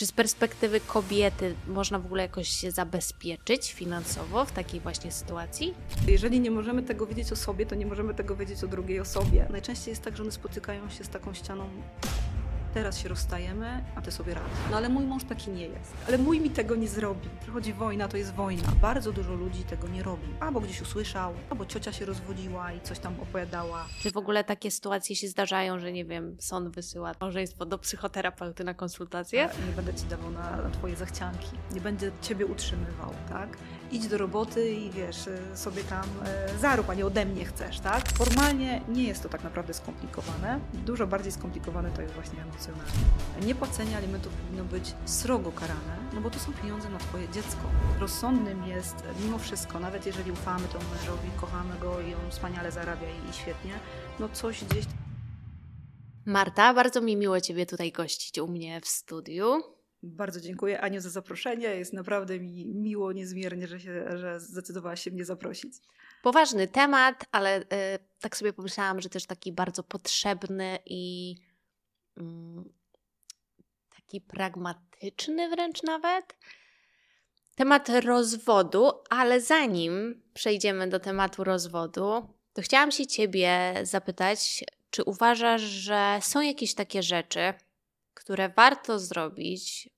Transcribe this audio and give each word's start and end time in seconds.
Czy 0.00 0.06
z 0.06 0.12
perspektywy 0.12 0.80
kobiety 0.80 1.54
można 1.66 1.98
w 1.98 2.06
ogóle 2.06 2.22
jakoś 2.22 2.48
się 2.48 2.70
zabezpieczyć 2.70 3.72
finansowo 3.72 4.44
w 4.44 4.52
takiej 4.52 4.80
właśnie 4.80 5.12
sytuacji? 5.12 5.74
Jeżeli 6.08 6.40
nie 6.40 6.50
możemy 6.50 6.82
tego 6.82 7.06
wiedzieć 7.06 7.32
o 7.32 7.36
sobie, 7.36 7.66
to 7.66 7.74
nie 7.74 7.86
możemy 7.86 8.14
tego 8.14 8.36
wiedzieć 8.36 8.64
o 8.64 8.68
drugiej 8.68 9.00
osobie. 9.00 9.46
Najczęściej 9.50 9.92
jest 9.92 10.02
tak, 10.02 10.16
że 10.16 10.22
one 10.22 10.32
spotykają 10.32 10.90
się 10.90 11.04
z 11.04 11.08
taką 11.08 11.34
ścianą 11.34 11.64
teraz 12.74 12.98
się 12.98 13.08
rozstajemy, 13.08 13.84
a 13.96 14.00
ty 14.02 14.10
sobie 14.10 14.34
radź. 14.34 14.44
No 14.70 14.76
ale 14.76 14.88
mój 14.88 15.04
mąż 15.04 15.24
taki 15.24 15.50
nie 15.50 15.66
jest. 15.66 15.92
Ale 16.08 16.18
mój 16.18 16.40
mi 16.40 16.50
tego 16.50 16.76
nie 16.76 16.88
zrobi. 16.88 17.28
Przychodzi 17.40 17.72
wojna, 17.72 18.08
to 18.08 18.16
jest 18.16 18.34
wojna. 18.34 18.62
Bardzo 18.82 19.12
dużo 19.12 19.34
ludzi 19.34 19.62
tego 19.64 19.88
nie 19.88 20.02
robi. 20.02 20.26
Albo 20.40 20.60
gdzieś 20.60 20.80
usłyszał, 20.82 21.34
albo 21.50 21.66
ciocia 21.66 21.92
się 21.92 22.04
rozwodziła 22.04 22.72
i 22.72 22.80
coś 22.80 22.98
tam 22.98 23.20
opowiadała. 23.20 23.86
Czy 24.00 24.10
w 24.10 24.16
ogóle 24.16 24.44
takie 24.44 24.70
sytuacje 24.70 25.16
się 25.16 25.28
zdarzają, 25.28 25.78
że 25.78 25.92
nie 25.92 26.04
wiem, 26.04 26.36
sąd 26.40 26.68
wysyła 26.74 27.12
małżeństwo 27.20 27.66
do 27.66 27.78
psychoterapeuty 27.78 28.64
na 28.64 28.74
konsultację? 28.74 29.48
Nie 29.66 29.72
będę 29.72 29.94
ci 29.94 30.04
dawał 30.04 30.30
na, 30.30 30.56
na 30.56 30.70
twoje 30.70 30.96
zachcianki. 30.96 31.48
Nie 31.72 31.80
będę 31.80 32.10
ciebie 32.22 32.46
utrzymywał, 32.46 33.14
tak? 33.28 33.56
Idź 33.92 34.08
do 34.08 34.18
roboty 34.18 34.70
i 34.70 34.90
wiesz, 34.90 35.26
y, 35.26 35.40
sobie 35.54 35.84
tam 35.84 36.04
e, 36.24 36.58
zarób, 36.58 36.90
a 36.90 36.94
nie 36.94 37.06
ode 37.06 37.26
mnie 37.26 37.44
chcesz, 37.44 37.80
tak? 37.80 38.12
Formalnie 38.12 38.80
nie 38.88 39.04
jest 39.04 39.22
to 39.22 39.28
tak 39.28 39.44
naprawdę 39.44 39.74
skomplikowane. 39.74 40.60
Dużo 40.74 41.06
bardziej 41.06 41.32
skomplikowane 41.32 41.90
to 41.90 42.02
jest 42.02 42.14
właśnie 42.14 42.42
emocjonalnie. 42.42 42.92
Niepłacenie 43.42 43.96
alimentów 43.96 44.32
powinno 44.32 44.64
być 44.64 44.94
srogo 45.04 45.52
karane, 45.52 45.96
no 46.14 46.20
bo 46.20 46.30
to 46.30 46.38
są 46.38 46.52
pieniądze 46.52 46.90
na 46.90 46.98
twoje 46.98 47.28
dziecko. 47.28 47.62
Rozsądnym 48.00 48.64
jest 48.64 48.94
mimo 49.24 49.38
wszystko, 49.38 49.80
nawet 49.80 50.06
jeżeli 50.06 50.32
ufamy 50.32 50.68
temu 50.68 50.84
mężowi, 50.94 51.28
kochamy 51.40 51.78
go 51.80 52.00
i 52.00 52.14
on 52.14 52.30
wspaniale 52.30 52.72
zarabia 52.72 53.08
i, 53.10 53.30
i 53.30 53.32
świetnie, 53.32 53.72
no 54.20 54.28
coś 54.28 54.64
gdzieś 54.64 54.84
Marta, 56.26 56.74
bardzo 56.74 57.00
mi 57.00 57.16
miło 57.16 57.40
Ciebie 57.40 57.66
tutaj 57.66 57.92
gościć 57.92 58.38
u 58.38 58.48
mnie 58.48 58.80
w 58.80 58.88
studiu. 58.88 59.62
Bardzo 60.02 60.40
dziękuję 60.40 60.80
Aniu 60.80 61.00
za 61.00 61.10
zaproszenie. 61.10 61.66
Jest 61.66 61.92
naprawdę 61.92 62.40
mi 62.40 62.66
miło 62.66 63.12
niezmiernie, 63.12 63.66
że, 63.66 63.80
się, 63.80 64.18
że 64.18 64.40
zdecydowałaś 64.40 65.02
się 65.02 65.10
mnie 65.10 65.24
zaprosić. 65.24 65.74
Poważny 66.22 66.68
temat, 66.68 67.24
ale 67.32 67.60
y, 67.60 67.64
tak 68.20 68.36
sobie 68.36 68.52
pomyślałam, 68.52 69.00
że 69.00 69.08
też 69.08 69.26
taki 69.26 69.52
bardzo 69.52 69.82
potrzebny 69.82 70.78
i 70.86 71.34
y, 72.18 72.22
taki 73.96 74.20
pragmatyczny 74.20 75.48
wręcz 75.48 75.82
nawet. 75.82 76.36
Temat 77.54 77.88
rozwodu, 77.88 78.90
ale 79.10 79.40
zanim 79.40 80.22
przejdziemy 80.34 80.88
do 80.88 81.00
tematu 81.00 81.44
rozwodu, 81.44 82.34
to 82.52 82.62
chciałam 82.62 82.90
się 82.90 83.06
Ciebie 83.06 83.74
zapytać, 83.82 84.64
czy 84.90 85.04
uważasz, 85.04 85.62
że 85.62 86.18
są 86.22 86.40
jakieś 86.40 86.74
takie 86.74 87.02
rzeczy, 87.02 87.54
które 88.14 88.48
warto 88.48 88.98
zrobić, 88.98 89.90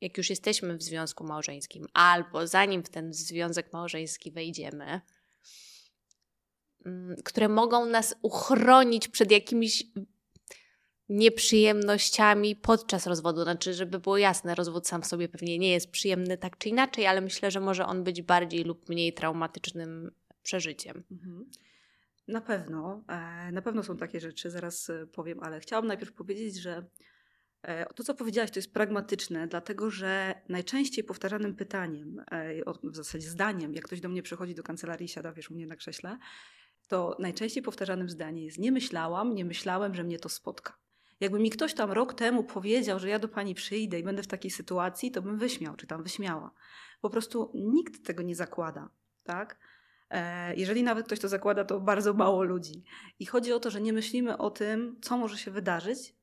jak 0.00 0.18
już 0.18 0.30
jesteśmy 0.30 0.76
w 0.76 0.82
związku 0.82 1.24
małżeńskim, 1.24 1.86
albo 1.94 2.46
zanim 2.46 2.82
w 2.82 2.88
ten 2.88 3.12
związek 3.12 3.72
małżeński 3.72 4.32
wejdziemy, 4.32 5.00
mm, 6.86 7.16
które 7.24 7.48
mogą 7.48 7.86
nas 7.86 8.14
uchronić 8.22 9.08
przed 9.08 9.30
jakimiś 9.30 9.84
nieprzyjemnościami 11.08 12.56
podczas 12.56 13.06
rozwodu. 13.06 13.42
Znaczy, 13.42 13.74
żeby 13.74 13.98
było 13.98 14.18
jasne, 14.18 14.54
rozwód 14.54 14.88
sam 14.88 15.02
w 15.02 15.06
sobie 15.06 15.28
pewnie 15.28 15.58
nie 15.58 15.70
jest 15.70 15.90
przyjemny 15.90 16.38
tak 16.38 16.58
czy 16.58 16.68
inaczej, 16.68 17.06
ale 17.06 17.20
myślę, 17.20 17.50
że 17.50 17.60
może 17.60 17.86
on 17.86 18.04
być 18.04 18.22
bardziej 18.22 18.64
lub 18.64 18.88
mniej 18.88 19.12
traumatycznym 19.12 20.10
przeżyciem. 20.42 21.04
Mhm. 21.10 21.50
Na 22.28 22.40
pewno, 22.40 23.04
e, 23.08 23.52
na 23.52 23.62
pewno 23.62 23.82
są 23.82 23.96
takie 23.96 24.20
rzeczy, 24.20 24.50
zaraz 24.50 24.90
powiem, 25.12 25.42
ale 25.42 25.60
chciałam 25.60 25.86
najpierw 25.86 26.12
powiedzieć, 26.12 26.56
że 26.56 26.86
to, 27.94 28.04
co 28.04 28.14
powiedziałaś, 28.14 28.50
to 28.50 28.58
jest 28.58 28.72
pragmatyczne, 28.72 29.46
dlatego 29.46 29.90
że 29.90 30.34
najczęściej 30.48 31.04
powtarzanym 31.04 31.54
pytaniem, 31.54 32.24
w 32.82 32.96
zasadzie 32.96 33.28
zdaniem, 33.28 33.74
jak 33.74 33.84
ktoś 33.84 34.00
do 34.00 34.08
mnie 34.08 34.22
przychodzi 34.22 34.54
do 34.54 34.62
kancelarii 34.62 35.04
i 35.04 35.08
siada, 35.08 35.32
wiesz, 35.32 35.50
u 35.50 35.54
mnie 35.54 35.66
na 35.66 35.76
krześle, 35.76 36.18
to 36.88 37.16
najczęściej 37.18 37.62
powtarzanym 37.62 38.10
zdanie 38.10 38.44
jest 38.44 38.58
nie 38.58 38.72
myślałam, 38.72 39.34
nie 39.34 39.44
myślałem, 39.44 39.94
że 39.94 40.04
mnie 40.04 40.18
to 40.18 40.28
spotka. 40.28 40.76
Jakby 41.20 41.38
mi 41.38 41.50
ktoś 41.50 41.74
tam 41.74 41.92
rok 41.92 42.14
temu 42.14 42.44
powiedział, 42.44 42.98
że 42.98 43.08
ja 43.08 43.18
do 43.18 43.28
pani 43.28 43.54
przyjdę 43.54 43.98
i 43.98 44.02
będę 44.02 44.22
w 44.22 44.26
takiej 44.26 44.50
sytuacji, 44.50 45.10
to 45.10 45.22
bym 45.22 45.38
wyśmiał, 45.38 45.76
czy 45.76 45.86
tam 45.86 46.02
wyśmiała. 46.02 46.50
Po 47.00 47.10
prostu 47.10 47.52
nikt 47.54 48.06
tego 48.06 48.22
nie 48.22 48.36
zakłada, 48.36 48.88
tak? 49.24 49.58
E, 50.10 50.54
jeżeli 50.56 50.82
nawet 50.82 51.06
ktoś 51.06 51.20
to 51.20 51.28
zakłada, 51.28 51.64
to 51.64 51.80
bardzo 51.80 52.14
mało 52.14 52.42
ludzi. 52.42 52.84
I 53.18 53.26
chodzi 53.26 53.52
o 53.52 53.60
to, 53.60 53.70
że 53.70 53.80
nie 53.80 53.92
myślimy 53.92 54.38
o 54.38 54.50
tym, 54.50 54.96
co 55.02 55.16
może 55.16 55.38
się 55.38 55.50
wydarzyć 55.50 56.08
e, 56.08 56.14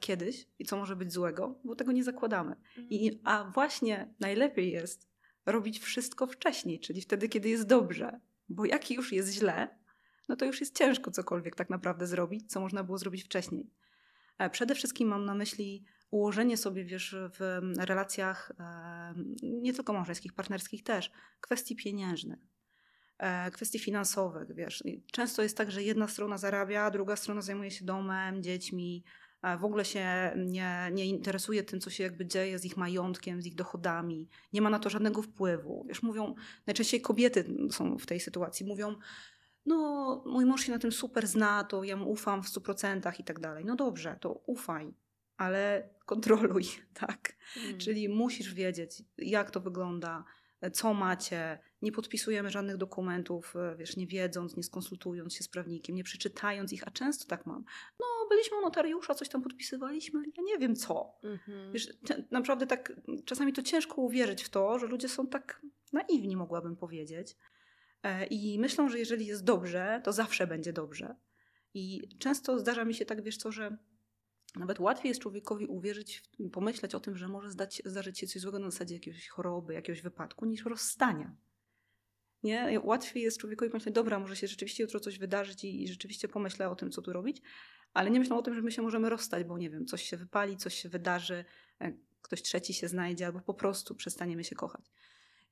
kiedyś 0.00 0.46
i 0.58 0.64
co 0.64 0.76
może 0.76 0.96
być 0.96 1.12
złego, 1.12 1.60
bo 1.64 1.74
tego 1.74 1.92
nie 1.92 2.04
zakładamy. 2.04 2.56
I, 2.76 3.08
mhm. 3.08 3.22
a 3.24 3.50
właśnie 3.50 4.14
najlepiej 4.20 4.72
jest 4.72 5.08
robić 5.46 5.80
wszystko 5.80 6.26
wcześniej, 6.26 6.80
czyli 6.80 7.00
wtedy, 7.00 7.28
kiedy 7.28 7.48
jest 7.48 7.66
dobrze. 7.66 8.20
Bo 8.48 8.64
jak 8.64 8.90
już 8.90 9.12
jest 9.12 9.32
źle, 9.32 9.78
no 10.28 10.36
to 10.36 10.44
już 10.44 10.60
jest 10.60 10.78
ciężko 10.78 11.10
cokolwiek 11.10 11.56
tak 11.56 11.70
naprawdę 11.70 12.06
zrobić, 12.06 12.50
co 12.50 12.60
można 12.60 12.84
było 12.84 12.98
zrobić 12.98 13.24
wcześniej. 13.24 13.70
E, 14.38 14.50
przede 14.50 14.74
wszystkim 14.74 15.08
mam 15.08 15.24
na 15.24 15.34
myśli 15.34 15.84
ułożenie 16.10 16.56
sobie, 16.56 16.84
wiesz, 16.84 17.16
w 17.38 17.60
relacjach 17.78 18.52
nie 19.42 19.72
tylko 19.72 19.92
małżeńskich, 19.92 20.32
partnerskich 20.32 20.82
też, 20.82 21.12
kwestii 21.40 21.76
pieniężnych 21.76 22.52
E, 23.22 23.50
kwestii 23.50 23.78
finansowych, 23.78 24.54
wiesz. 24.54 24.84
Często 25.12 25.42
jest 25.42 25.56
tak, 25.56 25.70
że 25.70 25.82
jedna 25.82 26.08
strona 26.08 26.38
zarabia, 26.38 26.90
druga 26.90 27.16
strona 27.16 27.42
zajmuje 27.42 27.70
się 27.70 27.84
domem, 27.84 28.42
dziećmi, 28.42 29.04
w 29.60 29.64
ogóle 29.64 29.84
się 29.84 30.32
nie, 30.36 30.90
nie 30.92 31.06
interesuje 31.06 31.62
tym, 31.62 31.80
co 31.80 31.90
się 31.90 32.02
jakby 32.02 32.26
dzieje 32.26 32.58
z 32.58 32.64
ich 32.64 32.76
majątkiem, 32.76 33.42
z 33.42 33.46
ich 33.46 33.54
dochodami, 33.54 34.28
nie 34.52 34.62
ma 34.62 34.70
na 34.70 34.78
to 34.78 34.90
żadnego 34.90 35.22
wpływu. 35.22 35.84
Wiesz, 35.88 36.02
mówią, 36.02 36.34
najczęściej 36.66 37.00
kobiety 37.00 37.44
są 37.70 37.98
w 37.98 38.06
tej 38.06 38.20
sytuacji, 38.20 38.66
mówią, 38.66 38.96
no 39.66 39.76
mój 40.26 40.44
mąż 40.44 40.64
się 40.64 40.72
na 40.72 40.78
tym 40.78 40.92
super 40.92 41.26
zna, 41.26 41.64
to 41.64 41.84
ja 41.84 41.96
mu 41.96 42.10
ufam 42.10 42.42
w 42.42 42.46
100% 42.46 43.20
i 43.20 43.24
tak 43.24 43.40
dalej. 43.40 43.64
No 43.64 43.76
dobrze, 43.76 44.16
to 44.20 44.32
ufaj, 44.32 44.94
ale 45.36 45.88
kontroluj, 46.04 46.64
tak? 47.06 47.36
Mm. 47.56 47.78
Czyli 47.78 48.08
musisz 48.08 48.54
wiedzieć, 48.54 49.02
jak 49.18 49.50
to 49.50 49.60
wygląda, 49.60 50.24
co 50.72 50.94
macie, 50.94 51.58
nie 51.82 51.92
podpisujemy 51.92 52.50
żadnych 52.50 52.76
dokumentów, 52.76 53.56
e, 53.56 53.76
wiesz, 53.76 53.96
nie 53.96 54.06
wiedząc, 54.06 54.56
nie 54.56 54.62
skonsultując 54.62 55.34
się 55.34 55.44
z 55.44 55.48
prawnikiem, 55.48 55.96
nie 55.96 56.04
przeczytając 56.04 56.72
ich, 56.72 56.88
a 56.88 56.90
często 56.90 57.26
tak 57.26 57.46
mam. 57.46 57.64
No, 58.00 58.06
byliśmy 58.28 58.58
u 58.58 58.60
notariusza, 58.60 59.14
coś 59.14 59.28
tam 59.28 59.42
podpisywaliśmy, 59.42 60.22
ja 60.36 60.42
nie 60.42 60.58
wiem 60.58 60.76
co. 60.76 61.14
Mhm. 61.22 61.72
Wiesz, 61.72 61.88
naprawdę 62.30 62.66
tak, 62.66 62.92
czasami 63.24 63.52
to 63.52 63.62
ciężko 63.62 64.02
uwierzyć 64.02 64.42
w 64.42 64.48
to, 64.48 64.78
że 64.78 64.86
ludzie 64.86 65.08
są 65.08 65.26
tak 65.26 65.62
naiwni, 65.92 66.36
mogłabym 66.36 66.76
powiedzieć. 66.76 67.36
E, 68.02 68.26
I 68.26 68.58
myślą, 68.58 68.88
że 68.88 68.98
jeżeli 68.98 69.26
jest 69.26 69.44
dobrze, 69.44 70.00
to 70.04 70.12
zawsze 70.12 70.46
będzie 70.46 70.72
dobrze. 70.72 71.16
I 71.74 72.08
często 72.18 72.58
zdarza 72.58 72.84
mi 72.84 72.94
się 72.94 73.04
tak, 73.04 73.22
wiesz 73.22 73.36
co, 73.36 73.52
że 73.52 73.76
nawet 74.56 74.80
łatwiej 74.80 75.08
jest 75.08 75.20
człowiekowi 75.20 75.66
uwierzyć, 75.66 76.22
pomyśleć 76.52 76.94
o 76.94 77.00
tym, 77.00 77.16
że 77.16 77.28
może 77.28 77.50
zdać, 77.50 77.82
zdarzyć 77.84 78.18
się 78.18 78.26
coś 78.26 78.42
złego 78.42 78.58
na 78.58 78.70
zasadzie 78.70 78.94
jakiejś 78.94 79.28
choroby, 79.28 79.74
jakiegoś 79.74 80.02
wypadku, 80.02 80.44
niż 80.44 80.64
rozstania. 80.64 81.36
Nie? 82.42 82.80
Łatwiej 82.82 83.22
jest 83.22 83.38
człowiekowi 83.38 83.70
pomyśleć, 83.70 83.94
dobra, 83.94 84.18
może 84.18 84.36
się 84.36 84.46
rzeczywiście 84.46 84.82
jutro 84.82 85.00
coś 85.00 85.18
wydarzyć 85.18 85.64
i, 85.64 85.82
i 85.82 85.88
rzeczywiście 85.88 86.28
pomyślę 86.28 86.70
o 86.70 86.76
tym, 86.76 86.90
co 86.90 87.02
tu 87.02 87.12
robić, 87.12 87.42
ale 87.94 88.10
nie 88.10 88.20
myślę 88.20 88.36
o 88.36 88.42
tym, 88.42 88.54
że 88.54 88.62
my 88.62 88.72
się 88.72 88.82
możemy 88.82 89.10
rozstać, 89.10 89.44
bo 89.44 89.58
nie 89.58 89.70
wiem, 89.70 89.86
coś 89.86 90.02
się 90.02 90.16
wypali, 90.16 90.56
coś 90.56 90.74
się 90.74 90.88
wydarzy, 90.88 91.44
e, 91.80 91.92
ktoś 92.22 92.42
trzeci 92.42 92.74
się 92.74 92.88
znajdzie, 92.88 93.26
albo 93.26 93.40
po 93.40 93.54
prostu 93.54 93.94
przestaniemy 93.94 94.44
się 94.44 94.56
kochać. 94.56 94.90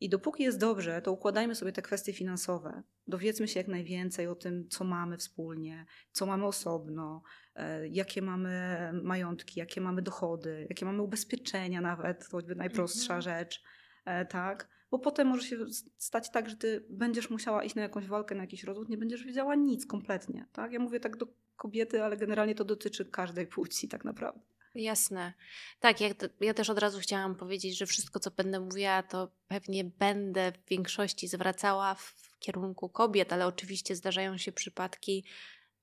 I 0.01 0.09
dopóki 0.09 0.43
jest 0.43 0.59
dobrze, 0.59 1.03
to 1.03 1.13
układajmy 1.13 1.55
sobie 1.55 1.73
te 1.73 1.83
kwestie 1.83 2.13
finansowe. 2.13 2.83
Dowiedzmy 3.09 3.49
się 3.49 3.61
jak 3.61 3.69
najwięcej 3.69 4.27
o 4.27 4.35
tym, 4.35 4.69
co 4.69 4.85
mamy 4.85 5.17
wspólnie, 5.17 5.87
co 6.13 6.27
mamy 6.27 6.47
osobno, 6.47 7.23
e, 7.55 7.89
jakie 7.89 8.23
mamy 8.23 8.79
majątki, 9.03 9.61
jakie 9.61 9.81
mamy 9.81 10.03
dochody, 10.03 10.67
jakie 10.69 10.85
mamy 10.85 11.03
ubezpieczenia 11.03 11.81
nawet, 11.81 12.25
to 12.25 12.31
choćby 12.31 12.55
najprostsza 12.55 13.17
mhm. 13.17 13.23
rzecz, 13.23 13.63
e, 14.05 14.27
tak? 14.27 14.69
Bo 14.91 14.99
potem 14.99 15.29
może 15.29 15.47
się 15.47 15.57
stać 15.99 16.31
tak, 16.31 16.51
że 16.51 16.57
ty 16.57 16.85
będziesz 16.89 17.31
musiała 17.31 17.65
iść 17.65 17.75
na 17.75 17.83
jakąś 17.83 18.07
walkę, 18.07 18.35
na 18.35 18.43
jakiś 18.43 18.65
rozwód, 18.65 18.89
nie 18.89 18.99
będziesz 18.99 19.25
wiedziała 19.25 19.55
nic 19.55 19.87
kompletnie, 19.87 20.47
tak? 20.53 20.73
Ja 20.73 20.79
mówię 20.79 21.01
tak 21.01 21.17
do 21.17 21.27
kobiety, 21.57 22.03
ale 22.03 22.17
generalnie 22.17 22.55
to 22.55 22.65
dotyczy 22.65 23.05
każdej 23.05 23.47
płci 23.47 23.89
tak 23.89 24.05
naprawdę. 24.05 24.41
Jasne. 24.75 25.33
Tak, 25.81 26.01
ja, 26.01 26.09
ja, 26.41 26.55
też 26.55 26.71
od 26.71 26.79
razu 26.79 26.99
chciałam 26.99 27.35
powiedzieć, 27.35 27.79
że 27.79 27.87
wszystko, 27.87 28.21
co 28.21 28.31
będę 28.31 28.61
mówiła, 28.61 29.03
to 29.03 29.31
pewnie 29.49 29.85
będę 29.85 30.53
w 30.53 30.69
większości 30.69 31.29
zwracała 31.29 31.95
w 31.95 32.39
kierunku 32.39 32.89
kobiet, 32.89 33.33
ale 33.33 33.47
oczywiście 33.47 33.97
zdarzają 33.97 34.39
się 34.39 34.53
przypadki, 34.53 35.25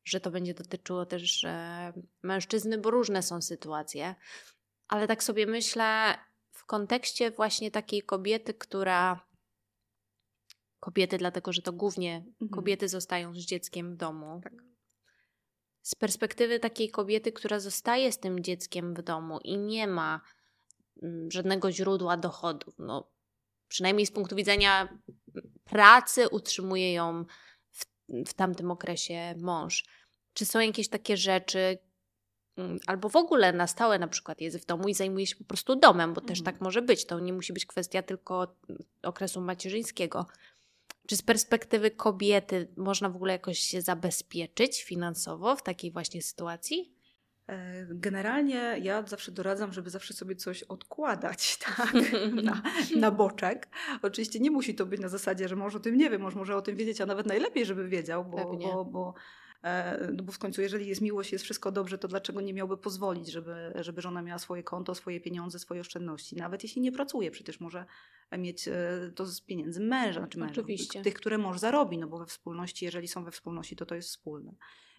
że 0.06 0.20
to 0.20 0.32
będzie 0.32 0.54
dotyczyło 0.54 1.06
też 1.06 1.44
e, 1.44 1.94
mężczyzny, 2.24 2.78
bo 2.78 2.92
różne 2.92 3.24
są 3.24 3.42
sytuacje. 3.42 4.16
Ale 4.88 5.08
tak 5.08 5.24
sobie 5.24 5.46
myślę 5.46 6.18
kontekście 6.68 7.32
właśnie 7.32 7.72
takiej 7.72 8.02
kobiety, 8.02 8.54
która. 8.54 9.28
Kobiety, 10.80 11.18
dlatego 11.18 11.54
że 11.54 11.62
to 11.62 11.74
głównie 11.74 12.16
mhm. 12.16 12.50
kobiety 12.52 12.90
zostają 12.90 13.34
z 13.34 13.38
dzieckiem 13.38 13.94
w 13.94 13.96
domu. 13.96 14.42
Tak 14.44 14.54
z 15.88 15.96
perspektywy 15.96 16.60
takiej 16.60 16.90
kobiety, 16.90 17.32
która 17.32 17.60
zostaje 17.60 18.12
z 18.12 18.20
tym 18.20 18.44
dzieckiem 18.44 18.94
w 18.94 19.02
domu 19.02 19.40
i 19.44 19.58
nie 19.58 19.88
ma 19.88 20.22
mm, 21.04 21.32
żadnego 21.32 21.72
źródła 21.72 22.18
dochodów. 22.18 22.76
No, 22.80 23.12
przynajmniej 23.68 24.06
z 24.06 24.12
punktu 24.12 24.36
widzenia 24.36 25.00
pracy 25.64 26.30
utrzymuje 26.30 26.94
ją 26.94 27.26
w, 27.72 27.86
w 28.28 28.34
tamtym 28.34 28.72
okresie 28.72 29.36
mąż. 29.38 29.86
Czy 30.34 30.46
są 30.46 30.60
jakieś 30.60 30.90
takie 30.90 31.18
rzeczy, 31.18 31.78
albo 32.88 33.10
w 33.10 33.16
ogóle 33.16 33.54
na 33.54 33.68
stałe 33.68 34.00
na 34.00 34.08
przykład 34.08 34.42
jest 34.42 34.58
w 34.58 34.66
domu 34.66 34.88
i 34.88 34.94
zajmuje 34.94 35.28
się 35.28 35.36
po 35.36 35.44
prostu 35.44 35.76
domem, 35.76 36.14
bo 36.14 36.22
też 36.22 36.40
Mhm. 36.40 36.56
tak 36.56 36.62
może 36.62 36.82
być. 36.82 37.06
To 37.06 37.20
nie 37.20 37.34
musi 37.34 37.54
być 37.54 37.66
kwestia 37.66 38.02
tylko 38.04 38.56
okresu 39.04 39.42
macierzyńskiego. 39.42 40.26
Czy 41.08 41.18
z 41.18 41.22
perspektywy 41.22 41.92
kobiety 41.92 42.68
można 42.78 43.10
w 43.10 43.16
ogóle 43.16 43.34
jakoś 43.34 43.60
się 43.60 43.82
zabezpieczyć 43.82 44.84
finansowo 44.84 45.56
w 45.56 45.64
takiej 45.64 45.92
właśnie 45.92 46.22
sytuacji? 46.22 46.94
E, 47.48 47.86
Generalnie 47.90 48.76
ja 48.82 49.04
zawsze 49.08 49.32
doradzam, 49.32 49.74
żeby 49.74 49.90
zawsze 49.90 50.14
sobie 50.14 50.36
coś 50.36 50.64
odkładać, 50.64 51.58
tak, 51.78 51.94
na, 52.44 52.62
na 53.00 53.12
boczek. 53.12 53.68
Oczywiście 54.02 54.40
nie 54.40 54.52
musi 54.52 54.76
to 54.76 54.86
być 54.86 55.02
na 55.02 55.10
zasadzie, 55.10 55.48
że 55.48 55.56
mąż 55.56 55.76
o 55.76 55.80
tym 55.80 55.98
nie 55.98 56.10
wie, 56.10 56.20
mąż 56.20 56.36
może 56.36 56.56
o 56.56 56.62
tym 56.62 56.76
wiedzieć, 56.76 57.02
a 57.02 57.06
nawet 57.06 57.26
najlepiej, 57.26 57.66
żeby 57.66 57.88
wiedział, 57.88 58.26
bo, 58.26 58.38
bo, 58.58 58.86
bo, 58.86 59.14
no 60.14 60.24
bo 60.24 60.32
w 60.32 60.40
końcu, 60.40 60.62
jeżeli 60.62 60.88
jest 60.88 61.02
miłość, 61.02 61.32
jest 61.32 61.44
wszystko 61.44 61.72
dobrze, 61.72 61.98
to 61.98 62.08
dlaczego 62.08 62.42
nie 62.42 62.54
miałby 62.54 62.78
pozwolić, 62.78 63.32
żeby, 63.32 63.74
żeby 63.76 64.02
żona 64.02 64.22
miała 64.22 64.40
swoje 64.40 64.64
konto, 64.64 64.96
swoje 64.96 65.22
pieniądze, 65.22 65.60
swoje 65.60 65.82
oszczędności? 65.82 66.36
Nawet 66.36 66.64
jeśli 66.64 66.82
nie 66.82 66.92
pracuje, 66.92 67.32
przecież 67.32 67.60
może 67.60 67.86
mieć 68.38 68.68
e, 68.68 68.74
to 69.16 69.26
z 69.26 69.42
pieniędzy 69.42 69.80
męża, 69.80 70.20
znaczy 70.20 70.40
męża, 70.40 70.52
Oczywiście. 70.52 71.02
tych, 71.02 71.14
które 71.14 71.38
mąż 71.38 71.60
zarobi, 71.60 71.98
no 71.98 72.08
bo 72.08 72.20
we 72.20 72.26
wspólności, 72.26 72.86
jeżeli 72.86 73.08
są 73.08 73.24
we 73.24 73.32
wspólności, 73.32 73.76
to 73.76 73.86
to 73.86 73.96
jest 73.96 74.10
wspólne. 74.10 74.54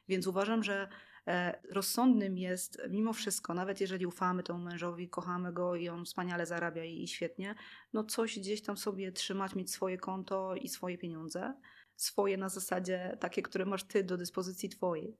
Więc 0.08 0.26
uważam, 0.26 0.64
że 0.64 0.88
e, 1.26 1.60
rozsądnym 1.70 2.38
jest 2.38 2.82
mimo 2.90 3.12
wszystko, 3.12 3.54
nawet 3.54 3.80
jeżeli 3.80 4.06
ufamy 4.06 4.42
temu 4.42 4.58
mężowi, 4.58 5.08
kochamy 5.08 5.52
go 5.52 5.76
i 5.76 5.88
on 5.88 6.04
wspaniale 6.04 6.46
zarabia 6.46 6.84
i, 6.84 7.02
i 7.02 7.08
świetnie, 7.08 7.54
no 7.92 8.04
coś 8.04 8.38
gdzieś 8.38 8.62
tam 8.62 8.76
sobie 8.76 9.12
trzymać, 9.12 9.54
mieć 9.54 9.70
swoje 9.70 9.98
konto 9.98 10.54
i 10.54 10.68
swoje 10.68 10.98
pieniądze. 10.98 11.54
Swoje 11.98 12.36
na 12.36 12.48
zasadzie 12.48 13.16
takie, 13.20 13.42
które 13.42 13.64
masz 13.64 13.84
ty 13.84 14.04
do 14.04 14.16
dyspozycji 14.16 14.68
twojej. 14.68 15.16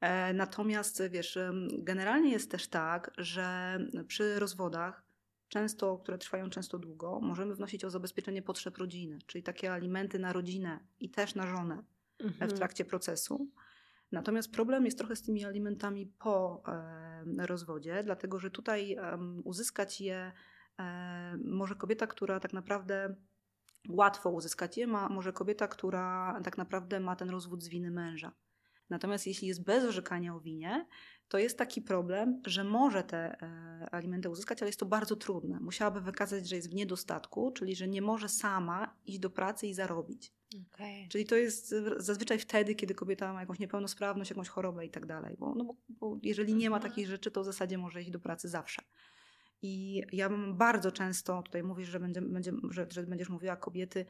E, 0.00 0.32
Natomiast 0.34 1.02
wiesz, 1.10 1.38
generalnie 1.78 2.30
jest 2.32 2.50
też 2.50 2.68
tak, 2.68 3.10
że 3.18 3.78
przy 4.08 4.38
rozwodach, 4.38 5.02
często, 5.48 5.98
które 5.98 6.18
trwają 6.18 6.50
często 6.50 6.78
długo, 6.78 7.20
możemy 7.20 7.54
wnosić 7.54 7.84
o 7.84 7.90
zabezpieczenie 7.90 8.42
potrzeb 8.42 8.78
rodziny, 8.78 9.18
czyli 9.26 9.44
takie 9.44 9.72
alimenty 9.72 10.18
na 10.18 10.32
rodzinę 10.32 10.78
i 11.00 11.10
też 11.10 11.34
na 11.34 11.46
żonę 11.46 11.82
w 12.20 12.24
Mhm. 12.24 12.50
trakcie 12.50 12.84
procesu. 12.84 13.48
Natomiast 14.12 14.52
problem 14.52 14.84
jest 14.84 14.98
trochę 14.98 15.16
z 15.16 15.22
tymi 15.22 15.44
alimentami 15.44 16.06
po 16.06 16.62
e, 16.68 17.46
rozwodzie, 17.46 18.02
dlatego 18.04 18.38
że 18.38 18.50
tutaj 18.50 18.96
uzyskać 19.44 20.00
je 20.00 20.32
e, 20.78 21.36
może 21.44 21.74
kobieta, 21.74 22.06
która 22.06 22.40
tak 22.40 22.52
naprawdę 22.52 23.14
łatwo 23.88 24.30
uzyskać 24.30 24.76
je, 24.76 24.86
ma, 24.86 25.08
może 25.08 25.32
kobieta, 25.32 25.68
która 25.68 26.40
tak 26.44 26.58
naprawdę 26.58 27.00
ma 27.00 27.16
ten 27.16 27.30
rozwód 27.30 27.62
z 27.62 27.68
winy 27.68 27.90
męża. 27.90 28.32
Natomiast 28.90 29.26
jeśli 29.26 29.48
jest 29.48 29.64
bez 29.64 29.84
orzekania 29.84 30.34
o 30.34 30.40
winie, 30.40 30.86
to 31.28 31.38
jest 31.38 31.58
taki 31.58 31.82
problem, 31.82 32.42
że 32.46 32.64
może 32.64 33.02
te 33.02 33.42
e, 33.42 33.88
alimenty 33.94 34.30
uzyskać, 34.30 34.62
ale 34.62 34.68
jest 34.68 34.80
to 34.80 34.86
bardzo 34.86 35.16
trudne. 35.16 35.60
Musiałaby 35.60 36.00
wykazać, 36.00 36.48
że 36.48 36.56
jest 36.56 36.70
w 36.70 36.74
niedostatku, 36.74 37.52
czyli 37.52 37.76
że 37.76 37.88
nie 37.88 38.02
może 38.02 38.28
sama 38.28 38.94
iść 39.06 39.18
do 39.18 39.30
pracy 39.30 39.66
i 39.66 39.74
zarobić. 39.74 40.32
Okej. 40.72 41.08
Czyli 41.08 41.26
to 41.26 41.36
jest 41.36 41.74
zazwyczaj 41.96 42.38
wtedy, 42.38 42.74
kiedy 42.74 42.94
kobieta 42.94 43.32
ma 43.32 43.40
jakąś 43.40 43.58
niepełnosprawność, 43.58 44.30
jakąś 44.30 44.48
chorobę 44.48 44.86
i 44.86 44.90
tak 44.90 45.06
dalej. 45.06 45.36
Bo, 45.38 45.54
no 45.54 45.64
bo, 45.64 45.74
bo 45.88 46.18
jeżeli 46.22 46.54
nie 46.54 46.70
ma 46.70 46.76
Mhm. 46.76 46.92
takich 46.92 47.08
rzeczy, 47.08 47.30
to 47.30 47.42
w 47.42 47.44
zasadzie 47.44 47.78
może 47.78 48.02
iść 48.02 48.10
do 48.10 48.20
pracy 48.20 48.48
zawsze. 48.48 48.82
I 49.62 50.02
ja 50.12 50.28
mam 50.28 50.56
bardzo 50.56 50.92
często, 50.92 51.42
tutaj 51.42 51.62
mówisz, 51.62 51.88
że, 51.88 52.00
będzie, 52.00 52.22
będzie, 52.22 52.52
że, 52.70 52.86
że 52.90 53.02
będziesz 53.02 53.28
mówiła 53.28 53.56
kobiety, 53.56 54.06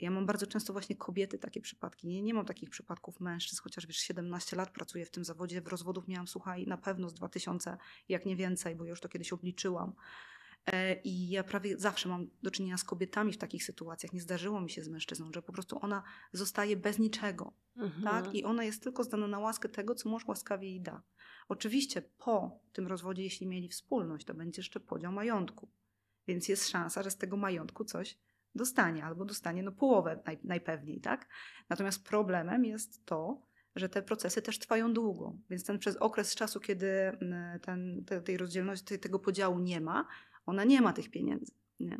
ja 0.00 0.10
mam 0.10 0.26
bardzo 0.26 0.46
często 0.46 0.72
właśnie 0.72 0.96
kobiety 0.96 1.38
takie 1.38 1.60
przypadki. 1.60 2.08
Nie, 2.08 2.22
nie 2.22 2.34
mam 2.34 2.44
takich 2.44 2.70
przypadków 2.70 3.20
mężczyzn, 3.20 3.60
chociaż 3.62 3.86
wiesz, 3.86 3.96
17 3.96 4.56
lat 4.56 4.70
pracuję 4.70 5.04
w 5.04 5.10
tym 5.10 5.24
zawodzie. 5.24 5.62
W 5.62 5.68
rozwodów 5.68 6.08
miałam, 6.08 6.28
słuchaj, 6.28 6.66
na 6.66 6.76
pewno 6.76 7.08
z 7.08 7.14
2000, 7.14 7.76
jak 8.08 8.26
nie 8.26 8.36
więcej, 8.36 8.76
bo 8.76 8.84
już 8.84 9.00
to 9.00 9.08
kiedyś 9.08 9.32
obliczyłam. 9.32 9.92
E, 10.72 10.94
I 10.94 11.28
ja 11.30 11.44
prawie 11.44 11.78
zawsze 11.78 12.08
mam 12.08 12.30
do 12.42 12.50
czynienia 12.50 12.78
z 12.78 12.84
kobietami 12.84 13.32
w 13.32 13.38
takich 13.38 13.64
sytuacjach. 13.64 14.12
Nie 14.12 14.20
zdarzyło 14.20 14.60
mi 14.60 14.70
się 14.70 14.82
z 14.84 14.88
mężczyzną, 14.88 15.32
że 15.32 15.42
po 15.42 15.52
prostu 15.52 15.78
ona 15.82 16.02
zostaje 16.32 16.76
bez 16.76 16.98
niczego, 16.98 17.52
Mhm. 17.76 18.02
tak? 18.02 18.34
I 18.34 18.44
ona 18.44 18.64
jest 18.64 18.82
tylko 18.82 19.04
zdana 19.04 19.28
na 19.28 19.38
łaskę 19.38 19.68
tego, 19.68 19.94
co 19.94 20.08
mąż 20.08 20.26
łaskawie 20.26 20.68
jej 20.68 20.80
da. 20.80 21.02
Oczywiście 21.48 22.02
po 22.02 22.60
tym 22.72 22.86
rozwodzie, 22.86 23.22
jeśli 23.22 23.46
mieli 23.46 23.68
wspólność, 23.68 24.26
to 24.26 24.34
będzie 24.34 24.60
jeszcze 24.60 24.80
podział 24.80 25.12
majątku. 25.12 25.68
Więc 26.26 26.48
jest 26.48 26.68
szansa, 26.68 27.02
że 27.02 27.10
z 27.10 27.16
tego 27.16 27.36
majątku 27.36 27.84
coś 27.84 28.18
dostanie, 28.54 29.04
albo 29.04 29.24
dostanie 29.24 29.62
no 29.62 29.72
połowę 29.72 30.22
naj, 30.26 30.38
najpewniej, 30.44 31.00
tak? 31.00 31.28
Natomiast 31.68 32.04
problemem 32.04 32.64
jest 32.64 33.04
to, 33.06 33.42
że 33.78 33.88
te 33.88 34.02
procesy 34.02 34.42
też 34.42 34.58
trwają 34.58 34.92
długo. 34.92 35.36
Więc 35.50 35.64
ten 35.64 35.78
przez 35.78 35.96
okres 35.96 36.34
czasu, 36.34 36.60
kiedy 36.60 36.86
mm, 36.88 37.60
ten, 37.60 38.04
te, 38.04 38.20
tej 38.20 38.36
rozdzielności, 38.36 38.84
te- 38.84 38.98
tego 38.98 39.18
podziału 39.18 39.58
nie 39.58 39.80
ma, 39.80 40.06
ona 40.46 40.64
nie 40.64 40.80
ma 40.80 40.92
tych 40.92 41.10
pieniędzy. 41.10 41.52
Nie? 41.80 41.98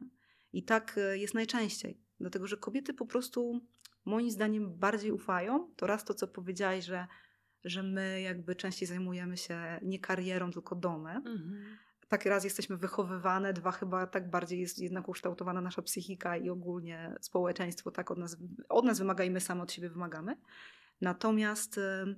I 0.52 0.62
tak 0.62 0.98
e, 0.98 1.18
jest 1.18 1.34
najczęściej. 1.34 2.00
Dlatego, 2.20 2.46
że 2.46 2.56
kobiety 2.56 2.94
po 2.94 3.06
prostu 3.06 3.60
moim 4.04 4.30
zdaniem 4.30 4.78
bardziej 4.78 5.12
ufają. 5.12 5.70
To 5.76 5.86
raz 5.86 6.04
to, 6.04 6.14
co 6.14 6.28
powiedziałaś, 6.28 6.84
że, 6.84 7.06
że 7.64 7.82
my 7.82 8.20
jakby 8.20 8.54
częściej 8.54 8.88
zajmujemy 8.88 9.36
się 9.36 9.80
nie 9.82 9.98
karierą, 9.98 10.50
tylko 10.50 10.74
domem. 10.74 11.16
Mhm. 11.16 11.78
Tak 12.08 12.26
raz 12.26 12.44
jesteśmy 12.44 12.76
wychowywane, 12.76 13.52
dwa 13.52 13.72
chyba 13.72 14.06
tak 14.06 14.30
bardziej 14.30 14.60
jest 14.60 14.78
jednak 14.78 15.08
ukształtowana 15.08 15.60
nasza 15.60 15.82
psychika 15.82 16.36
i 16.36 16.50
ogólnie 16.50 17.14
społeczeństwo 17.20 17.90
tak 17.90 18.10
od 18.10 18.18
nas, 18.18 18.36
od 18.68 18.84
nas 18.84 18.98
wymaga 18.98 19.24
i 19.24 19.30
my 19.30 19.40
same 19.40 19.62
od 19.62 19.72
siebie 19.72 19.88
wymagamy. 19.88 20.36
Natomiast 21.00 21.78
y, 21.78 22.16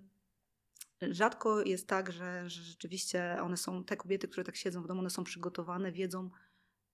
rzadko 1.15 1.61
jest 1.62 1.88
tak, 1.88 2.12
że, 2.12 2.50
że 2.50 2.62
rzeczywiście 2.62 3.37
one 3.43 3.56
są, 3.56 3.85
te 3.85 3.97
kobiety, 3.97 4.29
które 4.29 4.44
tak 4.44 4.56
siedzą 4.56 4.82
w 4.82 4.87
domu, 4.87 5.00
one 5.00 5.11
są 5.11 5.25
przygotowane, 5.25 5.93
wiedzą, 5.93 6.31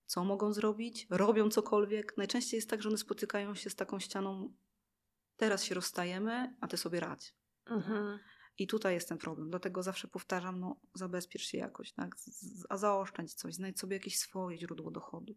co 0.06 0.24
mogą 0.24 0.52
zrobić, 0.52 1.06
robią 1.10 1.50
cokolwiek. 1.50 2.16
Najczęściej 2.16 2.58
jest 2.58 2.70
tak, 2.70 2.82
że 2.82 2.88
one 2.88 2.98
spotykają 2.98 3.54
się 3.54 3.70
z 3.70 3.74
taką 3.74 3.98
ścianą, 4.00 4.54
teraz 5.36 5.64
się 5.64 5.74
rozstajemy, 5.74 6.56
a 6.60 6.68
ty 6.68 6.76
sobie 6.76 7.00
radź. 7.00 7.34
Mhm. 7.66 8.18
I 8.58 8.66
tutaj 8.66 8.94
jest 8.94 9.08
ten 9.08 9.18
problem. 9.18 9.50
Dlatego 9.50 9.82
zawsze 9.82 10.08
powtarzam, 10.08 10.60
no 10.60 10.80
zabezpiecz 10.94 11.42
się 11.42 11.58
jakoś, 11.58 11.92
tak? 11.92 12.16
Z- 12.18 12.66
A 12.68 12.76
zaoszczędź 12.76 13.34
coś, 13.34 13.54
znajdź 13.54 13.80
sobie 13.80 13.96
jakieś 13.96 14.18
swoje 14.18 14.58
źródło 14.58 14.90
dochodu. 14.90 15.36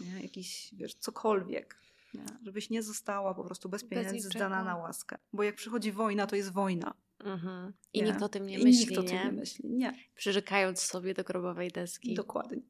Nie? 0.00 0.22
Jakiś, 0.22 0.74
wiesz, 0.76 0.94
cokolwiek. 0.94 1.78
Nie? 2.14 2.24
Żebyś 2.44 2.70
nie 2.70 2.82
została 2.82 3.34
po 3.34 3.44
prostu 3.44 3.68
bez 3.68 3.82
Bez 3.82 3.90
pieniędzy 3.90 4.14
niczego. 4.14 4.32
zdana 4.32 4.64
na 4.64 4.76
łaskę. 4.76 5.18
Bo 5.32 5.42
jak 5.42 5.54
przychodzi 5.54 5.92
wojna, 5.92 6.26
to 6.26 6.36
jest 6.36 6.52
wojna. 6.52 6.94
Mhm. 7.24 7.72
I 7.92 8.02
Nie? 8.02 8.06
nikt 8.10 8.22
o 8.22 8.28
tym 8.28 8.46
nie 8.46 8.58
I 8.58 8.64
myśli, 8.64 8.80
nikt 8.86 8.98
o 8.98 9.02
tym 9.02 9.12
nie? 9.16 9.24
nie 9.24 9.32
myśli. 9.32 9.68
Nie, 9.70 9.94
Przyrzekając 10.14 10.80
sobie 10.80 11.14
do 11.14 11.24
grobowej 11.24 11.70
deski. 11.70 12.14
dokładnie. 12.14 12.62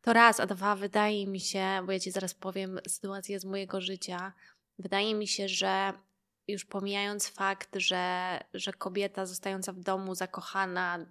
To 0.00 0.12
raz, 0.12 0.40
a 0.40 0.46
dwa, 0.46 0.76
wydaje 0.76 1.26
mi 1.26 1.40
się, 1.40 1.66
bo 1.86 1.92
ja 1.92 2.00
ci 2.00 2.10
zaraz 2.10 2.34
powiem 2.34 2.80
sytuację 2.88 3.40
z 3.40 3.44
mojego 3.44 3.80
życia, 3.80 4.32
wydaje 4.78 5.14
mi 5.14 5.26
się, 5.28 5.48
że 5.48 5.92
już 6.48 6.64
pomijając 6.64 7.28
fakt, 7.28 7.76
że, 7.76 8.38
że 8.54 8.72
kobieta 8.72 9.26
zostająca 9.26 9.72
w 9.72 9.80
domu 9.80 10.14
zakochana, 10.14 11.06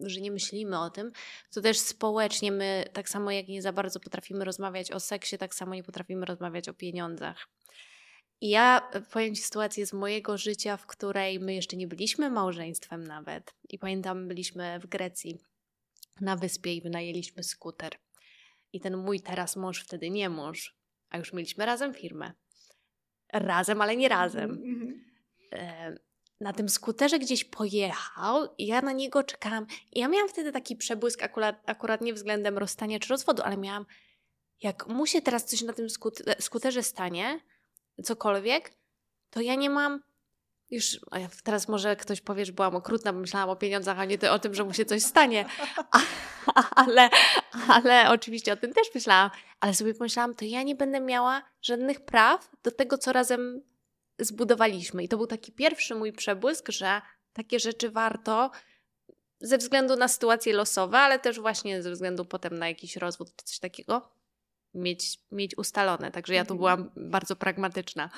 że 0.00 0.20
nie 0.20 0.30
myślimy 0.30 0.80
o 0.80 0.90
tym, 0.90 1.12
to 1.54 1.60
też 1.60 1.78
społecznie 1.78 2.52
my, 2.52 2.84
tak 2.92 3.08
samo 3.08 3.30
jak 3.30 3.48
nie 3.48 3.62
za 3.62 3.72
bardzo 3.72 4.00
potrafimy 4.00 4.44
rozmawiać 4.44 4.92
o 4.92 5.00
seksie, 5.00 5.38
tak 5.38 5.54
samo 5.54 5.74
nie 5.74 5.82
potrafimy 5.82 6.26
rozmawiać 6.26 6.68
o 6.68 6.74
pieniądzach. 6.74 7.48
I 8.40 8.48
ja 8.48 8.88
e, 8.92 9.00
powiem 9.00 9.34
Ci 9.34 9.42
sytuację 9.42 9.86
z 9.86 9.92
mojego 9.92 10.38
życia, 10.38 10.76
w 10.76 10.86
której 10.86 11.40
my 11.40 11.54
jeszcze 11.54 11.76
nie 11.76 11.86
byliśmy 11.86 12.30
małżeństwem 12.30 13.06
nawet. 13.06 13.54
I 13.68 13.78
pamiętam, 13.78 14.28
byliśmy 14.28 14.78
w 14.80 14.86
Grecji 14.86 15.38
na 16.20 16.36
wyspie 16.36 16.74
i 16.74 16.80
wynajęliśmy 16.80 17.42
skuter. 17.42 17.92
I 18.72 18.80
ten 18.80 18.96
mój 18.96 19.20
teraz 19.20 19.56
mąż, 19.56 19.84
wtedy 19.84 20.10
nie 20.10 20.28
mąż, 20.28 20.76
a 21.10 21.18
już 21.18 21.32
mieliśmy 21.32 21.66
razem 21.66 21.94
firmę. 21.94 22.32
Razem, 23.32 23.82
ale 23.82 23.96
nie 23.96 24.08
razem. 24.08 24.50
Mhm. 24.50 25.06
Na 26.40 26.52
tym 26.52 26.68
skuterze 26.68 27.18
gdzieś 27.18 27.44
pojechał 27.44 28.54
i 28.58 28.66
ja 28.66 28.80
na 28.80 28.92
niego 28.92 29.22
czekałam. 29.22 29.66
I 29.92 30.00
ja 30.00 30.08
miałam 30.08 30.28
wtedy 30.28 30.52
taki 30.52 30.76
przebłysk, 30.76 31.22
akurat, 31.22 31.62
akurat 31.66 32.00
nie 32.00 32.14
względem 32.14 32.58
rozstania 32.58 32.98
czy 32.98 33.08
rozwodu, 33.08 33.42
ale 33.42 33.56
miałam, 33.56 33.86
jak 34.62 34.86
mu 34.86 35.06
się 35.06 35.22
teraz 35.22 35.44
coś 35.44 35.62
na 35.62 35.72
tym 35.72 35.86
skut- 35.86 36.42
skuterze 36.42 36.82
stanie, 36.82 37.40
cokolwiek, 38.04 38.74
to 39.30 39.40
ja 39.40 39.54
nie 39.54 39.70
mam 39.70 40.02
już, 40.70 41.00
teraz 41.44 41.68
może 41.68 41.96
ktoś 41.96 42.20
powie, 42.20 42.46
że 42.46 42.52
byłam 42.52 42.76
okrutna, 42.76 43.12
bo 43.12 43.18
myślałam 43.20 43.48
o 43.50 43.56
pieniądzach, 43.56 43.98
a 43.98 44.04
nie 44.04 44.30
o 44.30 44.38
tym, 44.38 44.54
że 44.54 44.64
mu 44.64 44.72
się 44.72 44.84
coś 44.84 45.02
stanie. 45.02 45.44
A, 46.54 46.70
ale, 46.70 47.10
ale 47.68 48.10
oczywiście 48.10 48.52
o 48.52 48.56
tym 48.56 48.72
też 48.72 48.94
myślałam. 48.94 49.30
Ale 49.60 49.74
sobie 49.74 49.94
pomyślałam, 49.94 50.34
to 50.34 50.44
ja 50.44 50.62
nie 50.62 50.74
będę 50.74 51.00
miała 51.00 51.42
żadnych 51.62 52.00
praw 52.00 52.50
do 52.62 52.70
tego, 52.70 52.98
co 52.98 53.12
razem 53.12 53.62
zbudowaliśmy. 54.18 55.04
I 55.04 55.08
to 55.08 55.16
był 55.16 55.26
taki 55.26 55.52
pierwszy 55.52 55.94
mój 55.94 56.12
przebłysk, 56.12 56.68
że 56.68 57.00
takie 57.32 57.60
rzeczy 57.60 57.90
warto 57.90 58.50
ze 59.40 59.58
względu 59.58 59.96
na 59.96 60.08
sytuacje 60.08 60.52
losowe, 60.52 60.98
ale 60.98 61.18
też 61.18 61.40
właśnie 61.40 61.82
ze 61.82 61.90
względu 61.90 62.24
potem 62.24 62.58
na 62.58 62.68
jakiś 62.68 62.96
rozwód 62.96 63.36
czy 63.36 63.44
coś 63.44 63.58
takiego 63.58 64.08
mieć, 64.74 65.18
mieć 65.32 65.58
ustalone. 65.58 66.10
Także 66.10 66.34
ja 66.34 66.44
tu 66.44 66.54
Mhm. 66.54 66.58
byłam 66.58 67.10
bardzo 67.10 67.36
pragmatyczna. 67.36 68.10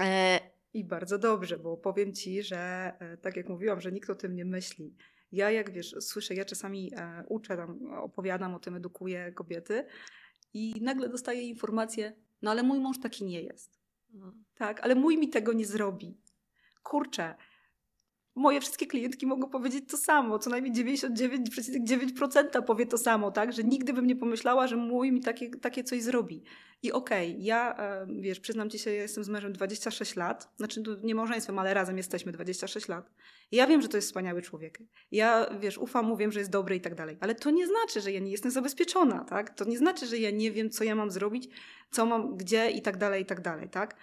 E, 0.00 0.40
I 0.74 0.84
bardzo 0.84 1.18
dobrze, 1.18 1.58
bo 1.58 1.76
powiem 1.76 2.14
ci, 2.14 2.42
że 2.42 2.92
e, 3.00 3.16
tak 3.16 3.36
jak 3.36 3.48
mówiłam, 3.48 3.80
że 3.80 3.92
nikt 3.92 4.10
o 4.10 4.14
tym 4.14 4.36
nie 4.36 4.44
myśli. 4.44 4.96
Ja, 5.32 5.50
jak 5.50 5.72
wiesz, 5.72 5.94
słyszę, 6.00 6.34
ja 6.34 6.44
czasami 6.44 6.90
e, 6.96 7.24
uczę, 7.28 7.56
tam, 7.56 7.92
opowiadam 7.92 8.54
o 8.54 8.58
tym, 8.58 8.74
edukuję 8.76 9.32
kobiety 9.32 9.86
i 10.54 10.74
nagle 10.82 11.08
dostaję 11.08 11.42
informację, 11.42 12.12
no 12.42 12.50
ale 12.50 12.62
mój 12.62 12.80
mąż 12.80 13.00
taki 13.00 13.24
nie 13.24 13.42
jest. 13.42 13.83
Tak, 14.54 14.80
ale 14.80 14.94
mój 14.94 15.18
mi 15.18 15.28
tego 15.28 15.52
nie 15.52 15.66
zrobi. 15.66 16.20
Kurczę, 16.82 17.34
moje 18.34 18.60
wszystkie 18.60 18.86
klientki 18.86 19.26
mogą 19.26 19.50
powiedzieć 19.50 19.84
to 19.90 19.96
samo, 19.96 20.38
co 20.38 20.50
najmniej 20.50 20.72
99,9% 20.72 22.62
powie 22.62 22.86
to 22.86 22.98
samo, 22.98 23.30
tak, 23.30 23.52
że 23.52 23.64
nigdy 23.64 23.92
bym 23.92 24.06
nie 24.06 24.16
pomyślała, 24.16 24.66
że 24.66 24.76
mój 24.76 25.12
mi 25.12 25.20
takie, 25.20 25.50
takie 25.50 25.84
coś 25.84 26.02
zrobi. 26.02 26.42
I 26.82 26.92
okej, 26.92 27.44
ja, 27.44 27.76
e, 27.76 28.06
wiesz, 28.20 28.40
przyznam 28.40 28.70
ci 28.70 28.78
się, 28.78 28.90
ja 28.90 29.02
jestem 29.02 29.24
z 29.24 29.28
mężem 29.28 29.52
26 29.52 30.16
lat, 30.16 30.52
znaczy 30.56 30.82
to 30.82 30.90
nie 31.02 31.14
małżeństwem, 31.14 31.58
ale 31.58 31.74
razem 31.74 31.96
jesteśmy 31.96 32.32
26 32.32 32.88
lat. 32.88 33.10
I 33.52 33.56
ja 33.56 33.66
wiem, 33.66 33.82
że 33.82 33.88
to 33.88 33.96
jest 33.96 34.08
wspaniały 34.08 34.42
człowiek. 34.42 34.78
Ja, 35.10 35.46
wiesz, 35.60 35.78
ufam 35.78 36.06
mu, 36.06 36.16
wiem, 36.16 36.32
że 36.32 36.38
jest 36.38 36.50
dobry 36.50 36.76
i 36.76 36.80
tak 36.80 36.94
dalej. 36.94 37.16
Ale 37.20 37.34
to 37.34 37.50
nie 37.50 37.66
znaczy, 37.66 38.00
że 38.00 38.12
ja 38.12 38.20
nie 38.20 38.30
jestem 38.30 38.50
zabezpieczona, 38.50 39.24
tak? 39.24 39.54
To 39.54 39.64
nie 39.64 39.78
znaczy, 39.78 40.06
że 40.06 40.18
ja 40.18 40.30
nie 40.30 40.52
wiem, 40.52 40.70
co 40.70 40.84
ja 40.84 40.94
mam 40.94 41.10
zrobić, 41.10 41.48
co 41.90 42.06
mam 42.06 42.36
gdzie 42.36 42.70
i 42.70 42.82
tak 42.82 42.96
dalej, 42.96 43.22
i 43.22 43.26
tak 43.26 43.40
dalej, 43.40 43.68
tak? 43.68 43.96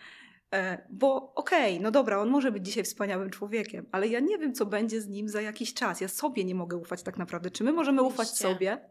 E, 0.54 0.88
Bo 0.90 1.34
okej, 1.34 1.80
no 1.80 1.92
dobra, 1.92 2.20
on 2.20 2.30
może 2.30 2.52
być 2.52 2.66
dzisiaj 2.66 2.84
wspaniałym 2.84 3.30
człowiekiem, 3.30 3.86
ale 3.92 4.08
ja 4.08 4.20
nie 4.20 4.38
wiem, 4.38 4.54
co 4.54 4.66
będzie 4.66 5.02
z 5.02 5.08
nim 5.08 5.30
za 5.30 5.42
jakiś 5.42 5.74
czas. 5.74 6.02
Ja 6.02 6.08
sobie 6.08 6.44
nie 6.44 6.56
mogę 6.56 6.78
ufać 6.78 7.04
tak 7.04 7.18
naprawdę. 7.18 7.52
Czy 7.52 7.64
my 7.64 7.74
możemy 7.74 8.02
ufać 8.02 8.30
sobie, 8.30 8.90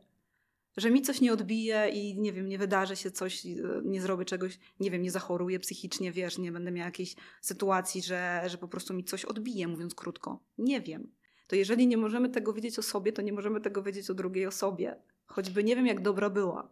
że 0.76 0.90
mi 0.90 1.02
coś 1.02 1.21
nie 1.21 1.33
odbije 1.33 1.88
i 1.88 2.21
nie 2.21 2.33
wiem, 2.33 2.49
nie 2.49 2.59
wydarzy 2.59 2.97
się 2.97 3.11
coś, 3.11 3.47
e, 3.47 3.50
nie 3.85 4.00
zrobię 4.00 4.25
czegoś, 4.25 4.59
nie 4.81 4.90
wiem, 4.90 5.02
nie 5.02 5.11
zachoruję 5.11 5.61
psychicznie, 5.61 6.12
wiesz, 6.12 6.38
nie 6.38 6.52
będę 6.52 6.71
miała 6.71 6.87
jakiejś 6.87 7.17
sytuacji, 7.40 8.02
że, 8.02 8.43
że 8.47 8.59
po 8.59 8.69
prostu 8.69 8.95
mi 8.95 9.05
coś 9.05 9.25
odbije, 9.25 9.69
mówiąc 9.69 9.95
krótko. 9.95 10.43
Nie 10.59 10.81
wiem. 10.81 11.12
To 11.47 11.57
jeżeli 11.57 11.87
nie 11.87 11.97
możemy 11.97 12.29
tego 12.29 12.52
wiedzieć 12.52 12.79
o 12.79 12.83
sobie, 12.83 13.12
to 13.12 13.23
nie 13.23 13.33
możemy 13.33 13.61
tego 13.61 13.83
wiedzieć 13.83 14.11
o 14.11 14.14
drugiej 14.14 14.47
osobie. 14.47 14.97
Choćby 15.26 15.64
nie 15.64 15.76
wiem, 15.76 15.87
jak 15.87 16.00
dobra 16.00 16.31
była. 16.31 16.69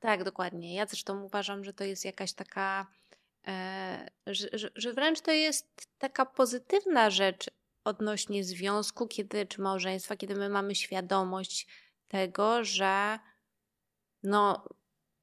Tak, 0.00 0.24
dokładnie. 0.24 0.74
Ja 0.74 0.86
zresztą 0.86 1.22
uważam, 1.24 1.64
że 1.64 1.72
to 1.72 1.84
jest 1.84 2.04
jakaś 2.04 2.32
taka, 2.32 2.86
że, 4.26 4.48
że, 4.52 4.70
że 4.74 4.92
wręcz 4.92 5.20
to 5.20 5.32
jest 5.32 5.88
taka 5.98 6.26
pozytywna 6.26 7.10
rzecz 7.10 7.50
odnośnie 7.84 8.44
związku, 8.44 9.06
kiedy, 9.06 9.46
czy 9.46 9.60
małżeństwa, 9.60 10.16
kiedy 10.16 10.34
my 10.34 10.48
mamy 10.48 10.74
świadomość 10.74 11.66
tego, 12.08 12.64
że 12.64 13.18
no, 14.22 14.68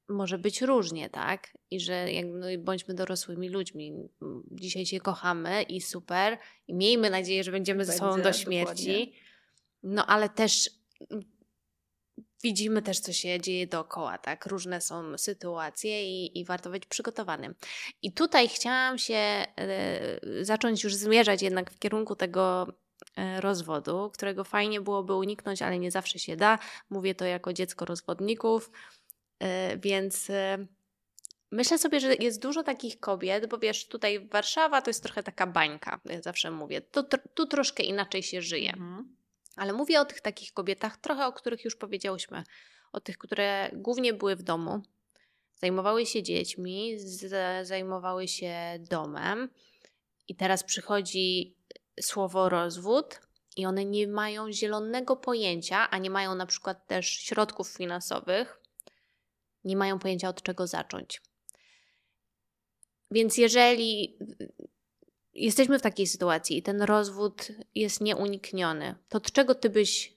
może 0.08 0.38
być 0.38 0.62
różnie, 0.62 1.10
tak? 1.10 1.58
I 1.70 1.80
że 1.80 2.12
jak, 2.12 2.26
no, 2.26 2.46
bądźmy 2.58 2.94
dorosłymi 2.94 3.48
ludźmi. 3.48 3.92
Dzisiaj 4.50 4.86
się 4.86 5.00
kochamy 5.00 5.62
i 5.62 5.80
super. 5.80 6.38
I 6.66 6.74
miejmy 6.74 7.10
nadzieję, 7.10 7.44
że 7.44 7.52
będziemy 7.52 7.84
ze 7.84 7.92
sobą 7.92 8.16
do 8.16 8.22
Będzie, 8.22 8.38
śmierci. 8.38 8.86
dokładnie. 8.86 9.06
No 9.82 10.06
ale 10.06 10.28
też 10.28 10.70
widzimy 12.46 12.82
też, 12.82 13.00
co 13.00 13.12
się 13.12 13.40
dzieje 13.40 13.66
dookoła, 13.66 14.18
tak? 14.18 14.46
Różne 14.46 14.80
są 14.80 15.18
sytuacje 15.18 16.04
i, 16.04 16.38
i 16.38 16.44
warto 16.44 16.70
być 16.70 16.86
przygotowanym. 16.86 17.54
I 18.02 18.12
tutaj 18.12 18.48
chciałam 18.48 18.98
się 18.98 19.14
e, 19.14 20.44
zacząć 20.44 20.84
już 20.84 20.94
zmierzać 20.94 21.42
jednak 21.42 21.70
w 21.70 21.78
kierunku 21.78 22.16
tego 22.16 22.66
e, 23.16 23.40
rozwodu, 23.40 24.10
którego 24.14 24.44
fajnie 24.44 24.80
byłoby 24.80 25.14
uniknąć, 25.14 25.62
ale 25.62 25.78
nie 25.78 25.90
zawsze 25.90 26.18
się 26.18 26.36
da. 26.36 26.58
Mówię 26.90 27.14
to 27.14 27.24
jako 27.24 27.52
dziecko 27.52 27.84
rozwodników, 27.84 28.70
e, 29.38 29.76
więc 29.76 30.28
myślę 31.52 31.78
sobie, 31.78 32.00
że 32.00 32.14
jest 32.14 32.42
dużo 32.42 32.62
takich 32.62 33.00
kobiet, 33.00 33.46
bo 33.48 33.58
wiesz, 33.58 33.88
tutaj 33.88 34.28
Warszawa 34.28 34.82
to 34.82 34.90
jest 34.90 35.02
trochę 35.02 35.22
taka 35.22 35.46
bańka, 35.46 36.00
ja 36.04 36.22
zawsze 36.22 36.50
mówię. 36.50 36.80
Tu, 36.80 37.04
tu 37.34 37.46
troszkę 37.46 37.82
inaczej 37.82 38.22
się 38.22 38.42
żyje. 38.42 38.72
Mhm. 38.72 39.16
Ale 39.56 39.72
mówię 39.72 40.00
o 40.00 40.04
tych 40.04 40.20
takich 40.20 40.52
kobietach, 40.52 40.96
trochę 40.96 41.26
o 41.26 41.32
których 41.32 41.64
już 41.64 41.76
powiedziałyśmy. 41.76 42.44
O 42.92 43.00
tych, 43.00 43.18
które 43.18 43.70
głównie 43.72 44.14
były 44.14 44.36
w 44.36 44.42
domu, 44.42 44.82
zajmowały 45.54 46.06
się 46.06 46.22
dziećmi, 46.22 46.96
zajmowały 47.62 48.28
się 48.28 48.54
domem, 48.90 49.48
i 50.28 50.36
teraz 50.36 50.64
przychodzi 50.64 51.56
słowo 52.00 52.48
rozwód, 52.48 53.20
i 53.56 53.66
one 53.66 53.84
nie 53.84 54.08
mają 54.08 54.52
zielonego 54.52 55.16
pojęcia, 55.16 55.90
a 55.90 55.98
nie 55.98 56.10
mają 56.10 56.34
na 56.34 56.46
przykład 56.46 56.86
też 56.86 57.06
środków 57.06 57.68
finansowych, 57.68 58.60
nie 59.64 59.76
mają 59.76 59.98
pojęcia 59.98 60.28
od 60.28 60.42
czego 60.42 60.66
zacząć. 60.66 61.22
Więc 63.10 63.38
jeżeli 63.38 64.18
jesteśmy 65.36 65.78
w 65.78 65.82
takiej 65.82 66.06
sytuacji 66.06 66.58
i 66.58 66.62
ten 66.62 66.82
rozwód 66.82 67.48
jest 67.74 68.00
nieunikniony, 68.00 68.94
to 69.08 69.18
od 69.18 69.32
czego 69.32 69.54
ty 69.54 69.70
byś 69.70 70.16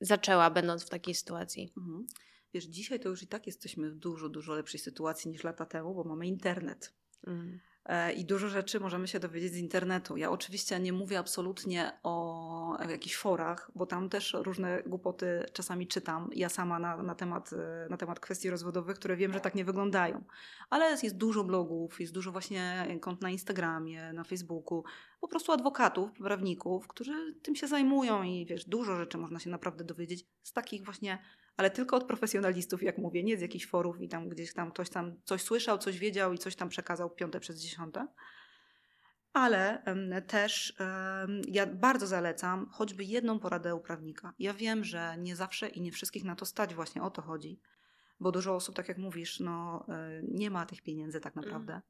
zaczęła, 0.00 0.50
będąc 0.50 0.84
w 0.84 0.88
takiej 0.88 1.14
sytuacji? 1.14 1.72
Mhm. 1.76 2.06
Wiesz, 2.54 2.64
dzisiaj 2.64 3.00
to 3.00 3.08
już 3.08 3.22
i 3.22 3.26
tak 3.26 3.46
jesteśmy 3.46 3.90
w 3.90 3.94
dużo, 3.94 4.28
dużo 4.28 4.54
lepszej 4.54 4.80
sytuacji 4.80 5.30
niż 5.30 5.44
lata 5.44 5.66
temu, 5.66 5.94
bo 5.94 6.04
mamy 6.04 6.26
internet. 6.26 6.92
Mm. 7.26 7.60
E, 7.84 8.12
I 8.12 8.24
dużo 8.24 8.48
rzeczy 8.48 8.80
możemy 8.80 9.08
się 9.08 9.20
dowiedzieć 9.20 9.52
z 9.52 9.56
internetu. 9.56 10.16
Ja 10.16 10.30
oczywiście 10.30 10.80
nie 10.80 10.92
mówię 10.92 11.18
absolutnie 11.18 11.92
o 12.02 12.78
jakichś 12.88 13.16
forach, 13.16 13.70
bo 13.74 13.86
tam 13.86 14.08
też 14.08 14.36
różne 14.38 14.82
głupoty 14.86 15.46
czasami 15.52 15.86
czytam. 15.86 16.30
Ja 16.32 16.48
sama 16.48 16.78
na, 16.78 17.02
na, 17.02 17.14
temat, 17.14 17.50
e, 17.52 17.86
na 17.90 17.96
temat 17.96 18.20
kwestii 18.20 18.50
rozwodowych, 18.50 18.96
które 18.96 19.16
wiem, 19.16 19.32
że 19.32 19.40
tak 19.40 19.54
nie 19.54 19.64
wyglądają. 19.64 20.24
Ale 20.70 20.90
jest 21.02 21.16
dużo 21.16 21.44
blogów, 21.44 22.00
jest 22.00 22.12
dużo 22.12 22.32
właśnie 22.32 22.86
kont 23.00 23.20
na 23.20 23.30
Instagramie, 23.30 24.12
na 24.12 24.24
Facebooku, 24.24 24.84
po 25.20 25.28
prostu 25.28 25.52
adwokatów, 25.52 26.12
prawników, 26.12 26.88
którzy 26.88 27.34
tym 27.42 27.56
się 27.56 27.66
zajmują 27.66 28.22
i 28.22 28.46
wiesz, 28.46 28.64
dużo 28.64 28.96
rzeczy 28.96 29.18
można 29.18 29.38
się 29.38 29.50
naprawdę 29.50 29.84
dowiedzieć 29.84 30.26
z 30.42 30.52
takich 30.52 30.84
właśnie 30.84 31.18
ale 31.62 31.70
tylko 31.70 31.96
od 31.96 32.04
profesjonalistów, 32.04 32.82
jak 32.82 32.98
mówię, 32.98 33.22
nie 33.22 33.36
z 33.36 33.40
jakichś 33.40 33.66
forów 33.66 34.00
i 34.00 34.08
tam 34.08 34.28
gdzieś 34.28 34.54
tam 34.54 34.70
ktoś 34.70 34.90
tam 34.90 35.16
coś 35.24 35.42
słyszał, 35.42 35.78
coś 35.78 35.98
wiedział 35.98 36.32
i 36.32 36.38
coś 36.38 36.56
tam 36.56 36.68
przekazał 36.68 37.10
piąte 37.10 37.40
przez 37.40 37.60
dziesiąte. 37.60 38.06
Ale 39.32 39.82
też 40.26 40.76
ja 41.48 41.66
bardzo 41.66 42.06
zalecam 42.06 42.68
choćby 42.70 43.04
jedną 43.04 43.38
poradę 43.38 43.74
u 43.74 43.80
prawnika. 43.80 44.32
Ja 44.38 44.54
wiem, 44.54 44.84
że 44.84 45.14
nie 45.18 45.36
zawsze 45.36 45.68
i 45.68 45.80
nie 45.80 45.92
wszystkich 45.92 46.24
na 46.24 46.36
to 46.36 46.46
stać, 46.46 46.74
właśnie 46.74 47.02
o 47.02 47.10
to 47.10 47.22
chodzi, 47.22 47.60
bo 48.20 48.32
dużo 48.32 48.54
osób, 48.54 48.76
tak 48.76 48.88
jak 48.88 48.98
mówisz, 48.98 49.40
no, 49.40 49.84
e, 49.88 50.22
nie 50.28 50.50
ma 50.50 50.66
tych 50.66 50.82
pieniędzy 50.82 51.20
tak 51.20 51.36
naprawdę. 51.36 51.80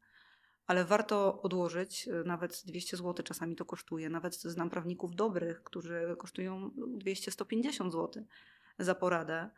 Ale 0.66 0.84
warto 0.84 1.42
odłożyć, 1.42 2.08
e, 2.08 2.24
nawet 2.24 2.62
200 2.66 2.96
zł 2.96 3.24
czasami 3.24 3.56
to 3.56 3.64
kosztuje. 3.64 4.10
Nawet 4.10 4.34
znam 4.34 4.70
prawników 4.70 5.14
dobrych, 5.14 5.62
którzy 5.62 6.16
kosztują 6.18 6.70
200-150 6.98 7.92
zł 7.92 8.24
za 8.78 8.94
poradę. 8.94 9.50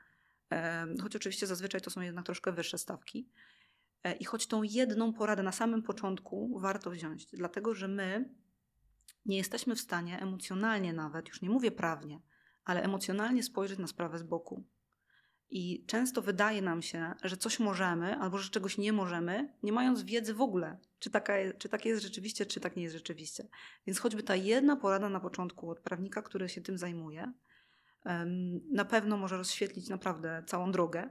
Choć 1.02 1.16
oczywiście 1.16 1.46
zazwyczaj 1.46 1.80
to 1.80 1.90
są 1.90 2.00
jednak 2.00 2.26
troszkę 2.26 2.52
wyższe 2.52 2.78
stawki. 2.78 3.28
E, 4.04 4.12
I 4.12 4.24
choć 4.24 4.46
tą 4.46 4.62
jedną 4.62 5.12
poradę 5.12 5.42
na 5.42 5.52
samym 5.52 5.82
początku 5.82 6.58
warto 6.60 6.90
wziąć, 6.90 7.26
dlatego 7.26 7.74
że 7.74 7.88
my 7.88 8.28
nie 9.26 9.36
jesteśmy 9.36 9.74
w 9.74 9.80
stanie 9.80 10.20
emocjonalnie 10.20 10.92
nawet, 10.92 11.28
już 11.28 11.42
nie 11.42 11.50
mówię 11.50 11.70
prawnie, 11.70 12.20
ale 12.64 12.82
emocjonalnie 12.82 13.42
spojrzeć 13.42 13.78
na 13.78 13.86
sprawę 13.86 14.18
z 14.18 14.22
boku. 14.22 14.64
I 15.50 15.84
często 15.86 16.22
wydaje 16.22 16.62
nam 16.62 16.82
się, 16.82 17.12
że 17.24 17.36
coś 17.36 17.60
możemy, 17.60 18.16
albo 18.16 18.38
że 18.38 18.50
czegoś 18.50 18.78
nie 18.78 18.92
możemy, 18.92 19.52
nie 19.62 19.72
mając 19.72 20.02
wiedzy 20.02 20.34
w 20.34 20.40
ogóle, 20.40 20.78
czy, 20.98 21.10
taka, 21.10 21.32
czy 21.58 21.68
tak 21.68 21.84
jest 21.84 22.02
rzeczywiście, 22.02 22.46
czy 22.46 22.60
tak 22.60 22.76
nie 22.76 22.82
jest 22.82 22.94
rzeczywiście. 22.94 23.48
Więc 23.86 23.98
choćby 23.98 24.22
ta 24.22 24.36
jedna 24.36 24.76
porada 24.76 25.08
na 25.08 25.20
początku 25.20 25.70
od 25.70 25.80
prawnika, 25.80 26.22
który 26.22 26.48
się 26.48 26.60
tym 26.60 26.78
zajmuje, 26.78 27.32
na 28.72 28.84
pewno 28.84 29.16
może 29.16 29.36
rozświetlić 29.36 29.88
naprawdę 29.88 30.42
całą 30.46 30.72
drogę 30.72 31.10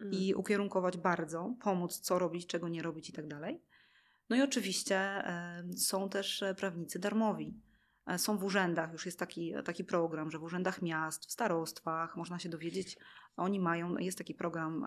Mm. 0.00 0.12
i 0.14 0.34
ukierunkować 0.34 0.96
bardzo, 0.96 1.54
pomóc 1.60 1.98
co 2.00 2.18
robić, 2.18 2.46
czego 2.46 2.68
nie 2.68 2.82
robić 2.82 3.10
i 3.10 3.12
tak 3.12 3.28
dalej. 3.28 3.62
No 4.30 4.36
i 4.36 4.42
oczywiście 4.42 5.22
są 5.76 6.08
też 6.08 6.42
e, 6.42 6.54
prawnicy 6.54 6.98
darmowi. 6.98 7.60
E, 8.06 8.18
Są 8.18 8.38
w 8.38 8.44
urzędach, 8.44 8.92
już 8.92 9.06
jest 9.06 9.18
taki, 9.18 9.52
taki 9.64 9.84
program, 9.84 10.30
że 10.30 10.38
w 10.38 10.42
urzędach 10.42 10.82
miast, 10.82 11.26
w 11.26 11.32
starostwach 11.32 12.16
można 12.16 12.38
się 12.38 12.48
dowiedzieć, 12.48 12.98
oni 13.36 13.60
mają, 13.60 13.98
jest 13.98 14.18
taki 14.18 14.34
program 14.34 14.86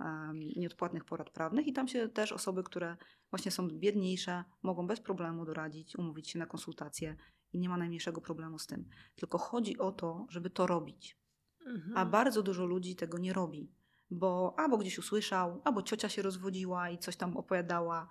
nieodpłatnych 0.56 1.06
porad 1.06 1.30
prawnych 1.30 1.68
i 1.68 1.74
tam 1.74 1.88
się 1.88 2.10
też 2.10 2.32
osoby, 2.32 2.64
które 2.64 2.98
właśnie 3.30 3.52
są 3.52 3.68
biedniejsze, 3.68 4.44
mogą 4.64 4.88
bez 4.88 5.00
problemu 5.00 5.46
doradzić, 5.46 5.96
umówić 5.96 6.30
się 6.30 6.40
na 6.40 6.46
konsultacje 6.46 7.16
i 7.54 7.60
nie 7.60 7.70
ma 7.70 7.78
najmniejszego 7.78 8.22
problemu 8.22 8.60
z 8.60 8.68
tym. 8.68 8.90
Tylko 9.16 9.38
chodzi 9.38 9.78
o 9.78 9.92
to, 9.92 10.26
żeby 10.30 10.50
to 10.50 10.68
robić. 10.68 11.18
Mhm. 11.68 11.98
A 11.98 12.06
bardzo 12.06 12.44
dużo 12.44 12.66
ludzi 12.66 12.96
tego 12.96 13.18
nie 13.18 13.34
robi, 13.34 13.72
bo 14.12 14.54
albo 14.58 14.78
gdzieś 14.78 14.98
usłyszał, 14.98 15.62
albo 15.64 15.82
ciocia 15.82 16.10
się 16.10 16.22
rozwodziła 16.22 16.90
i 16.90 16.98
coś 16.98 17.16
tam 17.16 17.38
opowiadała, 17.38 18.08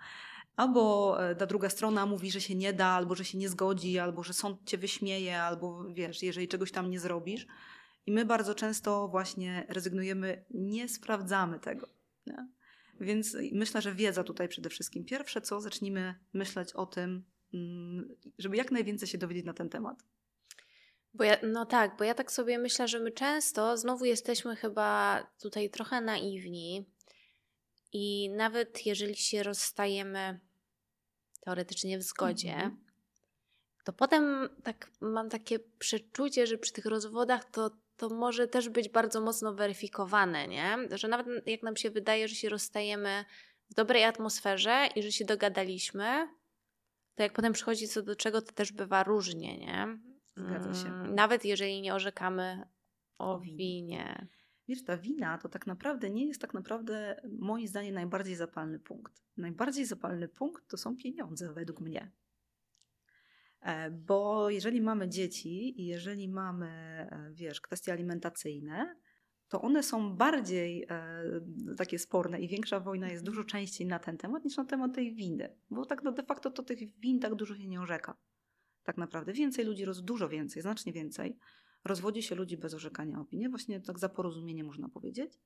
Albo 0.57 1.17
e, 1.31 1.35
ta 1.35 1.47
druga 1.47 1.69
strona 1.69 2.07
mówi, 2.07 2.31
że 2.31 2.41
się 2.41 2.55
nie 2.55 2.73
da, 2.73 2.87
albo 2.87 3.15
że 3.15 3.25
się 3.25 3.39
nie 3.39 3.49
zgodzi, 3.49 3.99
albo 3.99 4.23
że 4.23 4.33
sąd 4.33 4.65
cię 4.65 4.79
wyśmieje, 4.79 5.43
albo 5.43 5.85
wiesz, 5.85 6.23
jeżeli 6.23 6.49
czegoś 6.49 6.73
tam 6.73 6.91
nie 6.91 7.01
zrobisz. 7.01 7.47
I 8.07 8.13
my 8.13 8.25
bardzo 8.25 8.55
często 8.55 9.09
właśnie 9.09 9.67
rezygnujemy, 9.69 10.45
nie 10.51 10.89
sprawdzamy 10.89 11.61
tego. 11.61 11.89
Nie? 12.27 12.49
Więc 13.01 13.37
myślę, 13.53 13.83
że 13.83 13.95
wiedza 13.95 14.25
tutaj 14.25 14.49
przede 14.49 14.71
wszystkim. 14.71 15.05
Pierwsze 15.05 15.41
co, 15.41 15.61
zacznijmy 15.61 16.15
myśleć 16.33 16.73
o 16.73 16.87
tym, 16.87 17.25
mm, 17.55 18.09
żeby 18.39 18.57
jak 18.57 18.71
najwięcej 18.71 19.09
się 19.09 19.19
dowiedzieć 19.19 19.47
na 19.47 19.55
ten 19.55 19.69
temat. 19.69 20.05
Bo 21.17 21.25
ja, 21.25 21.37
no 21.43 21.67
tak, 21.67 21.97
bo 21.97 22.05
ja 22.05 22.15
tak 22.15 22.33
sobie 22.33 22.59
myślę, 22.59 22.89
że 22.89 23.01
my 23.01 23.11
często 23.11 23.77
znowu 23.77 24.05
jesteśmy 24.05 24.57
chyba 24.57 25.23
tutaj 25.41 25.71
trochę 25.71 26.01
naiwni 26.01 26.87
i 27.93 28.31
nawet 28.31 28.87
jeżeli 28.87 29.17
się 29.17 29.43
rozstajemy 29.43 30.41
teoretycznie 31.41 31.99
w 31.99 32.03
zgodzie, 32.03 32.55
mhm. 32.55 32.77
to 33.85 33.93
potem 33.93 34.49
tak 34.63 34.91
mam 35.01 35.29
takie 35.29 35.59
przeczucie, 35.59 36.47
że 36.47 36.59
przy 36.59 36.73
tych 36.73 36.87
rozwodach 36.87 37.45
to, 37.45 37.71
to 37.97 38.09
może 38.09 38.49
też 38.49 38.69
być 38.69 38.89
bardzo 38.89 39.21
mocno 39.21 39.55
weryfikowane, 39.55 40.49
nie? 40.49 40.79
Że 40.91 41.09
nawet 41.09 41.27
jak 41.47 41.63
nam 41.63 41.77
się 41.77 41.91
wydaje, 41.91 42.29
że 42.29 42.35
się 42.35 42.49
rozstajemy 42.49 43.25
w 43.71 43.75
dobrej 43.75 44.05
atmosferze 44.05 44.89
i 44.97 45.03
że 45.03 45.13
się 45.13 45.25
dogadaliśmy, 45.25 46.29
to 47.15 47.23
jak 47.23 47.33
potem 47.33 47.53
przychodzi 47.53 47.89
co 47.89 48.03
do 48.03 48.17
czego, 48.17 48.43
to 48.43 48.53
też 48.53 48.73
bywa 48.73 49.03
różnie, 49.03 49.59
nie? 49.59 49.99
Zgadza 50.37 50.75
się. 50.75 50.89
Mm, 50.89 51.15
nawet 51.15 51.45
jeżeli 51.45 51.81
nie 51.81 51.95
orzekamy 51.95 52.69
o 53.19 53.39
winie. 53.39 54.29
Wiesz, 54.69 54.85
ta 54.85 54.97
wina 54.97 55.39
to 55.39 55.49
tak 55.49 55.67
naprawdę 55.67 56.11
nie 56.11 56.27
jest 56.27 56.41
tak 56.41 56.55
naprawdę 56.55 57.21
moim 57.39 57.69
zdaniem 57.69 57.95
najbardziej 57.95 58.37
zapalny 58.37 58.79
punkt. 58.79 59.23
Najbardziej 59.37 59.85
zapalny 59.85 60.29
punkt 60.29 60.69
to 60.69 60.77
są 60.77 60.97
pieniądze 60.97 61.53
według 61.53 61.81
mnie. 61.81 62.13
E, 63.61 63.91
bo 63.91 64.51
jeżeli 64.51 64.81
mamy 64.81 65.09
dzieci 65.09 65.81
i 65.81 65.87
jeżeli 65.87 66.29
mamy, 66.29 66.67
e, 66.67 67.31
wiesz, 67.33 67.61
kwestie 67.61 67.93
alimentacyjne, 67.93 68.97
to 69.49 69.63
one 69.63 69.83
są 69.83 70.17
bardziej 70.17 70.87
e, 70.91 71.23
takie 71.77 71.99
sporne 71.99 72.41
i 72.41 72.49
większa 72.49 72.81
wojna 72.81 73.09
jest 73.09 73.25
dużo 73.25 73.45
częściej 73.45 73.87
na 73.87 73.99
ten 73.99 74.17
temat 74.17 74.45
niż 74.45 74.57
na 74.57 74.65
temat 74.65 74.95
tej 74.95 75.15
winy. 75.15 75.57
Bo 75.71 75.87
tak 75.87 76.03
no 76.03 76.13
de 76.13 76.23
facto 76.23 76.51
to 76.51 76.63
tych 76.63 76.99
win 76.99 77.21
tak 77.21 77.35
dużo 77.35 77.57
się 77.57 77.69
nie 77.69 77.81
orzeka. 77.81 78.17
Tak 78.87 78.97
naprawdę 78.97 79.33
więcej 79.33 79.65
ludzi, 79.65 79.85
dużo 80.03 80.29
więcej, 80.29 80.63
znacznie 80.63 80.93
więcej, 80.93 81.39
rozwodzi 81.85 82.23
się 82.23 82.35
ludzi 82.35 82.57
bez 82.57 82.75
orzekania 82.75 83.21
opinii, 83.21 83.49
właśnie 83.49 83.81
tak 83.81 83.99
za 83.99 84.09
porozumienie 84.09 84.65
można 84.65 84.89
powiedzieć. 84.89 85.39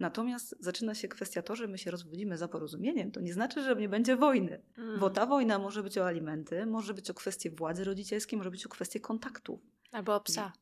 Natomiast 0.00 0.56
zaczyna 0.60 0.94
się 0.94 1.08
kwestia 1.08 1.42
to, 1.42 1.56
że 1.56 1.68
my 1.68 1.78
się 1.78 1.90
rozwodzimy 1.90 2.38
za 2.38 2.48
porozumieniem. 2.48 3.10
To 3.10 3.20
nie 3.20 3.32
znaczy, 3.32 3.62
że 3.62 3.76
nie 3.76 3.88
będzie 3.88 4.16
wojny, 4.16 4.62
mm. 4.78 5.00
bo 5.00 5.10
ta 5.10 5.26
wojna 5.26 5.58
może 5.58 5.82
być 5.82 5.98
o 5.98 6.06
alimenty, 6.06 6.66
może 6.66 6.94
być 6.94 7.10
o 7.10 7.14
kwestie 7.14 7.50
władzy 7.50 7.84
rodzicielskiej, 7.84 8.36
może 8.36 8.50
być 8.50 8.66
o 8.66 8.68
kwestie 8.68 9.00
kontaktów. 9.00 9.60
Albo 9.92 10.14
o 10.14 10.20
psa. 10.20 10.52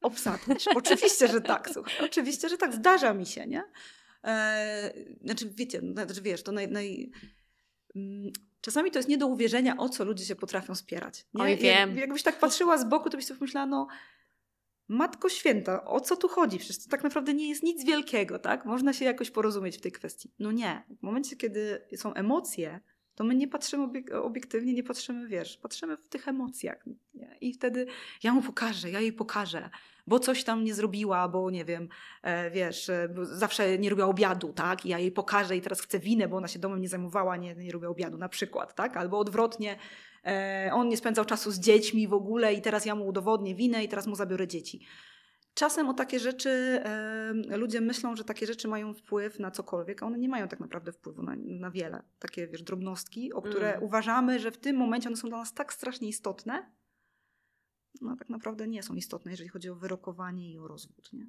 O 0.00 0.10
psa 0.10 0.38
też. 0.38 0.68
Oczywiście, 0.68 1.28
że 1.28 1.40
tak. 1.40 1.70
Słuchaj. 1.72 1.94
Oczywiście, 2.04 2.48
że 2.48 2.56
tak. 2.56 2.74
Zdarza 2.74 3.14
mi 3.14 3.26
się, 3.26 3.46
nie? 3.46 3.62
Eee, 4.22 5.16
znaczy, 5.24 5.50
wiecie, 5.54 5.80
no, 5.82 5.92
znaczy, 5.92 6.22
wiesz, 6.22 6.42
to 6.42 6.52
naj, 6.52 6.68
naj, 6.68 7.10
mm, 7.96 8.32
Czasami 8.60 8.90
to 8.90 8.98
jest 8.98 9.08
nie 9.08 9.18
do 9.18 9.26
uwierzenia, 9.26 9.76
o 9.76 9.88
co 9.88 10.04
ludzie 10.04 10.24
się 10.24 10.36
potrafią 10.36 10.74
spierać. 10.74 11.26
Nie? 11.34 11.42
Oj, 11.42 11.56
wiem. 11.56 11.90
Jak, 11.90 11.98
jakbyś 11.98 12.22
tak 12.22 12.38
patrzyła 12.38 12.78
z 12.78 12.84
boku, 12.84 13.10
to 13.10 13.16
byś 13.16 13.26
sobie 13.26 13.38
pomyślała, 13.38 13.66
no 13.66 13.86
Matko 14.88 15.28
Święta, 15.28 15.84
o 15.84 16.00
co 16.00 16.16
tu 16.16 16.28
chodzi? 16.28 16.58
Przecież 16.58 16.84
to 16.84 16.90
tak 16.90 17.02
naprawdę 17.02 17.34
nie 17.34 17.48
jest 17.48 17.62
nic 17.62 17.84
wielkiego, 17.84 18.38
tak? 18.38 18.64
Można 18.64 18.92
się 18.92 19.04
jakoś 19.04 19.30
porozumieć 19.30 19.78
w 19.78 19.80
tej 19.80 19.92
kwestii. 19.92 20.32
No 20.38 20.52
nie. 20.52 20.82
W 21.00 21.02
momencie, 21.02 21.36
kiedy 21.36 21.86
są 21.96 22.14
emocje, 22.14 22.80
to 23.18 23.24
my 23.24 23.34
nie 23.34 23.48
patrzymy 23.48 23.88
obiektywnie, 24.22 24.74
nie 24.74 24.82
patrzymy, 24.82 25.28
wiesz, 25.28 25.56
patrzymy 25.56 25.96
w 25.96 26.08
tych 26.08 26.28
emocjach. 26.28 26.86
Nie? 27.14 27.36
I 27.40 27.52
wtedy 27.52 27.86
ja 28.22 28.32
mu 28.32 28.42
pokażę, 28.42 28.90
ja 28.90 29.00
jej 29.00 29.12
pokażę, 29.12 29.70
bo 30.06 30.18
coś 30.20 30.44
tam 30.44 30.64
nie 30.64 30.74
zrobiła, 30.74 31.28
bo 31.28 31.50
nie 31.50 31.64
wiem, 31.64 31.88
e, 32.22 32.50
wiesz, 32.50 32.88
e, 32.88 33.08
zawsze 33.22 33.78
nie 33.78 33.90
robiła 33.90 34.08
obiadu, 34.08 34.52
tak? 34.52 34.86
I 34.86 34.88
ja 34.88 34.98
jej 34.98 35.12
pokażę 35.12 35.56
i 35.56 35.60
teraz 35.60 35.80
chcę 35.80 35.98
winę, 35.98 36.28
bo 36.28 36.36
ona 36.36 36.48
się 36.48 36.58
domem 36.58 36.80
nie 36.80 36.88
zajmowała, 36.88 37.36
nie, 37.36 37.54
nie 37.54 37.72
robiła 37.72 37.90
obiadu 37.90 38.18
na 38.18 38.28
przykład, 38.28 38.74
tak? 38.74 38.96
Albo 38.96 39.18
odwrotnie, 39.18 39.76
e, 40.24 40.70
on 40.72 40.88
nie 40.88 40.96
spędzał 40.96 41.24
czasu 41.24 41.50
z 41.50 41.58
dziećmi 41.58 42.08
w 42.08 42.14
ogóle 42.14 42.54
i 42.54 42.62
teraz 42.62 42.86
ja 42.86 42.94
mu 42.94 43.06
udowodnię 43.06 43.54
winę 43.54 43.84
i 43.84 43.88
teraz 43.88 44.06
mu 44.06 44.14
zabiorę 44.14 44.48
dzieci. 44.48 44.86
Czasem 45.58 45.88
o 45.88 45.94
takie 45.94 46.20
rzeczy 46.20 46.82
ludzie 47.48 47.80
myślą, 47.80 48.16
że 48.16 48.24
takie 48.24 48.46
rzeczy 48.46 48.68
mają 48.68 48.94
wpływ 48.94 49.38
na 49.38 49.50
cokolwiek, 49.50 50.02
a 50.02 50.06
one 50.06 50.18
nie 50.18 50.28
mają 50.28 50.48
tak 50.48 50.60
naprawdę 50.60 50.92
wpływu 50.92 51.22
na, 51.22 51.36
na 51.36 51.70
wiele. 51.70 52.02
Takie, 52.18 52.48
wiesz, 52.48 52.62
drobnostki, 52.62 53.32
o 53.32 53.42
które 53.42 53.74
mm. 53.74 53.82
uważamy, 53.82 54.40
że 54.40 54.50
w 54.50 54.58
tym 54.58 54.76
momencie 54.76 55.08
one 55.08 55.16
są 55.16 55.28
dla 55.28 55.38
nas 55.38 55.54
tak 55.54 55.72
strasznie 55.72 56.08
istotne, 56.08 56.72
no 58.00 58.16
tak 58.16 58.28
naprawdę 58.28 58.68
nie 58.68 58.82
są 58.82 58.94
istotne, 58.94 59.30
jeżeli 59.30 59.50
chodzi 59.50 59.70
o 59.70 59.74
wyrokowanie 59.74 60.52
i 60.52 60.58
o 60.58 60.68
rozwód, 60.68 61.12
nie? 61.12 61.26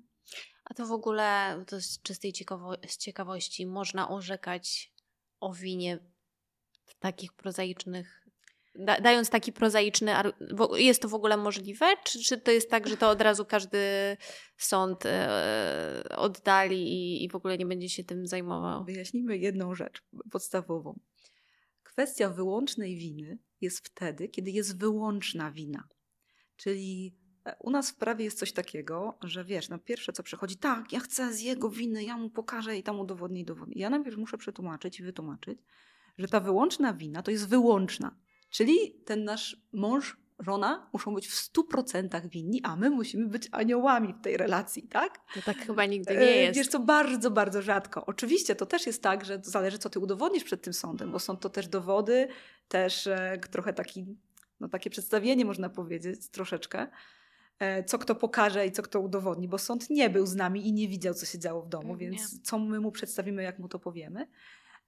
A 0.63 0.73
to 0.73 0.85
w 0.85 0.91
ogóle, 0.91 1.63
to 1.67 1.81
z 1.81 2.01
czystej 2.01 2.33
ciekawo 2.33 2.73
z 2.87 2.97
ciekawości, 2.97 3.65
można 3.65 4.09
orzekać 4.09 4.93
o 5.39 5.53
winie 5.53 5.99
w 6.85 6.95
takich 6.95 7.33
prozaicznych 7.33 8.18
da, 8.79 9.01
dając 9.01 9.29
taki 9.29 9.53
prozaiczny, 9.53 10.13
jest 10.75 11.01
to 11.01 11.09
w 11.09 11.13
ogóle 11.13 11.37
możliwe? 11.37 11.85
Czy, 12.03 12.19
czy 12.19 12.37
to 12.37 12.51
jest 12.51 12.69
tak, 12.69 12.87
że 12.87 12.97
to 12.97 13.09
od 13.09 13.21
razu 13.21 13.45
każdy 13.45 13.77
sąd 14.57 15.05
e, 15.05 16.03
oddali 16.17 16.93
i, 16.93 17.23
i 17.23 17.29
w 17.29 17.35
ogóle 17.35 17.57
nie 17.57 17.65
będzie 17.65 17.89
się 17.89 18.03
tym 18.03 18.27
zajmował? 18.27 18.85
Wyjaśnijmy 18.85 19.37
jedną 19.37 19.75
rzecz 19.75 20.03
podstawową. 20.31 20.99
Kwestia 21.83 22.29
wyłącznej 22.29 22.95
winy 22.95 23.39
jest 23.61 23.87
wtedy, 23.87 24.29
kiedy 24.29 24.51
jest 24.51 24.79
wyłączna 24.79 25.51
wina. 25.51 25.83
Czyli 26.55 27.15
e, 27.45 27.55
u 27.59 27.69
nas 27.69 27.91
w 27.91 27.95
prawie 27.95 28.25
jest 28.25 28.39
coś 28.39 28.53
takiego, 28.53 29.17
że 29.23 29.45
wiesz, 29.45 29.69
no 29.69 29.79
pierwsze 29.79 30.13
co 30.13 30.23
przychodzi, 30.23 30.57
tak, 30.57 30.93
ja 30.93 30.99
chcę 30.99 31.33
z 31.33 31.41
jego 31.41 31.69
winy, 31.69 32.03
ja 32.03 32.17
mu 32.17 32.29
pokażę 32.29 32.77
i 32.77 32.83
tam 32.83 32.99
udowodnię 32.99 33.45
dowodnię. 33.45 33.81
Ja 33.81 33.89
najpierw 33.89 34.17
muszę 34.17 34.37
przetłumaczyć 34.37 34.99
i 34.99 35.03
wytłumaczyć, 35.03 35.59
że 36.17 36.27
ta 36.27 36.39
wyłączna 36.39 36.93
wina 36.93 37.23
to 37.23 37.31
jest 37.31 37.49
wyłączna. 37.49 38.15
Czyli 38.49 38.91
ten 39.05 39.23
nasz 39.23 39.57
mąż, 39.73 40.17
żona 40.39 40.89
muszą 40.93 41.13
być 41.15 41.27
w 41.27 41.33
stu 41.33 41.63
procentach 41.63 42.27
winni, 42.27 42.61
a 42.63 42.75
my 42.75 42.89
musimy 42.89 43.27
być 43.27 43.49
aniołami 43.51 44.13
w 44.13 44.21
tej 44.21 44.37
relacji, 44.37 44.83
tak? 44.87 45.19
To 45.33 45.41
tak 45.41 45.57
chyba 45.57 45.85
nigdy 45.85 46.13
nie 46.13 46.25
jest. 46.25 46.57
Wiesz 46.57 46.67
co, 46.67 46.79
bardzo, 46.79 47.31
bardzo 47.31 47.61
rzadko. 47.61 48.05
Oczywiście 48.05 48.55
to 48.55 48.65
też 48.65 48.87
jest 48.87 49.03
tak, 49.03 49.25
że 49.25 49.39
zależy 49.43 49.77
co 49.77 49.89
ty 49.89 49.99
udowodnisz 49.99 50.43
przed 50.43 50.61
tym 50.61 50.73
sądem, 50.73 51.11
bo 51.11 51.19
są 51.19 51.37
to 51.37 51.49
też 51.49 51.67
dowody, 51.67 52.27
też 52.67 53.07
e, 53.07 53.39
trochę 53.51 53.73
taki, 53.73 54.05
no 54.59 54.69
takie 54.69 54.89
przedstawienie 54.89 55.45
można 55.45 55.69
powiedzieć, 55.69 56.29
troszeczkę 56.29 56.87
e, 57.59 57.83
co 57.83 57.99
kto 57.99 58.15
pokaże 58.15 58.67
i 58.67 58.71
co 58.71 58.83
kto 58.83 58.99
udowodni, 58.99 59.47
bo 59.47 59.57
sąd 59.57 59.89
nie 59.89 60.09
był 60.09 60.25
z 60.25 60.35
nami 60.35 60.67
i 60.67 60.73
nie 60.73 60.87
widział, 60.87 61.13
co 61.13 61.25
się 61.25 61.39
działo 61.39 61.61
w 61.61 61.69
domu, 61.69 61.95
więc 61.95 62.33
nie. 62.33 62.39
co 62.43 62.59
my 62.59 62.79
mu 62.79 62.91
przedstawimy, 62.91 63.43
jak 63.43 63.59
mu 63.59 63.67
to 63.67 63.79
powiemy. 63.79 64.27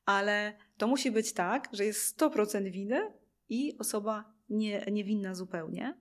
Ale 0.05 0.57
to 0.77 0.87
musi 0.87 1.11
być 1.11 1.33
tak, 1.33 1.69
że 1.73 1.85
jest 1.85 2.19
100% 2.19 2.71
winy, 2.71 3.11
i 3.51 3.77
osoba 3.77 4.33
nie, 4.49 4.85
niewinna 4.91 5.35
zupełnie. 5.35 5.97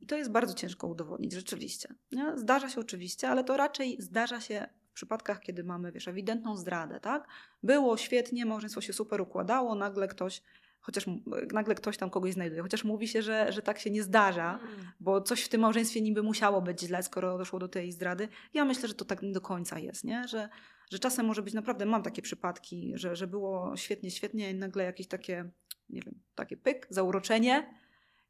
I 0.00 0.06
to 0.06 0.16
jest 0.16 0.30
bardzo 0.30 0.54
ciężko 0.54 0.86
udowodnić, 0.86 1.32
rzeczywiście. 1.32 1.94
Zdarza 2.34 2.68
się 2.68 2.80
oczywiście, 2.80 3.28
ale 3.28 3.44
to 3.44 3.56
raczej 3.56 3.96
zdarza 4.00 4.40
się 4.40 4.68
w 4.90 4.94
przypadkach, 4.94 5.40
kiedy 5.40 5.64
mamy, 5.64 5.92
wiesz, 5.92 6.08
ewidentną 6.08 6.56
zdradę, 6.56 7.00
tak? 7.00 7.28
Było 7.62 7.96
świetnie, 7.96 8.46
małżeństwo 8.46 8.80
się 8.80 8.92
super 8.92 9.20
układało, 9.20 9.74
nagle 9.74 10.08
ktoś, 10.08 10.42
chociaż 10.80 11.06
nagle 11.52 11.74
ktoś 11.74 11.96
tam 11.96 12.10
kogoś 12.10 12.32
znajduje, 12.32 12.62
chociaż 12.62 12.84
mówi 12.84 13.08
się, 13.08 13.22
że, 13.22 13.52
że 13.52 13.62
tak 13.62 13.78
się 13.78 13.90
nie 13.90 14.02
zdarza, 14.02 14.58
mm. 14.62 14.86
bo 15.00 15.20
coś 15.20 15.42
w 15.42 15.48
tym 15.48 15.60
małżeństwie 15.60 16.00
niby 16.00 16.22
musiało 16.22 16.62
być 16.62 16.80
źle, 16.80 17.02
skoro 17.02 17.38
doszło 17.38 17.58
do 17.58 17.68
tej 17.68 17.92
zdrady. 17.92 18.28
Ja 18.54 18.64
myślę, 18.64 18.88
że 18.88 18.94
to 18.94 19.04
tak 19.04 19.22
nie 19.22 19.32
do 19.32 19.40
końca 19.40 19.78
jest, 19.78 20.04
nie? 20.04 20.28
Że, 20.28 20.48
że 20.90 20.98
czasem 20.98 21.26
może 21.26 21.42
być 21.42 21.54
naprawdę, 21.54 21.86
mam 21.86 22.02
takie 22.02 22.22
przypadki, 22.22 22.92
że, 22.94 23.16
że 23.16 23.26
było 23.26 23.76
świetnie, 23.76 24.10
świetnie 24.10 24.50
i 24.50 24.54
nagle 24.54 24.84
jakieś 24.84 25.08
takie 25.08 25.50
nie 25.92 26.00
wiem, 26.00 26.20
takie 26.34 26.56
pyk, 26.56 26.86
zauroczenie 26.90 27.74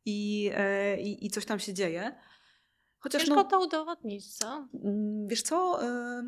i, 0.04 0.50
e, 0.54 1.00
i, 1.00 1.26
i 1.26 1.30
coś 1.30 1.44
tam 1.44 1.60
się 1.60 1.74
dzieje. 1.74 2.14
Chociaż 2.98 3.22
ciężko 3.22 3.34
no, 3.34 3.44
to 3.44 3.60
udowodnić, 3.60 4.34
co? 4.36 4.68
Mm, 4.84 5.28
wiesz 5.28 5.42
co, 5.42 5.84
e, 5.84 6.22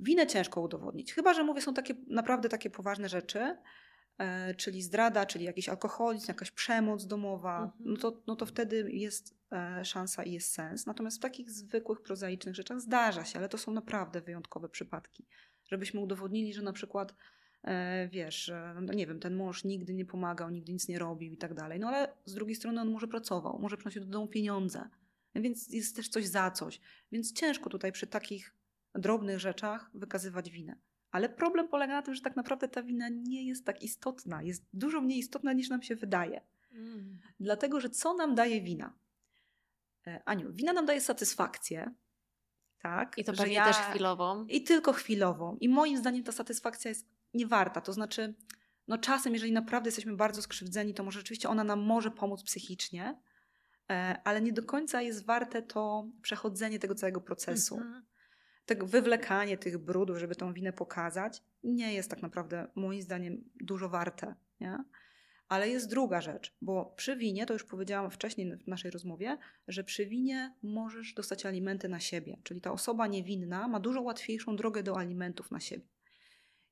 winę 0.00 0.26
ciężko 0.26 0.60
udowodnić. 0.60 1.14
Chyba, 1.14 1.34
że 1.34 1.44
mówię, 1.44 1.60
są 1.60 1.74
takie 1.74 1.94
naprawdę 2.06 2.48
takie 2.48 2.70
poważne 2.70 3.08
rzeczy, 3.08 3.56
e, 4.18 4.54
czyli 4.54 4.82
zdrada, 4.82 5.26
czyli 5.26 5.44
jakiś 5.44 5.68
alkoholizm, 5.68 6.24
jakaś 6.28 6.50
przemoc 6.50 7.06
domowa, 7.06 7.62
mhm. 7.62 7.72
no, 7.80 7.96
to, 7.96 8.22
no 8.26 8.36
to 8.36 8.46
wtedy 8.46 8.90
jest 8.92 9.42
szansa 9.82 10.22
i 10.22 10.32
jest 10.32 10.52
sens. 10.52 10.86
Natomiast 10.86 11.16
w 11.16 11.20
takich 11.20 11.50
zwykłych, 11.50 12.02
prozaicznych 12.02 12.54
rzeczach 12.54 12.80
zdarza 12.80 13.24
się, 13.24 13.38
ale 13.38 13.48
to 13.48 13.58
są 13.58 13.72
naprawdę 13.72 14.20
wyjątkowe 14.20 14.68
przypadki. 14.68 15.26
Żebyśmy 15.64 16.00
udowodnili, 16.00 16.54
że 16.54 16.62
na 16.62 16.72
przykład 16.72 17.14
wiesz, 18.10 18.52
no 18.82 18.92
nie 18.92 19.06
wiem, 19.06 19.20
ten 19.20 19.34
mąż 19.34 19.64
nigdy 19.64 19.94
nie 19.94 20.04
pomagał, 20.04 20.50
nigdy 20.50 20.72
nic 20.72 20.88
nie 20.88 20.98
robił 20.98 21.32
i 21.32 21.36
tak 21.36 21.54
dalej. 21.54 21.80
No 21.80 21.88
ale 21.88 22.14
z 22.24 22.34
drugiej 22.34 22.54
strony 22.54 22.80
on 22.80 22.90
może 22.90 23.08
pracował, 23.08 23.58
może 23.58 23.76
przynosił 23.76 24.04
do 24.04 24.10
domu 24.10 24.28
pieniądze, 24.28 24.88
więc 25.34 25.68
jest 25.68 25.96
też 25.96 26.08
coś 26.08 26.26
za 26.26 26.50
coś. 26.50 26.80
Więc 27.12 27.32
ciężko 27.32 27.70
tutaj 27.70 27.92
przy 27.92 28.06
takich 28.06 28.54
drobnych 28.94 29.38
rzeczach 29.38 29.90
wykazywać 29.94 30.50
winę. 30.50 30.76
Ale 31.10 31.28
problem 31.28 31.68
polega 31.68 31.92
na 31.92 32.02
tym, 32.02 32.14
że 32.14 32.20
tak 32.20 32.36
naprawdę 32.36 32.68
ta 32.68 32.82
wina 32.82 33.08
nie 33.08 33.46
jest 33.46 33.66
tak 33.66 33.82
istotna, 33.82 34.42
jest 34.42 34.64
dużo 34.72 35.00
mniej 35.00 35.18
istotna 35.18 35.52
niż 35.52 35.68
nam 35.68 35.82
się 35.82 35.96
wydaje. 35.96 36.40
Mm. 36.72 37.18
Dlatego, 37.40 37.80
że 37.80 37.90
co 37.90 38.14
nam 38.14 38.34
daje 38.34 38.60
wina? 38.60 38.92
E, 40.06 40.22
Aniu, 40.24 40.52
wina 40.52 40.72
nam 40.72 40.86
daje 40.86 41.00
satysfakcję. 41.00 41.94
Tak, 42.82 43.18
I 43.18 43.24
to 43.24 43.32
pewnie 43.32 43.54
ja... 43.54 43.64
też 43.64 43.76
chwilową. 43.76 44.46
I 44.46 44.62
tylko 44.62 44.92
chwilową. 44.92 45.56
I 45.60 45.68
moim 45.68 45.98
zdaniem 45.98 46.24
ta 46.24 46.32
satysfakcja 46.32 46.88
jest 46.88 47.08
niewarta. 47.34 47.80
To 47.80 47.92
znaczy, 47.92 48.34
no 48.88 48.98
czasem, 48.98 49.32
jeżeli 49.32 49.52
naprawdę 49.52 49.88
jesteśmy 49.88 50.16
bardzo 50.16 50.42
skrzywdzeni, 50.42 50.94
to 50.94 51.04
może 51.04 51.20
rzeczywiście 51.20 51.48
ona 51.48 51.64
nam 51.64 51.80
może 51.80 52.10
pomóc 52.10 52.42
psychicznie, 52.42 53.20
e, 53.90 54.20
ale 54.24 54.40
nie 54.42 54.52
do 54.52 54.62
końca 54.62 55.02
jest 55.02 55.26
warte 55.26 55.62
to 55.62 56.08
przechodzenie 56.22 56.78
tego 56.78 56.94
całego 56.94 57.20
procesu. 57.20 57.76
Mhm. 57.76 58.04
Tego 58.66 58.86
wywlekanie 58.86 59.58
tych 59.58 59.78
brudów, 59.78 60.18
żeby 60.18 60.34
tą 60.34 60.52
winę 60.52 60.72
pokazać, 60.72 61.42
nie 61.62 61.94
jest 61.94 62.10
tak 62.10 62.22
naprawdę 62.22 62.68
moim 62.74 63.02
zdaniem 63.02 63.44
dużo 63.60 63.88
warte. 63.88 64.34
Nie? 64.60 64.78
Ale 65.48 65.68
jest 65.68 65.90
druga 65.90 66.20
rzecz, 66.20 66.56
bo 66.62 66.94
przy 66.96 67.16
winie, 67.16 67.46
to 67.46 67.52
już 67.52 67.64
powiedziałam 67.64 68.10
wcześniej 68.10 68.56
w 68.56 68.66
naszej 68.66 68.90
rozmowie, 68.90 69.38
że 69.68 69.84
przy 69.84 70.06
winie 70.06 70.54
możesz 70.62 71.14
dostać 71.14 71.46
alimenty 71.46 71.88
na 71.88 72.00
siebie. 72.00 72.38
Czyli 72.42 72.60
ta 72.60 72.72
osoba 72.72 73.06
niewinna 73.06 73.68
ma 73.68 73.80
dużo 73.80 74.02
łatwiejszą 74.02 74.56
drogę 74.56 74.82
do 74.82 74.98
alimentów 74.98 75.50
na 75.50 75.60
siebie. 75.60 75.86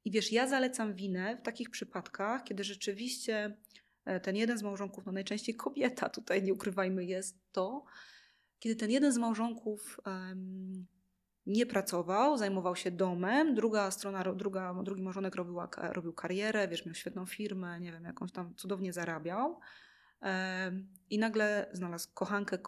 I 0.05 0.11
wiesz, 0.11 0.33
ja 0.33 0.47
zalecam 0.49 0.95
winę 0.95 1.37
w 1.37 1.43
takich 1.43 1.71
przypadkach, 1.71 2.45
kiedy 2.45 2.65
rzeczywiście 2.65 3.57
e, 4.05 4.21
ten 4.21 4.37
jeden 4.37 4.59
z 4.59 4.63
małżonków, 4.63 5.07
no 5.07 5.13
najczęściej 5.13 5.55
kobieta, 5.55 6.09
tutaj 6.09 6.43
nie 6.43 6.55
ukrywajmy, 6.55 7.05
jest 7.05 7.39
to, 7.53 7.85
kiedy 8.59 8.77
ten 8.77 8.91
jeden 8.91 9.13
z 9.13 9.19
małżonków 9.19 10.01
um, 10.07 10.87
nie 11.47 11.67
pracował, 11.67 12.39
zajmował 12.39 12.77
się 12.77 12.91
domem, 12.91 13.55
druga 13.55 13.91
strona, 13.91 14.35
druga, 14.35 14.75
drugi 14.83 15.03
małżonek 15.03 15.35
robił, 15.35 15.61
robił 15.77 16.13
karierę, 16.13 16.69
wiesz, 16.69 16.87
miał 16.87 16.95
świetną 16.95 17.27
firmę, 17.27 17.81
nie 17.81 17.93
wiem, 17.93 18.05
jakąś 18.05 18.33
tam 18.33 18.55
cudownie 18.55 18.93
zarabiał. 18.93 19.61
I 21.11 21.19
nagle 21.19 21.71
znalazł 21.73 22.09
kochankę, 22.15 22.59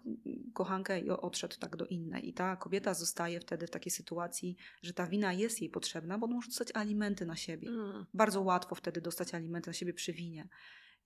kochankę 0.54 1.00
i 1.00 1.10
odszedł 1.10 1.56
tak 1.58 1.76
do 1.76 1.86
innej. 1.86 2.28
I 2.28 2.34
ta 2.34 2.56
kobieta 2.56 2.94
zostaje 2.94 3.40
wtedy 3.40 3.66
w 3.66 3.70
takiej 3.70 3.90
sytuacji, 3.90 4.56
że 4.82 4.94
ta 4.94 5.06
wina 5.06 5.32
jest 5.32 5.60
jej 5.60 5.70
potrzebna, 5.70 6.18
bo 6.18 6.26
może 6.26 6.48
dostać 6.48 6.68
alimenty 6.74 7.26
na 7.26 7.36
siebie. 7.36 7.68
Mm. 7.68 8.06
Bardzo 8.14 8.40
łatwo 8.40 8.74
wtedy 8.74 9.00
dostać 9.00 9.34
alimenty 9.34 9.70
na 9.70 9.74
siebie 9.74 9.94
przy 9.94 10.12
winie. 10.12 10.48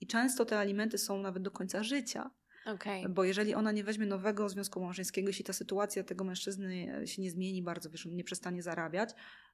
I 0.01 0.07
często 0.07 0.45
te 0.45 0.59
alimenty 0.59 0.99
są 0.99 1.19
nawet 1.19 1.43
do 1.43 1.51
końca 1.51 1.83
życia. 1.83 2.31
Okay. 2.67 3.09
Bo 3.09 3.25
jeżeli 3.25 3.55
ona 3.55 3.73
nie 3.73 3.85
weźmie 3.85 4.07
nowego 4.07 4.49
związku 4.49 4.81
małżeńskiego, 4.81 5.29
jeśli 5.29 5.45
ta 5.45 5.53
sytuacja 5.53 6.05
tego 6.05 6.25
mężczyzny 6.25 7.03
się 7.07 7.23
nie 7.23 7.31
zmieni 7.31 7.63
bardzo, 7.63 7.91
wiesz, 7.91 8.07
on 8.07 8.15
nie 8.15 8.25
przestanie 8.25 8.63
zarabiać, 8.63 9.11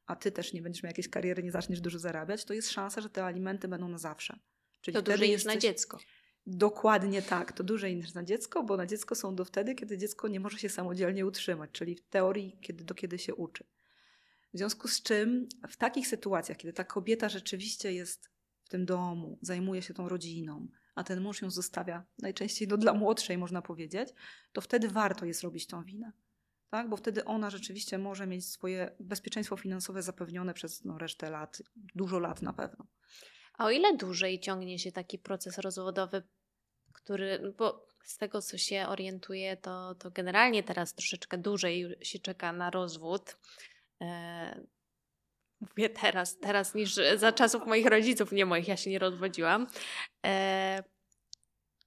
a 0.07 0.17
ty 0.17 0.33
też 0.33 0.53
nie 0.53 0.63
będziesz 0.63 0.83
miał 0.83 0.91
jakiejś 0.91 1.09
kariery, 1.09 1.43
nie 1.43 1.53
zaczniesz 1.53 1.81
dużo 1.81 1.99
zarabiać, 1.99 2.45
to 2.45 2.55
jest 2.55 2.71
szansa, 2.71 3.01
że 3.01 3.11
te 3.11 3.25
alimenty 3.25 3.69
będą 3.69 3.89
na 3.89 3.99
zawsze. 3.99 4.39
Czyli 4.81 4.95
to 4.95 5.03
dłużej 5.03 5.31
niż 5.31 5.45
na 5.45 5.57
dziecko. 5.57 5.99
Dokładnie 6.47 7.23
tak. 7.23 7.53
To 7.53 7.65
dłużej 7.65 7.97
niż 7.97 8.15
na 8.15 8.25
dziecko, 8.25 8.63
bo 8.63 8.77
na 8.77 8.87
dziecko 8.87 9.15
są 9.15 9.35
do 9.35 9.45
wtedy, 9.45 9.75
kiedy 9.75 9.99
dziecko 9.99 10.29
nie 10.29 10.41
może 10.41 10.59
się 10.59 10.69
samodzielnie 10.69 11.27
utrzymać, 11.27 11.71
czyli 11.73 11.95
w 11.95 12.03
teorii 12.09 12.59
kiedy, 12.61 12.85
do 12.85 12.95
kiedy 12.95 13.19
się 13.19 13.35
uczy. 13.35 13.65
W 14.55 14.59
związku 14.59 14.89
z 14.89 15.03
czym 15.03 15.49
w 15.69 15.77
takich 15.77 16.09
sytuacjach, 16.09 16.59
kiedy 16.59 16.73
ta 16.73 16.85
kobieta 16.85 17.29
rzeczywiście 17.29 17.93
jest 17.93 18.31
w 18.65 18.69
tym 18.69 18.87
domu, 18.87 19.39
zajmuje 19.43 19.83
się 19.83 19.95
tą 19.95 20.09
rodziną, 20.09 20.69
a 20.95 21.05
ten 21.05 21.21
mąż 21.21 21.43
ją 21.43 21.51
zostawia, 21.51 22.05
najczęściej 22.19 22.69
no, 22.69 22.77
dla 22.77 22.95
młodszej 22.95 23.39
można 23.39 23.63
powiedzieć, 23.63 24.09
to 24.53 24.61
wtedy 24.61 24.89
warto 24.89 25.27
jest 25.27 25.43
robić 25.43 25.67
tą 25.67 25.85
winę. 25.85 26.13
Tak? 26.71 26.89
Bo 26.89 26.97
wtedy 26.97 27.25
ona 27.25 27.51
rzeczywiście 27.51 27.99
może 27.99 28.27
mieć 28.27 28.47
swoje 28.47 28.97
bezpieczeństwo 29.01 29.57
finansowe 29.57 30.03
zapewnione 30.03 30.55
przez 30.55 30.85
no, 30.85 30.99
resztę 30.99 31.31
lat, 31.31 31.63
dużo 31.95 32.19
lat 32.19 32.43
na 32.43 32.53
pewno. 32.53 32.87
A 33.59 33.65
o 33.65 33.71
ile 33.71 33.97
dłużej 33.97 34.41
ciągnie 34.41 34.79
się 34.79 34.93
taki 34.93 35.19
proces 35.19 35.59
rozwodowy, 35.59 36.23
który, 36.93 37.55
bo 37.59 37.87
z 38.05 38.17
tego 38.17 38.43
co 38.43 38.59
się 38.59 38.87
orientuję, 38.89 39.57
to, 39.57 39.95
to 39.95 40.11
generalnie 40.11 40.63
teraz 40.63 40.95
troszeczkę 40.95 41.39
dłużej 41.39 41.97
się 42.03 42.19
czeka 42.19 42.53
na 42.53 42.71
rozwód. 42.71 43.37
E, 44.01 44.61
mówię 45.61 45.91
teraz, 45.91 46.39
teraz 46.39 46.75
niż 46.75 46.95
za 47.17 47.33
czasów 47.33 47.67
moich 47.67 47.87
rodziców, 47.87 48.33
nie 48.33 48.47
moich, 48.47 48.69
ja 48.69 48.77
się 48.77 48.91
nie 48.91 48.99
rozwodziłam. 48.99 49.67
E, 50.27 50.85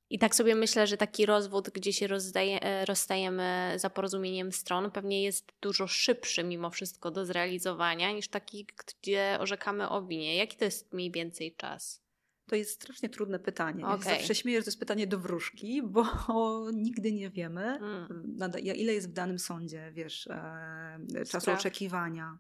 i 0.10 0.20
tak 0.20 0.36
sobie 0.36 0.56
myślę, 0.56 0.88
że 0.88 0.98
taki 0.98 1.26
rozwód, 1.26 1.70
gdzie 1.70 1.94
się 1.94 2.08
rozdaje, 2.08 2.62
e, 2.62 2.86
rozstajemy 2.86 3.74
za 3.78 3.90
porozumieniem 3.90 4.52
stron, 4.52 4.92
pewnie 4.92 5.24
jest 5.24 5.52
dużo 5.62 5.88
szybszy 5.88 6.44
mimo 6.44 6.70
wszystko 6.70 7.12
do 7.12 7.26
zrealizowania 7.26 8.12
niż 8.12 8.28
taki, 8.28 8.68
gdzie 8.78 9.38
orzekamy 9.40 9.90
o 9.90 10.06
winie. 10.06 10.36
Jaki 10.36 10.58
to 10.58 10.66
jest 10.66 10.94
mniej 10.94 11.12
więcej 11.12 11.56
czas? 11.56 12.06
To 12.48 12.56
jest 12.56 12.72
strasznie 12.72 13.10
trudne 13.10 13.40
pytanie. 13.40 13.88
Okay. 13.88 14.12
Ja 14.12 14.18
zawsze 14.18 14.36
śmieję, 14.36 14.60
że 14.60 14.64
to 14.64 14.70
jest 14.70 14.80
pytanie 14.80 15.08
do 15.08 15.20
wróżki, 15.20 15.84
bo 15.84 16.06
nigdy 16.74 17.12
nie 17.12 17.30
wiemy, 17.30 17.62
mm. 17.62 18.52
ile 18.76 18.94
jest 18.94 19.10
w 19.10 19.14
danym 19.14 19.40
sądzie, 19.40 19.92
wiesz, 19.94 20.28
e, 20.28 21.00
czasu 21.26 21.42
Spraw. 21.42 21.60
oczekiwania, 21.60 22.38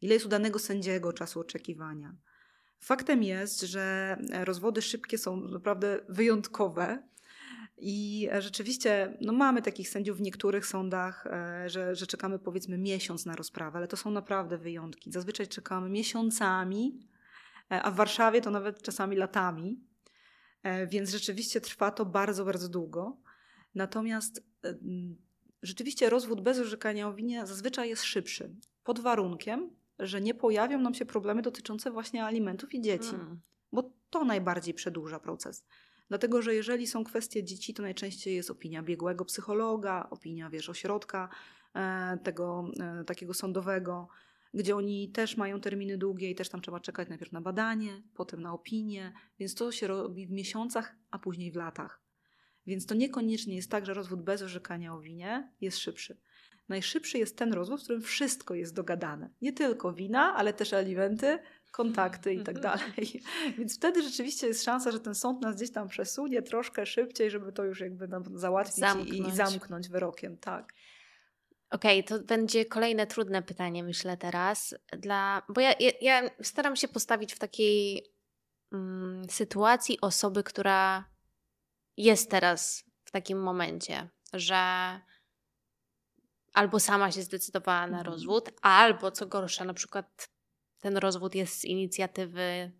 ile 0.00 0.14
jest 0.14 0.26
u 0.26 0.28
danego 0.28 0.58
sędziego 0.58 1.12
czasu 1.12 1.40
oczekiwania. 1.40 2.16
Faktem 2.84 3.22
jest, 3.22 3.60
że 3.60 4.16
rozwody 4.44 4.82
szybkie 4.82 5.18
są 5.18 5.36
naprawdę 5.36 6.00
wyjątkowe. 6.08 7.02
I 7.76 8.28
rzeczywiście 8.38 9.16
no 9.20 9.32
mamy 9.32 9.62
takich 9.62 9.88
sędziów 9.88 10.18
w 10.18 10.20
niektórych 10.20 10.66
sądach, 10.66 11.26
e, 11.26 11.70
że, 11.70 11.94
że 11.94 12.06
czekamy 12.06 12.38
powiedzmy 12.38 12.78
miesiąc 12.78 13.26
na 13.26 13.36
rozprawę, 13.36 13.78
ale 13.78 13.88
to 13.88 13.96
są 13.96 14.10
naprawdę 14.10 14.58
wyjątki. 14.58 15.12
Zazwyczaj 15.12 15.48
czekamy 15.48 15.88
miesiącami, 15.90 17.08
e, 17.70 17.82
a 17.82 17.90
w 17.90 17.94
Warszawie 17.94 18.40
to 18.40 18.50
nawet 18.50 18.82
czasami 18.82 19.16
latami. 19.16 19.80
E, 20.62 20.86
więc 20.86 21.10
rzeczywiście 21.10 21.60
trwa 21.60 21.90
to 21.90 22.06
bardzo, 22.06 22.44
bardzo 22.44 22.68
długo. 22.68 23.16
Natomiast 23.74 24.42
rzeczywiście 25.62 26.10
rozwód 26.10 26.40
bez 26.40 26.58
orzekania 26.58 27.08
o 27.08 27.14
winie 27.14 27.46
zazwyczaj 27.46 27.88
jest 27.88 28.02
szybszy. 28.02 28.54
Pod 28.84 29.00
warunkiem, 29.00 29.70
że 29.98 30.20
nie 30.20 30.34
pojawią 30.34 30.78
nam 30.78 30.94
się 30.94 31.06
problemy 31.06 31.42
dotyczące 31.42 31.90
właśnie 31.90 32.24
alimentów 32.24 32.74
i 32.74 32.80
dzieci, 32.80 33.10
hmm. 33.10 33.40
bo 33.72 33.90
to 34.10 34.24
najbardziej 34.24 34.74
przedłuża 34.74 35.20
proces. 35.20 35.64
Dlatego, 36.08 36.42
że 36.42 36.54
jeżeli 36.54 36.86
są 36.86 37.04
kwestie 37.04 37.44
dzieci, 37.44 37.74
to 37.74 37.82
najczęściej 37.82 38.36
jest 38.36 38.50
opinia 38.50 38.82
biegłego 38.82 39.24
psychologa, 39.24 40.06
opinia, 40.10 40.50
wiesz, 40.50 40.68
ośrodka 40.68 41.28
e, 41.74 42.18
tego 42.22 42.70
e, 42.80 43.04
takiego 43.04 43.34
sądowego, 43.34 44.08
gdzie 44.54 44.76
oni 44.76 45.10
też 45.10 45.36
mają 45.36 45.60
terminy 45.60 45.98
długie 45.98 46.30
i 46.30 46.34
też 46.34 46.48
tam 46.48 46.60
trzeba 46.60 46.80
czekać 46.80 47.08
najpierw 47.08 47.32
na 47.32 47.40
badanie, 47.40 48.02
potem 48.14 48.42
na 48.42 48.52
opinię, 48.52 49.12
więc 49.38 49.54
to 49.54 49.72
się 49.72 49.86
robi 49.86 50.26
w 50.26 50.30
miesiącach, 50.30 50.96
a 51.10 51.18
później 51.18 51.52
w 51.52 51.56
latach. 51.56 52.00
Więc 52.66 52.86
to 52.86 52.94
niekoniecznie 52.94 53.56
jest 53.56 53.70
tak, 53.70 53.86
że 53.86 53.94
rozwód 53.94 54.22
bez 54.22 54.42
orzekania 54.42 54.94
o 54.94 55.00
winie 55.00 55.52
jest 55.60 55.78
szybszy. 55.78 56.18
Najszybszy 56.68 57.18
jest 57.18 57.38
ten 57.38 57.52
rozwód, 57.52 57.80
w 57.80 57.84
którym 57.84 58.02
wszystko 58.02 58.54
jest 58.54 58.74
dogadane. 58.74 59.30
Nie 59.40 59.52
tylko 59.52 59.92
wina, 59.92 60.34
ale 60.34 60.52
też 60.52 60.72
alimenty, 60.72 61.38
kontakty 61.72 62.34
i 62.34 62.42
tak 62.42 62.60
dalej. 62.60 63.22
Więc 63.58 63.76
wtedy 63.76 64.02
rzeczywiście 64.02 64.46
jest 64.46 64.64
szansa, 64.64 64.90
że 64.90 65.00
ten 65.00 65.14
sąd 65.14 65.42
nas 65.42 65.56
gdzieś 65.56 65.72
tam 65.72 65.88
przesunie 65.88 66.42
troszkę 66.42 66.86
szybciej, 66.86 67.30
żeby 67.30 67.52
to 67.52 67.64
już 67.64 67.80
jakby 67.80 68.08
nam 68.08 68.38
załatwić 68.38 68.76
zamknąć. 68.76 69.28
i 69.28 69.36
zamknąć 69.36 69.88
wyrokiem. 69.88 70.38
Tak. 70.38 70.72
Okej, 71.70 72.04
okay, 72.04 72.18
to 72.18 72.24
będzie 72.24 72.64
kolejne 72.64 73.06
trudne 73.06 73.42
pytanie, 73.42 73.84
myślę 73.84 74.16
teraz. 74.16 74.74
Dla, 74.98 75.42
bo 75.48 75.60
ja, 75.60 75.74
ja, 75.80 75.90
ja 76.00 76.30
staram 76.42 76.76
się 76.76 76.88
postawić 76.88 77.34
w 77.34 77.38
takiej 77.38 78.06
mm, 78.72 79.22
sytuacji 79.30 80.00
osoby, 80.00 80.42
która 80.42 81.04
jest 81.96 82.30
teraz 82.30 82.84
w 83.04 83.10
takim 83.10 83.42
momencie, 83.42 84.08
że 84.32 84.56
albo 86.54 86.80
sama 86.80 87.12
się 87.12 87.22
zdecydowała 87.22 87.86
na 87.86 87.98
mhm. 87.98 88.06
rozwód, 88.06 88.50
albo 88.62 89.10
co 89.10 89.26
gorsza, 89.26 89.64
na 89.64 89.74
przykład 89.74 90.28
ten 90.80 90.96
rozwód 90.96 91.34
jest 91.34 91.60
z 91.60 91.64
inicjatywy 91.64 92.72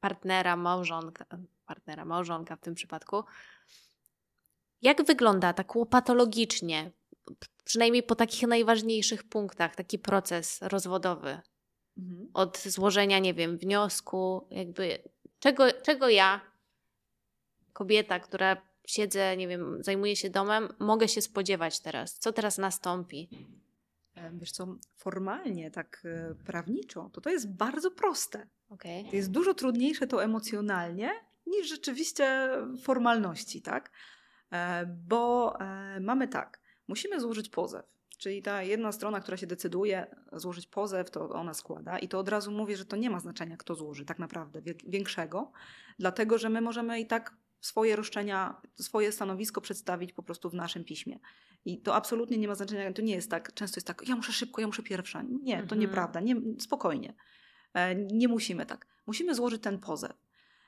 partnera, 0.00 0.56
małżonka, 0.56 1.24
partnera, 1.66 2.04
małżonka 2.04 2.56
w 2.56 2.60
tym 2.60 2.74
przypadku. 2.74 3.24
Jak 4.82 5.06
wygląda 5.06 5.52
tak 5.52 5.76
łopatologicznie, 5.76 6.90
przynajmniej 7.64 8.02
po 8.02 8.14
takich 8.14 8.48
najważniejszych 8.48 9.28
punktach, 9.28 9.76
taki 9.76 9.98
proces 9.98 10.58
rozwodowy? 10.62 11.40
Mhm. 11.98 12.30
Od 12.34 12.58
złożenia, 12.58 13.18
nie 13.18 13.34
wiem, 13.34 13.58
wniosku, 13.58 14.48
jakby 14.50 15.02
czego, 15.38 15.72
czego 15.82 16.08
ja, 16.08 16.40
kobieta, 17.72 18.20
która 18.20 18.69
siedzę, 18.90 19.36
nie 19.36 19.48
wiem, 19.48 19.82
zajmuję 19.82 20.16
się 20.16 20.30
domem, 20.30 20.68
mogę 20.78 21.08
się 21.08 21.22
spodziewać 21.22 21.80
teraz? 21.80 22.18
Co 22.18 22.32
teraz 22.32 22.58
nastąpi? 22.58 23.28
Wiesz 24.32 24.52
co, 24.52 24.76
formalnie, 24.96 25.70
tak 25.70 26.02
e, 26.04 26.34
prawniczo, 26.46 27.10
to 27.12 27.20
to 27.20 27.30
jest 27.30 27.52
bardzo 27.56 27.90
proste. 27.90 28.46
Okay. 28.68 29.04
To 29.10 29.16
jest 29.16 29.30
dużo 29.30 29.54
trudniejsze 29.54 30.06
to 30.06 30.24
emocjonalnie 30.24 31.10
niż 31.46 31.68
rzeczywiście 31.68 32.50
formalności, 32.82 33.62
tak? 33.62 33.92
E, 34.52 34.86
bo 34.86 35.54
e, 35.60 36.00
mamy 36.00 36.28
tak, 36.28 36.60
musimy 36.88 37.20
złożyć 37.20 37.48
pozew. 37.48 37.86
Czyli 38.18 38.42
ta 38.42 38.62
jedna 38.62 38.92
strona, 38.92 39.20
która 39.20 39.36
się 39.36 39.46
decyduje 39.46 40.06
złożyć 40.32 40.66
pozew, 40.66 41.10
to 41.10 41.28
ona 41.28 41.54
składa. 41.54 41.98
I 41.98 42.08
to 42.08 42.18
od 42.18 42.28
razu 42.28 42.52
mówię, 42.52 42.76
że 42.76 42.84
to 42.84 42.96
nie 42.96 43.10
ma 43.10 43.20
znaczenia, 43.20 43.56
kto 43.56 43.74
złoży, 43.74 44.04
tak 44.04 44.18
naprawdę, 44.18 44.60
większego, 44.86 45.52
dlatego 45.98 46.38
że 46.38 46.48
my 46.48 46.60
możemy 46.60 47.00
i 47.00 47.06
tak 47.06 47.36
swoje 47.60 47.96
roszczenia, 47.96 48.60
swoje 48.80 49.12
stanowisko 49.12 49.60
przedstawić 49.60 50.12
po 50.12 50.22
prostu 50.22 50.50
w 50.50 50.54
naszym 50.54 50.84
piśmie. 50.84 51.18
I 51.64 51.82
to 51.82 51.94
absolutnie 51.94 52.38
nie 52.38 52.48
ma 52.48 52.54
znaczenia, 52.54 52.92
to 52.92 53.02
nie 53.02 53.14
jest 53.14 53.30
tak, 53.30 53.54
często 53.54 53.78
jest 53.78 53.86
tak, 53.86 54.08
ja 54.08 54.16
muszę 54.16 54.32
szybko, 54.32 54.60
ja 54.60 54.66
muszę 54.66 54.82
pierwsza. 54.82 55.22
Nie, 55.22 55.56
to 55.56 55.62
mhm. 55.62 55.80
nieprawda, 55.80 56.20
nie, 56.20 56.36
spokojnie. 56.58 57.14
E, 57.74 57.94
nie 57.94 58.28
musimy 58.28 58.66
tak. 58.66 58.86
Musimy 59.06 59.34
złożyć 59.34 59.62
ten 59.62 59.78
pozew. 59.78 60.12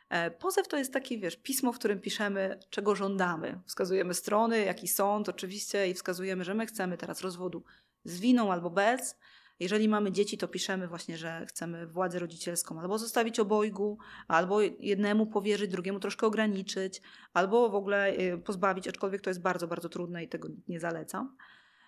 E, 0.08 0.30
pozew 0.30 0.68
to 0.68 0.76
jest 0.76 0.92
takie, 0.92 1.18
wiesz, 1.18 1.36
pismo, 1.36 1.72
w 1.72 1.78
którym 1.78 2.00
piszemy, 2.00 2.58
czego 2.70 2.94
żądamy. 2.94 3.60
Wskazujemy 3.66 4.14
strony, 4.14 4.64
jaki 4.64 4.88
sąd 4.88 5.28
oczywiście 5.28 5.88
i 5.88 5.94
wskazujemy, 5.94 6.44
że 6.44 6.54
my 6.54 6.66
chcemy 6.66 6.96
teraz 6.96 7.20
rozwodu 7.20 7.64
z 8.04 8.20
winą 8.20 8.52
albo 8.52 8.70
bez. 8.70 9.16
Jeżeli 9.62 9.88
mamy 9.88 10.12
dzieci, 10.12 10.38
to 10.38 10.48
piszemy 10.48 10.88
właśnie, 10.88 11.16
że 11.16 11.46
chcemy 11.46 11.86
władzę 11.86 12.18
rodzicielską 12.18 12.80
albo 12.80 12.98
zostawić 12.98 13.40
obojgu, 13.40 13.98
albo 14.28 14.60
jednemu 14.60 15.26
powierzyć, 15.26 15.70
drugiemu 15.70 16.00
troszkę 16.00 16.26
ograniczyć, 16.26 17.02
albo 17.32 17.70
w 17.70 17.74
ogóle 17.74 18.06
e, 18.06 18.38
pozbawić, 18.38 18.88
aczkolwiek 18.88 19.20
to 19.20 19.30
jest 19.30 19.42
bardzo, 19.42 19.68
bardzo 19.68 19.88
trudne 19.88 20.24
i 20.24 20.28
tego 20.28 20.48
nie 20.68 20.80
zalecam. 20.80 21.36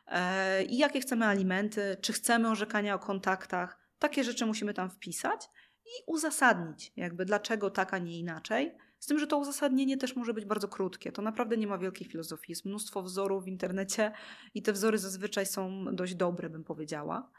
E, 0.06 0.62
I 0.64 0.78
jakie 0.78 1.00
chcemy 1.00 1.26
alimenty, 1.26 1.96
czy 2.00 2.12
chcemy 2.12 2.50
orzekania 2.50 2.94
o 2.94 2.98
kontaktach, 2.98 3.78
takie 3.98 4.24
rzeczy 4.24 4.46
musimy 4.46 4.74
tam 4.74 4.90
wpisać 4.90 5.48
i 5.84 6.02
uzasadnić, 6.06 6.92
jakby 6.96 7.24
dlaczego 7.24 7.70
tak, 7.70 7.94
a 7.94 7.98
nie 7.98 8.18
inaczej. 8.18 8.74
Z 8.98 9.06
tym, 9.06 9.18
że 9.18 9.26
to 9.26 9.38
uzasadnienie 9.38 9.96
też 9.96 10.16
może 10.16 10.34
być 10.34 10.44
bardzo 10.44 10.68
krótkie. 10.68 11.12
To 11.12 11.22
naprawdę 11.22 11.56
nie 11.56 11.66
ma 11.66 11.78
wielkiej 11.78 12.08
filozofii. 12.08 12.52
Jest 12.52 12.64
mnóstwo 12.64 13.02
wzorów 13.02 13.44
w 13.44 13.48
internecie 13.48 14.12
i 14.54 14.62
te 14.62 14.72
wzory 14.72 14.98
zazwyczaj 14.98 15.46
są 15.46 15.84
dość 15.92 16.14
dobre, 16.14 16.50
bym 16.50 16.64
powiedziała. 16.64 17.30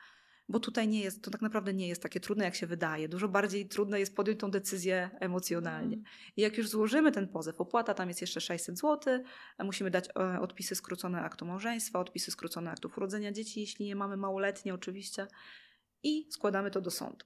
Bo 0.50 0.60
tutaj 0.60 0.88
nie 0.88 1.00
jest, 1.00 1.24
to 1.24 1.32
tak 1.32 1.42
naprawdę 1.42 1.74
nie 1.74 1.88
jest 1.88 2.02
takie 2.02 2.20
trudne, 2.20 2.46
jak 2.46 2.56
się 2.56 2.68
wydaje. 2.68 3.10
Dużo 3.10 3.28
bardziej 3.28 3.68
trudne 3.68 4.00
jest 4.00 4.16
podjąć 4.16 4.40
tą 4.40 4.52
decyzję 4.52 5.10
emocjonalnie. 5.20 5.96
Mm. 5.96 6.06
I 6.38 6.42
jak 6.42 6.58
już 6.58 6.70
złożymy 6.70 7.12
ten 7.12 7.28
pozew, 7.28 7.62
opłata 7.62 7.94
tam 7.94 8.08
jest 8.08 8.22
jeszcze 8.22 8.42
600 8.42 8.80
zł, 8.80 9.24
musimy 9.64 9.92
dać 9.92 10.10
e, 10.10 10.40
odpisy 10.40 10.76
skrócone 10.76 11.22
aktu 11.22 11.46
małżeństwa, 11.46 12.00
odpisy 12.00 12.32
skrócone 12.32 12.72
aktów 12.72 12.98
urodzenia 12.98 13.32
dzieci, 13.32 13.60
jeśli 13.60 13.86
nie 13.86 13.96
mamy 13.96 14.18
małoletnie 14.18 14.74
oczywiście, 14.74 15.28
i 16.04 16.28
składamy 16.32 16.72
to 16.72 16.82
do 16.82 16.92
sądu. 16.92 17.26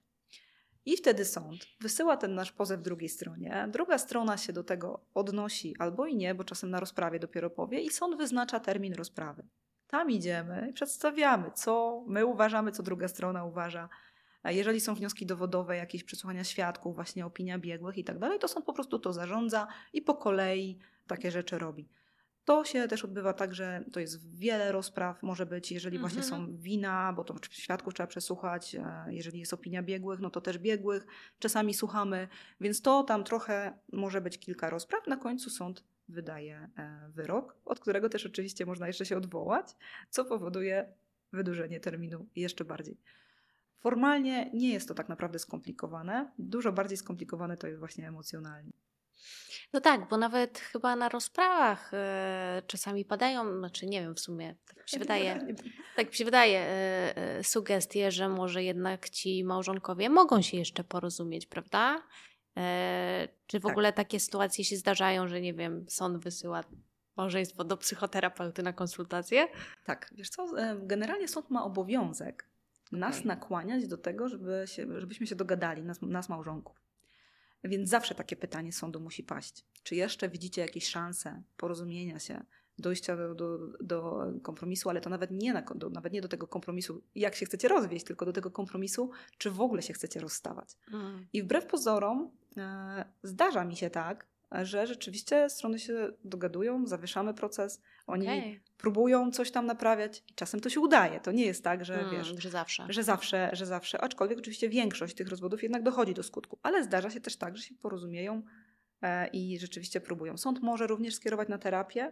I 0.86 0.98
wtedy 0.98 1.26
sąd 1.26 1.68
wysyła 1.80 2.18
ten 2.18 2.36
nasz 2.36 2.52
pozew 2.52 2.82
drugiej 2.82 3.10
stronie. 3.10 3.68
Druga 3.72 3.98
strona 3.98 4.38
się 4.38 4.54
do 4.54 4.64
tego 4.64 5.06
odnosi 5.14 5.76
albo 5.80 6.06
i 6.06 6.16
nie, 6.16 6.36
bo 6.36 6.44
czasem 6.44 6.70
na 6.70 6.80
rozprawie 6.80 7.20
dopiero 7.20 7.50
powie, 7.50 7.82
i 7.82 7.90
sąd 7.90 8.18
wyznacza 8.18 8.60
termin 8.60 8.94
rozprawy. 8.94 9.44
Tam 9.90 10.12
idziemy 10.12 10.68
i 10.70 10.74
przedstawiamy, 10.74 11.52
co 11.52 12.04
my 12.08 12.26
uważamy, 12.26 12.72
co 12.72 12.84
druga 12.84 13.08
strona 13.08 13.44
uważa. 13.46 13.90
Jeżeli 14.46 14.82
są 14.82 14.96
wnioski 14.96 15.26
dowodowe, 15.26 15.78
jakieś 15.78 16.04
przesłuchania 16.04 16.44
świadków, 16.44 16.96
właśnie 16.96 17.26
opinia 17.26 17.60
biegłych 17.60 17.98
i 17.98 18.04
tak 18.04 18.20
dalej, 18.20 18.40
to 18.40 18.48
sąd 18.48 18.66
po 18.66 18.74
prostu 18.74 19.00
to 19.00 19.14
zarządza 19.14 19.68
i 19.94 20.02
po 20.02 20.16
kolei 20.16 20.80
takie 21.08 21.32
rzeczy 21.32 21.58
robi. 21.58 21.90
To 22.46 22.66
się 22.66 22.88
też 22.88 23.06
odbywa 23.06 23.34
tak, 23.34 23.56
że 23.56 23.84
to 23.92 24.00
jest 24.00 24.38
wiele 24.38 24.72
rozpraw, 24.72 25.24
może 25.24 25.46
być, 25.46 25.72
jeżeli 25.72 25.98
mhm. 25.98 26.10
właśnie 26.10 26.30
są 26.30 26.58
wina, 26.58 27.14
bo 27.14 27.24
to 27.24 27.36
świadków 27.50 27.94
trzeba 27.94 28.08
przesłuchać, 28.08 28.76
e, 28.76 29.06
jeżeli 29.10 29.40
jest 29.40 29.54
opinia 29.54 29.84
biegłych, 29.84 30.20
no 30.20 30.30
to 30.30 30.42
też 30.42 30.58
biegłych 30.58 31.08
czasami 31.40 31.74
słuchamy, 31.74 32.28
więc 32.62 32.82
to 32.82 33.04
tam 33.04 33.24
trochę 33.24 33.80
może 33.92 34.22
być 34.22 34.40
kilka 34.40 34.70
rozpraw. 34.70 35.08
Na 35.08 35.18
końcu 35.18 35.50
sąd 35.50 35.84
wydaje 36.10 36.70
e, 36.78 37.10
wyrok, 37.10 37.56
od 37.66 37.80
którego 37.80 38.10
też 38.10 38.26
oczywiście 38.26 38.66
można 38.66 38.88
jeszcze 38.88 39.06
się 39.06 39.18
odwołać, 39.18 39.68
co 40.10 40.26
powoduje 40.26 40.94
wydłużenie 41.34 41.80
terminu 41.80 42.26
jeszcze 42.36 42.66
bardziej. 42.66 42.98
Formalnie 43.80 44.52
nie 44.54 44.74
jest 44.74 44.88
to 44.88 44.94
tak 44.94 45.10
naprawdę 45.10 45.40
skomplikowane. 45.40 46.32
Dużo 46.40 46.72
bardziej 46.72 46.98
skomplikowane 46.98 47.58
to 47.58 47.68
jest 47.68 47.80
właśnie 47.80 48.08
emocjonalnie. 48.08 48.72
No 49.74 49.82
tak, 49.82 50.10
bo 50.10 50.18
nawet 50.18 50.60
chyba 50.60 50.96
na 50.96 51.10
rozprawach 51.10 51.92
e, 51.94 52.62
czasami 52.68 53.06
padają, 53.06 53.58
znaczy 53.58 53.86
nie 53.86 54.02
wiem 54.02 54.16
w 54.16 54.20
sumie, 54.20 54.56
tak 54.66 54.78
mi 54.78 54.90
się 54.90 55.00
wydaje, 55.00 55.56
tak 55.96 56.08
mi 56.08 56.16
się 56.16 56.26
wydaje, 56.26 56.60
e, 56.60 57.18
e, 57.18 57.44
sugestie, 57.44 58.12
że 58.12 58.30
może 58.30 58.64
jednak 58.64 59.10
ci 59.10 59.44
małżonkowie 59.44 60.10
mogą 60.10 60.42
się 60.42 60.58
jeszcze 60.58 60.84
porozumieć, 60.84 61.46
prawda? 61.46 62.04
E, 62.60 63.28
czy 63.48 63.60
w 63.60 63.64
tak. 63.64 63.72
ogóle 63.72 63.94
takie 63.94 64.20
sytuacje 64.20 64.66
się 64.66 64.78
zdarzają, 64.78 65.28
że 65.28 65.42
nie 65.42 65.54
wiem, 65.54 65.86
sąd 65.90 66.24
wysyła 66.24 66.64
małżeństwo 67.18 67.64
do 67.64 67.78
psychoterapeuty 67.78 68.64
na 68.64 68.74
konsultację? 68.74 69.48
Tak, 69.86 70.10
wiesz 70.16 70.30
co, 70.30 70.60
e, 70.60 70.80
generalnie 70.84 71.28
sąd 71.28 71.50
ma 71.50 71.64
obowiązek 71.64 72.50
nas 72.92 73.16
okay. 73.16 73.28
nakłaniać 73.28 73.88
do 73.88 73.98
tego, 73.98 74.30
żeby 74.30 74.64
się, 74.66 75.00
żebyśmy 75.00 75.28
się 75.28 75.36
dogadali, 75.36 75.84
nas, 75.84 76.02
nas 76.02 76.30
małżonków. 76.30 76.82
Więc 77.64 77.90
zawsze 77.90 78.16
takie 78.16 78.36
pytanie 78.36 78.74
sądu 78.74 79.00
musi 79.00 79.24
paść. 79.24 79.66
Czy 79.84 79.96
jeszcze 79.96 80.30
widzicie 80.30 80.62
jakieś 80.62 80.88
szanse 80.88 81.44
porozumienia 81.58 82.20
się, 82.20 82.46
dojścia 82.78 83.16
do, 83.18 83.36
do, 83.36 83.58
do 83.82 84.28
kompromisu, 84.44 84.90
ale 84.90 85.02
to 85.02 85.10
nawet 85.10 85.32
nie, 85.32 85.54
na, 85.54 85.62
do, 85.62 85.90
nawet 85.90 86.14
nie 86.14 86.22
do 86.22 86.28
tego 86.28 86.48
kompromisu, 86.48 87.04
jak 87.16 87.36
się 87.36 87.46
chcecie 87.46 87.68
rozwieść, 87.68 88.06
tylko 88.06 88.26
do 88.26 88.34
tego 88.34 88.52
kompromisu, 88.52 89.12
czy 89.38 89.52
w 89.52 89.62
ogóle 89.62 89.82
się 89.82 89.94
chcecie 89.94 90.20
rozstawać. 90.20 90.78
Mm. 90.94 91.28
I 91.34 91.44
wbrew 91.44 91.66
pozorom 91.66 92.32
zdarza 93.24 93.66
mi 93.66 93.76
się 93.76 93.90
tak, 93.90 94.26
że 94.52 94.88
rzeczywiście 94.88 95.50
strony 95.50 95.80
się 95.80 96.12
dogadują, 96.24 96.88
zawieszamy 96.88 97.34
proces, 97.34 97.82
oni 98.08 98.28
okay. 98.28 98.60
próbują 98.78 99.32
coś 99.32 99.52
tam 99.52 99.66
naprawiać 99.66 100.24
i 100.30 100.34
czasem 100.34 100.60
to 100.60 100.70
się 100.70 100.80
udaje. 100.80 101.20
To 101.20 101.32
nie 101.32 101.46
jest 101.46 101.64
tak, 101.64 101.86
że 101.86 101.94
hmm, 101.94 102.12
wiesz, 102.12 102.28
że 102.38 102.50
zawsze. 102.50 102.86
Że 102.90 103.04
zawsze, 103.04 103.50
że 103.54 103.66
zawsze, 103.66 104.02
aczkolwiek 104.02 104.40
oczywiście 104.40 104.70
większość 104.70 105.16
tych 105.16 105.28
rozwodów 105.28 105.64
jednak 105.64 105.84
dochodzi 105.84 106.14
do 106.14 106.24
skutku, 106.24 106.60
ale 106.64 106.84
zdarza 106.84 107.10
się 107.10 107.22
też 107.22 107.36
tak, 107.38 107.58
że 107.58 107.64
się 107.64 107.76
porozumieją 107.76 108.42
e, 109.02 109.28
i 109.28 109.60
rzeczywiście 109.60 110.02
próbują. 110.02 110.38
Sąd 110.38 110.62
może 110.62 110.88
również 110.88 111.16
skierować 111.16 111.50
na 111.50 111.58
terapię, 111.58 112.12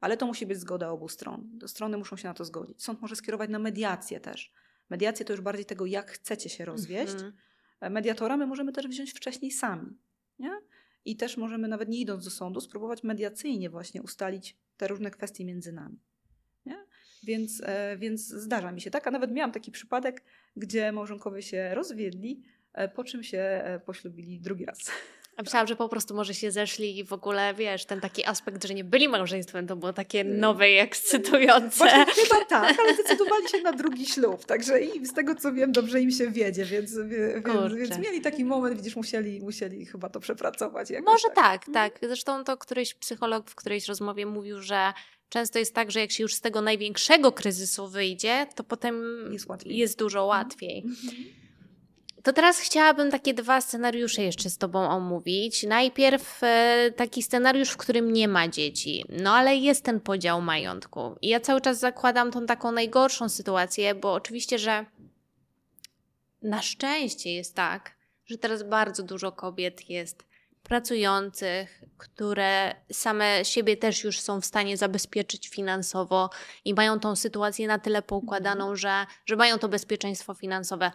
ale 0.00 0.16
to 0.16 0.26
musi 0.26 0.46
być 0.46 0.58
zgoda 0.58 0.90
obu 0.90 1.08
stron. 1.08 1.58
Strony 1.66 1.96
muszą 1.96 2.16
się 2.16 2.28
na 2.28 2.34
to 2.34 2.44
zgodzić. 2.44 2.82
Sąd 2.82 3.00
może 3.00 3.16
skierować 3.16 3.50
na 3.50 3.58
mediację 3.58 4.20
też. 4.20 4.52
Mediację 4.90 5.24
to 5.24 5.32
już 5.32 5.40
bardziej 5.40 5.64
tego, 5.64 5.86
jak 5.86 6.10
chcecie 6.10 6.48
się 6.48 6.64
rozwieść. 6.64 7.14
Mm 7.14 7.30
-hmm. 7.30 7.53
Mediatora 7.80 8.36
my 8.36 8.46
możemy 8.46 8.72
też 8.72 8.88
wziąć 8.88 9.12
wcześniej 9.12 9.50
sami. 9.50 9.98
Nie? 10.38 10.52
I 11.04 11.16
też 11.16 11.36
możemy, 11.36 11.68
nawet 11.68 11.88
nie 11.88 12.00
idąc 12.00 12.24
do 12.24 12.30
sądu, 12.30 12.60
spróbować 12.60 13.02
mediacyjnie 13.02 13.70
właśnie 13.70 14.02
ustalić 14.02 14.56
te 14.76 14.88
różne 14.88 15.10
kwestie 15.10 15.44
między 15.44 15.72
nami. 15.72 15.98
Nie? 16.66 16.84
Więc, 17.22 17.62
e, 17.64 17.96
więc 17.96 18.28
zdarza 18.28 18.72
mi 18.72 18.80
się 18.80 18.90
tak, 18.90 19.06
a 19.06 19.10
nawet 19.10 19.32
miałam 19.32 19.52
taki 19.52 19.70
przypadek, 19.70 20.24
gdzie 20.56 20.92
małżonkowie 20.92 21.42
się 21.42 21.74
rozwiedli, 21.74 22.42
e, 22.72 22.88
po 22.88 23.04
czym 23.04 23.22
się 23.22 23.38
e, 23.38 23.80
poślubili 23.80 24.40
drugi 24.40 24.64
raz. 24.64 24.78
A 25.36 25.42
myślałam, 25.42 25.66
że 25.66 25.76
po 25.76 25.88
prostu 25.88 26.14
może 26.14 26.34
się 26.34 26.50
zeszli 26.50 26.98
i 26.98 27.04
w 27.04 27.12
ogóle, 27.12 27.54
wiesz, 27.54 27.84
ten 27.84 28.00
taki 28.00 28.26
aspekt, 28.26 28.64
że 28.64 28.74
nie 28.74 28.84
byli 28.84 29.08
małżeństwem, 29.08 29.66
to 29.66 29.76
było 29.76 29.92
takie 29.92 30.20
mm. 30.20 30.40
nowe 30.40 30.70
i 30.70 30.78
ekscytujące. 30.78 31.76
Właśnie, 31.76 32.06
chyba 32.22 32.44
tak, 32.44 32.80
ale 32.80 32.94
zdecydowali 33.04 33.48
się 33.48 33.60
na 33.60 33.72
drugi 33.72 34.06
ślub, 34.06 34.44
także 34.44 34.80
i 34.80 35.06
z 35.06 35.12
tego 35.12 35.34
co 35.34 35.52
wiem, 35.52 35.72
dobrze 35.72 36.00
im 36.00 36.10
się 36.10 36.30
wiedzie, 36.30 36.64
więc, 36.64 36.98
więc, 36.98 37.74
więc 37.76 37.98
mieli 37.98 38.20
taki 38.20 38.44
moment, 38.44 38.76
widzisz, 38.76 38.96
musieli, 38.96 39.40
musieli 39.40 39.86
chyba 39.86 40.08
to 40.08 40.20
przepracować. 40.20 40.88
Może 41.04 41.28
tak. 41.28 41.64
tak, 41.64 41.74
tak. 41.74 41.98
Zresztą 42.02 42.44
to 42.44 42.56
któryś 42.56 42.94
psycholog 42.94 43.50
w 43.50 43.54
którejś 43.54 43.88
rozmowie 43.88 44.26
mówił, 44.26 44.62
że 44.62 44.92
często 45.28 45.58
jest 45.58 45.74
tak, 45.74 45.90
że 45.90 46.00
jak 46.00 46.12
się 46.12 46.22
już 46.22 46.34
z 46.34 46.40
tego 46.40 46.60
największego 46.60 47.32
kryzysu 47.32 47.88
wyjdzie, 47.88 48.46
to 48.54 48.64
potem 48.64 49.04
jest, 49.32 49.46
jest 49.66 49.98
dużo 49.98 50.18
mhm. 50.18 50.28
łatwiej. 50.28 50.82
Mm 50.82 50.94
-hmm. 50.94 51.43
To 52.24 52.32
teraz 52.32 52.58
chciałabym 52.58 53.10
takie 53.10 53.34
dwa 53.34 53.60
scenariusze 53.60 54.22
jeszcze 54.22 54.50
z 54.50 54.58
Tobą 54.58 54.88
omówić. 54.88 55.62
Najpierw 55.62 56.42
e, 56.42 56.90
taki 56.96 57.22
scenariusz, 57.22 57.70
w 57.70 57.76
którym 57.76 58.12
nie 58.12 58.28
ma 58.28 58.48
dzieci, 58.48 59.04
no 59.08 59.32
ale 59.34 59.56
jest 59.56 59.84
ten 59.84 60.00
podział 60.00 60.42
majątku. 60.42 61.16
I 61.22 61.28
ja 61.28 61.40
cały 61.40 61.60
czas 61.60 61.78
zakładam 61.78 62.30
tą 62.30 62.46
taką 62.46 62.72
najgorszą 62.72 63.28
sytuację, 63.28 63.94
bo 63.94 64.12
oczywiście, 64.12 64.58
że 64.58 64.86
na 66.42 66.62
szczęście 66.62 67.34
jest 67.34 67.54
tak, 67.54 67.96
że 68.26 68.38
teraz 68.38 68.62
bardzo 68.62 69.02
dużo 69.02 69.32
kobiet 69.32 69.90
jest 69.90 70.24
pracujących, 70.64 71.82
które 71.98 72.74
same 72.92 73.44
siebie 73.44 73.76
też 73.76 74.04
już 74.04 74.20
są 74.20 74.40
w 74.40 74.44
stanie 74.44 74.76
zabezpieczyć 74.76 75.48
finansowo 75.48 76.30
i 76.64 76.74
mają 76.74 77.00
tą 77.00 77.16
sytuację 77.16 77.68
na 77.68 77.78
tyle 77.78 78.02
poukładaną, 78.02 78.64
mhm. 78.64 78.76
że, 78.76 79.06
że 79.26 79.36
mają 79.36 79.58
to 79.58 79.68
bezpieczeństwo 79.68 80.34
finansowe. 80.34 80.92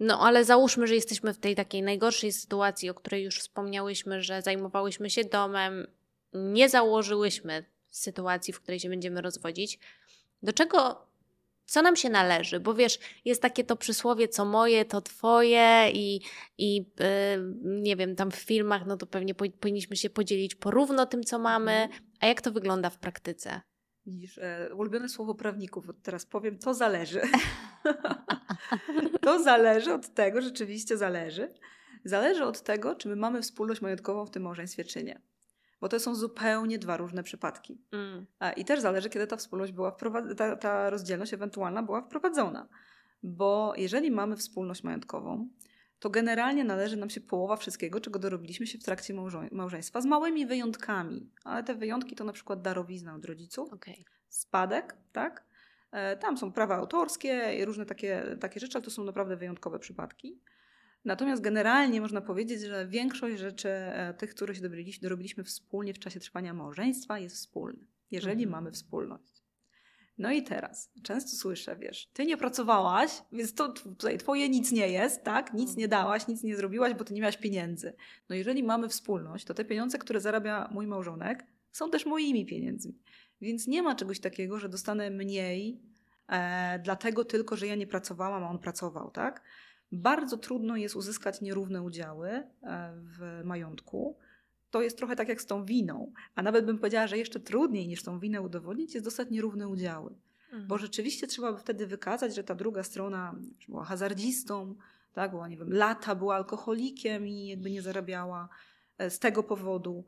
No 0.00 0.20
ale 0.20 0.44
załóżmy, 0.44 0.86
że 0.86 0.94
jesteśmy 0.94 1.34
w 1.34 1.38
tej 1.38 1.54
takiej 1.54 1.82
najgorszej 1.82 2.32
sytuacji, 2.32 2.90
o 2.90 2.94
której 2.94 3.24
już 3.24 3.38
wspomniałyśmy, 3.38 4.22
że 4.22 4.42
zajmowałyśmy 4.42 5.10
się 5.10 5.24
domem, 5.24 5.86
nie 6.32 6.68
założyłyśmy 6.68 7.64
sytuacji, 7.90 8.52
w 8.52 8.60
której 8.60 8.80
się 8.80 8.88
będziemy 8.88 9.20
rozwodzić. 9.22 9.78
Do 10.42 10.52
czego 10.52 11.07
co 11.68 11.82
nam 11.82 11.96
się 11.96 12.10
należy, 12.10 12.60
bo 12.60 12.74
wiesz, 12.74 12.98
jest 13.24 13.42
takie 13.42 13.64
to 13.64 13.76
przysłowie, 13.76 14.28
co 14.28 14.44
moje, 14.44 14.84
to 14.84 15.00
twoje 15.00 15.90
i, 15.92 16.20
i 16.58 16.76
yy, 16.76 16.84
nie 17.64 17.96
wiem, 17.96 18.16
tam 18.16 18.30
w 18.30 18.36
filmach, 18.36 18.86
no 18.86 18.96
to 18.96 19.06
pewnie 19.06 19.34
powinniśmy 19.34 19.96
się 19.96 20.10
podzielić 20.10 20.54
porówno 20.54 21.06
tym, 21.06 21.24
co 21.24 21.38
mamy, 21.38 21.72
mhm. 21.72 22.02
a 22.20 22.26
jak 22.26 22.40
to 22.40 22.52
wygląda 22.52 22.90
w 22.90 22.98
praktyce? 22.98 23.60
Widzisz, 24.06 24.38
e, 24.38 24.74
ulubione 24.74 25.08
słowo 25.08 25.34
prawników, 25.34 25.84
teraz 26.02 26.26
powiem, 26.26 26.58
to 26.58 26.74
zależy. 26.74 27.20
to 29.20 29.42
zależy 29.42 29.94
od 29.94 30.14
tego, 30.14 30.40
rzeczywiście 30.40 30.96
zależy. 30.96 31.48
Zależy 32.04 32.44
od 32.44 32.62
tego, 32.62 32.94
czy 32.94 33.08
my 33.08 33.16
mamy 33.16 33.42
wspólność 33.42 33.80
majątkową 33.80 34.26
w 34.26 34.30
tym 34.30 34.42
małżeństwie, 34.42 34.84
czy 34.84 35.04
nie. 35.04 35.20
Bo 35.80 35.88
to 35.88 36.00
są 36.00 36.14
zupełnie 36.14 36.78
dwa 36.78 36.96
różne 36.96 37.22
przypadki. 37.22 37.78
Mm. 37.92 38.26
I 38.56 38.64
też 38.64 38.80
zależy, 38.80 39.10
kiedy 39.10 39.26
ta 39.26 39.36
wspólność 39.36 39.72
była 39.72 39.90
wprowadzona, 39.90 40.34
ta, 40.34 40.56
ta 40.56 40.90
rozdzielność 40.90 41.34
ewentualna 41.34 41.82
była 41.82 42.02
wprowadzona. 42.02 42.68
Bo 43.22 43.72
jeżeli 43.76 44.10
mamy 44.10 44.36
wspólność 44.36 44.82
majątkową, 44.82 45.48
to 45.98 46.10
generalnie 46.10 46.64
należy 46.64 46.96
nam 46.96 47.10
się 47.10 47.20
połowa 47.20 47.56
wszystkiego, 47.56 48.00
czego 48.00 48.18
dorobiliśmy 48.18 48.66
się 48.66 48.78
w 48.78 48.84
trakcie 48.84 49.14
małżeństwa, 49.52 50.00
z 50.00 50.06
małymi 50.06 50.46
wyjątkami. 50.46 51.30
Ale 51.44 51.64
te 51.64 51.74
wyjątki 51.74 52.16
to 52.16 52.24
na 52.24 52.32
przykład 52.32 52.62
darowizna 52.62 53.14
od 53.14 53.24
rodziców, 53.24 53.72
okay. 53.72 54.04
spadek, 54.28 54.96
tak? 55.12 55.44
E, 55.92 56.16
tam 56.16 56.38
są 56.38 56.52
prawa 56.52 56.76
autorskie 56.76 57.54
i 57.58 57.64
różne 57.64 57.86
takie, 57.86 58.36
takie 58.40 58.60
rzeczy, 58.60 58.78
ale 58.78 58.84
to 58.84 58.90
są 58.90 59.04
naprawdę 59.04 59.36
wyjątkowe 59.36 59.78
przypadki. 59.78 60.40
Natomiast 61.04 61.42
generalnie 61.42 62.00
można 62.00 62.20
powiedzieć, 62.20 62.60
że 62.60 62.86
większość 62.86 63.38
rzeczy, 63.38 63.68
e, 63.68 64.14
tych, 64.14 64.30
które 64.30 64.54
się 64.54 64.60
dorobiliśmy, 64.60 65.02
dorobiliśmy 65.02 65.44
wspólnie 65.44 65.94
w 65.94 65.98
czasie 65.98 66.20
trwania 66.20 66.54
małżeństwa, 66.54 67.18
jest 67.18 67.36
wspólny, 67.36 67.78
jeżeli 68.10 68.44
mhm. 68.44 68.50
mamy 68.50 68.72
wspólność. 68.72 69.38
No 70.18 70.32
i 70.32 70.42
teraz, 70.42 70.92
często 71.02 71.36
słyszę, 71.36 71.76
wiesz, 71.76 72.10
ty 72.12 72.26
nie 72.26 72.36
pracowałaś, 72.36 73.10
więc 73.32 73.54
to 73.54 73.68
tutaj 73.68 74.18
twoje 74.18 74.48
nic 74.48 74.72
nie 74.72 74.88
jest, 74.88 75.24
tak? 75.24 75.54
Nic 75.54 75.76
nie 75.76 75.88
dałaś, 75.88 76.26
nic 76.26 76.42
nie 76.42 76.56
zrobiłaś, 76.56 76.94
bo 76.94 77.04
ty 77.04 77.14
nie 77.14 77.20
miałaś 77.20 77.36
pieniędzy. 77.36 77.92
No 78.28 78.36
jeżeli 78.36 78.62
mamy 78.62 78.88
wspólność, 78.88 79.44
to 79.44 79.54
te 79.54 79.64
pieniądze, 79.64 79.98
które 79.98 80.20
zarabia 80.20 80.68
mój 80.72 80.86
małżonek, 80.86 81.46
są 81.72 81.90
też 81.90 82.06
moimi 82.06 82.46
pieniędzmi. 82.46 82.98
Więc 83.40 83.66
nie 83.66 83.82
ma 83.82 83.94
czegoś 83.94 84.20
takiego, 84.20 84.58
że 84.58 84.68
dostanę 84.68 85.10
mniej, 85.10 85.80
e, 86.28 86.78
dlatego 86.78 87.24
tylko, 87.24 87.56
że 87.56 87.66
ja 87.66 87.74
nie 87.74 87.86
pracowałam, 87.86 88.44
a 88.44 88.50
on 88.50 88.58
pracował, 88.58 89.10
tak? 89.10 89.42
Bardzo 89.92 90.36
trudno 90.36 90.76
jest 90.76 90.96
uzyskać 90.96 91.40
nierówne 91.40 91.82
udziały 91.82 92.28
e, 92.30 92.46
w 92.96 93.40
majątku. 93.44 94.16
To 94.70 94.82
jest 94.82 94.98
trochę 94.98 95.16
tak 95.16 95.28
jak 95.28 95.42
z 95.42 95.46
tą 95.46 95.64
winą, 95.64 96.12
a 96.34 96.42
nawet 96.42 96.66
bym 96.66 96.78
powiedziała, 96.78 97.06
że 97.06 97.18
jeszcze 97.18 97.40
trudniej 97.40 97.88
niż 97.88 98.02
tą 98.02 98.18
winę 98.20 98.40
udowodnić 98.40 98.94
jest 98.94 99.06
dostać 99.06 99.30
nierówne 99.30 99.68
udziały. 99.68 100.14
Mhm. 100.44 100.66
Bo 100.66 100.78
rzeczywiście 100.78 101.26
trzeba 101.26 101.52
by 101.52 101.58
wtedy 101.58 101.86
wykazać, 101.86 102.34
że 102.34 102.44
ta 102.44 102.54
druga 102.54 102.82
strona 102.82 103.34
była 103.68 103.84
hazardzistą, 103.84 104.74
tak, 105.12 105.30
była, 105.30 105.48
nie 105.48 105.56
wiem, 105.56 105.72
lata 105.72 106.14
była 106.14 106.36
alkoholikiem 106.36 107.28
i 107.28 107.46
jakby 107.46 107.70
nie 107.70 107.82
zarabiała 107.82 108.48
e, 108.98 109.10
z 109.10 109.18
tego 109.18 109.42
powodu 109.42 110.04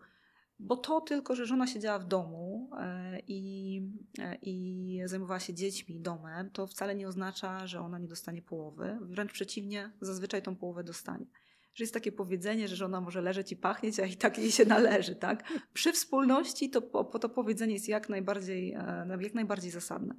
bo 0.61 0.77
to 0.77 1.01
tylko, 1.01 1.35
że 1.35 1.47
żona 1.47 1.67
siedziała 1.67 1.99
w 1.99 2.07
domu 2.07 2.71
e, 2.79 3.21
i, 3.29 3.83
e, 4.19 4.35
i 4.43 5.01
zajmowała 5.05 5.41
się 5.41 5.55
dziećmi, 5.55 6.01
domem, 6.01 6.51
to 6.51 6.67
wcale 6.67 6.95
nie 6.95 7.09
oznacza, 7.09 7.67
że 7.67 7.81
ona 7.81 7.99
nie 7.99 8.09
dostanie 8.09 8.43
połowy. 8.43 8.99
Wręcz 9.01 9.33
przeciwnie, 9.33 9.93
zazwyczaj 10.01 10.43
tą 10.43 10.57
połowę 10.57 10.85
dostanie. 10.85 11.27
Że 11.75 11.85
jest 11.85 11.95
takie 11.95 12.13
powiedzenie, 12.13 12.69
że 12.69 12.77
żona 12.77 13.01
może 13.01 13.23
leżeć 13.23 13.53
i 13.53 13.57
pachnieć, 13.57 14.01
a 14.01 14.07
i 14.07 14.17
tak 14.17 14.39
jej 14.39 14.53
się 14.53 14.65
należy. 14.65 15.15
Tak? 15.15 15.53
Przy 15.73 15.93
wspólności 15.93 16.71
to, 16.71 16.81
to 17.05 17.29
powiedzenie 17.29 17.73
jest 17.73 17.89
jak 17.89 18.09
najbardziej, 18.09 18.73
e, 18.73 19.19
jak 19.21 19.35
najbardziej 19.35 19.71
zasadne. 19.71 20.15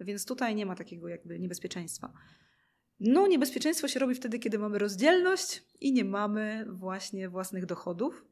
Więc 0.00 0.24
tutaj 0.24 0.54
nie 0.54 0.66
ma 0.66 0.74
takiego 0.74 1.08
jakby 1.08 1.38
niebezpieczeństwa. 1.38 2.12
No, 3.00 3.26
niebezpieczeństwo 3.26 3.88
się 3.88 4.00
robi 4.00 4.14
wtedy, 4.14 4.38
kiedy 4.38 4.58
mamy 4.58 4.78
rozdzielność 4.78 5.64
i 5.80 5.92
nie 5.92 6.04
mamy 6.04 6.66
właśnie 6.68 7.28
własnych 7.28 7.66
dochodów, 7.66 8.24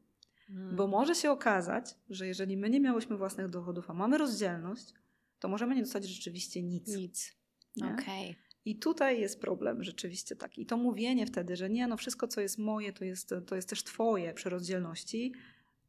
bo 0.49 0.83
hmm. 0.83 0.89
może 0.89 1.15
się 1.15 1.31
okazać, 1.31 1.95
że 2.09 2.27
jeżeli 2.27 2.57
my 2.57 2.69
nie 2.69 2.79
miałyśmy 2.79 3.17
własnych 3.17 3.49
dochodów, 3.49 3.89
a 3.89 3.93
mamy 3.93 4.17
rozdzielność, 4.17 4.93
to 5.39 5.47
możemy 5.47 5.75
nie 5.75 5.81
dostać 5.81 6.05
rzeczywiście 6.05 6.63
nic. 6.63 6.95
Nic. 6.95 7.37
Okay. 7.77 8.35
I 8.65 8.75
tutaj 8.75 9.19
jest 9.19 9.41
problem 9.41 9.83
rzeczywiście 9.83 10.35
taki. 10.35 10.61
I 10.61 10.65
to 10.65 10.77
mówienie 10.77 11.25
wtedy, 11.25 11.55
że 11.55 11.69
nie, 11.69 11.87
no 11.87 11.97
wszystko, 11.97 12.27
co 12.27 12.41
jest 12.41 12.57
moje, 12.57 12.93
to 12.93 13.05
jest, 13.05 13.33
to 13.45 13.55
jest 13.55 13.69
też 13.69 13.83
twoje 13.83 14.33
przy 14.33 14.49
rozdzielności, 14.49 15.33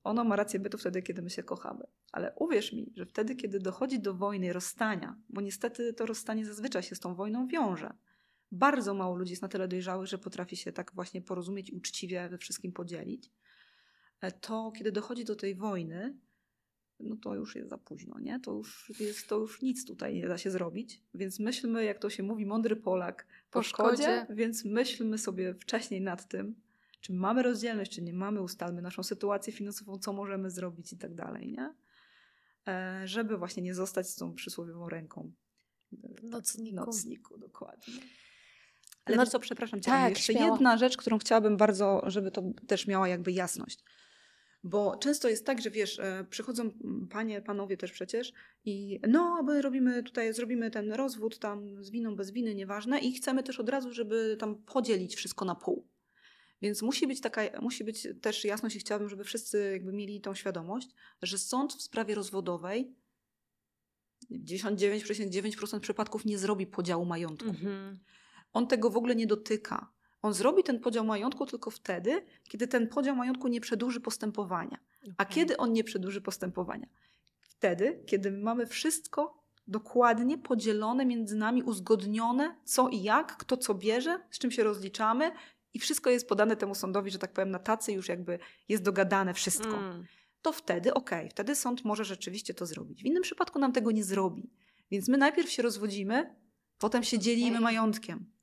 ono 0.04 0.24
ma 0.24 0.36
rację 0.36 0.60
bytu 0.60 0.78
wtedy, 0.78 1.02
kiedy 1.02 1.22
my 1.22 1.30
się 1.30 1.42
kochamy. 1.42 1.84
Ale 2.12 2.32
uwierz 2.36 2.72
mi, 2.72 2.92
że 2.96 3.06
wtedy, 3.06 3.36
kiedy 3.36 3.58
dochodzi 3.58 4.00
do 4.00 4.14
wojny, 4.14 4.52
rozstania, 4.52 5.16
bo 5.28 5.40
niestety 5.40 5.92
to 5.92 6.06
rozstanie 6.06 6.46
zazwyczaj 6.46 6.82
się 6.82 6.94
z 6.94 7.00
tą 7.00 7.14
wojną 7.14 7.46
wiąże. 7.46 7.90
Bardzo 8.52 8.94
mało 8.94 9.16
ludzi 9.16 9.30
jest 9.32 9.42
na 9.42 9.48
tyle 9.48 9.68
dojrzałych, 9.68 10.06
że 10.06 10.18
potrafi 10.18 10.56
się 10.56 10.72
tak 10.72 10.92
właśnie 10.94 11.22
porozumieć 11.22 11.70
i 11.70 11.74
uczciwie 11.74 12.28
we 12.28 12.38
wszystkim 12.38 12.72
podzielić. 12.72 13.30
E, 14.20 14.32
to 14.32 14.72
kiedy 14.76 14.92
dochodzi 14.92 15.24
do 15.24 15.36
tej 15.36 15.54
wojny, 15.54 16.18
no 17.00 17.16
to 17.16 17.34
już 17.34 17.56
jest 17.56 17.70
za 17.70 17.78
późno, 17.78 18.18
nie? 18.20 18.40
To 18.40 18.52
już, 18.52 18.92
jest, 19.00 19.28
to 19.28 19.38
już 19.38 19.62
nic 19.62 19.86
tutaj 19.86 20.14
nie 20.14 20.28
da 20.28 20.38
się 20.38 20.50
zrobić. 20.50 21.02
Więc 21.14 21.38
myślmy, 21.38 21.84
jak 21.84 21.98
to 21.98 22.10
się 22.10 22.22
mówi, 22.22 22.46
mądry 22.46 22.76
Polak 22.76 23.26
po, 23.50 23.58
po 23.58 23.62
szkodzie, 23.62 24.02
szkodzie, 24.02 24.26
więc 24.30 24.64
myślmy 24.64 25.18
sobie 25.18 25.54
wcześniej 25.54 26.00
nad 26.00 26.28
tym, 26.28 26.54
czy 27.00 27.12
mamy 27.12 27.42
rozdzielność, 27.42 27.92
czy 27.92 28.02
nie 28.02 28.12
mamy, 28.12 28.42
ustalmy 28.42 28.82
naszą 28.82 29.02
sytuację 29.02 29.52
finansową, 29.52 29.98
co 29.98 30.12
możemy 30.12 30.50
zrobić 30.50 30.92
i 30.92 30.98
tak 30.98 31.14
dalej, 31.14 31.48
nie? 31.48 31.74
E, 32.68 33.02
żeby 33.04 33.38
właśnie 33.38 33.62
nie 33.62 33.74
zostać 33.74 34.08
z 34.08 34.16
tą 34.16 34.34
przysłowiową 34.34 34.88
ręką 34.88 35.32
w 35.92 36.24
nocniku. 36.24 36.76
nocniku 36.76 37.38
dokładnie. 37.38 37.94
Ale 39.04 39.16
no, 39.16 39.26
co, 39.26 39.38
przepraszam 39.38 39.80
cię, 39.80 39.90
tak, 39.90 40.10
jeszcze 40.10 40.32
śmiało. 40.32 40.54
jedna 40.54 40.76
rzecz, 40.76 40.96
którą 40.96 41.18
chciałabym 41.18 41.56
bardzo, 41.56 42.02
żeby 42.06 42.30
to 42.30 42.42
też 42.66 42.86
miała 42.86 43.08
jakby 43.08 43.32
jasność. 43.32 43.84
Bo 44.68 44.96
często 44.96 45.28
jest 45.28 45.46
tak, 45.46 45.62
że 45.62 45.70
wiesz, 45.70 45.98
e, 45.98 46.26
przychodzą 46.30 46.70
panie, 47.10 47.42
panowie 47.42 47.76
też 47.76 47.92
przecież 47.92 48.32
i 48.64 49.00
no, 49.08 49.42
my 49.42 49.62
robimy 49.62 50.02
tutaj, 50.02 50.34
zrobimy 50.34 50.70
ten 50.70 50.92
rozwód 50.92 51.38
tam 51.38 51.84
z 51.84 51.90
winą, 51.90 52.16
bez 52.16 52.30
winy, 52.30 52.54
nieważne 52.54 52.98
i 52.98 53.12
chcemy 53.12 53.42
też 53.42 53.60
od 53.60 53.68
razu, 53.68 53.92
żeby 53.92 54.36
tam 54.40 54.56
podzielić 54.56 55.16
wszystko 55.16 55.44
na 55.44 55.54
pół. 55.54 55.88
Więc 56.62 56.82
musi 56.82 57.06
być 57.06 57.20
taka, 57.20 57.42
musi 57.60 57.84
być 57.84 58.08
też 58.20 58.44
jasność 58.44 58.76
i 58.76 58.78
chciałabym, 58.78 59.08
żeby 59.08 59.24
wszyscy 59.24 59.70
jakby 59.72 59.92
mieli 59.92 60.20
tą 60.20 60.34
świadomość, 60.34 60.88
że 61.22 61.38
sąd 61.38 61.74
w 61.74 61.82
sprawie 61.82 62.14
rozwodowej 62.14 62.94
99,9% 64.30 65.80
przypadków 65.80 66.24
nie 66.24 66.38
zrobi 66.38 66.66
podziału 66.66 67.04
majątku. 67.04 67.48
Mhm. 67.48 67.98
On 68.52 68.66
tego 68.66 68.90
w 68.90 68.96
ogóle 68.96 69.16
nie 69.16 69.26
dotyka. 69.26 69.92
On 70.22 70.34
zrobi 70.34 70.62
ten 70.62 70.80
podział 70.80 71.04
majątku 71.04 71.46
tylko 71.46 71.70
wtedy, 71.70 72.24
kiedy 72.48 72.68
ten 72.68 72.88
podział 72.88 73.16
majątku 73.16 73.48
nie 73.48 73.60
przedłuży 73.60 74.00
postępowania. 74.00 74.78
Okay. 75.02 75.14
A 75.18 75.24
kiedy 75.24 75.56
on 75.56 75.72
nie 75.72 75.84
przedłuży 75.84 76.20
postępowania? 76.20 76.86
Wtedy, 77.40 78.02
kiedy 78.06 78.30
mamy 78.30 78.66
wszystko 78.66 79.42
dokładnie 79.66 80.38
podzielone 80.38 81.06
między 81.06 81.36
nami, 81.36 81.62
uzgodnione, 81.62 82.56
co 82.64 82.88
i 82.88 83.02
jak, 83.02 83.36
kto 83.36 83.56
co 83.56 83.74
bierze, 83.74 84.20
z 84.30 84.38
czym 84.38 84.50
się 84.50 84.64
rozliczamy 84.64 85.32
i 85.74 85.78
wszystko 85.78 86.10
jest 86.10 86.28
podane 86.28 86.56
temu 86.56 86.74
sądowi, 86.74 87.10
że 87.10 87.18
tak 87.18 87.32
powiem, 87.32 87.50
na 87.50 87.58
tacy 87.58 87.92
już 87.92 88.08
jakby 88.08 88.38
jest 88.68 88.82
dogadane 88.82 89.34
wszystko. 89.34 89.78
Mm. 89.78 90.04
To 90.42 90.52
wtedy 90.52 90.94
okej, 90.94 91.18
okay, 91.18 91.30
wtedy 91.30 91.54
sąd 91.54 91.84
może 91.84 92.04
rzeczywiście 92.04 92.54
to 92.54 92.66
zrobić. 92.66 93.02
W 93.02 93.06
innym 93.06 93.22
przypadku 93.22 93.58
nam 93.58 93.72
tego 93.72 93.90
nie 93.90 94.04
zrobi. 94.04 94.50
Więc 94.90 95.08
my 95.08 95.18
najpierw 95.18 95.50
się 95.50 95.62
rozwodzimy, 95.62 96.34
potem 96.78 97.02
się 97.02 97.18
dzielimy 97.18 97.60
majątkiem. 97.60 98.37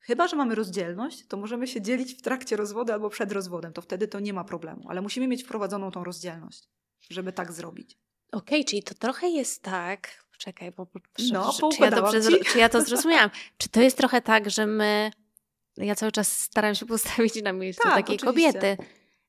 Chyba, 0.00 0.28
że 0.28 0.36
mamy 0.36 0.54
rozdzielność, 0.54 1.26
to 1.26 1.36
możemy 1.36 1.66
się 1.66 1.82
dzielić 1.82 2.14
w 2.14 2.22
trakcie 2.22 2.56
rozwodu 2.56 2.92
albo 2.92 3.10
przed 3.10 3.32
rozwodem. 3.32 3.72
To 3.72 3.82
wtedy 3.82 4.08
to 4.08 4.20
nie 4.20 4.32
ma 4.32 4.44
problemu, 4.44 4.86
ale 4.88 5.00
musimy 5.00 5.28
mieć 5.28 5.44
wprowadzoną 5.44 5.90
tą 5.90 6.04
rozdzielność, 6.04 6.68
żeby 7.10 7.32
tak 7.32 7.52
zrobić. 7.52 7.98
Okej, 8.32 8.60
okay, 8.60 8.64
czyli 8.64 8.82
to 8.82 8.94
trochę 8.94 9.28
jest 9.28 9.62
tak. 9.62 10.24
Czekaj, 10.38 10.72
bo 10.72 10.86
no, 11.32 11.52
czy, 11.52 11.76
czy, 11.76 11.82
ja 11.82 11.90
dobrze, 11.90 12.20
czy 12.52 12.58
ja 12.58 12.68
to 12.68 12.82
zrozumiałam? 12.86 13.30
czy 13.58 13.68
to 13.68 13.80
jest 13.80 13.96
trochę 13.96 14.22
tak, 14.22 14.50
że 14.50 14.66
my. 14.66 15.10
Ja 15.76 15.94
cały 15.94 16.12
czas 16.12 16.40
staram 16.40 16.74
się 16.74 16.86
postawić 16.86 17.42
na 17.42 17.52
miejscu 17.52 17.82
tak, 17.82 17.94
takiej 17.94 18.16
oczywiście. 18.16 18.52
kobiety, 18.52 18.76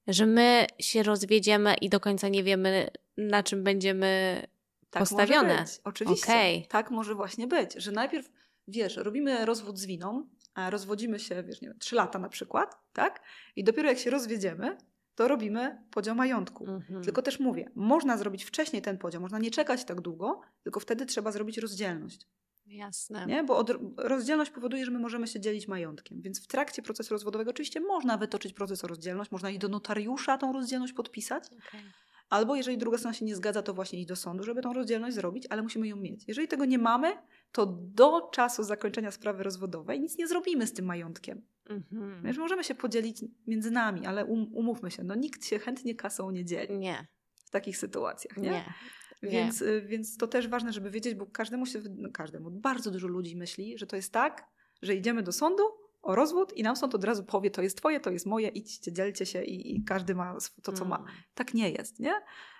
że 0.08 0.26
my 0.26 0.68
się 0.80 1.04
rozwiedziemy 1.04 1.76
i 1.82 1.90
do 1.90 2.00
końca 2.00 2.30
nie 2.30 2.44
wiemy, 2.44 2.90
na 3.18 3.44
czym 3.44 3.64
będziemy 3.64 4.42
tak 4.90 5.02
postawione. 5.02 5.54
Może 5.54 5.64
być. 5.64 5.80
Oczywiście. 5.84 6.28
Okay. 6.28 6.64
Tak 6.70 6.92
może 6.92 7.16
właśnie 7.16 7.48
być, 7.48 7.74
że 7.74 7.92
najpierw 7.92 8.30
wiesz, 8.68 8.98
robimy 8.98 9.46
rozwód 9.46 9.80
z 9.80 9.86
winą, 9.86 10.30
rozwodzimy 10.56 11.20
się, 11.20 11.44
wiesz, 11.44 11.62
nie 11.62 11.68
wiem, 11.68 11.80
3 11.80 11.96
lata 11.96 12.20
na 12.20 12.30
przykład, 12.30 12.76
tak? 12.94 13.22
I 13.56 13.64
dopiero 13.64 13.90
jak 13.90 13.98
się 13.98 14.10
rozwiedziemy, 14.10 14.78
to 15.16 15.28
robimy 15.28 15.84
podział 15.92 16.16
majątku. 16.16 16.66
Mhm. 16.68 17.04
Tylko 17.04 17.22
też 17.22 17.40
mówię, 17.40 17.72
można 17.76 18.18
zrobić 18.18 18.44
wcześniej 18.44 18.82
ten 18.82 18.98
podział, 18.98 19.22
można 19.22 19.40
nie 19.40 19.52
czekać 19.52 19.86
tak 19.86 20.02
długo, 20.02 20.42
tylko 20.64 20.80
wtedy 20.80 21.06
trzeba 21.06 21.32
zrobić 21.32 21.58
rozdzielność. 21.58 22.28
Jasne. 22.66 23.26
Nie? 23.26 23.44
Bo 23.44 23.58
od, 23.58 23.72
rozdzielność 23.98 24.52
powoduje, 24.52 24.86
że 24.86 24.92
my 24.92 25.00
możemy 25.00 25.28
się 25.28 25.40
dzielić 25.40 25.68
majątkiem. 25.68 26.22
Więc 26.22 26.44
w 26.44 26.48
trakcie 26.48 26.82
procesu 26.82 27.14
rozwodowego 27.14 27.52
oczywiście 27.52 27.80
można 27.80 28.18
wytoczyć 28.18 28.54
proces 28.54 28.84
o 28.84 28.88
rozdzielność, 28.88 29.32
można 29.32 29.50
iść 29.50 29.60
do 29.60 29.68
notariusza 29.68 30.38
tą 30.38 30.54
rozdzielność 30.54 30.94
podpisać. 30.94 31.44
Okay. 31.48 31.82
Albo 32.30 32.56
jeżeli 32.56 32.78
druga 32.78 32.98
strona 32.98 33.14
się 33.14 33.26
nie 33.26 33.36
zgadza, 33.36 33.62
to 33.62 33.74
właśnie 33.74 34.00
iść 34.00 34.08
do 34.08 34.16
sądu, 34.16 34.44
żeby 34.44 34.62
tą 34.62 34.74
rozdzielność 34.74 35.16
zrobić, 35.16 35.48
ale 35.50 35.62
musimy 35.62 35.88
ją 35.88 35.96
mieć. 35.96 36.24
Jeżeli 36.28 36.48
tego 36.48 36.66
nie 36.66 36.78
mamy, 36.78 37.18
to 37.52 37.66
do 37.66 38.30
czasu 38.32 38.64
zakończenia 38.64 39.12
sprawy 39.12 39.44
rozwodowej 39.44 40.00
nic 40.00 40.18
nie 40.18 40.28
zrobimy 40.28 40.68
z 40.68 40.74
tym 40.74 40.86
majątkiem. 40.86 41.42
Mhm. 41.70 42.24
Więc 42.24 42.38
możemy 42.38 42.64
się 42.64 42.76
podzielić 42.76 43.26
między 43.48 43.72
nami, 43.72 44.06
ale 44.06 44.26
um, 44.26 44.54
umówmy 44.54 44.92
się, 44.92 45.04
no 45.04 45.16
nikt 45.16 45.46
się 45.46 45.60
chętnie 45.60 45.96
kasą 45.96 46.32
nie 46.32 46.46
dzieli. 46.46 46.78
Nie. 46.78 47.08
W 47.46 47.50
takich 47.50 47.78
sytuacjach, 47.78 48.38
nie? 48.38 48.50
nie. 48.50 48.74
Więc, 49.24 49.62
y, 49.62 49.82
więc 49.88 50.18
to 50.18 50.28
też 50.28 50.48
ważne, 50.48 50.74
żeby 50.74 50.92
wiedzieć, 50.92 51.16
bo 51.16 51.26
każdemu 51.26 51.66
się, 51.66 51.82
no 51.90 52.10
każdemu, 52.14 52.52
bardzo 52.52 52.92
dużo 52.92 53.08
ludzi 53.08 53.36
myśli, 53.36 53.78
że 53.78 53.88
to 53.88 53.96
jest 53.96 54.14
tak, 54.14 54.48
że 54.82 54.96
idziemy 54.96 55.24
do 55.24 55.32
sądu 55.32 55.64
o 56.02 56.16
rozwód 56.16 56.54
i 56.58 56.64
nam 56.64 56.76
sąd 56.76 56.96
od 56.96 57.04
razu 57.04 57.24
powie, 57.24 57.52
to 57.52 57.62
jest 57.62 57.78
twoje, 57.78 58.00
to 58.00 58.12
jest 58.12 58.26
moje, 58.26 58.48
idźcie, 58.48 58.94
dzielcie 58.94 59.26
się 59.26 59.44
i, 59.44 59.76
i 59.76 59.84
każdy 59.84 60.16
ma 60.16 60.38
to, 60.64 60.74
co 60.74 60.86
ma. 60.86 60.98
Mm. 60.98 61.12
Tak 61.34 61.54
nie 61.54 61.70
jest, 61.70 62.00
nie? 62.00 62.14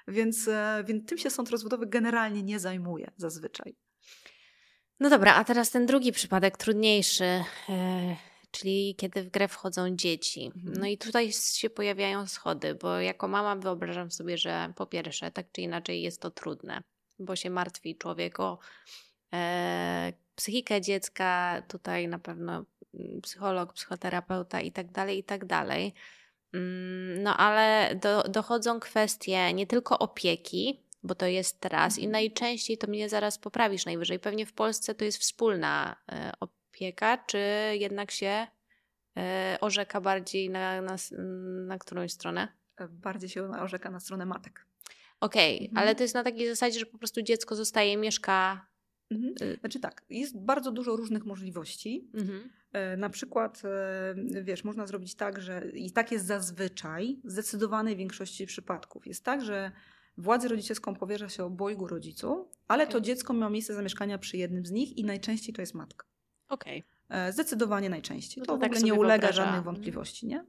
Więc, 0.08 0.48
e, 0.48 0.84
więc 0.88 1.10
tym 1.10 1.18
się 1.18 1.30
sąd 1.30 1.50
rozwodowy 1.50 1.88
generalnie 1.88 2.44
nie 2.44 2.60
zajmuje 2.60 3.12
zazwyczaj. 3.18 3.76
No 5.02 5.10
dobra, 5.10 5.36
a 5.36 5.44
teraz 5.44 5.72
ten 5.72 5.86
drugi 5.86 6.12
przypadek, 6.12 6.58
trudniejszy, 6.58 7.44
e, 7.70 8.16
czyli 8.52 8.96
kiedy 8.98 9.24
w 9.24 9.30
grę 9.30 9.48
wchodzą 9.48 9.96
dzieci. 9.96 10.52
No 10.56 10.86
i 10.86 10.98
tutaj 10.98 11.32
się 11.32 11.70
pojawiają 11.70 12.28
schody, 12.28 12.76
bo 12.76 13.00
jako 13.00 13.28
mama 13.28 13.56
wyobrażam 13.56 14.12
sobie, 14.12 14.38
że 14.38 14.74
po 14.76 14.86
pierwsze, 14.86 15.32
tak 15.32 15.46
czy 15.52 15.62
inaczej 15.62 16.02
jest 16.02 16.22
to 16.22 16.32
trudne, 16.32 16.84
bo 17.20 17.36
się 17.36 17.50
martwi 17.50 17.96
człowiek 17.96 18.40
o 18.40 18.60
e, 19.34 20.14
psychikę 20.36 20.82
dziecka, 20.82 21.62
tutaj 21.68 22.08
na 22.08 22.20
pewno 22.20 22.66
mm, 22.94 23.22
psycholog, 23.22 23.74
psychoterapeuta 23.74 24.62
i 24.62 24.72
tak 24.72 24.92
dalej, 24.92 25.18
i 25.18 25.24
tak 25.24 25.46
dalej. 25.46 25.94
Mm, 26.54 27.24
No 27.24 27.38
ale 27.38 27.96
do, 27.96 28.24
dochodzą 28.24 28.80
kwestie 28.80 29.54
nie 29.54 29.68
tylko 29.68 30.00
opieki, 30.00 30.84
bo 31.04 31.16
to 31.16 31.26
jest 31.26 31.66
raz 31.66 31.98
i 31.98 32.02
Mhm. 32.06 32.12
najczęściej 32.12 32.78
to 32.78 32.88
mnie 32.88 33.10
zaraz 33.10 33.38
poprawisz 33.38 33.86
najwyżej. 33.86 34.20
Pewnie 34.20 34.46
w 34.46 34.54
Polsce 34.54 34.96
to 34.96 35.06
jest 35.06 35.18
wspólna 35.18 35.96
e, 36.12 36.32
opieka, 36.40 37.18
czy 37.18 37.40
jednak 37.74 38.12
się 38.12 38.48
e, 39.18 39.58
orzeka 39.62 40.02
bardziej 40.02 40.50
na, 40.50 40.82
na, 40.82 40.96
na 41.68 41.78
którąś 41.78 42.12
stronę? 42.12 42.48
E, 42.78 42.88
Bardziej 42.88 43.30
się 43.30 43.52
orzeka 43.52 43.92
na 43.92 44.00
stronę 44.00 44.26
matek. 44.26 44.66
Okej, 45.20 45.58
Mhm. 45.66 45.78
ale 45.78 45.96
to 45.96 46.04
jest 46.04 46.14
na 46.16 46.24
takiej 46.24 46.48
zasadzie, 46.48 46.80
że 46.80 46.86
po 46.86 46.98
prostu 46.98 47.22
dziecko 47.22 47.56
zostaje, 47.56 47.98
mieszka. 47.98 48.68
Mhm. 49.12 49.34
Y- 49.42 49.58
Znaczy 49.60 49.80
tak, 49.80 50.04
jest 50.10 50.40
bardzo 50.40 50.72
dużo 50.72 50.96
różnych 50.96 51.26
możliwości. 51.26 52.10
Mhm. 52.14 52.50
Na 52.98 53.10
przykład, 53.10 53.62
wiesz, 54.44 54.64
można 54.64 54.88
zrobić 54.88 55.16
tak, 55.16 55.42
że 55.42 55.64
i 55.74 55.92
tak 55.92 56.12
jest 56.12 56.26
zazwyczaj, 56.26 57.20
w 57.24 57.32
zdecydowanej 57.32 57.96
większości 57.96 58.46
przypadków. 58.46 59.08
Jest 59.08 59.26
tak, 59.26 59.42
że 59.46 59.72
władzę 60.18 60.48
rodzicielską 60.48 60.96
powierza 60.96 61.30
się 61.30 61.44
obojgu 61.44 61.88
rodziców, 61.88 62.48
ale 62.68 62.88
to 62.88 62.92
Okej. 62.92 63.02
dziecko 63.02 63.34
ma 63.34 63.50
miejsce 63.50 63.74
zamieszkania 63.74 64.18
przy 64.18 64.38
jednym 64.38 64.66
z 64.66 64.72
nich 64.72 64.98
i 64.98 65.04
najczęściej 65.04 65.56
to 65.56 65.62
jest 65.62 65.74
matka. 65.74 66.06
Okej. 66.50 66.84
E, 67.10 67.34
Zdecydowanie 67.34 67.90
najczęściej. 67.90 68.42
No 68.42 68.46
to 68.46 68.52
to 68.54 68.58
w 68.58 68.62
tak 68.62 68.72
ogóle 68.72 68.82
nie 68.82 68.94
ulega 68.94 69.22
wyobrażałam. 69.22 69.50
żadnych 69.50 69.66
wątpliwości, 69.66 70.28
nie? 70.28 70.46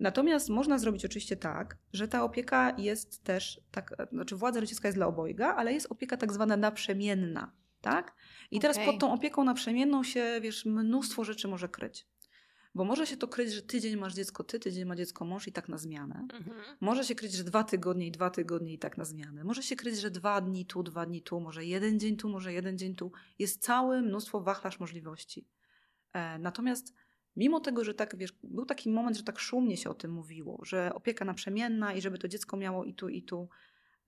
Natomiast 0.00 0.48
można 0.48 0.78
zrobić 0.78 1.04
oczywiście 1.04 1.36
tak, 1.36 1.76
że 1.92 2.08
ta 2.08 2.24
opieka 2.24 2.74
jest 2.78 3.24
też, 3.24 3.60
tak, 3.70 3.94
znaczy 4.12 4.36
władza 4.36 4.60
rodzicielska 4.60 4.88
jest 4.88 4.98
dla 4.98 5.06
obojga, 5.06 5.54
ale 5.54 5.72
jest 5.72 5.86
opieka 5.92 6.16
tak 6.16 6.32
zwana 6.32 6.56
naprzemienna, 6.56 7.52
tak? 7.80 8.14
I 8.50 8.60
teraz 8.60 8.76
Okej. 8.76 8.86
pod 8.86 9.00
tą 9.00 9.12
opieką 9.12 9.44
naprzemienną 9.44 10.04
się, 10.04 10.40
wiesz, 10.42 10.64
mnóstwo 10.64 11.24
rzeczy 11.24 11.48
może 11.48 11.68
kryć. 11.68 12.06
Bo 12.74 12.84
może 12.84 13.06
się 13.06 13.16
to 13.16 13.28
kryć, 13.28 13.52
że 13.52 13.62
tydzień 13.62 13.96
masz 13.96 14.14
dziecko 14.14 14.44
ty, 14.44 14.58
tydzień 14.60 14.84
ma 14.84 14.96
dziecko 14.96 15.24
mąż 15.24 15.48
i 15.48 15.52
tak 15.52 15.68
na 15.68 15.78
zmianę. 15.78 16.26
Mhm. 16.32 16.56
Może 16.80 17.04
się 17.04 17.14
kryć, 17.14 17.32
że 17.32 17.44
dwa 17.44 17.64
tygodnie 17.64 18.06
i 18.06 18.10
dwa 18.10 18.30
tygodnie 18.30 18.72
i 18.72 18.78
tak 18.78 18.98
na 18.98 19.04
zmianę. 19.04 19.44
Może 19.44 19.62
się 19.62 19.76
kryć, 19.76 19.96
że 20.00 20.10
dwa 20.10 20.40
dni 20.40 20.66
tu, 20.66 20.82
dwa 20.82 21.06
dni 21.06 21.22
tu, 21.22 21.40
może 21.40 21.64
jeden 21.64 22.00
dzień 22.00 22.16
tu, 22.16 22.28
może 22.28 22.52
jeden 22.52 22.78
dzień 22.78 22.94
tu. 22.94 23.12
Jest 23.38 23.62
całe 23.62 24.02
mnóstwo 24.02 24.40
wachlarz 24.40 24.80
możliwości. 24.80 25.46
E, 26.12 26.38
natomiast 26.38 26.94
mimo 27.36 27.60
tego, 27.60 27.84
że 27.84 27.94
tak, 27.94 28.16
wiesz, 28.16 28.32
był 28.42 28.64
taki 28.66 28.90
moment, 28.90 29.16
że 29.16 29.22
tak 29.22 29.38
szumnie 29.38 29.76
się 29.76 29.90
o 29.90 29.94
tym 29.94 30.10
mówiło, 30.12 30.60
że 30.64 30.94
opieka 30.94 31.24
naprzemienna 31.24 31.92
i 31.94 32.00
żeby 32.00 32.18
to 32.18 32.28
dziecko 32.28 32.56
miało 32.56 32.84
i 32.84 32.94
tu, 32.94 33.08
i 33.08 33.22
tu, 33.22 33.48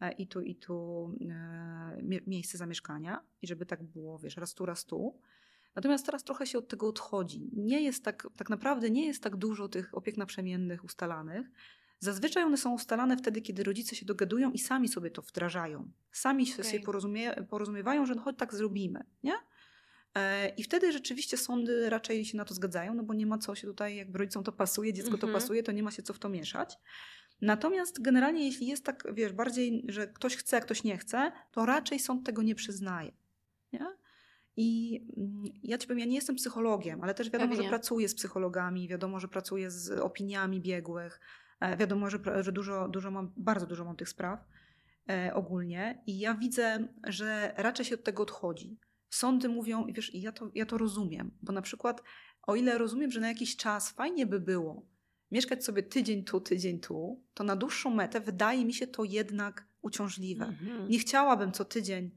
e, 0.00 0.12
i 0.12 0.26
tu, 0.26 0.40
i 0.40 0.56
tu 0.56 1.06
e, 1.30 1.98
mie- 2.02 2.20
miejsce 2.26 2.58
zamieszkania 2.58 3.24
i 3.42 3.46
żeby 3.46 3.66
tak 3.66 3.82
było, 3.82 4.18
wiesz, 4.18 4.36
raz 4.36 4.54
tu, 4.54 4.66
raz 4.66 4.84
tu. 4.84 5.20
Natomiast 5.74 6.06
teraz 6.06 6.24
trochę 6.24 6.46
się 6.46 6.58
od 6.58 6.68
tego 6.68 6.88
odchodzi. 6.88 7.50
Nie 7.52 7.80
jest 7.80 8.04
tak, 8.04 8.28
tak 8.36 8.50
naprawdę 8.50 8.90
nie 8.90 9.06
jest 9.06 9.22
tak 9.22 9.36
dużo 9.36 9.68
tych 9.68 9.94
opiek 9.94 10.16
naprzemiennych 10.16 10.84
ustalanych. 10.84 11.46
Zazwyczaj 11.98 12.42
one 12.42 12.56
są 12.56 12.74
ustalane 12.74 13.16
wtedy, 13.16 13.42
kiedy 13.42 13.64
rodzice 13.64 13.96
się 13.96 14.06
dogadują 14.06 14.50
i 14.52 14.58
sami 14.58 14.88
sobie 14.88 15.10
to 15.10 15.22
wdrażają. 15.22 15.90
Sami 16.12 16.46
się, 16.46 16.62
Okej. 16.62 16.72
się 16.72 16.80
porozumie, 16.80 17.32
porozumiewają, 17.48 18.06
że 18.06 18.14
no 18.14 18.22
chodź 18.22 18.36
tak 18.38 18.54
zrobimy, 18.54 19.04
nie? 19.22 19.34
E, 20.14 20.48
I 20.48 20.62
wtedy 20.62 20.92
rzeczywiście 20.92 21.36
sądy 21.36 21.90
raczej 21.90 22.24
się 22.24 22.36
na 22.36 22.44
to 22.44 22.54
zgadzają, 22.54 22.94
no 22.94 23.02
bo 23.02 23.14
nie 23.14 23.26
ma 23.26 23.38
co 23.38 23.54
się 23.54 23.66
tutaj, 23.66 23.96
jak 23.96 24.14
rodzicom 24.14 24.44
to 24.44 24.52
pasuje, 24.52 24.92
dziecko 24.92 25.10
to 25.18 25.26
Mhm. 25.26 25.32
pasuje, 25.32 25.62
to 25.62 25.72
nie 25.72 25.82
ma 25.82 25.90
się 25.90 26.02
co 26.02 26.14
w 26.14 26.18
to 26.18 26.28
mieszać. 26.28 26.78
Natomiast 27.40 28.02
generalnie, 28.02 28.46
jeśli 28.46 28.66
jest 28.66 28.84
tak, 28.84 29.04
wiesz, 29.14 29.32
bardziej, 29.32 29.84
że 29.88 30.06
ktoś 30.06 30.36
chce, 30.36 30.56
a 30.56 30.60
ktoś 30.60 30.84
nie 30.84 30.98
chce, 30.98 31.32
to 31.52 31.66
raczej 31.66 31.98
sąd 31.98 32.26
tego 32.26 32.42
nie 32.42 32.54
przyznaje. 32.54 33.12
Nie? 33.72 33.86
I 34.60 35.00
mm, 35.16 35.44
ja 35.62 35.78
ci 35.78 35.86
powiem, 35.86 35.98
ja 35.98 36.06
nie 36.06 36.14
jestem 36.14 36.36
psychologiem, 36.36 37.02
ale 37.02 37.14
też 37.14 37.30
wiadomo, 37.30 37.50
Pewnie. 37.50 37.64
że 37.64 37.68
pracuję 37.68 38.08
z 38.08 38.14
psychologami, 38.14 38.88
wiadomo, 38.88 39.20
że 39.20 39.28
pracuję 39.28 39.70
z 39.70 39.90
opiniami 39.90 40.60
biegłych, 40.60 41.20
e, 41.60 41.76
wiadomo, 41.76 42.10
że, 42.10 42.18
że 42.40 42.52
dużo, 42.52 42.88
dużo 42.88 43.10
mam, 43.10 43.32
bardzo 43.36 43.66
dużo 43.66 43.84
mam 43.84 43.96
tych 43.96 44.08
spraw 44.08 44.44
e, 45.10 45.34
ogólnie 45.34 46.02
i 46.06 46.18
ja 46.18 46.34
widzę, 46.34 46.88
że 47.06 47.54
raczej 47.56 47.86
się 47.86 47.94
od 47.94 48.04
tego 48.04 48.22
odchodzi. 48.22 48.78
Sądy 49.10 49.48
mówią, 49.48 49.86
i 49.86 49.92
wiesz, 49.92 50.14
i 50.14 50.20
ja 50.20 50.32
to, 50.32 50.50
ja 50.54 50.66
to 50.66 50.78
rozumiem, 50.78 51.30
bo 51.42 51.52
na 51.52 51.62
przykład 51.62 52.02
o 52.42 52.56
ile 52.56 52.78
rozumiem, 52.78 53.10
że 53.10 53.20
na 53.20 53.28
jakiś 53.28 53.56
czas 53.56 53.90
fajnie 53.90 54.26
by 54.26 54.40
było 54.40 54.86
mieszkać 55.30 55.64
sobie 55.64 55.82
tydzień 55.82 56.24
tu, 56.24 56.40
tydzień 56.40 56.80
tu, 56.80 57.22
to 57.34 57.44
na 57.44 57.56
dłuższą 57.56 57.90
metę 57.90 58.20
wydaje 58.20 58.64
mi 58.64 58.74
się 58.74 58.86
to 58.86 59.04
jednak 59.04 59.66
uciążliwe. 59.82 60.44
Mhm. 60.44 60.88
Nie 60.88 60.98
chciałabym 60.98 61.52
co 61.52 61.64
tydzień, 61.64 62.10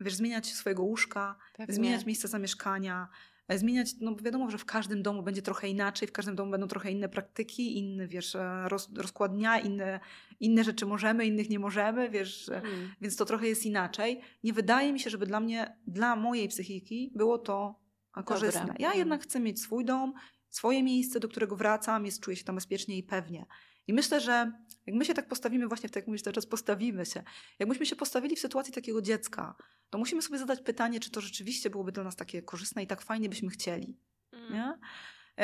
wiesz, 0.00 0.14
zmieniać 0.14 0.46
swojego 0.46 0.82
łóżka, 0.82 1.36
Pewnie. 1.56 1.74
zmieniać 1.74 2.06
miejsce 2.06 2.28
zamieszkania, 2.28 3.08
e, 3.48 3.58
zmieniać, 3.58 3.94
no 4.00 4.14
bo 4.14 4.22
wiadomo, 4.22 4.50
że 4.50 4.58
w 4.58 4.64
każdym 4.64 5.02
domu 5.02 5.22
będzie 5.22 5.42
trochę 5.42 5.68
inaczej, 5.68 6.08
w 6.08 6.12
każdym 6.12 6.36
domu 6.36 6.50
będą 6.50 6.68
trochę 6.68 6.90
inne 6.90 7.08
praktyki, 7.08 7.78
inny, 7.78 8.08
wiesz, 8.08 8.34
e, 8.34 8.68
roz, 8.68 8.88
rozkład 8.96 9.34
dnia, 9.36 9.58
inne, 9.58 10.00
inne 10.40 10.64
rzeczy 10.64 10.86
możemy, 10.86 11.26
innych 11.26 11.50
nie 11.50 11.58
możemy, 11.58 12.10
wiesz, 12.10 12.48
e, 12.48 12.56
Mhm. 12.56 12.90
więc 13.00 13.16
to 13.16 13.24
trochę 13.24 13.46
jest 13.46 13.66
inaczej. 13.66 14.20
Nie 14.44 14.52
wydaje 14.52 14.92
mi 14.92 15.00
się, 15.00 15.10
żeby 15.10 15.26
dla 15.26 15.40
mnie, 15.40 15.76
dla 15.86 16.16
mojej 16.16 16.48
psychiki 16.48 17.12
było 17.14 17.38
to 17.38 17.80
a, 18.12 18.22
korzystne. 18.22 18.66
Ja 18.78 18.86
Mhm. 18.88 18.98
jednak 18.98 19.22
chcę 19.22 19.40
mieć 19.40 19.60
swój 19.62 19.84
dom, 19.84 20.12
swoje 20.50 20.82
miejsce, 20.82 21.20
do 21.20 21.28
którego 21.28 21.56
wracam, 21.56 22.06
jest, 22.06 22.22
czuję 22.22 22.36
się 22.36 22.44
tam 22.44 22.54
bezpiecznie 22.54 22.98
i 22.98 23.02
pewnie. 23.02 23.46
I 23.88 23.92
myślę, 23.94 24.20
że 24.20 24.52
jak 24.86 24.96
my 24.96 25.04
się 25.04 25.14
tak 25.14 25.28
postawimy, 25.28 25.68
właśnie 25.68 25.88
w 25.88 25.92
tak 25.92 26.02
jak 26.02 26.06
mówisz 26.06 26.22
teraz, 26.22 26.46
postawimy 26.46 27.06
się. 27.06 27.22
Jakbyśmy 27.58 27.86
się 27.86 27.96
postawili 27.96 28.36
w 28.36 28.40
sytuacji 28.40 28.72
takiego 28.72 29.02
dziecka, 29.02 29.54
to 29.90 29.98
musimy 29.98 30.22
sobie 30.22 30.38
zadać 30.38 30.60
pytanie, 30.60 31.00
czy 31.00 31.10
to 31.10 31.20
rzeczywiście 31.20 31.70
byłoby 31.70 31.92
dla 31.92 32.04
nas 32.04 32.16
takie 32.16 32.42
korzystne 32.42 32.82
i 32.82 32.86
tak 32.86 33.02
fajnie 33.02 33.28
byśmy 33.28 33.50
chcieli. 33.50 33.96
Mhm. 34.32 34.52
Nie? 34.54 34.78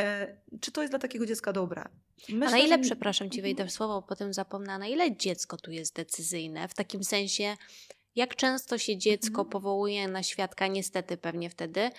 E, 0.01 0.36
czy 0.61 0.72
to 0.72 0.80
jest 0.82 0.92
dla 0.92 0.99
takiego 0.99 1.26
dziecka 1.26 1.53
dobre? 1.53 1.82
A 1.82 1.92
Myślę, 2.28 2.51
na 2.51 2.59
ile, 2.59 2.76
że- 2.76 2.82
przepraszam 2.82 3.30
Ci, 3.30 3.42
wejdę 3.42 3.62
Mhm. 3.62 3.68
w 3.68 3.72
słowo, 3.72 4.01
bo 4.01 4.07
potem 4.09 4.32
zapomnę, 4.32 4.72
a 4.72 4.78
na 4.78 4.86
ile 4.86 5.16
dziecko 5.16 5.57
tu 5.57 5.70
jest 5.70 5.95
decyzyjne? 5.95 6.68
W 6.68 6.74
takim 6.74 7.05
sensie, 7.05 7.57
jak 8.14 8.36
często 8.36 8.78
się 8.78 8.97
dziecko 8.99 9.40
Mhm. 9.40 9.49
powołuje 9.49 10.09
na 10.09 10.22
świadka, 10.22 10.66
niestety 10.66 11.16
pewnie 11.16 11.51
wtedy, 11.51 11.90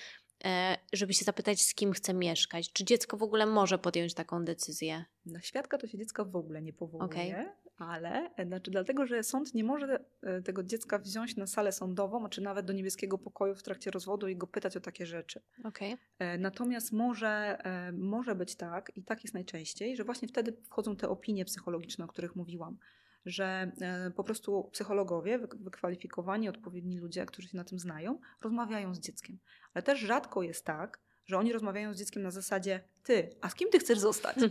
żeby 0.93 1.13
się 1.13 1.25
zapytać, 1.25 1.61
z 1.61 1.75
kim 1.75 1.93
chce 1.93 2.13
mieszkać? 2.13 2.71
Czy 2.73 2.83
dziecko 2.83 3.17
w 3.17 3.23
ogóle 3.23 3.45
może 3.45 3.77
podjąć 3.77 4.13
taką 4.13 4.45
decyzję? 4.45 5.05
Na 5.25 5.41
świadka 5.41 5.77
to 5.77 5.87
się 5.87 5.97
dziecko 5.97 6.25
w 6.25 6.35
ogóle 6.35 6.61
nie 6.61 6.73
powołuje, 6.73 7.05
Okej. 7.05 7.35
ale 7.77 8.29
e, 8.37 8.45
znaczy 8.45 8.71
dlatego, 8.71 9.05
że 9.05 9.23
sąd 9.23 9.53
nie 9.53 9.63
może 9.63 10.05
e, 10.21 10.41
tego 10.41 10.63
dziecka 10.63 10.99
wziąć 10.99 11.35
na 11.35 11.47
salę 11.47 11.71
sądową, 11.71 12.29
czy 12.29 12.41
nawet 12.41 12.65
do 12.65 12.73
niebieskiego 12.73 13.17
pokoju 13.17 13.55
w 13.55 13.63
trakcie 13.63 13.91
rozwodu 13.91 14.27
i 14.27 14.35
go 14.35 14.47
pytać 14.47 14.77
o 14.77 14.81
takie 14.81 15.05
rzeczy. 15.05 15.41
E, 16.19 16.37
Natomiast 16.37 16.91
może, 16.91 17.57
e, 17.63 17.91
może 17.91 18.35
być 18.35 18.55
tak, 18.55 18.91
i 18.95 19.03
tak 19.03 19.23
jest 19.23 19.33
najczęściej, 19.33 19.95
że 19.95 20.03
właśnie 20.03 20.27
wtedy 20.27 20.53
wchodzą 20.65 20.95
te 20.95 21.09
opinie 21.09 21.45
psychologiczne, 21.45 22.05
o 22.05 22.07
których 22.07 22.35
mówiłam, 22.35 22.77
że 23.25 23.71
e, 23.81 24.11
po 24.11 24.23
prostu 24.23 24.69
psychologowie, 24.73 25.39
wy- 25.39 25.47
wykwalifikowani, 25.59 26.49
odpowiedni 26.49 26.99
ludzie, 26.99 27.25
którzy 27.25 27.47
się 27.47 27.57
na 27.57 27.63
tym 27.63 27.79
znają, 27.79 28.19
rozmawiają 28.41 28.95
z 28.95 28.99
dzieckiem. 28.99 29.39
Ale 29.73 29.83
też 29.83 29.99
rzadko 29.99 30.43
jest 30.43 30.65
tak, 30.65 30.99
że 31.25 31.37
oni 31.37 31.53
rozmawiają 31.53 31.93
z 31.93 31.97
dzieckiem 31.97 32.23
na 32.23 32.31
zasadzie 32.31 32.83
ty, 33.03 33.29
a 33.41 33.49
z 33.49 33.55
kim 33.55 33.69
ty 33.69 33.79
chcesz 33.79 33.99
zostać? 33.99 34.35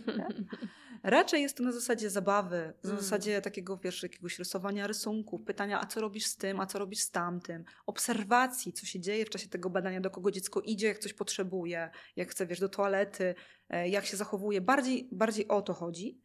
Raczej 1.03 1.43
jest 1.43 1.57
to 1.57 1.63
na 1.63 1.73
zasadzie 1.73 2.11
zabawy, 2.11 2.73
na 2.85 2.91
Mm. 2.91 3.03
zasadzie 3.03 3.41
takiego, 3.43 3.77
wiesz, 3.77 4.03
jakiegoś 4.03 4.39
rysowania 4.39 4.87
rysunków, 4.87 5.43
pytania, 5.43 5.81
a 5.81 5.87
co 5.87 6.01
robisz 6.01 6.27
z 6.27 6.37
tym, 6.37 6.61
a 6.61 6.67
co 6.67 6.79
robisz 6.79 7.01
z 7.01 7.11
tamtym, 7.11 7.65
obserwacji, 7.87 8.73
co 8.73 8.87
się 8.87 9.01
dzieje 9.01 9.25
w 9.27 9.31
czasie 9.31 9.49
tego 9.49 9.71
badania, 9.71 10.01
do 10.01 10.11
kogo 10.11 10.31
dziecko 10.31 10.61
idzie, 10.61 10.87
jak 10.87 10.99
coś 10.99 11.13
potrzebuje, 11.13 11.91
jak 12.17 12.31
chce, 12.31 12.47
wiesz, 12.47 12.61
do 12.61 12.69
toalety, 12.69 13.35
e, 13.69 13.89
jak 13.89 14.07
się 14.07 14.17
zachowuje. 14.17 14.61
Bardziej, 14.61 15.09
bardziej 15.13 15.49
o 15.49 15.63
to 15.63 15.75
chodzi, 15.75 16.21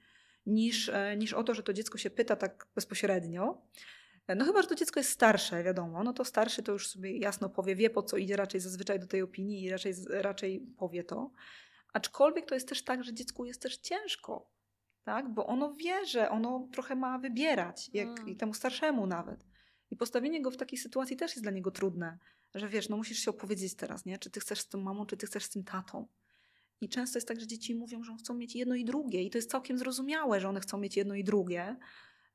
niż, 0.46 0.90
e, 0.90 1.18
niż 1.18 1.34
o 1.34 1.44
to, 1.44 1.54
że 1.54 1.64
to 1.64 1.74
dziecko 1.74 1.98
się 1.98 2.10
pyta 2.10 2.36
tak 2.36 2.68
bezpośrednio. 2.76 3.62
E, 4.28 4.36
No 4.36 4.46
chyba, 4.46 4.62
że 4.62 4.68
to 4.68 4.76
dziecko 4.76 5.00
jest 5.00 5.10
starsze, 5.10 5.64
wiadomo, 5.64 6.04
no 6.04 6.14
to 6.14 6.26
starszy 6.26 6.64
to 6.64 6.72
już 6.72 6.88
sobie 6.88 7.18
jasno 7.18 7.50
powie, 7.50 7.76
wie 7.76 7.90
po 7.90 8.04
co 8.04 8.18
idzie 8.18 8.36
raczej 8.36 8.62
zazwyczaj 8.62 9.00
do 9.00 9.08
tej 9.08 9.22
opinii 9.22 9.64
i 9.64 9.70
raczej, 9.70 9.94
raczej 10.10 10.60
powie 10.78 11.04
to. 11.04 11.32
Aczkolwiek 11.94 12.46
to 12.46 12.56
jest 12.56 12.70
też 12.70 12.84
tak, 12.84 13.04
że 13.04 13.14
dziecku 13.14 13.46
jest 13.46 13.62
też 13.62 13.78
ciężko, 13.78 14.52
tak? 15.04 15.34
Bo 15.34 15.48
ono 15.48 15.74
wie, 15.74 16.06
że 16.06 16.30
ono 16.30 16.68
trochę 16.74 16.96
ma 16.96 17.20
wybierać, 17.20 17.90
jak 17.94 18.08
Mm. 18.08 18.30
i 18.30 18.36
temu 18.36 18.54
starszemu 18.54 19.08
nawet. 19.08 19.46
I 19.92 19.96
postawienie 19.96 20.42
go 20.42 20.52
w 20.52 20.58
takiej 20.58 20.80
sytuacji 20.80 21.18
też 21.18 21.32
jest 21.32 21.44
dla 21.44 21.52
niego 21.52 21.72
trudne, 21.72 22.18
że 22.56 22.70
wiesz, 22.70 22.90
no 22.90 22.98
musisz 22.98 23.20
się 23.20 23.32
opowiedzieć 23.32 23.76
teraz, 23.76 24.06
nie? 24.06 24.18
Czy 24.18 24.30
ty 24.30 24.40
chcesz 24.40 24.60
z 24.60 24.68
tą 24.68 24.82
mamą, 24.82 25.06
czy 25.06 25.18
ty 25.18 25.26
chcesz 25.28 25.44
z 25.44 25.50
tym 25.50 25.64
tatą. 25.64 26.08
I 26.82 26.90
często 26.90 27.18
jest 27.18 27.28
tak, 27.28 27.40
że 27.40 27.48
dzieci 27.48 27.76
mówią, 27.76 28.04
że 28.04 28.16
chcą 28.16 28.34
mieć 28.34 28.56
jedno 28.56 28.76
i 28.76 28.86
drugie, 28.86 29.24
i 29.24 29.30
to 29.30 29.38
jest 29.38 29.52
całkiem 29.52 29.78
zrozumiałe, 29.78 30.40
że 30.40 30.50
one 30.50 30.60
chcą 30.60 30.78
mieć 30.78 30.98
jedno 30.98 31.16
i 31.16 31.24
drugie. 31.24 31.76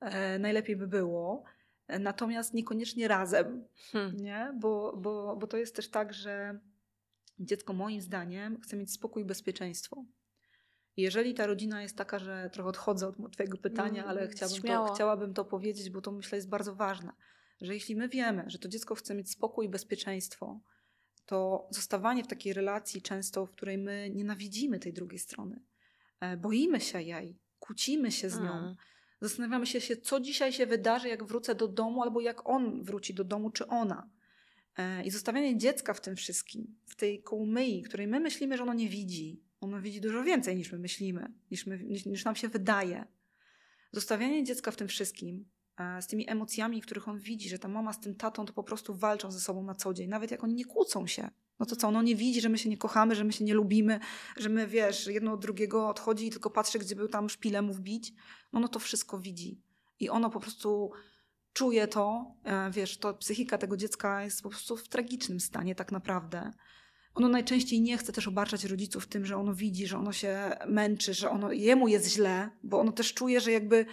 E, 0.00 0.38
najlepiej 0.38 0.76
by 0.76 0.86
było. 0.86 1.44
E, 1.86 1.98
natomiast 1.98 2.54
niekoniecznie 2.54 3.08
razem, 3.08 3.64
hmm. 3.92 4.16
nie? 4.16 4.52
Bo, 4.60 4.96
bo, 4.96 5.36
bo 5.36 5.46
to 5.46 5.56
jest 5.56 5.76
też 5.76 5.90
tak, 5.90 6.12
że 6.12 6.60
dziecko 7.38 7.72
moim 7.72 8.00
zdaniem 8.00 8.60
chce 8.60 8.76
mieć 8.76 8.92
spokój 8.92 9.22
i 9.22 9.26
bezpieczeństwo. 9.26 10.04
Jeżeli 10.96 11.34
ta 11.34 11.46
rodzina 11.46 11.82
jest 11.82 11.96
taka, 11.96 12.18
że 12.18 12.50
trochę 12.52 12.68
odchodzę 12.68 13.08
od 13.08 13.32
Twojego 13.32 13.58
pytania, 13.58 14.02
mm, 14.02 14.08
ale 14.10 14.28
chciałabym 14.28 14.62
to, 14.62 14.94
chciałabym 14.94 15.34
to 15.34 15.44
powiedzieć, 15.44 15.90
bo 15.90 16.00
to 16.00 16.12
myślę 16.12 16.36
jest 16.38 16.48
bardzo 16.48 16.74
ważne, 16.74 17.12
że 17.60 17.74
jeśli 17.74 17.96
my 17.96 18.08
wiemy, 18.08 18.44
że 18.46 18.58
to 18.58 18.68
dziecko 18.68 18.94
chce 18.94 19.14
mieć 19.14 19.30
spokój 19.30 19.66
i 19.66 19.68
bezpieczeństwo, 19.68 20.60
to 21.26 21.68
zostawanie 21.70 22.24
w 22.24 22.26
takiej 22.26 22.52
relacji 22.52 23.02
często, 23.02 23.46
w 23.46 23.50
której 23.50 23.78
my 23.78 24.10
nienawidzimy 24.14 24.78
tej 24.78 24.92
drugiej 24.92 25.18
strony, 25.18 25.60
e, 26.20 26.36
boimy 26.36 26.80
się 26.80 27.02
jej, 27.02 27.38
kłócimy 27.58 28.12
się 28.12 28.30
z 28.30 28.40
nią, 28.40 28.52
mm. 28.52 28.76
zastanawiamy 29.20 29.66
się, 29.66 29.96
co 29.96 30.20
dzisiaj 30.20 30.52
się 30.52 30.66
wydarzy, 30.66 31.08
jak 31.08 31.24
wrócę 31.24 31.54
do 31.54 31.68
domu, 31.68 32.02
albo 32.02 32.20
jak 32.20 32.48
on 32.48 32.82
wróci 32.82 33.14
do 33.14 33.24
domu, 33.24 33.50
czy 33.50 33.66
ona. 33.66 34.10
E, 34.76 35.04
I 35.04 35.10
zostawianie 35.10 35.58
dziecka 35.58 35.94
w 35.94 36.00
tym 36.00 36.16
wszystkim, 36.16 36.76
w 36.86 36.96
tej 36.96 37.22
kołmyi, 37.22 37.82
której 37.82 38.06
my 38.06 38.20
myślimy, 38.20 38.56
że 38.56 38.62
ono 38.62 38.74
nie 38.74 38.88
widzi, 38.88 39.42
ono 39.60 39.80
widzi 39.80 40.00
dużo 40.00 40.24
więcej 40.24 40.56
niż 40.56 40.72
my 40.72 40.78
myślimy, 40.78 41.32
niż, 41.50 41.66
my, 41.66 41.78
niż, 41.78 42.06
niż 42.06 42.24
nam 42.24 42.36
się 42.36 42.48
wydaje. 42.48 43.04
Zostawianie 43.92 44.44
dziecka 44.44 44.70
w 44.70 44.76
tym 44.76 44.88
wszystkim, 44.88 45.44
z 46.00 46.06
tymi 46.06 46.30
emocjami, 46.30 46.80
których 46.80 47.08
on 47.08 47.18
widzi, 47.18 47.48
że 47.48 47.58
ta 47.58 47.68
mama 47.68 47.92
z 47.92 48.00
tym 48.00 48.14
tatą 48.14 48.46
to 48.46 48.52
po 48.52 48.62
prostu 48.62 48.94
walczą 48.94 49.32
ze 49.32 49.40
sobą 49.40 49.62
na 49.62 49.74
co 49.74 49.94
dzień, 49.94 50.08
nawet 50.08 50.30
jak 50.30 50.44
oni 50.44 50.54
nie 50.54 50.64
kłócą 50.64 51.06
się. 51.06 51.30
No 51.58 51.66
to 51.66 51.76
co, 51.76 51.88
ono 51.88 52.02
nie 52.02 52.16
widzi, 52.16 52.40
że 52.40 52.48
my 52.48 52.58
się 52.58 52.68
nie 52.68 52.76
kochamy, 52.78 53.14
że 53.14 53.24
my 53.24 53.32
się 53.32 53.44
nie 53.44 53.54
lubimy, 53.54 54.00
że 54.36 54.48
my, 54.48 54.66
wiesz, 54.66 55.06
jedno 55.06 55.32
od 55.32 55.40
drugiego 55.40 55.88
odchodzi 55.88 56.26
i 56.26 56.30
tylko 56.30 56.50
patrzy, 56.50 56.78
gdzie 56.78 56.96
był 56.96 57.08
tam 57.08 57.28
szpilę 57.28 57.62
mu 57.62 57.72
wbić. 57.72 58.12
No 58.52 58.58
ono 58.58 58.68
to 58.68 58.78
wszystko 58.78 59.18
widzi. 59.18 59.60
I 60.00 60.10
ono 60.10 60.30
po 60.30 60.40
prostu 60.40 60.90
czuje 61.52 61.88
to, 61.88 62.34
e, 62.44 62.70
wiesz, 62.70 62.98
to 62.98 63.14
psychika 63.14 63.58
tego 63.58 63.76
dziecka 63.76 64.24
jest 64.24 64.42
po 64.42 64.48
prostu 64.48 64.76
w 64.76 64.88
tragicznym 64.88 65.40
stanie 65.40 65.74
tak 65.74 65.92
naprawdę 65.92 66.52
ono 67.14 67.28
najczęściej 67.28 67.80
nie 67.80 67.98
chce 67.98 68.12
też 68.12 68.28
obarczać 68.28 68.64
rodziców 68.64 69.06
tym, 69.06 69.26
że 69.26 69.36
ono 69.36 69.54
widzi, 69.54 69.86
że 69.86 69.98
ono 69.98 70.12
się 70.12 70.50
męczy, 70.66 71.14
że 71.14 71.30
ono, 71.30 71.52
jemu 71.52 71.88
jest 71.88 72.08
źle, 72.08 72.50
bo 72.62 72.80
ono 72.80 72.92
też 72.92 73.14
czuje, 73.14 73.40
że 73.40 73.52
jakby, 73.52 73.86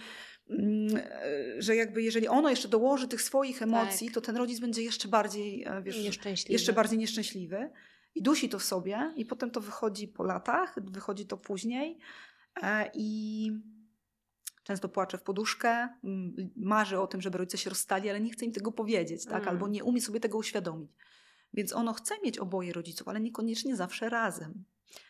że 1.58 1.76
jakby 1.76 2.02
jeżeli 2.02 2.28
ono 2.28 2.50
jeszcze 2.50 2.68
dołoży 2.68 3.08
tych 3.08 3.22
swoich 3.22 3.62
emocji, 3.62 4.06
tak. 4.06 4.14
to 4.14 4.20
ten 4.20 4.36
rodzic 4.36 4.60
będzie 4.60 4.82
jeszcze 4.82 5.08
bardziej, 5.08 5.64
e, 5.64 5.82
wiesz, 5.82 6.04
nieszczęśliwy. 6.04 6.52
jeszcze 6.52 6.72
bardziej 6.72 6.98
nieszczęśliwy 6.98 7.70
i 8.14 8.22
dusi 8.22 8.48
to 8.48 8.58
w 8.58 8.64
sobie 8.64 9.12
i 9.16 9.24
potem 9.24 9.50
to 9.50 9.60
wychodzi 9.60 10.08
po 10.08 10.24
latach, 10.24 10.74
wychodzi 10.90 11.26
to 11.26 11.36
później 11.36 11.98
e, 12.62 12.90
i 12.94 13.50
często 14.62 14.88
płacze 14.88 15.18
w 15.18 15.22
poduszkę, 15.22 15.88
marzy 16.56 17.00
o 17.00 17.06
tym, 17.06 17.20
żeby 17.20 17.38
rodzice 17.38 17.58
się 17.58 17.70
rozstali, 17.70 18.10
ale 18.10 18.20
nie 18.20 18.30
chce 18.30 18.44
im 18.44 18.52
tego 18.52 18.72
powiedzieć, 18.72 19.24
tak? 19.24 19.42
Mm. 19.42 19.48
albo 19.48 19.68
nie 19.68 19.84
umie 19.84 20.00
sobie 20.00 20.20
tego 20.20 20.38
uświadomić. 20.38 20.90
Więc 21.54 21.72
ono 21.72 21.92
chce 21.92 22.14
mieć 22.24 22.38
oboje 22.38 22.72
rodziców, 22.72 23.08
ale 23.08 23.20
niekoniecznie 23.20 23.76
zawsze 23.76 24.08
razem. 24.08 24.64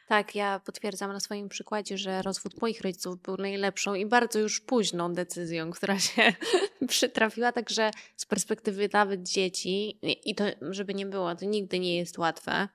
Tak, 0.09 0.35
ja 0.35 0.61
potwierdzam 0.61 1.13
na 1.13 1.21
swoim 1.21 1.49
przykładzie, 1.49 1.99
że 1.99 2.23
rozwód 2.23 2.61
moich 2.63 2.81
rodziców 2.81 3.23
był 3.23 3.37
najlepszą 3.37 3.95
i 3.95 4.07
bardzo 4.07 4.39
już 4.39 4.61
późną 4.61 5.13
decyzją, 5.13 5.71
która 5.77 5.99
się 5.99 6.33
przytrafiła. 6.89 7.53
Także 7.53 7.91
z 8.17 8.27
perspektywy 8.27 8.89
nawet 8.93 9.23
dzieci, 9.23 9.99
i 10.25 10.35
to, 10.35 10.45
żeby 10.61 10.95
nie 10.95 11.07
było, 11.07 11.35
to 11.35 11.45
nigdy 11.45 11.79
nie 11.79 11.97
jest 11.97 12.19
łatwe, 12.19 12.69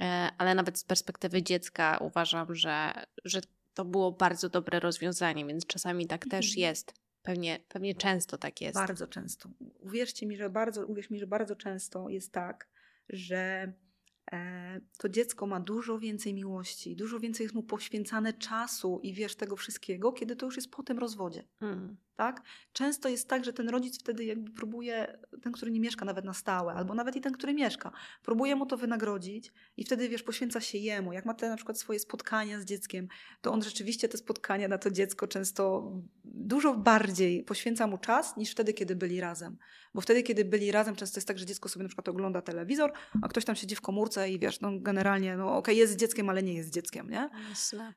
e, 0.00 0.30
ale 0.38 0.54
nawet 0.54 0.78
z 0.78 0.84
perspektywy 0.84 1.42
dziecka 1.42 1.98
uważam, 2.00 2.54
że, 2.54 2.92
że 3.24 3.40
to 3.74 3.84
było 3.84 4.12
bardzo 4.12 4.48
dobre 4.48 4.80
rozwiązanie, 4.80 5.46
więc 5.46 5.66
czasami 5.66 6.06
tak 6.06 6.24
też 6.24 6.46
mhm. 6.46 6.60
jest. 6.60 6.94
Pewnie, 7.22 7.60
pewnie 7.68 7.94
często 7.94 8.38
tak 8.38 8.60
jest. 8.60 8.74
Bardzo 8.74 9.06
często. 9.06 9.48
Uwierzcie 9.80 10.26
mi, 10.26 10.36
że 10.36 10.50
bardzo, 10.50 10.86
uwierz 10.86 11.10
mi, 11.10 11.18
że 11.18 11.26
bardzo 11.26 11.56
często 11.56 12.08
jest 12.08 12.32
tak, 12.32 12.68
że 13.08 13.72
to 14.98 15.08
dziecko 15.08 15.46
ma 15.46 15.60
dużo 15.60 15.98
więcej 15.98 16.34
miłości, 16.34 16.96
dużo 16.96 17.20
więcej 17.20 17.44
jest 17.44 17.54
mu 17.54 17.62
poświęcane 17.62 18.32
czasu 18.32 19.00
i 19.02 19.14
wiesz 19.14 19.34
tego 19.34 19.56
wszystkiego, 19.56 20.12
kiedy 20.12 20.36
to 20.36 20.46
już 20.46 20.56
jest 20.56 20.70
po 20.70 20.82
tym 20.82 20.98
rozwodzie. 20.98 21.44
Mm 21.60 21.96
tak? 22.18 22.42
Często 22.72 23.08
jest 23.08 23.28
tak, 23.28 23.44
że 23.44 23.52
ten 23.52 23.68
rodzic 23.68 24.00
wtedy 24.00 24.24
jakby 24.24 24.50
próbuje, 24.50 25.18
ten, 25.42 25.52
który 25.52 25.70
nie 25.70 25.80
mieszka 25.80 26.04
nawet 26.04 26.24
na 26.24 26.34
stałe, 26.34 26.72
albo 26.72 26.94
nawet 26.94 27.16
i 27.16 27.20
ten, 27.20 27.32
który 27.32 27.54
mieszka, 27.54 27.92
próbuje 28.22 28.56
mu 28.56 28.66
to 28.66 28.76
wynagrodzić 28.76 29.52
i 29.76 29.84
wtedy, 29.84 30.08
wiesz, 30.08 30.22
poświęca 30.22 30.60
się 30.60 30.78
jemu. 30.78 31.12
Jak 31.12 31.24
ma 31.24 31.34
te 31.34 31.48
na 31.48 31.56
przykład 31.56 31.78
swoje 31.78 31.98
spotkania 31.98 32.60
z 32.60 32.64
dzieckiem, 32.64 33.08
to 33.40 33.52
on 33.52 33.62
rzeczywiście 33.62 34.08
te 34.08 34.18
spotkania 34.18 34.68
na 34.68 34.78
to 34.78 34.90
dziecko 34.90 35.26
często 35.26 35.92
dużo 36.24 36.74
bardziej 36.74 37.44
poświęca 37.44 37.86
mu 37.86 37.98
czas 37.98 38.36
niż 38.36 38.50
wtedy, 38.50 38.72
kiedy 38.72 38.96
byli 38.96 39.20
razem. 39.20 39.56
Bo 39.94 40.00
wtedy, 40.00 40.22
kiedy 40.22 40.44
byli 40.44 40.72
razem, 40.72 40.96
często 40.96 41.18
jest 41.18 41.28
tak, 41.28 41.38
że 41.38 41.46
dziecko 41.46 41.68
sobie 41.68 41.82
na 41.82 41.88
przykład 41.88 42.08
ogląda 42.08 42.42
telewizor, 42.42 42.92
a 43.22 43.28
ktoś 43.28 43.44
tam 43.44 43.56
siedzi 43.56 43.74
w 43.74 43.80
komórce 43.80 44.30
i 44.30 44.38
wiesz, 44.38 44.60
no 44.60 44.70
generalnie, 44.80 45.36
no 45.36 45.44
okej, 45.44 45.58
okay, 45.58 45.74
jest 45.74 45.96
dzieckiem, 45.96 46.30
ale 46.30 46.42
nie 46.42 46.54
jest 46.54 46.70
dzieckiem, 46.70 47.10
nie? 47.10 47.30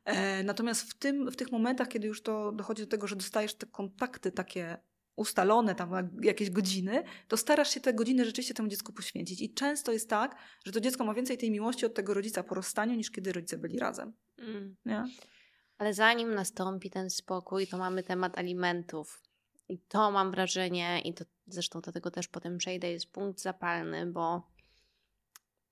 E, 0.06 0.44
natomiast 0.44 0.82
w, 0.82 0.94
tym, 0.94 1.32
w 1.32 1.36
tych 1.36 1.52
momentach, 1.52 1.88
kiedy 1.88 2.08
już 2.08 2.22
to 2.22 2.52
dochodzi 2.52 2.84
do 2.84 2.88
tego, 2.88 3.08
że 3.08 3.16
dostajesz 3.16 3.54
te 3.54 3.66
kontakty 3.66 4.11
kontakty 4.12 4.32
takie 4.32 4.78
ustalone, 5.16 5.76
tam 5.76 6.10
jakieś 6.24 6.50
godziny, 6.50 7.04
to 7.28 7.38
starasz 7.38 7.74
się 7.74 7.80
te 7.80 7.94
godziny 7.94 8.26
rzeczywiście 8.26 8.54
temu 8.54 8.70
dziecku 8.70 8.94
poświęcić. 8.94 9.42
I 9.42 9.54
często 9.54 9.92
jest 9.92 10.10
tak, 10.10 10.36
że 10.66 10.72
to 10.72 10.82
dziecko 10.82 11.06
ma 11.06 11.14
więcej 11.14 11.38
tej 11.38 11.52
miłości 11.52 11.86
od 11.86 11.94
tego 11.94 12.14
rodzica 12.14 12.44
po 12.44 12.56
rozstaniu, 12.56 12.96
niż 12.96 13.12
kiedy 13.12 13.34
rodzice 13.34 13.58
byli 13.58 13.80
razem. 13.80 14.14
Mm. 14.38 14.76
Nie? 14.86 15.04
Ale 15.78 15.94
zanim 15.94 16.34
nastąpi 16.34 16.90
ten 16.90 17.10
spokój, 17.10 17.68
to 17.68 17.78
mamy 17.78 18.04
temat 18.04 18.38
alimentów. 18.38 19.22
I 19.70 19.80
to 19.80 20.12
mam 20.12 20.32
wrażenie, 20.32 21.02
i 21.06 21.14
to 21.14 21.26
zresztą 21.48 21.82
do 21.82 21.92
tego 21.92 22.12
też 22.12 22.28
potem 22.28 22.58
przejdę, 22.58 22.92
jest 22.92 23.12
punkt 23.12 23.42
zapalny, 23.42 24.06
bo 24.06 24.52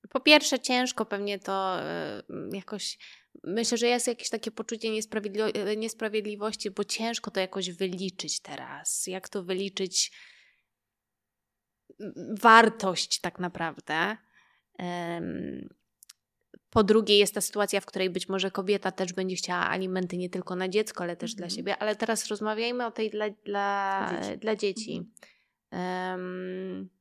po 0.10 0.20
pierwsze 0.20 0.60
ciężko 0.60 1.06
pewnie 1.06 1.40
to 1.40 1.80
y, 1.80 2.56
jakoś 2.58 2.98
myślę, 3.44 3.78
że 3.78 3.88
jest 3.88 4.08
jakieś 4.08 4.30
takie 4.30 4.52
poczucie 4.52 4.90
niesprawiedli- 4.90 5.78
niesprawiedliwości, 5.78 6.72
bo 6.72 6.84
ciężko 6.84 7.32
to 7.32 7.40
jakoś 7.40 7.72
wyliczyć 7.72 8.40
teraz. 8.40 9.08
Jak 9.08 9.30
to 9.30 9.44
wyliczyć 9.44 10.12
wartość 12.42 13.22
tak 13.22 13.40
naprawdę. 13.40 14.18
Po 16.70 16.84
drugie, 16.84 17.18
jest 17.18 17.34
ta 17.34 17.42
sytuacja, 17.42 17.82
w 17.82 17.86
której 17.86 18.10
być 18.10 18.30
może 18.30 18.52
kobieta 18.52 18.92
też 18.92 19.14
będzie 19.14 19.36
chciała 19.36 19.70
alimenty 19.70 20.18
nie 20.18 20.30
tylko 20.30 20.56
na 20.56 20.70
dziecko, 20.70 21.04
ale 21.04 21.16
też 21.16 21.36
dla 21.36 21.46
mhm. 21.46 21.58
siebie. 21.58 21.78
Ale 21.78 21.96
teraz 21.96 22.28
rozmawiajmy 22.28 22.86
o 22.86 22.92
tej 22.92 23.10
dla, 23.10 23.30
dla, 23.30 24.10
dla 24.10 24.22
dzieci. 24.22 24.40
Dla 24.40 24.56
dzieci. 24.56 25.12
Um, 25.72 26.99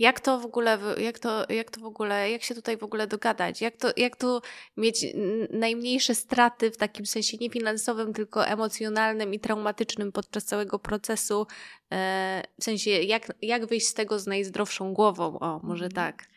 jak 0.00 0.20
to 0.20 0.38
w 0.38 0.44
ogóle, 0.44 0.78
jak 0.98 1.18
to, 1.18 1.44
jak 1.48 1.70
to 1.70 1.80
w 1.80 1.84
ogóle, 1.84 2.30
jak 2.30 2.42
się 2.42 2.54
tutaj 2.54 2.76
w 2.76 2.82
ogóle 2.82 3.06
dogadać? 3.06 3.60
Jak 3.60 3.76
to, 3.76 3.88
jak 3.96 4.16
tu 4.16 4.40
mieć 4.76 5.06
najmniejsze 5.50 6.14
straty 6.14 6.70
w 6.70 6.76
takim 6.76 7.06
sensie 7.06 7.36
nie 7.40 7.50
finansowym, 7.50 8.12
tylko 8.12 8.46
emocjonalnym 8.46 9.34
i 9.34 9.40
traumatycznym 9.40 10.12
podczas 10.12 10.44
całego 10.44 10.78
procesu? 10.78 11.46
E, 11.92 12.42
w 12.60 12.64
sensie, 12.64 12.90
jak, 12.90 13.32
jak 13.42 13.66
wyjść 13.66 13.86
z 13.86 13.94
tego 13.94 14.18
z 14.18 14.26
najzdrowszą 14.26 14.94
głową? 14.94 15.38
O, 15.38 15.60
może 15.62 15.84
mhm. 15.84 15.92
tak 15.92 16.30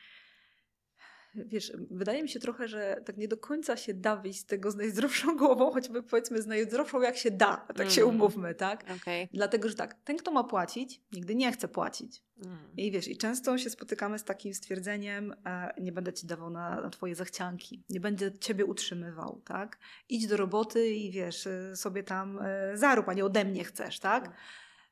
wiesz, 1.36 1.73
wydaje 1.91 2.23
mi 2.23 2.29
się 2.29 2.39
trochę, 2.39 2.67
że 2.67 3.01
tak 3.05 3.17
nie 3.17 3.27
do 3.27 3.38
końca 3.38 3.77
się 3.77 3.93
da 3.93 4.15
wyjść 4.15 4.39
z 4.39 4.45
tego 4.45 4.71
z 4.71 4.75
najzdrowszą 4.75 5.36
głową, 5.38 5.71
choćby 5.71 6.03
powiedzmy 6.03 6.41
z 6.41 6.47
najzdrowszą 6.47 7.01
jak 7.01 7.17
się 7.17 7.31
da, 7.31 7.57
tak 7.57 7.79
mm. 7.79 7.89
się 7.89 8.05
umówmy, 8.05 8.55
tak? 8.55 8.84
Okay. 9.01 9.27
Dlatego, 9.34 9.69
że 9.69 9.75
tak, 9.75 9.93
ten 10.03 10.17
kto 10.17 10.31
ma 10.31 10.43
płacić, 10.43 11.01
nigdy 11.11 11.36
nie 11.36 11.51
chce 11.51 11.67
płacić. 11.67 12.23
Mm. 12.45 12.57
I 12.77 12.91
wiesz, 12.91 13.07
i 13.07 13.17
często 13.17 13.57
się 13.57 13.69
spotykamy 13.69 14.19
z 14.19 14.23
takim 14.23 14.53
stwierdzeniem, 14.53 15.36
e, 15.45 15.73
nie 15.81 15.91
będę 15.91 16.13
ci 16.13 16.27
dawał 16.27 16.49
na, 16.49 16.81
na, 16.81 16.89
twoje 16.89 17.15
zachcianki, 17.15 17.84
nie 17.89 17.99
będę 17.99 18.39
ciebie 18.39 18.65
utrzymywał, 18.65 19.41
tak? 19.45 19.79
Idź 20.09 20.27
do 20.27 20.38
roboty 20.38 20.89
i 20.89 21.11
wiesz, 21.11 21.47
e, 21.47 21.75
sobie 21.75 22.03
tam 22.03 22.39
e, 22.41 22.77
zarób, 22.77 23.09
a 23.09 23.13
nie 23.13 23.25
ode 23.25 23.45
mnie 23.45 23.63
chcesz, 23.63 23.99
tak? 23.99 24.23
tak. 24.23 24.38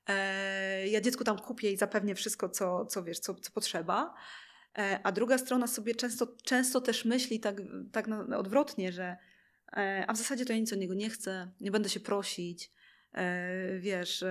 E, 0.07 0.87
ja 0.87 1.01
dziecku 1.01 1.23
tam 1.23 1.39
kupię 1.39 1.71
i 1.71 1.77
zapewnię 1.77 2.15
wszystko, 2.15 2.49
co, 2.49 2.85
co 2.85 3.03
wiesz, 3.03 3.19
co, 3.19 3.33
co 3.33 3.51
potrzeba. 3.51 4.13
E, 4.77 4.99
a 5.03 5.11
druga 5.11 5.37
strona 5.37 5.67
sobie 5.67 5.95
często, 5.95 6.27
często 6.43 6.81
też 6.81 7.05
myśli 7.05 7.39
tak, 7.39 7.61
tak 7.91 8.07
odwrotnie, 8.37 8.91
że 8.91 9.17
e, 9.73 10.05
a 10.07 10.13
w 10.13 10.17
zasadzie 10.17 10.45
to 10.45 10.53
ja 10.53 10.59
nic 10.59 10.73
od 10.73 10.79
niego 10.79 10.93
nie 10.93 11.09
chcę, 11.09 11.51
nie 11.61 11.71
będę 11.71 11.89
się 11.89 11.99
prosić, 11.99 12.71
e, 13.13 13.79
wiesz, 13.79 14.23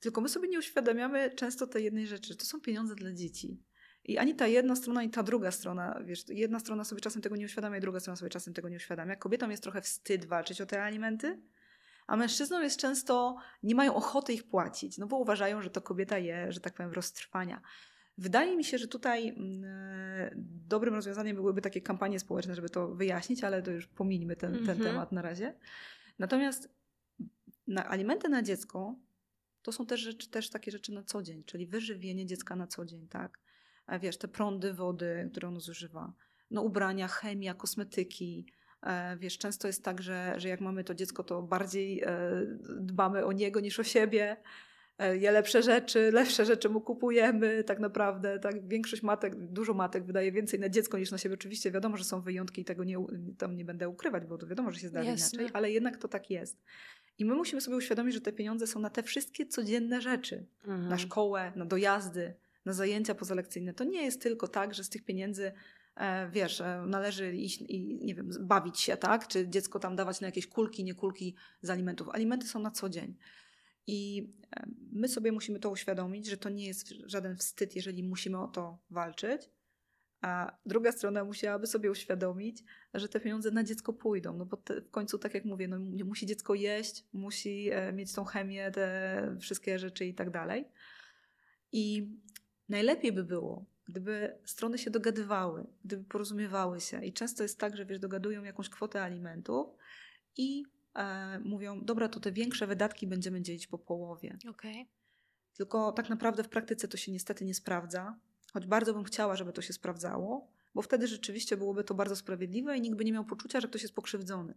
tylko 0.00 0.20
my 0.20 0.28
sobie 0.28 0.48
nie 0.48 0.58
uświadamiamy 0.58 1.30
często 1.30 1.66
tej 1.66 1.84
jednej 1.84 2.06
rzeczy, 2.06 2.36
to 2.36 2.44
są 2.44 2.60
pieniądze 2.60 2.94
dla 2.94 3.12
dzieci. 3.12 3.62
I 4.04 4.18
ani 4.18 4.34
ta 4.34 4.46
jedna 4.46 4.76
strona, 4.76 5.00
ani 5.00 5.10
ta 5.10 5.22
druga 5.22 5.50
strona, 5.50 6.00
wiesz, 6.04 6.24
jedna 6.28 6.58
strona 6.58 6.84
sobie 6.84 7.00
czasem 7.00 7.22
tego 7.22 7.36
nie 7.36 7.44
uświadamia, 7.44 7.80
druga 7.80 8.00
strona 8.00 8.16
sobie 8.16 8.30
czasem 8.30 8.54
tego 8.54 8.68
nie 8.68 8.76
uświadamia. 8.76 9.16
Kobietom 9.16 9.50
jest 9.50 9.62
trochę 9.62 9.80
wstyd 9.82 10.24
walczyć 10.24 10.60
o 10.60 10.66
te 10.66 10.82
alimenty, 10.82 11.40
A 12.06 12.16
mężczyznom 12.16 12.62
jest 12.62 12.80
często, 12.80 13.36
nie 13.62 13.74
mają 13.74 13.94
ochoty 13.94 14.32
ich 14.32 14.48
płacić, 14.48 14.98
no 14.98 15.06
bo 15.06 15.18
uważają, 15.18 15.62
że 15.62 15.70
to 15.70 15.82
kobieta 15.82 16.18
je, 16.18 16.52
że 16.52 16.60
tak 16.60 16.74
powiem, 16.74 16.92
roztrwania. 16.92 17.62
Wydaje 18.18 18.56
mi 18.56 18.64
się, 18.64 18.78
że 18.78 18.88
tutaj 18.88 19.28
mm, 19.28 19.64
e, 19.64 20.30
dobrym 20.68 20.94
rozwiązaniem 20.94 21.36
byłyby 21.36 21.62
takie 21.62 21.80
kampanie 21.80 22.20
społeczne, 22.20 22.54
żeby 22.54 22.68
to 22.68 22.88
wyjaśnić, 22.88 23.44
ale 23.44 23.62
to 23.62 23.70
już 23.70 23.86
pomińmy 23.86 24.36
ten, 24.36 24.52
ten 24.52 24.60
Mhm. 24.60 24.80
temat 24.80 25.12
na 25.12 25.22
razie. 25.22 25.54
Natomiast 26.18 26.68
na 27.66 27.90
alimenty 27.90 28.28
na 28.28 28.42
dziecko 28.42 28.94
to 29.62 29.72
są 29.72 29.86
też, 29.86 30.00
rzeczy, 30.00 30.30
też 30.30 30.50
takie 30.50 30.70
rzeczy 30.70 30.92
na 30.92 31.02
co 31.02 31.22
dzień, 31.22 31.44
czyli 31.44 31.66
wyżywienie 31.66 32.26
dziecka 32.26 32.56
na 32.56 32.66
co 32.66 32.84
dzień, 32.84 33.08
tak? 33.08 33.38
A 33.86 33.98
wiesz, 33.98 34.18
te 34.18 34.28
prądy 34.28 34.72
wody, 34.72 35.28
które 35.32 35.48
ono 35.48 35.60
zużywa, 35.60 36.12
no 36.50 36.62
ubrania, 36.62 37.08
chemia, 37.08 37.54
kosmetyki. 37.54 38.46
E, 38.82 39.16
wiesz, 39.16 39.38
często 39.38 39.66
jest 39.66 39.84
tak, 39.84 40.02
że, 40.02 40.34
że 40.36 40.48
jak 40.48 40.60
mamy 40.60 40.84
to 40.84 40.94
dziecko, 40.94 41.24
to 41.24 41.42
bardziej 41.42 42.02
e, 42.02 42.10
dbamy 42.80 43.24
o 43.24 43.32
niego 43.32 43.60
niż 43.60 43.80
o 43.80 43.84
siebie. 43.84 44.36
E, 44.98 45.16
je 45.16 45.30
lepsze 45.32 45.62
rzeczy, 45.62 46.10
lepsze 46.12 46.44
rzeczy 46.44 46.68
mu 46.68 46.80
kupujemy, 46.80 47.64
tak 47.64 47.78
naprawdę. 47.80 48.38
Tak, 48.38 48.68
większość 48.68 49.02
matek, 49.02 49.36
dużo 49.36 49.74
matek 49.74 50.04
wydaje 50.04 50.32
więcej 50.32 50.60
na 50.60 50.68
dziecko 50.68 50.98
niż 50.98 51.10
na 51.10 51.18
siebie. 51.18 51.34
Oczywiście 51.34 51.70
wiadomo, 51.70 51.96
że 51.96 52.04
są 52.04 52.20
wyjątki 52.20 52.60
i 52.62 52.64
tego 52.64 52.84
nie, 52.84 52.96
tam 53.38 53.56
nie 53.56 53.64
będę 53.64 53.88
ukrywać, 53.88 54.26
bo 54.26 54.38
to 54.38 54.46
wiadomo, 54.46 54.70
że 54.72 54.80
się 54.80 54.88
zdarzy 54.88 55.08
Jasne. 55.10 55.38
inaczej, 55.38 55.56
ale 55.56 55.70
jednak 55.70 55.96
to 55.96 56.08
tak 56.08 56.30
jest. 56.30 56.62
I 57.18 57.24
my 57.24 57.34
musimy 57.34 57.60
sobie 57.60 57.76
uświadomić, 57.76 58.14
że 58.14 58.20
te 58.20 58.32
pieniądze 58.32 58.66
są 58.66 58.80
na 58.80 58.90
te 58.90 59.02
wszystkie 59.02 59.46
codzienne 59.46 60.00
rzeczy 60.00 60.46
Mhm. 60.64 60.88
na 60.88 60.98
szkołę, 60.98 61.52
na 61.56 61.64
dojazdy, 61.64 62.34
na 62.64 62.72
zajęcia 62.72 63.14
pozalekcyjne. 63.14 63.74
To 63.74 63.84
nie 63.84 64.02
jest 64.04 64.22
tylko 64.22 64.48
tak, 64.48 64.74
że 64.74 64.84
z 64.84 64.88
tych 64.88 65.04
pieniędzy 65.04 65.52
e, 65.96 66.30
wiesz, 66.30 66.60
e, 66.60 66.84
należy 66.86 67.36
iść 67.36 67.62
i 67.62 67.98
nie 68.04 68.14
wiem, 68.14 68.30
bawić 68.40 68.80
się, 68.80 68.96
tak? 68.96 69.28
Czy 69.28 69.48
dziecko 69.48 69.78
tam 69.78 69.96
dawać 69.96 70.20
na 70.20 70.26
jakieś 70.28 70.46
kulki, 70.46 70.84
nie 70.84 70.94
kulki 70.94 71.34
z 71.62 71.70
alimentów. 71.70 72.08
Alimenty 72.08 72.46
są 72.46 72.58
na 72.60 72.70
co 72.70 72.88
dzień. 72.88 73.14
I 73.88 74.32
e, 74.56 74.66
my 74.92 75.08
sobie 75.08 75.32
musimy 75.32 75.60
to 75.60 75.70
uświadomić, 75.70 76.26
że 76.26 76.36
to 76.36 76.48
nie 76.48 76.66
jest 76.66 76.88
żaden 76.88 77.36
wstyd, 77.36 77.76
jeżeli 77.76 78.02
musimy 78.02 78.40
o 78.40 78.48
to 78.48 78.78
walczyć. 78.90 79.50
A 80.20 80.58
druga 80.66 80.92
strona 80.92 81.24
musiałaby 81.24 81.66
sobie 81.66 81.90
uświadomić, 81.90 82.64
że 82.94 83.08
te 83.08 83.20
pieniądze 83.20 83.50
na 83.50 83.64
dziecko 83.64 83.92
pójdą. 83.92 84.36
No 84.36 84.46
bo 84.46 84.56
te, 84.56 84.80
w 84.80 84.90
końcu, 84.90 85.18
tak 85.18 85.34
jak 85.34 85.44
mówię, 85.44 85.68
no, 85.68 85.78
musi 86.04 86.26
dziecko 86.26 86.54
jeść, 86.54 87.04
musi 87.12 87.70
e, 87.72 87.92
mieć 87.92 88.12
tą 88.12 88.24
chemię, 88.24 88.70
te 88.70 89.36
wszystkie 89.40 89.78
rzeczy 89.78 90.06
i 90.06 90.14
tak 90.14 90.30
dalej. 90.30 90.68
I 91.72 92.10
najlepiej 92.68 93.12
by 93.12 93.24
było, 93.24 93.66
gdyby 93.84 94.38
strony 94.44 94.78
się 94.78 94.90
dogadywały, 94.90 95.66
gdyby 95.84 96.04
porozumiewały 96.04 96.80
się. 96.80 97.04
I 97.04 97.12
często 97.12 97.42
jest 97.42 97.58
tak, 97.58 97.76
że 97.76 97.86
wiesz, 97.86 97.98
dogadują 97.98 98.44
jakąś 98.44 98.68
kwotę 98.68 99.02
alimentów 99.02 99.68
i 100.36 100.64
e, 100.98 101.38
mówią, 101.38 101.80
dobra, 101.84 102.08
to 102.08 102.20
te 102.20 102.32
większe 102.32 102.66
wydatki 102.66 103.06
będziemy 103.06 103.42
dzielić 103.42 103.66
po 103.66 103.78
połowie. 103.78 104.38
Okej. 104.50 104.88
Tylko 105.54 105.92
tak 105.92 106.08
naprawdę 106.08 106.42
w 106.44 106.48
praktyce 106.48 106.88
to 106.88 106.96
się 106.96 107.12
niestety 107.12 107.44
nie 107.44 107.54
sprawdza, 107.54 108.18
choć 108.52 108.66
bardzo 108.66 108.94
bym 108.94 109.04
chciała, 109.04 109.36
żeby 109.36 109.52
to 109.52 109.62
się 109.62 109.72
sprawdzało, 109.72 110.48
bo 110.74 110.82
wtedy 110.82 111.06
rzeczywiście 111.06 111.56
byłoby 111.56 111.84
to 111.84 111.94
bardzo 111.94 112.16
sprawiedliwe 112.16 112.76
i 112.76 112.80
nikt 112.80 112.96
by 112.96 113.04
nie 113.04 113.12
miał 113.12 113.24
poczucia, 113.24 113.60
że 113.60 113.68
ktoś 113.68 113.82
jest 113.82 113.94
pokrzywdzony. 113.94 114.54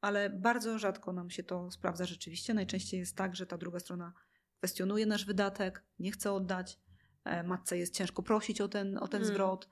Ale 0.00 0.30
bardzo 0.30 0.78
rzadko 0.78 1.12
nam 1.12 1.30
się 1.30 1.42
to 1.42 1.70
sprawdza 1.70 2.04
rzeczywiście. 2.04 2.54
Najczęściej 2.54 3.00
jest 3.00 3.16
tak, 3.16 3.36
że 3.36 3.46
ta 3.46 3.58
druga 3.58 3.80
strona 3.80 4.12
kwestionuje 4.58 5.06
nasz 5.06 5.24
wydatek, 5.24 5.82
nie 5.98 6.12
chce 6.12 6.32
oddać. 6.32 6.78
E, 7.24 7.42
Matce 7.42 7.78
jest 7.78 7.94
ciężko 7.94 8.22
prosić 8.22 8.60
o 8.60 8.68
ten, 8.68 8.98
o 8.98 9.08
ten 9.08 9.22
Mm. 9.22 9.34
zwrot. 9.34 9.68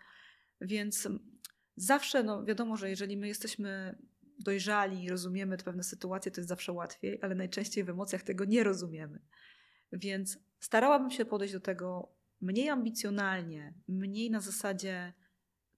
Więc 0.60 1.08
zawsze, 1.76 2.22
no 2.22 2.44
wiadomo, 2.44 2.76
że 2.76 2.90
jeżeli 2.90 3.16
my 3.16 3.28
jesteśmy 3.28 3.98
dojrzali 4.38 5.04
i 5.04 5.08
rozumiemy 5.08 5.56
pewne 5.56 5.82
sytuacje, 5.82 6.32
to 6.32 6.40
jest 6.40 6.48
zawsze 6.48 6.72
łatwiej, 6.72 7.18
ale 7.22 7.34
najczęściej 7.34 7.84
w 7.84 7.88
emocjach 7.90 8.22
tego 8.22 8.44
nie 8.44 8.64
rozumiemy. 8.64 9.18
Więc 9.92 10.38
starałabym 10.60 11.10
się 11.10 11.24
podejść 11.24 11.54
do 11.54 11.60
tego 11.60 12.14
mniej 12.40 12.68
ambicjonalnie, 12.68 13.74
mniej 13.88 14.30
na 14.30 14.40
zasadzie 14.40 15.12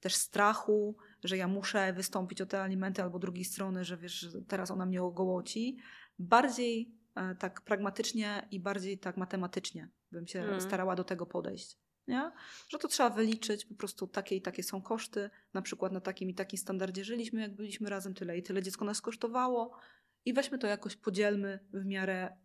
też 0.00 0.14
strachu, 0.14 0.96
że 1.24 1.36
ja 1.36 1.48
muszę 1.48 1.92
wystąpić 1.92 2.40
o 2.40 2.46
te 2.46 2.62
alimenty 2.62 3.02
albo 3.02 3.18
drugiej 3.18 3.44
strony, 3.44 3.84
że 3.84 3.96
wiesz, 3.96 4.12
że 4.12 4.42
teraz 4.42 4.70
ona 4.70 4.86
mnie 4.86 5.02
ogołoci. 5.02 5.78
Bardziej 6.18 6.94
e, 7.14 7.34
tak 7.34 7.61
pragmatycznie 7.61 8.48
i 8.50 8.61
bardziej 8.61 8.98
tak 8.98 9.16
matematycznie 9.16 9.88
bym 10.12 10.26
się 10.26 10.42
Mm. 10.42 10.61
starała 10.61 10.96
do 10.96 11.04
tego 11.04 11.26
podejść. 11.26 11.78
Nie? 12.09 12.30
Że 12.68 12.78
to 12.78 12.88
trzeba 12.88 13.11
wyliczyć, 13.11 13.64
po 13.64 13.74
prostu 13.74 14.07
takie 14.07 14.36
i 14.36 14.42
takie 14.42 14.62
są 14.62 14.82
koszty, 14.82 15.30
na 15.54 15.62
przykład 15.62 15.92
na 15.92 16.00
takim 16.00 16.30
i 16.30 16.34
takim 16.34 16.59
standardzie 16.59 17.04
żyliśmy, 17.04 17.40
jak 17.40 17.54
byliśmy 17.54 17.90
razem, 17.90 18.14
tyle 18.14 18.38
i 18.38 18.42
tyle 18.42 18.62
dziecko 18.62 18.84
nas 18.84 19.00
kosztowało 19.00 19.78
i 20.24 20.32
weźmy 20.32 20.59
to 20.59 20.66
jakoś 20.66 20.96
podzielmy 20.96 21.59
w 21.72 21.84
miarę 21.84 22.36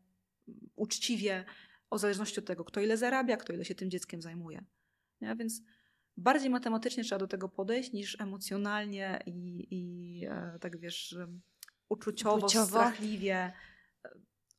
mm, 0.48 0.70
uczciwie, 0.76 1.46
o 1.90 1.98
zależności 1.98 2.40
od 2.40 2.46
tego, 2.46 2.66
kto 2.66 2.82
ile 2.82 2.98
zarabia, 2.98 3.38
kto 3.38 3.54
ile 3.54 3.66
się 3.66 3.76
tym 3.76 3.90
dzieckiem 3.90 4.22
zajmuje. 4.22 4.66
Nie? 5.22 5.36
Więc 5.36 5.62
bardziej 6.18 6.50
matematycznie 6.50 7.04
trzeba 7.04 7.20
do 7.20 7.28
tego 7.28 7.50
podejść 7.50 7.94
niż 7.94 8.22
emocjonalnie 8.22 9.20
i, 9.26 9.68
i 9.72 10.26
e, 10.26 10.58
tak 10.62 10.78
wiesz, 10.78 11.18
uczuciowo, 11.90 12.38
Uczuciowo. 12.38 12.68
strachliwie. 12.68 13.52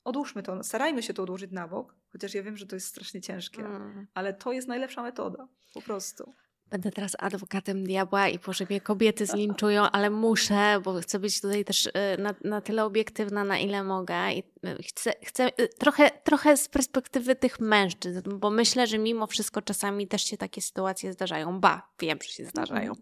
Odłóżmy 0.04 0.42
to, 0.42 0.62
starajmy 0.64 1.02
się 1.02 1.14
to 1.14 1.22
odłożyć 1.22 1.50
na 1.50 1.68
bok, 1.68 1.94
chociaż 2.12 2.34
ja 2.34 2.42
wiem, 2.42 2.56
że 2.56 2.66
to 2.66 2.76
jest 2.76 2.86
strasznie 2.86 3.20
ciężkie, 3.20 3.62
Mm. 3.64 4.06
ale 4.14 4.34
to 4.34 4.52
jest 4.52 4.68
najlepsza 4.68 5.02
metoda, 5.02 5.48
po 5.74 5.82
prostu. 5.82 6.32
Będę 6.66 6.90
teraz 6.90 7.16
adwokatem 7.18 7.84
diabła 7.84 8.28
i 8.28 8.38
może 8.46 8.66
mnie 8.70 8.80
kobiety 8.80 9.26
zlinczują, 9.26 9.82
ale 9.82 10.10
muszę, 10.10 10.80
bo 10.84 11.00
chcę 11.00 11.18
być 11.18 11.40
tutaj 11.40 11.64
też 11.64 11.86
y, 11.86 11.92
na, 12.18 12.34
na 12.44 12.60
tyle 12.60 12.84
obiektywna, 12.84 13.44
na 13.44 13.58
ile 13.58 13.84
mogę. 13.84 14.32
I 14.32 14.38
y, 14.38 14.82
chcę, 14.82 15.12
chcę 15.24 15.48
y, 15.60 15.68
trochę, 15.68 16.10
trochę 16.10 16.56
z 16.56 16.68
perspektywy 16.68 17.36
tych 17.36 17.60
mężczyzn, 17.60 18.38
bo 18.38 18.50
myślę, 18.50 18.86
że 18.86 18.98
mimo 18.98 19.26
wszystko 19.26 19.62
czasami 19.62 20.08
też 20.08 20.24
się 20.24 20.36
takie 20.36 20.62
sytuacje 20.62 21.12
zdarzają. 21.12 21.60
Ba, 21.60 21.92
wiem, 22.00 22.18
że 22.22 22.28
się 22.28 22.44
zdarzają. 22.44 22.92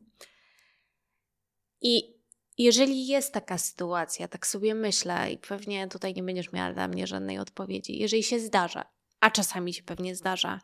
I 1.83 2.20
jeżeli 2.65 3.07
jest 3.07 3.33
taka 3.33 3.59
sytuacja, 3.59 4.29
tak 4.29 4.47
sobie 4.47 4.75
myślę, 4.75 5.33
i 5.33 5.39
pewnie 5.39 5.89
tutaj 5.89 6.15
nie 6.15 6.23
będziesz 6.23 6.53
miała 6.53 6.73
dla 6.73 6.89
mnie 6.89 7.07
żadnej 7.07 7.39
odpowiedzi, 7.39 7.99
jeżeli 7.99 8.23
się 8.23 8.41
zdarza, 8.41 8.85
a 9.21 9.31
czasami 9.31 9.75
się 9.75 9.83
pewnie 9.83 10.17
zdarza, 10.17 10.61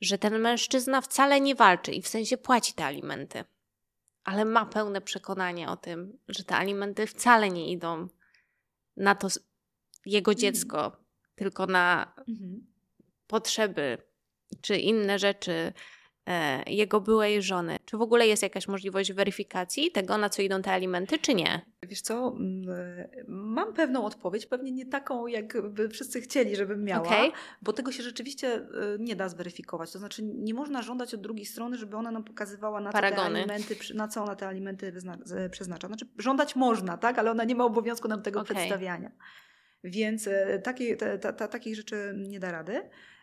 że 0.00 0.18
ten 0.18 0.38
mężczyzna 0.38 1.00
wcale 1.00 1.40
nie 1.40 1.54
walczy 1.54 1.92
i 1.92 2.02
w 2.02 2.08
sensie 2.08 2.36
płaci 2.36 2.72
te 2.72 2.84
alimenty, 2.84 3.44
ale 4.24 4.44
ma 4.44 4.66
pełne 4.66 5.00
przekonanie 5.00 5.68
o 5.68 5.76
tym, 5.76 6.18
że 6.28 6.44
te 6.44 6.56
alimenty 6.56 7.06
wcale 7.06 7.50
nie 7.50 7.72
idą 7.72 8.08
na 8.96 9.14
to 9.14 9.28
jego 10.06 10.34
dziecko, 10.34 10.96
tylko 11.34 11.66
na 11.66 12.12
Mhm. 12.28 12.66
potrzeby 13.26 13.98
czy 14.60 14.76
inne 14.76 15.18
rzeczy 15.18 15.72
jego 16.66 17.00
byłej 17.00 17.42
żony. 17.42 17.76
Czy 17.84 17.96
w 17.96 18.00
ogóle 18.00 18.26
jest 18.26 18.42
jakaś 18.42 18.68
możliwość 18.68 19.12
weryfikacji 19.12 19.90
tego, 19.90 20.18
na 20.18 20.28
co 20.28 20.42
idą 20.42 20.62
te 20.62 20.72
alimenty, 20.72 21.18
czy 21.18 21.34
nie? 21.34 21.60
Wiesz 21.82 22.00
co, 22.00 22.36
mm, 22.38 22.70
e, 22.70 23.08
mam 23.28 23.72
pewną 23.72 24.04
odpowiedź, 24.04 24.46
pewnie 24.46 24.72
nie 24.72 24.86
taką, 24.86 25.26
jakby 25.26 25.88
wszyscy 25.88 26.20
chcieli, 26.20 26.56
żebym 26.56 26.84
miała, 26.84 27.06
Okej. 27.06 27.32
bo 27.62 27.72
tego 27.72 27.92
się 27.92 28.02
rzeczywiście 28.02 28.54
e, 28.54 28.62
nie 28.98 29.16
da 29.16 29.28
zweryfikować. 29.28 29.92
To 29.92 29.98
znaczy 29.98 30.22
nie 30.22 30.54
można 30.54 30.82
żądać 30.82 31.14
od 31.14 31.20
drugiej 31.20 31.46
strony, 31.46 31.76
żeby 31.76 31.96
ona 31.96 32.10
nam 32.10 32.24
pokazywała, 32.24 32.80
na 32.80 32.92
te 32.92 33.16
alimenty, 33.16 33.76
na 33.94 34.08
co 34.08 34.22
ona 34.22 34.36
te 34.36 34.48
alimenty 34.48 34.92
przeznacza. 35.50 35.86
Znaczy 35.86 36.06
żądać 36.18 36.56
można, 36.56 36.96
tak, 36.96 37.18
ale 37.18 37.30
ona 37.30 37.44
nie 37.44 37.54
ma 37.54 37.64
obowiązku 37.64 38.08
nam 38.08 38.22
tego 38.22 38.40
Okej. 38.40 38.56
przedstawiania. 38.56 39.10
Więc 39.84 40.26
e, 40.26 40.58
takie, 40.58 40.96
ta, 40.96 41.32
ta, 41.32 41.48
takich 41.48 41.76
rzeczy 41.76 42.14
nie 42.16 42.40
da 42.40 42.52
rady. 42.52 42.82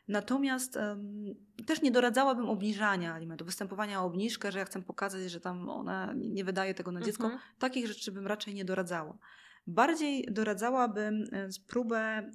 Natomiast 0.10 0.78
em, 0.78 1.36
też 1.66 1.82
nie 1.82 1.91
doradzałabym 1.91 2.49
obniżania 2.49 3.14
alimentów, 3.14 3.45
występowania 3.45 4.01
o 4.01 4.05
obniżkę, 4.05 4.51
że 4.51 4.60
ja 4.60 4.66
chcę 4.66 4.82
pokazać, 4.82 5.32
że 5.32 5.39
tam 5.39 5.70
ona 5.70 6.14
nie 6.16 6.43
wydaje 6.43 6.74
tego 6.74 6.91
na 6.91 7.01
dziecko. 7.01 7.24
Mhm. 7.24 7.41
Takich 7.60 7.88
rzeczy 7.88 8.12
bym 8.12 8.28
raczej 8.28 8.53
nie 8.53 8.66
doradzała. 8.66 9.18
Bardziej 9.68 10.28
doradzałabym 10.32 11.24
e, 11.32 11.49
próbę 11.68 11.97
e, 11.97 12.32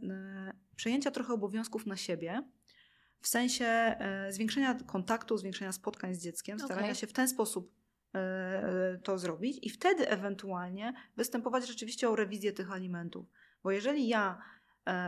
przejęcia 0.77 1.11
trochę 1.11 1.33
obowiązków 1.33 1.87
na 1.87 1.97
siebie, 1.97 2.43
w 3.21 3.29
sensie 3.29 3.67
e, 3.67 4.33
zwiększenia 4.33 4.75
kontaktu, 4.75 5.37
zwiększenia 5.37 5.73
spotkań 5.73 6.15
z 6.15 6.23
dzieckiem, 6.23 6.59
starania 6.59 6.87
Okej. 6.87 6.95
się 6.95 7.07
w 7.07 7.13
ten 7.13 7.29
sposób 7.29 7.75
to 9.03 9.19
zrobić 9.19 9.59
i 9.63 9.71
wtedy 9.71 10.09
ewentualnie 10.09 10.93
występować 11.17 11.69
rzeczywiście 11.69 12.09
o 12.09 12.17
rewizję 12.17 12.53
tych 12.53 12.73
alimentów. 12.73 13.27
Bo 13.63 13.71
jeżeli 13.71 14.09
ja 14.09 14.39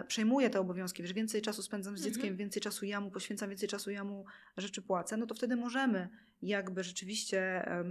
przejmuję 0.08 0.50
te 0.50 0.60
obowiązki, 0.60 1.06
że 1.06 1.14
więcej 1.14 1.42
czasu 1.42 1.62
spędzam 1.62 1.96
z 1.96 2.00
Mhm. 2.00 2.14
dzieckiem, 2.14 2.36
więcej 2.36 2.62
czasu 2.62 2.86
ja 2.86 3.00
mu 3.00 3.10
poświęcam, 3.10 3.48
więcej 3.48 3.68
czasu 3.68 3.90
ja 3.90 4.04
mu 4.04 4.24
rzeczy 4.56 4.82
płacę, 4.82 5.16
no 5.16 5.26
to 5.26 5.34
wtedy 5.34 5.56
możemy 5.56 6.08
jakby 6.42 6.84
rzeczywiście 6.84 7.40
e, 7.40 7.84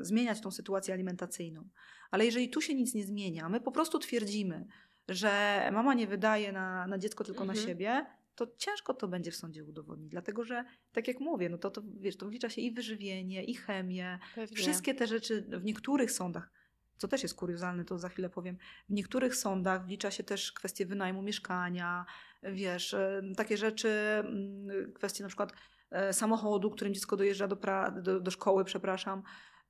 zmieniać 0.00 0.40
tą 0.40 0.50
sytuację 0.50 0.94
alimentacyjną. 0.94 1.68
Ale 2.10 2.24
jeżeli 2.24 2.48
tu 2.50 2.60
się 2.60 2.74
nic 2.74 2.94
nie 2.94 3.04
zmienia, 3.04 3.48
my 3.48 3.60
po 3.60 3.72
prostu 3.72 3.98
twierdzimy, 3.98 4.66
że 5.08 5.30
mama 5.72 5.94
nie 5.94 6.06
wydaje 6.06 6.52
na, 6.52 6.86
na 6.86 6.98
dziecko 6.98 7.24
tylko 7.24 7.42
Mhm. 7.42 7.58
na 7.58 7.64
siebie, 7.66 8.06
to 8.34 8.46
ciężko 8.58 8.94
to 8.94 9.08
będzie 9.08 9.30
w 9.30 9.36
sądzie 9.36 9.64
udowodnić. 9.64 10.10
Dlatego, 10.10 10.44
że 10.44 10.64
tak 10.92 11.08
jak 11.08 11.20
mówię, 11.20 11.48
no 11.48 11.58
to, 11.58 11.70
to, 11.70 11.82
wiesz, 12.00 12.16
to 12.16 12.28
wlicza 12.28 12.48
się 12.48 12.60
i 12.60 12.72
wyżywienie, 12.72 13.44
i 13.44 13.54
chemię, 13.54 14.18
Pewnie. 14.34 14.56
wszystkie 14.56 14.94
te 14.94 15.06
rzeczy 15.06 15.42
w 15.48 15.64
niektórych 15.64 16.10
sądach 16.12 16.50
co 16.96 17.08
też 17.08 17.22
jest 17.22 17.34
kuriozalne, 17.34 17.84
to 17.84 17.98
za 17.98 18.08
chwilę 18.08 18.30
powiem, 18.30 18.56
w 18.88 18.92
niektórych 18.92 19.36
sądach 19.36 19.86
wlicza 19.86 20.10
się 20.10 20.24
też 20.24 20.52
kwestie 20.52 20.86
wynajmu 20.86 21.22
mieszkania, 21.22 22.06
wiesz, 22.42 22.94
e, 22.94 23.22
takie 23.36 23.56
rzeczy, 23.56 23.88
mm, 24.18 24.92
kwestie 24.92 25.22
na 25.22 25.28
przykład 25.28 25.52
e, 25.90 26.12
samochodu, 26.12 26.70
którym 26.70 26.94
dziecko 26.94 27.16
dojeżdża 27.16 27.48
do, 27.48 27.56
pra- 27.56 28.02
do, 28.02 28.20
do 28.20 28.30
szkoły, 28.30 28.64
przepraszam, 28.64 29.22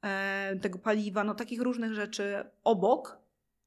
e, 0.04 0.56
tego 0.62 0.78
paliwa, 0.78 1.24
no 1.24 1.34
takich 1.34 1.60
różnych 1.60 1.94
rzeczy 1.94 2.44
obok 2.64 3.18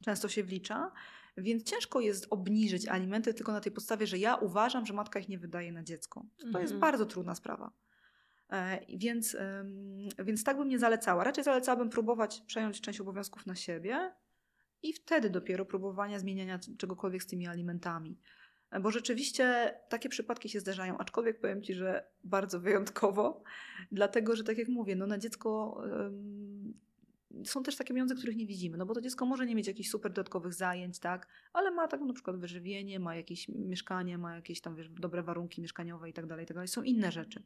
często 0.04 0.30
się 0.30 0.44
wlicza. 0.44 0.92
Więc 1.38 1.64
ciężko 1.64 2.00
jest 2.00 2.28
obniżyć 2.30 2.88
alimenty 2.88 3.34
tylko 3.34 3.52
na 3.52 3.62
tej 3.62 3.72
podstawie, 3.72 4.08
że 4.08 4.18
ja 4.18 4.36
uważam, 4.36 4.86
że 4.86 4.94
matka 4.94 5.20
ich 5.20 5.30
nie 5.30 5.40
wydaje 5.40 5.72
na 5.72 5.84
dziecko. 5.84 6.26
To 6.40 6.60
jest 6.60 6.74
Mhm. 6.74 6.80
bardzo 6.80 7.06
trudna 7.06 7.36
sprawa. 7.36 7.72
E, 8.52 8.80
Więc, 8.98 9.38
więc 10.26 10.44
tak 10.44 10.58
bym 10.58 10.70
nie 10.70 10.80
zalecała. 10.80 11.24
Raczej 11.24 11.44
zalecałabym 11.44 11.90
próbować 11.90 12.42
przejąć 12.48 12.82
część 12.82 13.02
obowiązków 13.02 13.46
na 13.46 13.56
siebie 13.56 14.12
i 14.84 14.94
wtedy 14.94 15.30
dopiero 15.30 15.66
próbowania 15.66 16.20
zmieniania 16.20 16.60
czegokolwiek 16.78 17.24
z 17.24 17.28
tymi 17.28 17.48
alimentami. 17.48 18.20
E, 18.72 18.80
Bo 18.80 18.92
rzeczywiście 18.92 19.76
takie 19.90 20.10
przypadki 20.10 20.50
się 20.50 20.60
zdarzają, 20.60 20.98
aczkolwiek 20.98 21.40
powiem 21.40 21.62
Ci, 21.62 21.74
że 21.74 22.08
bardzo 22.24 22.60
wyjątkowo, 22.60 23.44
dlatego 23.92 24.36
że 24.36 24.44
tak 24.44 24.58
jak 24.58 24.68
mówię, 24.68 24.96
no 24.96 25.08
na 25.08 25.18
dziecko 25.18 25.82
są 27.46 27.64
też 27.64 27.76
takie 27.76 27.94
pieniądze, 27.94 28.16
których 28.16 28.36
nie 28.36 28.48
widzimy, 28.48 28.78
no 28.78 28.86
bo 28.86 28.94
to 28.94 29.02
dziecko 29.02 29.26
może 29.26 29.46
nie 29.46 29.56
mieć 29.56 29.68
jakichś 29.68 29.90
super 29.90 30.12
dodatkowych 30.12 30.54
zajęć, 30.54 31.00
tak, 31.00 31.28
ale 31.54 31.72
ma 31.72 31.88
tak 31.88 32.02
na 32.02 32.14
przykład 32.14 32.38
wyżywienie, 32.38 33.00
ma 33.00 33.16
jakieś 33.16 33.50
mieszkanie, 33.50 34.18
ma 34.18 34.36
jakieś 34.36 34.62
tam 34.62 34.76
wiesz, 34.76 34.90
dobre 34.90 35.24
warunki 35.24 35.62
mieszkaniowe 35.62 36.10
i 36.10 36.14
tak 36.14 36.26
dalej, 36.26 36.44
i 36.44 36.48
tak 36.48 36.56
dalej. 36.56 36.68
Są 36.68 36.84
inne 36.84 37.12
rzeczy 37.12 37.44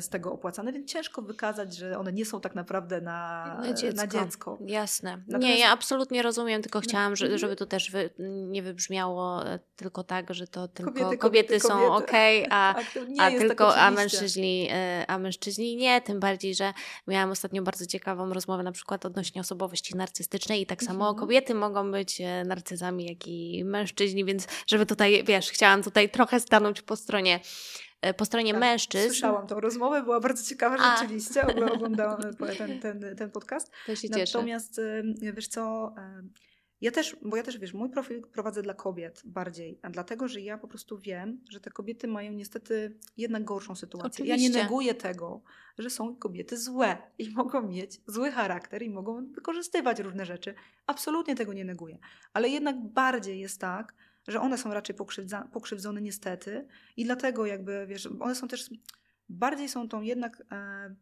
z 0.00 0.08
tego 0.08 0.32
opłacane, 0.32 0.72
więc 0.72 0.90
ciężko 0.90 1.22
wykazać, 1.22 1.76
że 1.76 1.98
one 1.98 2.12
nie 2.12 2.24
są 2.24 2.40
tak 2.40 2.54
naprawdę 2.54 3.00
na, 3.00 3.44
Na 3.62 3.72
dziecko. 3.72 3.96
Na 3.96 4.06
dziecko. 4.06 4.58
Jasne. 4.66 5.10
Nie, 5.10 5.32
Natomiast- 5.32 5.58
ja 5.60 5.70
absolutnie 5.70 6.22
rozumiem, 6.22 6.62
tylko 6.62 6.78
No, 6.78 6.82
chciałam, 6.82 7.16
że, 7.16 7.24
mhm. 7.24 7.38
żeby 7.38 7.56
to 7.56 7.66
też 7.66 7.90
wy, 7.90 8.10
nie 8.48 8.62
wybrzmiało 8.62 9.46
e, 9.46 9.58
tylko 9.76 10.04
tak, 10.04 10.34
że 10.34 10.46
to 10.46 10.68
tylko 10.68 10.92
kobiety, 10.92 11.16
Kobiety, 11.18 11.56
kobiety, 11.58 11.60
są 11.60 11.94
okej, 11.94 12.46
a, 12.50 12.74
Tak, 12.74 13.08
nie 13.08 13.22
a 13.22 13.30
jest 13.30 13.46
tylko 13.46 13.68
tak 13.68 13.78
a 13.78 13.90
mężczyźni, 13.90 14.68
e, 14.72 15.04
a 15.08 15.18
mężczyźni 15.18 15.76
nie, 15.76 16.00
tym 16.00 16.20
bardziej, 16.20 16.54
że 16.54 16.72
miałam 17.06 17.30
ostatnio 17.30 17.62
bardzo 17.62 17.86
ciekawą 17.86 18.32
rozmowę 18.32 18.62
na 18.62 18.72
przykład 18.72 19.06
odnośnie 19.06 19.40
osobowości 19.40 19.96
narcystycznej 19.96 20.60
i 20.62 20.66
tak 20.66 20.82
samo 20.82 21.04
Mhm. 21.08 21.16
kobiety 21.20 21.54
mogą 21.54 21.90
być 21.90 22.20
e, 22.20 22.44
narcyzami, 22.44 23.06
jak 23.06 23.26
i 23.28 23.64
mężczyźni, 23.64 24.24
więc 24.24 24.46
żeby 24.66 24.86
tutaj, 24.86 25.24
wiesz, 25.24 25.50
chciałam 25.50 25.82
tutaj 25.82 26.10
trochę 26.10 26.40
stanąć 26.40 26.82
po 26.82 26.96
stronie 26.96 27.34
e, 27.34 27.91
po 28.16 28.24
stronie 28.24 28.52
Tak, 28.52 28.60
mężczyzn. 28.60 29.06
Słyszałam 29.06 29.46
tą 29.46 29.60
rozmowę, 29.60 30.02
była 30.02 30.20
bardzo 30.20 30.42
ciekawa 30.48 30.76
A. 30.80 30.96
rzeczywiście. 30.96 31.40
Ogl- 31.42 31.72
Oglądałam 31.72 32.20
ten, 32.58 32.80
ten, 32.80 33.16
ten 33.16 33.30
podcast. 33.30 33.72
To 33.86 33.96
się 33.96 34.10
cieszę. 34.10 34.38
Natomiast 34.38 34.78
ym, 34.78 35.14
wiesz 35.34 35.48
co, 35.48 35.94
ym, 35.98 36.32
ja 36.80 36.90
też, 36.90 37.16
bo 37.22 37.36
ja 37.36 37.42
też 37.42 37.58
wiesz, 37.58 37.74
mój 37.74 37.90
profil 37.90 38.22
prowadzę 38.22 38.62
dla 38.62 38.74
kobiet 38.74 39.22
bardziej, 39.24 39.78
a 39.82 39.90
dlatego, 39.90 40.28
że 40.28 40.40
ja 40.40 40.58
po 40.58 40.68
prostu 40.68 40.98
wiem, 40.98 41.40
że 41.50 41.60
te 41.60 41.70
kobiety 41.70 42.08
mają 42.08 42.32
niestety 42.32 42.98
jednak 43.16 43.44
gorszą 43.44 43.74
sytuację. 43.74 44.24
Ja 44.26 44.36
nie 44.36 44.42
Oczywiście. 44.42 44.62
neguję 44.62 44.94
tego, 44.94 45.42
że 45.78 45.90
są 45.90 46.16
kobiety 46.16 46.56
złe 46.58 46.96
i 47.18 47.30
mogą 47.34 47.62
mieć 47.62 48.00
zły 48.06 48.30
charakter 48.30 48.82
i 48.82 48.90
mogą 48.90 49.26
wykorzystywać 49.32 50.00
różne 50.00 50.26
rzeczy. 50.26 50.54
Absolutnie 50.86 51.34
tego 51.34 51.52
nie 51.52 51.64
neguję. 51.64 51.98
Ale 52.32 52.48
jednak 52.48 52.76
bardziej 52.80 53.40
jest 53.40 53.60
tak, 53.60 53.94
że 54.28 54.40
one 54.40 54.58
są 54.58 54.74
raczej 54.74 54.96
pokrzywdza- 54.96 55.48
pokrzywdzone 55.48 56.02
niestety 56.02 56.66
i 56.96 57.04
dlatego 57.04 57.46
jakby, 57.46 57.86
wiesz, 57.86 58.08
one 58.20 58.34
są 58.34 58.48
też, 58.48 58.70
bardziej 59.28 59.68
są 59.68 59.88
tą 59.88 60.02
jednak 60.02 60.42
e, 60.52 60.94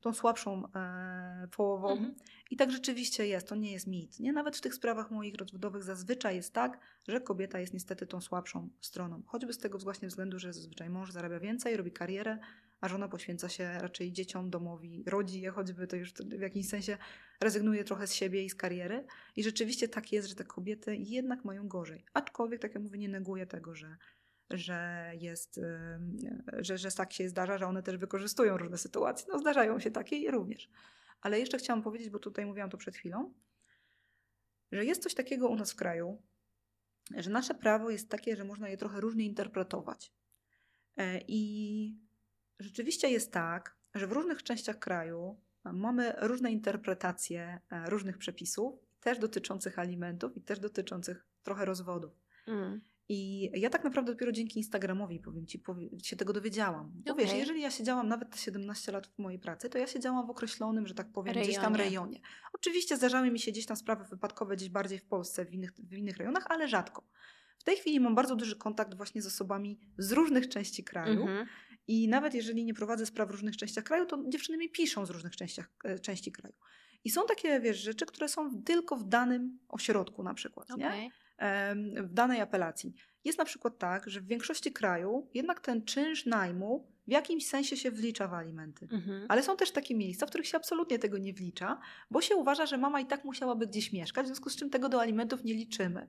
tą 0.00 0.14
słabszą 0.14 0.62
e, 0.74 1.48
połową. 1.56 1.90
Mhm. 1.92 2.14
I 2.50 2.56
tak 2.56 2.70
rzeczywiście 2.70 3.26
jest, 3.26 3.48
to 3.48 3.54
nie 3.54 3.72
jest 3.72 3.86
mit. 3.86 4.20
Nie? 4.20 4.32
Nawet 4.32 4.56
w 4.56 4.60
tych 4.60 4.74
sprawach 4.74 5.10
moich 5.10 5.34
rozwodowych 5.34 5.82
zazwyczaj 5.82 6.36
jest 6.36 6.52
tak, 6.52 6.80
że 7.08 7.20
kobieta 7.20 7.60
jest 7.60 7.74
niestety 7.74 8.06
tą 8.06 8.20
słabszą 8.20 8.68
stroną. 8.80 9.22
Choćby 9.26 9.52
z 9.52 9.58
tego 9.58 9.78
właśnie 9.78 10.08
względu, 10.08 10.38
że 10.38 10.52
zazwyczaj 10.52 10.90
mąż 10.90 11.12
zarabia 11.12 11.40
więcej, 11.40 11.76
robi 11.76 11.92
karierę, 11.92 12.38
a 12.80 12.88
żona 12.88 13.08
poświęca 13.08 13.48
się 13.48 13.78
raczej 13.78 14.12
dzieciom, 14.12 14.50
domowi, 14.50 15.04
rodzi 15.06 15.40
je, 15.40 15.50
choćby 15.50 15.86
to 15.86 15.96
już 15.96 16.12
w 16.12 16.40
jakimś 16.40 16.68
sensie 16.68 16.98
rezygnuje 17.40 17.84
trochę 17.84 18.06
z 18.06 18.14
siebie 18.14 18.44
i 18.44 18.50
z 18.50 18.54
kariery. 18.54 19.06
I 19.36 19.44
rzeczywiście 19.44 19.88
tak 19.88 20.12
jest, 20.12 20.28
że 20.28 20.34
te 20.34 20.44
kobiety 20.44 20.96
jednak 20.96 21.44
mają 21.44 21.68
gorzej. 21.68 22.04
Aczkolwiek, 22.14 22.60
tak 22.60 22.74
jak 22.74 22.82
mówię, 22.82 22.98
nie 22.98 23.08
neguję 23.08 23.46
tego, 23.46 23.74
że, 23.74 23.96
że 24.50 25.10
jest, 25.14 25.60
że, 26.58 26.78
że 26.78 26.92
tak 26.92 27.12
się 27.12 27.28
zdarza, 27.28 27.58
że 27.58 27.66
one 27.66 27.82
też 27.82 27.96
wykorzystują 27.96 28.56
różne 28.56 28.78
sytuacje. 28.78 29.26
No 29.32 29.38
zdarzają 29.38 29.80
się 29.80 29.90
takie 29.90 30.30
również. 30.30 30.70
Ale 31.20 31.40
jeszcze 31.40 31.58
chciałam 31.58 31.82
powiedzieć, 31.82 32.10
bo 32.10 32.18
tutaj 32.18 32.46
mówiłam 32.46 32.70
to 32.70 32.76
przed 32.76 32.96
chwilą, 32.96 33.34
że 34.72 34.84
jest 34.84 35.02
coś 35.02 35.14
takiego 35.14 35.48
u 35.48 35.56
nas 35.56 35.72
w 35.72 35.76
kraju, 35.76 36.22
że 37.16 37.30
nasze 37.30 37.54
prawo 37.54 37.90
jest 37.90 38.10
takie, 38.10 38.36
że 38.36 38.44
można 38.44 38.68
je 38.68 38.76
trochę 38.76 39.00
różnie 39.00 39.24
interpretować. 39.24 40.12
E, 40.96 41.20
I 41.28 42.07
rzeczywiście 42.58 43.08
jest 43.10 43.32
tak, 43.32 43.76
że 43.94 44.06
w 44.06 44.12
różnych 44.12 44.42
częściach 44.42 44.78
kraju 44.78 45.40
mamy 45.64 46.14
różne 46.18 46.52
interpretacje 46.52 47.60
e, 47.70 47.90
różnych 47.90 48.18
przepisów, 48.18 48.74
też 49.00 49.18
dotyczących 49.18 49.78
alimentów 49.78 50.36
i 50.36 50.42
też 50.42 50.58
dotyczących 50.58 51.26
trochę 51.42 51.64
rozwodów. 51.64 52.12
Mm. 52.46 52.80
I 53.10 53.50
ja 53.60 53.70
tak 53.70 53.84
naprawdę 53.84 54.12
dopiero 54.12 54.32
dzięki 54.32 54.58
Instagramowi, 54.58 55.20
powiem 55.20 55.46
ci, 55.46 55.62
się 56.02 56.16
tego 56.16 56.32
dowiedziałam. 56.32 56.92
Bo 57.06 57.14
wiesz, 57.14 57.26
Okej. 57.28 57.38
jeżeli 57.38 57.60
ja 57.60 57.70
siedziałam 57.70 58.08
nawet 58.08 58.30
te 58.30 58.38
17 58.38 58.92
lat 58.92 59.06
w 59.06 59.18
mojej 59.18 59.38
pracy, 59.38 59.70
to 59.70 59.78
ja 59.78 59.86
siedziałam 59.86 60.26
w 60.26 60.30
określonym, 60.30 60.86
że 60.86 60.94
tak 60.94 61.12
powiem, 61.12 61.34
gdzieś 61.34 61.56
tam 61.56 61.74
Rejonie. 61.74 61.90
rejonie. 61.90 62.20
Oczywiście 62.52 62.96
zdarzały 62.96 63.30
mi 63.30 63.38
się 63.38 63.50
gdzieś 63.50 63.66
tam 63.66 63.76
sprawy 63.76 64.04
wypadkowe, 64.04 64.56
gdzieś 64.56 64.68
bardziej 64.68 64.98
w 64.98 65.04
Polsce, 65.04 65.44
w 65.44 65.52
innych, 65.52 65.72
w 65.72 65.92
innych 65.92 66.16
rejonach, 66.16 66.44
ale 66.48 66.68
rzadko. 66.68 67.06
W 67.58 67.64
tej 67.64 67.76
chwili 67.76 68.00
mam 68.00 68.14
bardzo 68.14 68.36
duży 68.36 68.56
kontakt 68.56 68.94
właśnie 68.94 69.22
z 69.22 69.26
osobami 69.26 69.80
z 69.98 70.12
różnych 70.12 70.48
części 70.48 70.84
kraju. 70.84 71.20
Mhm. 71.20 71.46
I 71.88 72.08
nawet 72.08 72.34
jeżeli 72.34 72.64
nie 72.64 72.74
prowadzę 72.74 73.06
spraw 73.06 73.28
w 73.28 73.30
różnych 73.30 73.56
częściach 73.56 73.84
kraju, 73.84 74.06
to 74.06 74.24
dziewczyny 74.28 74.58
mi 74.58 74.70
piszą 74.70 75.06
z 75.06 75.10
różnych 75.10 75.36
częściach, 75.36 75.70
e, 75.84 75.98
części 75.98 76.32
kraju. 76.32 76.54
I 77.04 77.10
są 77.10 77.26
takie, 77.26 77.60
wiesz, 77.60 77.78
rzeczy, 77.78 78.06
które 78.06 78.28
są 78.28 78.62
tylko 78.62 78.96
w 78.96 79.08
danym 79.08 79.58
ośrodku 79.68 80.22
na 80.22 80.34
przykład, 80.34 80.68
nie? 80.76 80.88
Okej. 80.88 81.10
em, 81.38 81.94
w 82.08 82.12
danej 82.12 82.40
apelacji. 82.40 82.94
Jest 83.24 83.38
na 83.38 83.44
przykład 83.44 83.78
tak, 83.78 84.10
że 84.10 84.20
w 84.20 84.26
większości 84.26 84.72
kraju 84.72 85.28
jednak 85.34 85.60
ten 85.60 85.84
czynsz 85.84 86.26
najmu 86.26 86.92
w 87.06 87.10
jakimś 87.10 87.46
sensie 87.46 87.76
się 87.76 87.90
wlicza 87.90 88.28
w 88.28 88.34
alimenty. 88.34 88.88
Mhm. 88.92 89.26
Ale 89.28 89.42
są 89.42 89.56
też 89.56 89.70
takie 89.70 89.94
miejsca, 89.94 90.26
w 90.26 90.28
których 90.28 90.46
się 90.46 90.56
absolutnie 90.56 90.98
tego 90.98 91.18
nie 91.18 91.32
wlicza, 91.32 91.80
bo 92.10 92.20
się 92.20 92.36
uważa, 92.36 92.66
że 92.66 92.78
mama 92.78 93.00
i 93.00 93.06
tak 93.06 93.24
musiałaby 93.24 93.66
gdzieś 93.66 93.92
mieszkać, 93.92 94.24
w 94.24 94.26
związku 94.26 94.50
z 94.50 94.56
czym 94.56 94.70
tego 94.70 94.88
do 94.88 95.00
alimentów 95.00 95.44
nie 95.44 95.54
liczymy. 95.54 96.08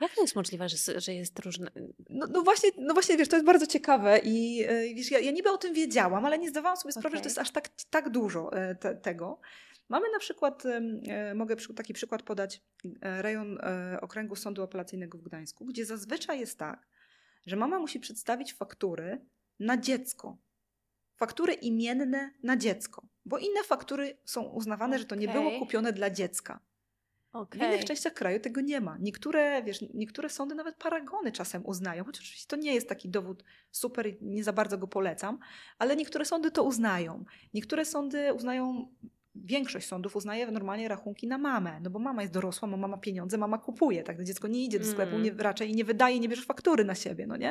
Jak 0.00 0.14
to 0.14 0.20
jest 0.20 0.36
możliwe, 0.36 0.68
że, 0.68 1.00
że 1.00 1.14
jest 1.14 1.38
różne... 1.38 1.70
No, 2.10 2.26
no, 2.30 2.42
właśnie, 2.42 2.70
no 2.78 2.94
właśnie, 2.94 3.16
wiesz, 3.16 3.28
to 3.28 3.36
jest 3.36 3.46
bardzo 3.46 3.66
ciekawe 3.66 4.18
i 4.24 4.64
e, 4.68 4.94
wiesz, 4.94 5.10
ja, 5.10 5.18
ja 5.18 5.30
niby 5.30 5.50
o 5.50 5.58
tym 5.58 5.74
wiedziałam, 5.74 6.24
ale 6.24 6.38
nie 6.38 6.48
zdawałam 6.48 6.76
sobie 6.76 6.92
sprawy, 6.92 7.16
że 7.16 7.22
to 7.22 7.28
jest 7.28 7.38
aż 7.38 7.50
tak, 7.50 7.68
tak 7.90 8.10
dużo 8.10 8.52
e, 8.52 8.74
te, 8.74 8.96
tego. 8.96 9.40
Mamy 9.88 10.06
na 10.12 10.18
przykład, 10.18 10.62
e, 10.66 11.34
mogę 11.34 11.56
taki 11.76 11.92
przykład 11.92 12.22
podać, 12.22 12.62
rejon 13.02 13.58
Okręgu 14.00 14.36
Sądu 14.36 14.62
Apelacyjnego 14.62 15.18
w 15.18 15.22
Gdańsku, 15.22 15.64
gdzie 15.64 15.86
zazwyczaj 15.86 16.40
jest 16.40 16.58
tak, 16.58 16.86
że 17.46 17.56
mama 17.56 17.78
musi 17.78 18.00
przedstawić 18.00 18.54
faktury 18.54 19.20
na 19.58 19.76
dziecko. 19.76 20.38
Faktury 21.16 21.52
imienne 21.52 22.30
na 22.42 22.56
dziecko, 22.56 23.06
bo 23.24 23.38
inne 23.38 23.64
faktury 23.64 24.18
są 24.24 24.42
uznawane, 24.42 24.98
że 24.98 25.04
to 25.04 25.14
nie 25.14 25.28
było 25.28 25.58
kupione 25.58 25.92
dla 25.92 26.10
dziecka. 26.10 26.60
W 27.32 27.36
Okej. 27.36 27.60
innych 27.60 27.84
częściach 27.84 28.12
kraju 28.14 28.40
tego 28.40 28.60
nie 28.60 28.80
ma. 28.80 28.96
Niektóre, 29.00 29.62
wiesz, 29.62 29.84
niektóre 29.94 30.28
sądy 30.28 30.54
nawet 30.54 30.76
paragony 30.76 31.32
czasem 31.32 31.66
uznają, 31.66 32.04
choć 32.04 32.18
oczywiście 32.18 32.46
to 32.48 32.56
nie 32.56 32.74
jest 32.74 32.88
taki 32.88 33.08
dowód 33.08 33.44
super 33.70 34.06
i 34.06 34.18
nie 34.20 34.44
za 34.44 34.52
bardzo 34.52 34.78
go 34.78 34.88
polecam, 34.88 35.38
ale 35.78 35.96
niektóre 35.96 36.24
sądy 36.24 36.50
to 36.50 36.62
uznają. 36.62 37.24
Niektóre 37.54 37.84
sądy 37.84 38.32
uznają, 38.34 38.94
większość 39.34 39.86
sądów 39.86 40.16
uznaje 40.16 40.50
normalnie 40.50 40.88
rachunki 40.88 41.26
na 41.26 41.38
mamę, 41.38 41.80
no 41.82 41.90
bo 41.90 41.98
mama 41.98 42.22
jest 42.22 42.34
dorosła, 42.34 42.68
mama 42.68 42.88
ma 42.88 42.98
pieniądze, 42.98 43.38
mama 43.38 43.58
kupuje, 43.58 44.02
tak? 44.02 44.24
Dziecko 44.24 44.48
nie 44.48 44.64
idzie 44.64 44.78
do 44.78 44.86
sklepu, 44.86 45.12
Mm. 45.16 45.22
nie, 45.22 45.42
raczej 45.42 45.74
nie 45.74 45.84
wydaje, 45.84 46.20
nie 46.20 46.28
bierzesz 46.28 46.46
faktury 46.46 46.84
na 46.84 46.94
siebie, 46.94 47.26
no 47.26 47.36
nie? 47.36 47.50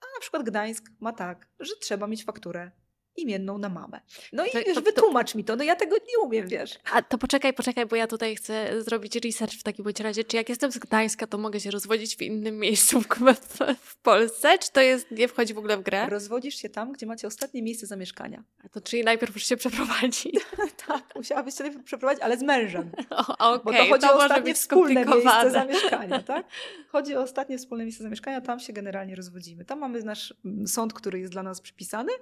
A 0.00 0.04
na 0.16 0.20
przykład 0.20 0.42
Gdańsk 0.42 0.90
ma 1.00 1.12
tak, 1.12 1.48
że 1.60 1.74
trzeba 1.80 2.06
mieć 2.06 2.24
fakturę 2.24 2.70
imienną 3.16 3.58
na 3.58 3.68
mamę. 3.68 4.00
No 4.32 4.46
i 4.46 4.50
To- 4.50 4.58
wiesz, 4.58 4.66
to- 4.66 4.74
to- 4.74 4.80
wytłumacz 4.80 5.34
mi 5.34 5.44
to, 5.44 5.56
no 5.56 5.64
ja 5.64 5.76
tego 5.76 5.96
nie 5.96 6.18
umiem, 6.26 6.48
wiesz. 6.48 6.78
A 6.92 7.02
to 7.02 7.18
poczekaj, 7.18 7.52
poczekaj, 7.54 7.86
bo 7.86 7.96
ja 7.96 8.06
tutaj 8.06 8.36
chcę 8.36 8.82
zrobić 8.82 9.16
research 9.16 9.54
w 9.54 9.62
takim 9.62 9.84
bądź 9.84 10.00
razie. 10.00 10.24
Czy 10.24 10.36
jak 10.36 10.48
jestem 10.48 10.72
z 10.72 10.78
Gdańska, 10.78 11.26
to 11.26 11.38
mogę 11.38 11.60
się 11.60 11.70
rozwodzić 11.70 12.16
w 12.16 12.22
innym 12.22 12.58
miejscu 12.58 13.00
w, 13.00 13.06
w, 13.06 13.76
w 13.80 13.96
Polsce? 13.96 14.58
Czy 14.58 14.72
to 14.72 14.80
jest, 14.80 15.10
nie 15.10 15.28
wchodzi 15.28 15.54
w 15.54 15.58
ogóle 15.58 15.76
w 15.76 15.82
grę? 15.82 16.06
Rozwodzisz 16.08 16.54
się 16.54 16.68
tam, 16.68 16.92
gdzie 16.92 17.06
macie 17.06 17.26
ostatnie 17.26 17.62
miejsce 17.62 17.86
zamieszkania. 17.86 18.44
A 18.64 18.68
to 18.68 18.80
czyli 18.80 19.04
najpierw 19.04 19.34
już 19.34 19.44
się 19.44 19.56
przeprowadzi. 19.56 20.32
Tak, 20.86 21.04
musiałabyś 21.16 21.54
się 21.54 21.64
najpierw 21.64 21.84
przeprowadzić, 21.84 22.22
ale 22.22 22.38
z 22.38 22.42
mężem. 22.42 22.90
O, 23.38 23.58
Bo 23.58 23.70
Okej, 23.70 23.84
to 23.88 23.92
chodzi 23.92 24.06
to 24.06 24.14
o 24.14 24.22
ostatnie 24.22 24.54
wspólne 24.54 25.04
miejsce 25.04 25.50
zamieszkania, 25.50 26.22
tak? 26.32 26.46
Chodzi 26.88 27.16
o 27.16 27.22
ostatnie 27.22 27.58
wspólne 27.58 27.84
miejsce 27.84 28.02
zamieszkania, 28.02 28.40
tam 28.40 28.60
się 28.60 28.72
generalnie 28.72 29.16
rozwodzimy. 29.16 29.64
Tam 29.64 29.78
mamy 29.78 30.02
nasz 30.02 30.34
mm, 30.44 30.68
sąd, 30.68 30.92
który 30.92 31.18
jest 31.20 31.32
dla 31.32 31.42
nas 31.42 31.60
przypisany 31.60 32.12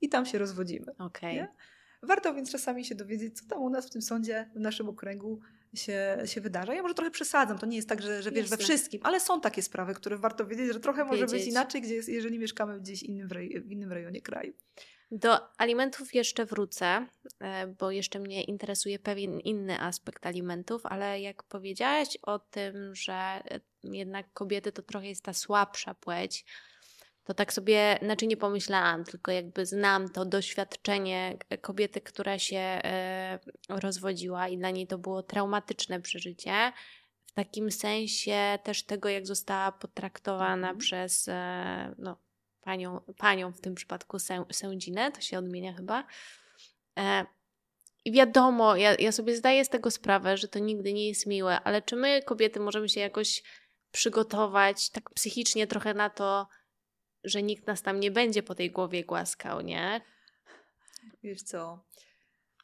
i 0.00 0.08
tam 0.08 0.26
się 0.26 0.38
rozwodzimy. 0.38 0.94
Nie? 1.34 1.48
Warto 2.02 2.34
więc 2.34 2.52
czasami 2.52 2.84
się 2.84 2.94
dowiedzieć, 2.94 3.40
co 3.40 3.48
tam 3.48 3.62
u 3.62 3.70
nas 3.70 3.86
w 3.86 3.90
tym 3.90 4.02
sądzie, 4.02 4.50
w 4.54 4.60
naszym 4.60 4.88
okręgu 4.88 5.40
się, 5.74 6.18
się 6.24 6.40
wydarza. 6.40 6.74
Ja 6.74 6.82
może 6.82 6.94
trochę 6.94 7.10
przesadzam, 7.10 7.58
to 7.58 7.66
nie 7.66 7.76
jest 7.76 7.88
tak, 7.88 8.02
że, 8.02 8.22
że 8.22 8.30
wiesz 8.30 8.40
Jasne. 8.40 8.56
we 8.56 8.62
wszystkim, 8.62 9.00
ale 9.04 9.20
są 9.20 9.40
takie 9.40 9.62
sprawy, 9.62 9.94
które 9.94 10.18
warto 10.18 10.46
wiedzieć, 10.46 10.72
że 10.72 10.80
trochę 10.80 11.04
może 11.04 11.26
wiedzieć. 11.26 11.40
być 11.40 11.48
inaczej, 11.48 11.82
gdzie 11.82 11.94
jest, 11.94 12.08
jeżeli 12.08 12.38
mieszkamy 12.38 12.80
gdzieś 12.80 13.02
innym 13.02 13.28
w, 13.28 13.32
rej, 13.32 13.60
w 13.60 13.72
innym 13.72 13.92
rejonie 13.92 14.22
kraju. 14.22 14.52
Do 15.10 15.58
alimentów 15.58 16.14
jeszcze 16.14 16.46
wrócę, 16.46 17.06
e, 17.40 17.66
bo 17.66 17.90
jeszcze 17.90 18.18
mnie 18.18 18.44
interesuje 18.44 18.98
pewien 18.98 19.40
inny 19.40 19.80
aspekt 19.80 20.26
alimentów, 20.26 20.86
ale 20.86 21.20
jak 21.20 21.42
powiedziałaś 21.42 22.18
o 22.22 22.38
tym, 22.38 22.94
że 22.94 23.12
e, 23.14 23.60
jednak 23.84 24.32
kobiety 24.32 24.72
to 24.72 24.82
trochę 24.82 25.06
jest 25.06 25.22
ta 25.22 25.32
słabsza 25.32 25.94
płeć, 25.94 26.44
to 27.28 27.34
tak 27.34 27.52
sobie, 27.52 27.98
znaczy 28.02 28.26
nie 28.26 28.36
pomyślałam, 28.36 29.04
tylko 29.04 29.32
jakby 29.32 29.66
znam 29.66 30.08
to 30.08 30.24
doświadczenie 30.24 31.38
kobiety, 31.60 32.00
która 32.00 32.38
się 32.38 32.58
e, 32.58 33.38
rozwodziła 33.68 34.48
i 34.48 34.58
dla 34.58 34.70
niej 34.70 34.86
to 34.86 34.98
było 34.98 35.22
traumatyczne 35.22 36.00
przeżycie. 36.00 36.72
W 37.26 37.32
takim 37.32 37.70
sensie 37.70 38.58
też 38.62 38.82
tego, 38.82 39.08
jak 39.08 39.26
została 39.26 39.72
potraktowana 39.72 40.68
mm. 40.68 40.78
przez 40.78 41.28
no, 41.98 42.16
panią, 42.60 43.00
panią 43.18 43.52
w 43.52 43.60
tym 43.60 43.74
przypadku 43.74 44.18
sę, 44.18 44.44
sędzinę, 44.52 45.12
to 45.12 45.20
się 45.20 45.38
odmienia 45.38 45.72
chyba. 45.72 46.04
E, 46.98 47.26
I 48.04 48.12
wiadomo, 48.12 48.76
ja, 48.76 48.94
ja 48.94 49.12
sobie 49.12 49.36
zdaję 49.36 49.64
z 49.64 49.68
tego 49.68 49.90
sprawę, 49.90 50.36
że 50.36 50.48
to 50.48 50.58
nigdy 50.58 50.92
nie 50.92 51.08
jest 51.08 51.26
miłe, 51.26 51.60
ale 51.60 51.82
czy 51.82 51.96
my, 51.96 52.22
kobiety, 52.22 52.60
możemy 52.60 52.88
się 52.88 53.00
jakoś 53.00 53.42
przygotować 53.92 54.90
tak 54.90 55.10
psychicznie 55.10 55.66
trochę 55.66 55.94
na 55.94 56.10
to, 56.10 56.48
że 57.28 57.42
nikt 57.42 57.66
nas 57.66 57.82
tam 57.82 58.00
nie 58.00 58.10
będzie 58.10 58.42
po 58.42 58.54
tej 58.54 58.70
głowie 58.70 59.04
głaskał, 59.04 59.60
nie? 59.60 60.00
Wiesz 61.22 61.42
co? 61.42 61.84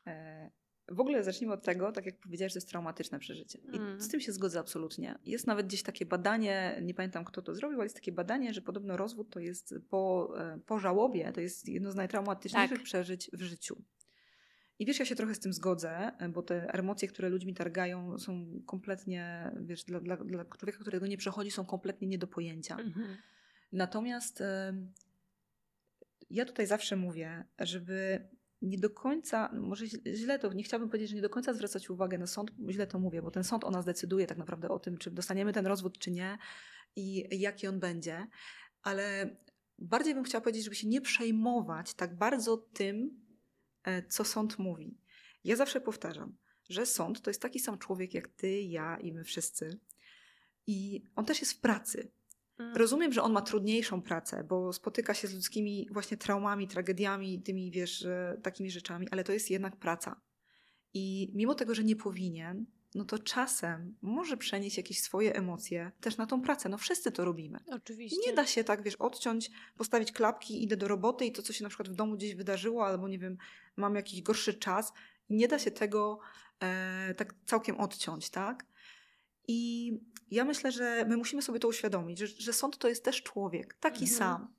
E, 0.06 0.50
w 0.88 1.00
ogóle 1.00 1.24
zacznijmy 1.24 1.54
od 1.54 1.62
tego, 1.62 1.92
tak 1.92 2.06
jak 2.06 2.20
powiedziałeś, 2.20 2.52
że 2.52 2.54
to 2.54 2.58
jest 2.58 2.68
traumatyczne 2.68 3.18
przeżycie. 3.18 3.58
I 3.58 3.76
mm. 3.76 4.00
z 4.00 4.08
tym 4.08 4.20
się 4.20 4.32
zgodzę 4.32 4.58
absolutnie. 4.58 5.18
Jest 5.24 5.46
nawet 5.46 5.66
gdzieś 5.66 5.82
takie 5.82 6.06
badanie, 6.06 6.78
nie 6.82 6.94
pamiętam 6.94 7.24
kto 7.24 7.42
to 7.42 7.54
zrobił, 7.54 7.78
ale 7.78 7.84
jest 7.84 7.96
takie 7.96 8.12
badanie, 8.12 8.54
że 8.54 8.62
podobno 8.62 8.96
rozwód 8.96 9.30
to 9.30 9.40
jest 9.40 9.74
po, 9.88 10.32
e, 10.38 10.58
po 10.66 10.78
żałobie, 10.78 11.32
to 11.32 11.40
jest 11.40 11.68
jedno 11.68 11.92
z 11.92 11.94
najtraumatyczniejszych 11.94 12.78
tak. 12.78 12.84
przeżyć 12.84 13.30
w 13.32 13.42
życiu. 13.42 13.82
I 14.78 14.86
wiesz, 14.86 14.98
ja 14.98 15.04
się 15.04 15.16
trochę 15.16 15.34
z 15.34 15.40
tym 15.40 15.52
zgodzę, 15.52 16.12
bo 16.32 16.42
te 16.42 16.74
emocje, 16.74 17.08
które 17.08 17.28
ludźmi 17.28 17.54
targają, 17.54 18.18
są 18.18 18.46
kompletnie, 18.66 19.52
wiesz, 19.60 19.84
dla, 19.84 20.00
dla, 20.00 20.16
dla 20.16 20.44
człowieka, 20.44 20.78
którego 20.78 21.06
nie 21.06 21.16
przechodzi, 21.16 21.50
są 21.50 21.66
kompletnie 21.66 22.08
nie 22.08 22.18
do 22.18 22.26
pojęcia. 22.26 22.76
Mm 22.76 22.92
-hmm. 22.92 23.16
Natomiast 23.74 24.42
ja 26.30 26.44
tutaj 26.44 26.66
zawsze 26.66 26.96
mówię, 26.96 27.44
żeby 27.58 28.28
nie 28.62 28.78
do 28.78 28.90
końca, 28.90 29.50
może 29.52 29.86
źle 30.14 30.38
to, 30.38 30.52
nie 30.52 30.62
chciałabym 30.62 30.88
powiedzieć, 30.88 31.10
że 31.10 31.16
nie 31.16 31.22
do 31.22 31.30
końca 31.30 31.52
zwracać 31.52 31.90
uwagę 31.90 32.18
na 32.18 32.26
sąd, 32.26 32.50
źle 32.70 32.86
to 32.86 32.98
mówię, 32.98 33.22
bo 33.22 33.30
ten 33.30 33.44
sąd 33.44 33.64
o 33.64 33.70
nas 33.70 33.84
decyduje 33.84 34.26
tak 34.26 34.38
naprawdę 34.38 34.68
o 34.68 34.78
tym, 34.78 34.98
czy 34.98 35.10
dostaniemy 35.10 35.52
ten 35.52 35.66
rozwód, 35.66 35.98
czy 35.98 36.10
nie 36.10 36.38
i 36.96 37.40
jaki 37.40 37.66
on 37.66 37.80
będzie, 37.80 38.26
ale 38.82 39.36
bardziej 39.78 40.14
bym 40.14 40.24
chciała 40.24 40.42
powiedzieć, 40.42 40.64
żeby 40.64 40.76
się 40.76 40.88
nie 40.88 41.00
przejmować 41.00 41.94
tak 41.94 42.16
bardzo 42.16 42.56
tym, 42.56 43.20
e, 43.82 44.02
co 44.02 44.24
sąd 44.24 44.58
mówi. 44.58 44.98
Ja 45.44 45.56
zawsze 45.56 45.80
powtarzam, 45.80 46.36
że 46.68 46.86
sąd 46.86 47.22
to 47.22 47.30
jest 47.30 47.42
taki 47.42 47.60
sam 47.60 47.78
człowiek 47.78 48.14
jak 48.14 48.28
ty, 48.28 48.60
ja 48.62 48.96
i 49.00 49.12
my 49.12 49.24
wszyscy. 49.24 49.78
I 50.66 51.04
on 51.16 51.24
też 51.24 51.40
jest 51.40 51.52
w 51.52 51.60
pracy. 51.60 52.10
Mm. 52.58 52.76
Rozumiem, 52.76 53.12
że 53.12 53.22
on 53.22 53.32
ma 53.32 53.42
trudniejszą 53.42 54.02
pracę, 54.02 54.44
bo 54.44 54.72
spotyka 54.72 55.14
się 55.14 55.28
z 55.28 55.34
ludzkimi 55.34 55.88
właśnie 55.90 56.16
traumami, 56.16 56.68
tragediami, 56.68 57.42
tymi, 57.42 57.70
wiesz, 57.70 58.06
takimi 58.42 58.70
rzeczami, 58.70 59.08
ale 59.10 59.24
to 59.24 59.32
jest 59.32 59.50
jednak 59.50 59.76
praca. 59.76 60.20
I 60.94 61.30
mimo 61.34 61.54
tego, 61.54 61.74
że 61.74 61.84
nie 61.84 61.96
powinien, 61.96 62.66
no 62.94 63.04
to 63.04 63.18
czasem 63.18 63.96
może 64.02 64.36
przenieść 64.36 64.76
jakieś 64.76 65.00
swoje 65.00 65.34
emocje 65.34 65.92
też 66.00 66.16
na 66.16 66.26
tą 66.26 66.42
pracę. 66.42 66.68
No 66.68 66.78
wszyscy 66.78 67.12
to 67.12 67.24
robimy. 67.24 67.58
Oczywiście. 67.66 68.20
Nie 68.26 68.36
da 68.36 68.46
się 68.46 68.64
tak, 68.64 68.82
wiesz, 68.82 68.96
odciąć, 68.96 69.50
postawić 69.76 70.12
klapki, 70.12 70.64
idę 70.64 70.76
do 70.76 70.88
roboty 70.88 71.24
i 71.24 71.32
to, 71.32 71.42
co 71.42 71.52
się 71.52 71.62
na 71.62 71.68
przykład 71.68 71.88
w 71.88 71.94
domu 71.94 72.16
gdzieś 72.16 72.34
wydarzyło, 72.34 72.86
albo 72.86 73.08
nie 73.08 73.18
wiem, 73.18 73.38
mam 73.76 73.94
jakiś 73.94 74.22
gorszy 74.22 74.54
czas. 74.54 74.92
Nie 75.30 75.48
da 75.48 75.58
się 75.58 75.70
tego 75.70 76.18
e, 76.62 77.14
tak 77.14 77.34
całkiem 77.46 77.80
odciąć, 77.80 78.30
tak? 78.30 78.66
I 79.48 79.92
ja 80.30 80.44
myślę, 80.44 80.72
że 80.72 81.04
my 81.08 81.16
musimy 81.16 81.42
sobie 81.42 81.58
to 81.58 81.68
uświadomić, 81.68 82.18
że, 82.18 82.26
że 82.26 82.52
sąd 82.52 82.78
to 82.78 82.88
jest 82.88 83.04
też 83.04 83.22
człowiek, 83.22 83.74
taki 83.74 84.04
mhm. 84.04 84.18
sam. 84.18 84.54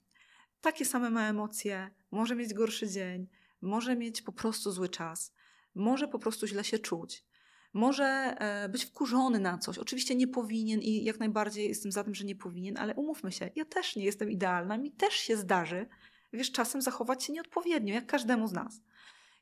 Takie 0.62 0.86
same 0.86 1.10
ma 1.10 1.30
emocje, 1.30 1.92
może 2.12 2.36
mieć 2.36 2.54
gorszy 2.54 2.90
dzień, 2.90 3.28
może 3.62 3.96
mieć 3.96 4.22
po 4.22 4.32
prostu 4.32 4.72
zły 4.72 4.90
czas, 4.90 5.34
może 5.76 6.08
po 6.08 6.20
prostu 6.20 6.48
źle 6.48 6.64
się 6.64 6.80
czuć, 6.80 7.26
może 7.74 8.06
e, 8.40 8.70
być 8.70 8.86
wkurzony 8.86 9.40
na 9.40 9.58
coś. 9.58 9.78
Oczywiście 9.78 10.16
nie 10.16 10.28
powinien 10.28 10.82
i 10.82 11.04
jak 11.04 11.20
najbardziej 11.20 11.68
jestem 11.68 11.92
za 11.92 12.04
tym, 12.04 12.16
że 12.16 12.26
nie 12.26 12.36
powinien, 12.36 12.78
ale 12.78 12.96
umówmy 12.96 13.32
się, 13.32 13.50
ja 13.56 13.66
też 13.66 13.96
nie 13.96 14.06
jestem 14.06 14.32
idealna, 14.32 14.78
mi 14.78 14.92
też 14.92 15.14
się 15.14 15.38
zdarzy, 15.38 15.88
wiesz, 16.34 16.52
czasem 16.52 16.82
zachować 16.82 17.24
się 17.24 17.34
nieodpowiednio, 17.34 17.94
jak 17.94 18.06
każdemu 18.06 18.48
z 18.48 18.52
nas. 18.52 18.82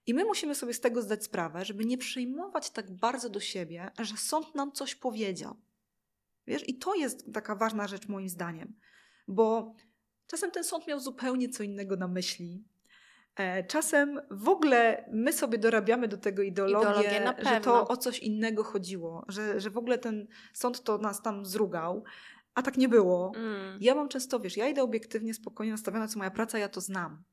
I 0.07 0.13
my 0.13 0.25
musimy 0.25 0.55
sobie 0.55 0.73
z 0.73 0.79
tego 0.79 1.01
zdać 1.01 1.23
sprawę, 1.23 1.65
żeby 1.65 1.85
nie 1.85 1.97
przejmować 1.97 2.69
tak 2.69 2.91
bardzo 2.91 3.29
do 3.29 3.39
siebie, 3.39 3.91
że 3.99 4.17
sąd 4.17 4.55
nam 4.55 4.71
coś 4.71 4.95
powiedział. 4.95 5.55
Wiesz, 6.47 6.69
i 6.69 6.77
to 6.77 6.95
jest 6.95 7.33
taka 7.33 7.55
ważna 7.55 7.87
rzecz 7.87 8.07
moim 8.07 8.29
zdaniem, 8.29 8.75
bo 9.27 9.75
czasem 10.27 10.51
ten 10.51 10.63
sąd 10.63 10.87
miał 10.87 10.99
zupełnie 10.99 11.49
co 11.49 11.63
innego 11.63 11.95
na 11.95 12.07
myśli. 12.07 12.63
E, 13.35 13.63
czasem 13.63 14.21
w 14.31 14.49
ogóle 14.49 15.05
my 15.11 15.33
sobie 15.33 15.57
dorabiamy 15.57 16.07
do 16.07 16.17
tego 16.17 16.41
ideologię, 16.41 16.89
ideologię 16.89 17.33
że 17.49 17.61
to 17.61 17.87
o 17.87 17.97
coś 17.97 18.19
innego 18.19 18.63
chodziło, 18.63 19.25
że, 19.27 19.59
że 19.59 19.69
w 19.69 19.77
ogóle 19.77 19.97
ten 19.97 20.27
sąd 20.53 20.83
to 20.83 20.97
nas 20.97 21.21
tam 21.21 21.45
zrugał, 21.45 22.03
a 22.53 22.61
tak 22.61 22.77
nie 22.77 22.89
było. 22.89 23.31
Mm. 23.35 23.77
Ja 23.81 23.95
mam 23.95 24.09
często, 24.09 24.39
wiesz, 24.39 24.57
ja 24.57 24.67
idę 24.67 24.83
obiektywnie, 24.83 25.33
spokojnie 25.33 25.71
nastawiona, 25.71 26.07
co 26.07 26.19
moja 26.19 26.31
praca, 26.31 26.57
ja 26.57 26.69
to 26.69 26.81
znam. 26.81 27.23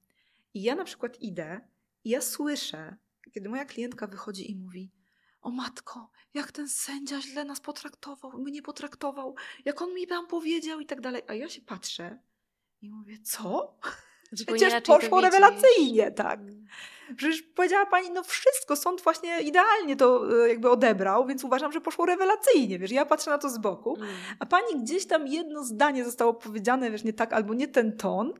I 0.54 0.62
ja 0.62 0.74
na 0.74 0.84
przykład 0.84 1.20
idę 1.20 1.60
i 2.04 2.10
ja 2.10 2.20
słyszę, 2.20 2.96
kiedy 3.32 3.48
moja 3.48 3.64
klientka 3.64 4.06
wychodzi 4.06 4.50
i 4.50 4.56
mówi: 4.56 4.92
O 5.40 5.50
matko, 5.50 6.10
jak 6.34 6.52
ten 6.52 6.68
sędzia 6.68 7.20
źle 7.20 7.44
nas 7.44 7.60
potraktował, 7.60 8.32
mnie 8.38 8.62
potraktował, 8.62 9.34
jak 9.64 9.82
on 9.82 9.94
mi 9.94 10.06
tam 10.06 10.26
powiedział 10.26 10.80
i 10.80 10.86
tak 10.86 11.00
dalej. 11.00 11.22
A 11.28 11.34
ja 11.34 11.48
się 11.48 11.62
patrzę 11.62 12.18
i 12.80 12.90
mówię: 12.90 13.18
Co? 13.18 13.78
Przecież 14.46 14.82
poszło 14.82 15.20
rewelacyjnie, 15.20 16.10
tak. 16.10 16.40
Przecież 17.16 17.42
powiedziała 17.42 17.86
pani, 17.86 18.10
no 18.10 18.22
wszystko, 18.22 18.76
sąd 18.76 19.02
właśnie 19.02 19.40
idealnie 19.40 19.96
to 19.96 20.24
e, 20.44 20.48
jakby 20.48 20.70
odebrał, 20.70 21.26
więc 21.26 21.44
uważam, 21.44 21.72
że 21.72 21.80
poszło 21.80 22.06
rewelacyjnie, 22.06 22.78
wiesz, 22.78 22.90
ja 22.90 23.06
patrzę 23.06 23.30
na 23.30 23.38
to 23.38 23.50
z 23.50 23.58
boku, 23.58 23.96
mm. 23.96 24.08
a 24.38 24.46
pani 24.46 24.82
gdzieś 24.82 25.06
tam 25.06 25.26
jedno 25.26 25.64
zdanie 25.64 26.04
zostało 26.04 26.34
powiedziane, 26.34 26.90
wiesz, 26.90 27.04
nie 27.04 27.12
tak, 27.12 27.32
albo 27.32 27.54
nie 27.54 27.68
ten 27.68 27.96
ton 27.96 28.32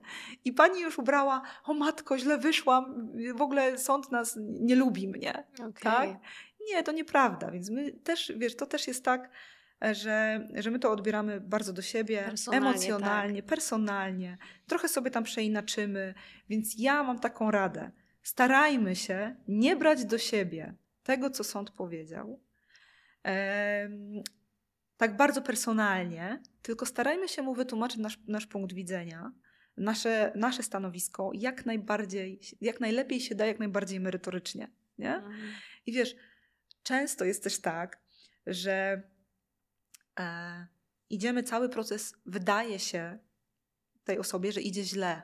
i 0.45 0.53
pani 0.53 0.81
już 0.81 0.99
ubrała, 0.99 1.43
o 1.65 1.75
matko, 1.75 2.19
źle 2.19 2.39
wyszłam, 2.39 3.11
w 3.35 3.43
ogóle 3.43 3.79
sąd 3.79 4.13
nas 4.13 4.39
nie 4.41 4.77
lubi 4.77 5.09
mnie, 5.09 5.45
okay. 5.55 5.73
tak? 5.83 6.11
Nie, 6.69 6.83
to 6.83 6.93
nieprawda, 6.93 7.51
więc 7.51 7.71
my 7.71 7.93
też, 7.93 8.33
wiesz, 8.37 8.57
to 8.57 8.67
też 8.67 8.89
jest 8.89 9.05
tak, 9.05 9.31
że, 9.93 10.49
że 10.55 10.71
my 10.71 10.79
to 10.79 10.93
odbieramy 10.93 11.41
bardzo 11.41 11.73
do 11.73 11.83
siebie, 11.83 12.23
personalnie, 12.27 12.69
emocjonalnie, 12.69 13.43
tak. 13.43 13.49
personalnie. 13.49 14.39
Trochę 14.67 14.89
sobie 14.89 15.11
tam 15.11 15.25
przeinaczymy, 15.25 16.15
więc 16.49 16.75
ja 16.79 17.03
mam 17.03 17.19
taką 17.19 17.51
radę. 17.51 17.91
Starajmy 18.23 18.97
się 18.97 19.37
nie 19.49 19.77
brać 19.77 20.05
do 20.05 20.19
siebie 20.19 20.75
tego, 21.03 21.31
co 21.31 21.45
sąd 21.45 21.71
powiedział, 21.71 22.41
tak 24.97 25.17
bardzo 25.17 25.43
personalnie, 25.43 26.43
tylko 26.63 26.87
starajmy 26.87 27.29
się 27.29 27.43
mu 27.43 27.55
wytłumaczyć 27.55 27.99
nasz, 27.99 28.19
nasz 28.29 28.47
punkt 28.47 28.73
widzenia, 28.73 29.33
nasze, 29.77 30.33
nasze 30.37 30.63
stanowisko 30.63 31.31
jak 31.35 31.67
najbardziej, 31.67 32.41
jak 32.61 32.81
najlepiej 32.81 33.21
się 33.21 33.35
da, 33.35 33.47
jak 33.47 33.59
najbardziej 33.59 34.01
merytorycznie. 34.01 34.71
Nie? 34.99 35.15
Mhm. 35.15 35.53
I 35.87 35.93
wiesz, 35.93 36.17
często 36.83 37.25
jest 37.25 37.45
też 37.45 37.61
tak, 37.61 38.01
że 38.47 39.03
e, 40.19 40.67
idziemy 41.11 41.43
cały 41.43 41.69
proces, 41.69 42.15
wydaje 42.27 42.79
się 42.79 43.19
tej 44.05 44.19
osobie, 44.19 44.53
że 44.53 44.61
idzie 44.61 44.85
źle, 44.85 45.23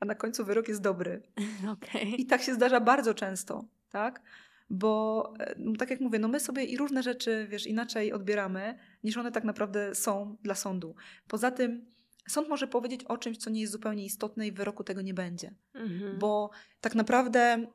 a 0.00 0.04
na 0.04 0.14
końcu 0.14 0.44
wyrok 0.44 0.68
jest 0.68 0.80
dobry. 0.80 1.22
Okay. 1.72 2.02
I 2.02 2.26
tak 2.26 2.42
się 2.42 2.54
zdarza 2.54 2.80
bardzo 2.80 3.14
często, 3.14 3.64
tak? 3.90 4.22
Bo 4.70 5.32
e, 5.38 5.76
tak 5.78 5.90
jak 5.90 6.00
mówię, 6.00 6.18
no 6.18 6.28
my 6.28 6.40
sobie 6.40 6.64
i 6.64 6.76
różne 6.76 7.02
rzeczy, 7.02 7.46
wiesz, 7.50 7.66
inaczej 7.66 8.12
odbieramy, 8.12 8.78
niż 9.04 9.16
one 9.16 9.32
tak 9.32 9.44
naprawdę 9.44 9.94
są 9.94 10.36
dla 10.42 10.54
sądu. 10.54 10.94
Poza 11.28 11.50
tym 11.50 11.86
sąd 12.28 12.48
może 12.48 12.66
powiedzieć 12.66 13.04
o 13.04 13.18
czymś, 13.18 13.36
co 13.36 13.50
nie 13.50 13.60
jest 13.60 13.72
zupełnie 13.72 14.04
istotne 14.04 14.46
i 14.46 14.52
wyroku 14.52 14.84
tego 14.84 15.02
nie 15.02 15.14
będzie. 15.14 15.54
Mhm. 15.74 16.18
Bo 16.18 16.50
tak 16.80 16.94
naprawdę 16.94 17.66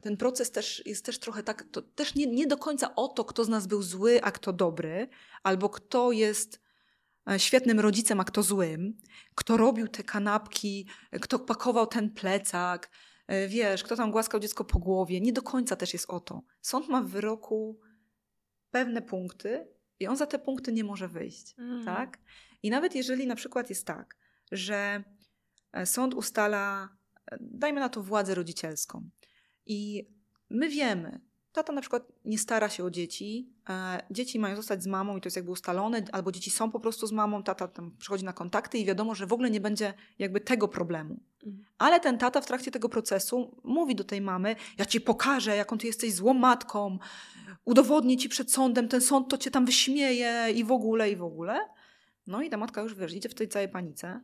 ten 0.00 0.16
proces 0.16 0.50
też 0.50 0.82
jest 0.86 1.04
też 1.04 1.18
trochę 1.18 1.42
tak, 1.42 1.64
to 1.72 1.82
też 1.82 2.14
nie, 2.14 2.26
nie 2.26 2.46
do 2.46 2.56
końca 2.56 2.94
o 2.94 3.08
to, 3.08 3.24
kto 3.24 3.44
z 3.44 3.48
nas 3.48 3.66
był 3.66 3.82
zły, 3.82 4.22
a 4.22 4.32
kto 4.32 4.52
dobry, 4.52 5.08
albo 5.42 5.68
kto 5.68 6.12
jest 6.12 6.60
świetnym 7.38 7.80
rodzicem, 7.80 8.20
a 8.20 8.24
kto 8.24 8.42
złym, 8.42 8.96
kto 9.34 9.56
robił 9.56 9.88
te 9.88 10.02
kanapki, 10.04 10.88
kto 11.20 11.38
pakował 11.38 11.86
ten 11.86 12.10
plecak, 12.10 12.90
e, 13.26 13.48
wiesz, 13.48 13.82
kto 13.82 13.96
tam 13.96 14.10
głaskał 14.10 14.40
dziecko 14.40 14.64
po 14.64 14.78
głowie. 14.78 15.20
Nie 15.20 15.32
do 15.32 15.42
końca 15.42 15.76
też 15.76 15.92
jest 15.92 16.10
o 16.10 16.20
to. 16.20 16.42
Sąd 16.62 16.88
ma 16.88 17.02
w 17.02 17.08
wyroku 17.08 17.80
pewne 18.70 19.02
punkty 19.02 19.68
i 20.00 20.06
on 20.06 20.16
za 20.16 20.26
te 20.26 20.38
punkty 20.38 20.72
nie 20.72 20.84
może 20.84 21.08
wyjść, 21.08 21.54
Mhm. 21.58 21.84
tak? 21.84 22.18
I 22.62 22.70
nawet 22.70 22.94
jeżeli 22.94 23.26
na 23.26 23.34
przykład 23.34 23.70
jest 23.70 23.86
tak, 23.86 24.16
że 24.52 25.04
e, 25.72 25.86
sąd 25.86 26.14
ustala, 26.14 26.88
e, 27.32 27.38
dajmy 27.40 27.80
na 27.80 27.88
to 27.88 28.02
władzę 28.02 28.34
rodzicielską 28.34 29.10
i 29.66 30.08
my 30.50 30.68
wiemy, 30.68 31.20
tata 31.52 31.72
na 31.72 31.80
przykład 31.80 32.12
nie 32.24 32.38
stara 32.38 32.68
się 32.68 32.84
o 32.84 32.90
dzieci, 32.90 33.52
e, 33.68 34.02
dzieci 34.10 34.38
mają 34.38 34.56
zostać 34.56 34.82
z 34.82 34.86
mamą 34.86 35.16
i 35.16 35.20
to 35.20 35.26
jest 35.26 35.36
jakby 35.36 35.50
ustalone, 35.50 36.04
albo 36.12 36.32
dzieci 36.32 36.50
są 36.50 36.70
po 36.70 36.80
prostu 36.80 37.06
z 37.06 37.12
mamą, 37.12 37.42
tata 37.42 37.68
tam 37.68 37.96
przychodzi 37.98 38.24
na 38.24 38.32
kontakty 38.32 38.78
i 38.78 38.84
wiadomo, 38.84 39.14
że 39.14 39.26
w 39.26 39.32
ogóle 39.32 39.50
nie 39.50 39.60
będzie 39.60 39.94
jakby 40.18 40.40
tego 40.40 40.68
problemu. 40.68 41.20
Mhm. 41.46 41.64
Ale 41.78 42.00
ten 42.00 42.18
tata 42.18 42.40
w 42.40 42.46
trakcie 42.46 42.70
tego 42.70 42.88
procesu 42.88 43.60
mówi 43.64 43.94
do 43.94 44.04
tej 44.04 44.20
mamy: 44.20 44.56
Ja 44.78 44.84
ci 44.84 45.00
pokażę, 45.00 45.56
jaką 45.56 45.78
ty 45.78 45.86
jesteś 45.86 46.14
złą 46.14 46.34
matką, 46.34 46.98
udowodnię 47.64 48.16
ci 48.16 48.28
przed 48.28 48.52
sądem, 48.52 48.88
ten 48.88 49.00
sąd 49.00 49.28
to 49.28 49.38
cię 49.38 49.50
tam 49.50 49.66
wyśmieje 49.66 50.46
i 50.54 50.64
w 50.64 50.72
ogóle, 50.72 51.10
i 51.10 51.16
w 51.16 51.22
ogóle. 51.22 51.58
No 52.26 52.42
i 52.42 52.50
ta 52.50 52.56
matka 52.56 52.82
już 52.82 52.94
wiesz, 52.94 53.14
idzie 53.14 53.28
w 53.28 53.34
tej 53.34 53.48
całej 53.48 53.68
panice, 53.68 54.20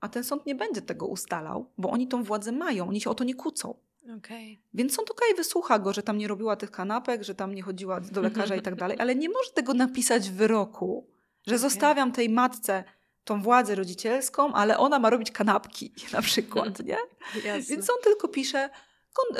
a 0.00 0.08
ten 0.08 0.24
sąd 0.24 0.46
nie 0.46 0.54
będzie 0.54 0.82
tego 0.82 1.06
ustalał, 1.06 1.70
bo 1.78 1.90
oni 1.90 2.08
tą 2.08 2.24
władzę 2.24 2.52
mają, 2.52 2.88
oni 2.88 3.00
się 3.00 3.10
o 3.10 3.14
to 3.14 3.24
nie 3.24 3.34
kłócą. 3.34 3.74
Okej. 4.18 4.60
Więc 4.74 4.94
sąd 4.94 5.10
okej, 5.10 5.34
wysłucha 5.34 5.78
go, 5.78 5.92
że 5.92 6.02
tam 6.02 6.18
nie 6.18 6.28
robiła 6.28 6.56
tych 6.56 6.70
kanapek, 6.70 7.22
że 7.22 7.34
tam 7.34 7.54
nie 7.54 7.62
chodziła 7.62 8.00
do 8.00 8.20
lekarza 8.20 8.56
i 8.56 8.62
tak 8.62 8.74
dalej, 8.82 8.96
ale 9.00 9.14
nie 9.14 9.28
może 9.28 9.50
tego 9.50 9.74
napisać 9.74 10.30
w 10.30 10.34
wyroku, 10.34 11.06
że 11.46 11.58
zostawiam 11.58 12.12
tej 12.12 12.28
matce 12.28 12.84
tą 13.24 13.42
władzę 13.42 13.74
rodzicielską, 13.74 14.52
ale 14.52 14.78
ona 14.78 14.98
ma 14.98 15.10
robić 15.10 15.30
kanapki 15.30 15.92
na 16.12 16.22
przykład, 16.22 16.80
nie? 16.80 16.98
Jasne. 17.34 17.76
Więc 17.76 17.90
on 17.90 17.96
tylko 18.02 18.28
pisze, 18.28 18.70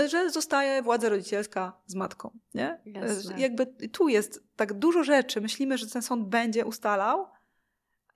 że 0.08 0.30
zostaje 0.30 0.82
władza 0.82 1.08
rodzicielska 1.08 1.72
z 1.86 1.94
matką. 1.94 2.30
Nie? 2.54 2.80
Jasne. 2.86 3.40
Jakby 3.40 3.66
tu 3.66 4.08
jest 4.08 4.44
tak 4.56 4.72
dużo 4.72 5.04
rzeczy. 5.04 5.40
Myślimy, 5.40 5.78
że 5.78 5.86
ten 5.86 6.02
sąd 6.02 6.28
będzie 6.28 6.64
ustalał 6.66 7.26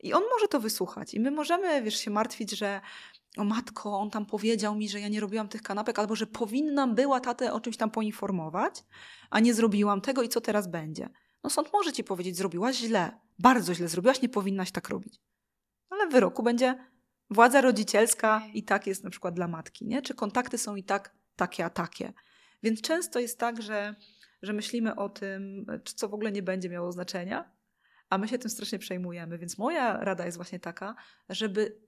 i 0.01 0.13
on 0.13 0.23
może 0.31 0.49
to 0.49 0.61
wysłuchać. 0.61 1.15
I 1.15 1.21
my 1.21 1.31
możemy, 1.31 1.83
wiesz, 1.83 1.97
się 1.97 2.11
martwić, 2.11 2.51
że 2.51 2.81
o 3.37 3.45
matko, 3.45 3.99
on 3.99 4.11
tam 4.11 4.27
powiedział 4.27 4.75
mi, 4.77 4.89
że 4.89 5.01
ja 5.01 5.09
nie 5.09 5.21
robiłam 5.21 5.49
tych 5.49 5.63
kanapek, 5.63 5.99
albo 5.99 6.17
że 6.17 6.27
powinnam 6.27 6.95
była 6.95 7.21
tatę 7.21 7.53
o 7.53 7.61
czymś 7.61 7.77
tam 7.77 7.91
poinformować, 7.91 8.85
a 9.31 9.41
nie 9.41 9.55
zrobiłam 9.55 10.01
tego 10.01 10.23
i 10.23 10.29
co 10.29 10.41
teraz 10.41 10.69
będzie. 10.69 11.09
No 11.45 11.51
sąd 11.51 11.73
może 11.73 11.93
ci 11.93 12.05
powiedzieć, 12.05 12.37
zrobiłaś 12.37 12.77
źle, 12.77 13.21
bardzo 13.39 13.75
źle 13.75 13.89
zrobiłaś, 13.89 14.23
nie 14.23 14.29
powinnaś 14.29 14.73
tak 14.73 14.89
robić. 14.89 15.21
Ale 15.91 16.09
w 16.09 16.13
wyroku 16.13 16.43
będzie 16.43 16.91
władza 17.31 17.61
rodzicielska 17.61 18.43
i 18.55 18.63
tak 18.65 18.87
jest 18.87 19.05
na 19.05 19.11
przykład 19.11 19.35
dla 19.35 19.49
matki, 19.49 19.87
nie? 19.87 20.03
Czy 20.03 20.15
kontakty 20.15 20.59
są 20.59 20.77
i 20.77 20.85
tak 20.85 21.17
takie, 21.37 21.65
a 21.65 21.71
takie. 21.71 22.13
Więc 22.63 22.81
często 22.81 23.21
jest 23.21 23.39
tak, 23.39 23.63
że, 23.63 23.95
że 24.43 24.53
myślimy 24.53 24.97
o 24.97 25.09
tym, 25.09 25.67
czy 25.85 25.95
co 25.95 26.09
w 26.09 26.15
ogóle 26.15 26.33
nie 26.33 26.43
będzie 26.43 26.69
miało 26.69 26.93
znaczenia, 26.93 27.53
a 28.09 28.19
my 28.19 28.29
się 28.29 28.39
tym 28.39 28.51
strasznie 28.51 28.79
przejmujemy. 28.79 29.39
Więc 29.39 29.59
moja 29.59 29.97
rada 29.97 30.27
jest 30.27 30.39
właśnie 30.39 30.61
taka, 30.61 30.95
żeby 31.29 31.81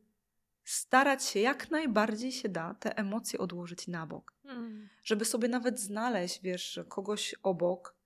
starać 0.65 1.25
się 1.25 1.41
jak 1.41 1.71
najbardziej 1.71 2.33
się 2.33 2.49
da 2.49 2.75
te 2.75 2.99
emocje 2.99 3.39
odłożyć 3.39 3.89
na 3.89 4.07
bok. 4.07 4.33
Mm. 4.45 4.89
Żeby 5.05 5.25
sobie 5.25 5.49
nawet 5.49 5.81
znaleźć, 5.81 6.43
wiesz, 6.43 6.81
kogoś 6.89 7.35
obok, 7.43 7.97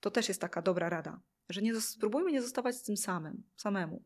to 0.00 0.10
też 0.10 0.28
jest 0.28 0.40
taka 0.40 0.62
dobra 0.62 0.88
rada, 0.88 1.20
że 1.48 1.62
nie, 1.62 1.80
spróbujmy 1.80 2.32
nie 2.32 2.42
zostawać 2.42 2.76
z 2.76 2.82
tym 2.82 2.96
samym, 2.96 3.42
samemu. 3.56 4.02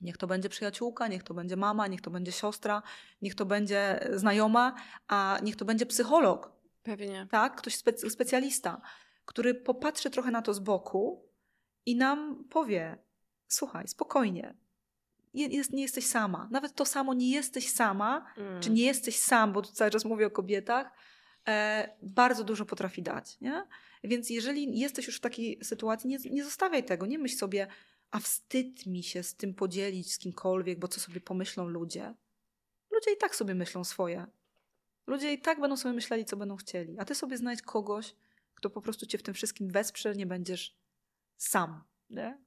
Niech 0.00 0.16
to 0.16 0.26
będzie 0.26 0.48
przyjaciółka, 0.48 1.08
niech 1.08 1.22
to 1.22 1.34
będzie 1.34 1.56
mama, 1.56 1.86
niech 1.86 2.00
to 2.00 2.10
będzie 2.10 2.32
siostra, 2.32 2.82
niech 3.22 3.34
to 3.34 3.46
będzie 3.46 4.10
znajoma, 4.14 4.74
a 5.08 5.38
niech 5.42 5.56
to 5.56 5.64
będzie 5.64 5.86
psycholog, 5.86 6.52
Pewnie. 6.82 7.26
tak? 7.30 7.56
Ktoś 7.56 7.76
specy- 7.76 8.10
specjalista, 8.10 8.80
który 9.24 9.54
popatrzy 9.54 10.10
trochę 10.10 10.30
na 10.30 10.42
to 10.42 10.54
z 10.54 10.58
boku 10.58 11.28
i 11.86 11.96
nam 11.96 12.44
powie: 12.44 12.98
Słuchaj, 13.48 13.88
spokojnie, 13.88 14.54
jest, 15.34 15.72
nie 15.72 15.82
jesteś 15.82 16.06
sama. 16.06 16.48
Nawet 16.50 16.74
to 16.74 16.84
samo 16.84 17.14
nie 17.14 17.30
jesteś 17.30 17.70
sama, 17.70 18.26
Mm. 18.36 18.62
czy 18.62 18.70
nie 18.70 18.82
jesteś 18.84 19.16
sam, 19.18 19.52
bo 19.52 19.62
tu 19.62 19.72
cały 19.72 19.90
czas 19.90 20.04
mówię 20.04 20.26
o 20.26 20.30
kobietach, 20.30 20.90
e, 21.48 21.88
bardzo 22.02 22.44
dużo 22.44 22.66
potrafi 22.66 23.02
dać. 23.02 23.40
Nie? 23.40 23.66
Więc 24.04 24.30
jeżeli 24.30 24.78
jesteś 24.78 25.06
już 25.06 25.16
w 25.16 25.20
takiej 25.20 25.58
sytuacji, 25.64 26.10
nie, 26.10 26.18
nie 26.30 26.44
zostawiaj 26.44 26.84
tego. 26.84 27.06
Nie 27.06 27.18
myśl 27.18 27.36
sobie, 27.36 27.66
a 28.10 28.18
wstyd 28.18 28.86
mi 28.86 29.02
się 29.02 29.22
z 29.22 29.34
tym 29.34 29.54
podzielić 29.54 30.12
z 30.12 30.18
kimkolwiek, 30.18 30.78
bo 30.78 30.88
co 30.88 31.00
sobie 31.00 31.20
pomyślą 31.20 31.68
ludzie. 31.68 32.14
Ludzie 32.90 33.12
i 33.12 33.16
tak 33.16 33.36
sobie 33.36 33.54
myślą 33.54 33.84
swoje. 33.84 34.26
Ludzie 35.06 35.32
i 35.32 35.38
tak 35.40 35.60
będą 35.60 35.76
sobie 35.76 35.94
myśleli, 35.94 36.24
co 36.24 36.36
będą 36.36 36.56
chcieli. 36.56 36.98
A 36.98 37.04
ty 37.04 37.14
sobie 37.14 37.36
znajdź 37.36 37.62
kogoś, 37.62 38.14
kto 38.54 38.70
po 38.70 38.80
prostu 38.82 39.06
cię 39.06 39.18
w 39.18 39.22
tym 39.22 39.34
wszystkim 39.34 39.70
wesprze, 39.70 40.14
nie 40.14 40.26
będziesz 40.26 40.76
sam. 41.36 41.84
Nie? 42.10 42.38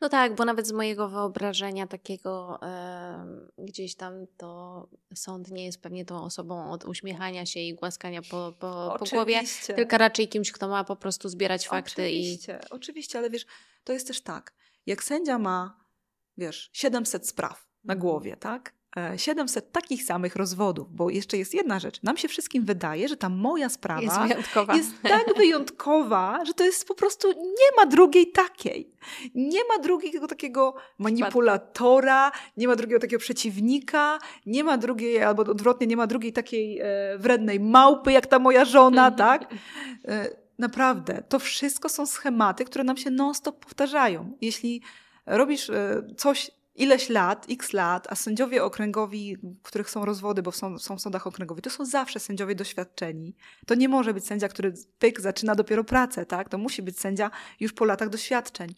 No 0.00 0.08
tak, 0.08 0.34
bo 0.34 0.44
nawet 0.44 0.66
z 0.66 0.72
mojego 0.72 1.08
wyobrażenia 1.08 1.86
takiego 1.86 2.58
em, 2.62 3.50
gdzieś 3.58 3.94
tam 3.94 4.26
to 4.36 4.88
sąd 5.14 5.50
nie 5.50 5.64
jest 5.64 5.82
pewnie 5.82 6.04
tą 6.04 6.22
osobą 6.22 6.70
od 6.70 6.84
uśmiechania 6.84 7.46
się 7.46 7.60
i 7.60 7.74
głaskania 7.74 8.22
po, 8.22 8.52
po, 8.58 8.96
po 8.98 9.04
głowie, 9.06 9.40
tylko 9.76 9.98
raczej 9.98 10.28
kimś, 10.28 10.52
kto 10.52 10.68
ma 10.68 10.84
po 10.84 10.96
prostu 10.96 11.28
zbierać 11.28 11.68
fakty 11.68 12.10
i 12.10 12.20
Oczywiście, 12.20 12.60
oczywiście, 12.70 13.18
ale 13.18 13.30
wiesz, 13.30 13.46
to 13.84 13.92
jest 13.92 14.06
też 14.06 14.20
tak. 14.20 14.54
Jak 14.86 15.04
sędzia 15.04 15.38
ma, 15.38 15.84
wiesz, 16.36 16.70
700 16.72 17.28
spraw 17.28 17.68
na 17.84 17.94
Mhm. 17.94 18.00
głowie, 18.00 18.36
tak? 18.36 18.74
E, 18.96 19.18
700 19.18 19.72
takich 19.72 20.04
samych 20.04 20.36
rozwodów, 20.36 20.88
bo 20.90 21.10
jeszcze 21.10 21.36
jest 21.36 21.54
jedna 21.54 21.78
rzecz. 21.78 22.02
Nam 22.02 22.16
się 22.16 22.28
wszystkim 22.28 22.64
wydaje, 22.64 23.08
że 23.08 23.16
ta 23.16 23.28
moja 23.28 23.68
sprawa 23.68 24.02
jest 24.02 24.20
wyjątkowa. 24.20 24.76
jest 24.76 25.02
tak 25.02 25.24
wyjątkowa, 25.36 26.44
że 26.44 26.54
to 26.54 26.64
jest 26.64 26.88
po 26.88 26.94
prostu 26.94 27.28
nie 27.32 27.76
ma 27.76 27.86
drugiej 27.86 28.32
takiej. 28.32 28.90
Nie 29.34 29.60
ma 29.64 29.82
drugiego 29.82 30.26
takiego 30.26 30.74
manipulatora, 30.98 32.32
nie 32.56 32.68
ma 32.68 32.76
drugiego 32.76 33.00
takiego 33.00 33.20
przeciwnika, 33.20 34.18
nie 34.46 34.64
ma 34.64 34.78
drugiej, 34.78 35.22
albo 35.22 35.42
odwrotnie, 35.42 35.86
nie 35.86 35.96
ma 35.96 36.06
drugiej 36.06 36.32
takiej 36.32 36.80
e, 36.80 37.18
wrednej 37.18 37.60
małpy, 37.60 38.12
jak 38.12 38.26
ta 38.26 38.38
moja 38.38 38.64
żona, 38.64 39.10
tak? 39.26 39.54
E, 40.04 40.30
naprawdę, 40.58 41.22
to 41.28 41.38
wszystko 41.38 41.88
są 41.88 42.06
schematy, 42.06 42.64
które 42.64 42.84
nam 42.84 42.96
się 42.96 43.10
non-stop 43.10 43.64
powtarzają. 43.64 44.36
Jeśli 44.40 44.82
robisz 45.26 45.70
e, 45.70 46.02
coś 46.16 46.57
ileś 46.78 47.08
lat, 47.08 47.46
x 47.50 47.72
lat, 47.72 48.06
a 48.10 48.14
sędziowie 48.14 48.64
okręgowi, 48.64 49.36
których 49.62 49.90
są 49.90 50.04
rozwody, 50.04 50.42
bo 50.42 50.52
są, 50.52 50.78
są 50.78 50.96
w 50.96 51.00
sądach 51.00 51.26
okręgowych, 51.26 51.64
to 51.64 51.70
są 51.70 51.84
zawsze 51.84 52.20
sędziowie 52.20 52.54
doświadczeni. 52.54 53.34
To 53.66 53.74
nie 53.74 53.88
może 53.88 54.14
być 54.14 54.26
sędzia, 54.26 54.48
który 54.48 54.74
pyk, 54.98 55.20
zaczyna 55.20 55.54
dopiero 55.54 55.84
pracę, 55.84 56.26
tak? 56.26 56.48
To 56.48 56.58
musi 56.58 56.82
być 56.82 57.00
sędzia 57.00 57.30
już 57.60 57.72
po 57.72 57.84
latach 57.84 58.08
doświadczeń. 58.08 58.74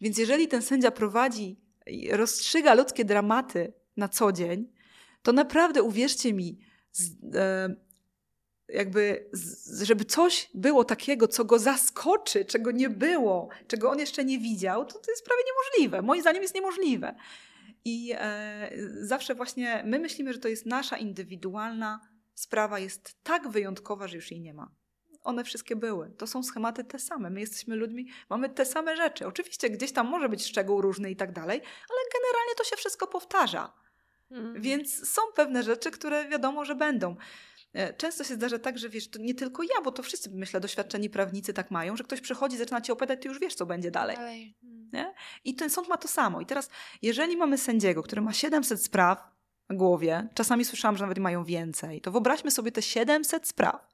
Więc 0.00 0.18
jeżeli 0.18 0.48
ten 0.48 0.62
sędzia 0.62 0.90
prowadzi 0.90 1.60
rozstrzyga 2.10 2.74
ludzkie 2.74 3.04
dramaty 3.04 3.72
na 3.96 4.08
co 4.08 4.32
dzień, 4.32 4.72
to 5.22 5.32
naprawdę 5.32 5.82
uwierzcie 5.82 6.32
mi, 6.32 6.58
z, 6.92 7.10
e, 7.34 7.89
jakby, 8.72 9.28
z, 9.32 9.82
żeby 9.82 10.04
coś 10.04 10.50
było 10.54 10.84
takiego, 10.84 11.28
co 11.28 11.44
go 11.44 11.58
zaskoczy, 11.58 12.44
czego 12.44 12.70
nie 12.70 12.90
było, 12.90 13.48
czego 13.66 13.90
on 13.90 13.98
jeszcze 13.98 14.24
nie 14.24 14.38
widział, 14.38 14.84
to 14.84 14.98
to 14.98 15.10
jest 15.10 15.24
prawie 15.24 15.42
niemożliwe. 15.46 16.02
Moim 16.02 16.20
zdaniem 16.20 16.42
jest 16.42 16.54
niemożliwe. 16.54 17.14
I 17.84 18.12
e, 18.14 18.70
zawsze 19.00 19.34
właśnie 19.34 19.82
my 19.86 19.98
myślimy, 19.98 20.32
że 20.32 20.38
to 20.38 20.48
jest 20.48 20.66
nasza 20.66 20.96
indywidualna 20.96 22.00
sprawa, 22.34 22.78
jest 22.78 23.22
tak 23.22 23.48
wyjątkowa, 23.48 24.08
że 24.08 24.16
już 24.16 24.30
jej 24.30 24.40
nie 24.40 24.54
ma. 24.54 24.70
One 25.22 25.44
wszystkie 25.44 25.76
były. 25.76 26.10
To 26.10 26.26
są 26.26 26.42
schematy 26.42 26.84
te 26.84 26.98
same. 26.98 27.30
My 27.30 27.40
jesteśmy 27.40 27.76
ludźmi, 27.76 28.08
mamy 28.30 28.48
te 28.48 28.64
same 28.64 28.96
rzeczy. 28.96 29.26
Oczywiście 29.26 29.70
gdzieś 29.70 29.92
tam 29.92 30.08
może 30.08 30.28
być 30.28 30.46
szczegół 30.46 30.80
różny 30.80 31.10
i 31.10 31.16
tak 31.16 31.32
dalej, 31.32 31.60
ale 31.90 31.98
generalnie 32.14 32.54
to 32.58 32.64
się 32.64 32.76
wszystko 32.76 33.06
powtarza. 33.06 33.72
Mm. 34.30 34.62
Więc 34.62 35.08
są 35.08 35.22
pewne 35.34 35.62
rzeczy, 35.62 35.90
które 35.90 36.28
wiadomo, 36.28 36.64
że 36.64 36.74
będą. 36.74 37.16
E, 37.72 37.94
Często 37.94 38.24
się 38.24 38.34
zdarza 38.34 38.58
tak, 38.58 38.78
że 38.78 38.88
wiesz, 38.88 39.08
to 39.10 39.18
nie 39.18 39.34
tylko 39.34 39.62
ja, 39.62 39.80
bo 39.84 39.92
to 39.92 40.02
wszyscy, 40.02 40.30
myślę, 40.30 40.60
doświadczeni 40.60 41.10
prawnicy 41.10 41.52
tak 41.52 41.70
mają, 41.70 41.96
że 41.96 42.04
ktoś 42.04 42.20
przychodzi, 42.20 42.56
zaczyna 42.56 42.80
cię 42.80 42.92
opowiadać, 42.92 43.22
ty 43.22 43.28
już 43.28 43.38
wiesz, 43.40 43.54
co 43.54 43.66
będzie 43.66 43.90
dalej. 43.90 44.16
Dalej. 44.16 44.56
Nie? 44.92 45.14
I 45.44 45.54
ten 45.54 45.70
sąd 45.70 45.88
ma 45.88 45.96
to 45.96 46.08
samo. 46.08 46.40
I 46.40 46.46
teraz, 46.46 46.70
jeżeli 47.02 47.36
mamy 47.36 47.58
sędziego, 47.58 48.02
który 48.02 48.22
ma 48.22 48.32
700 48.32 48.82
spraw 48.84 49.30
na 49.68 49.76
głowie, 49.76 50.28
czasami 50.34 50.64
słyszałam, 50.64 50.96
że 50.96 51.04
nawet 51.04 51.18
mają 51.18 51.44
więcej, 51.44 52.00
to 52.00 52.12
wyobraźmy 52.12 52.50
sobie 52.50 52.72
te 52.72 52.82
700 52.82 53.48
spraw. 53.48 53.88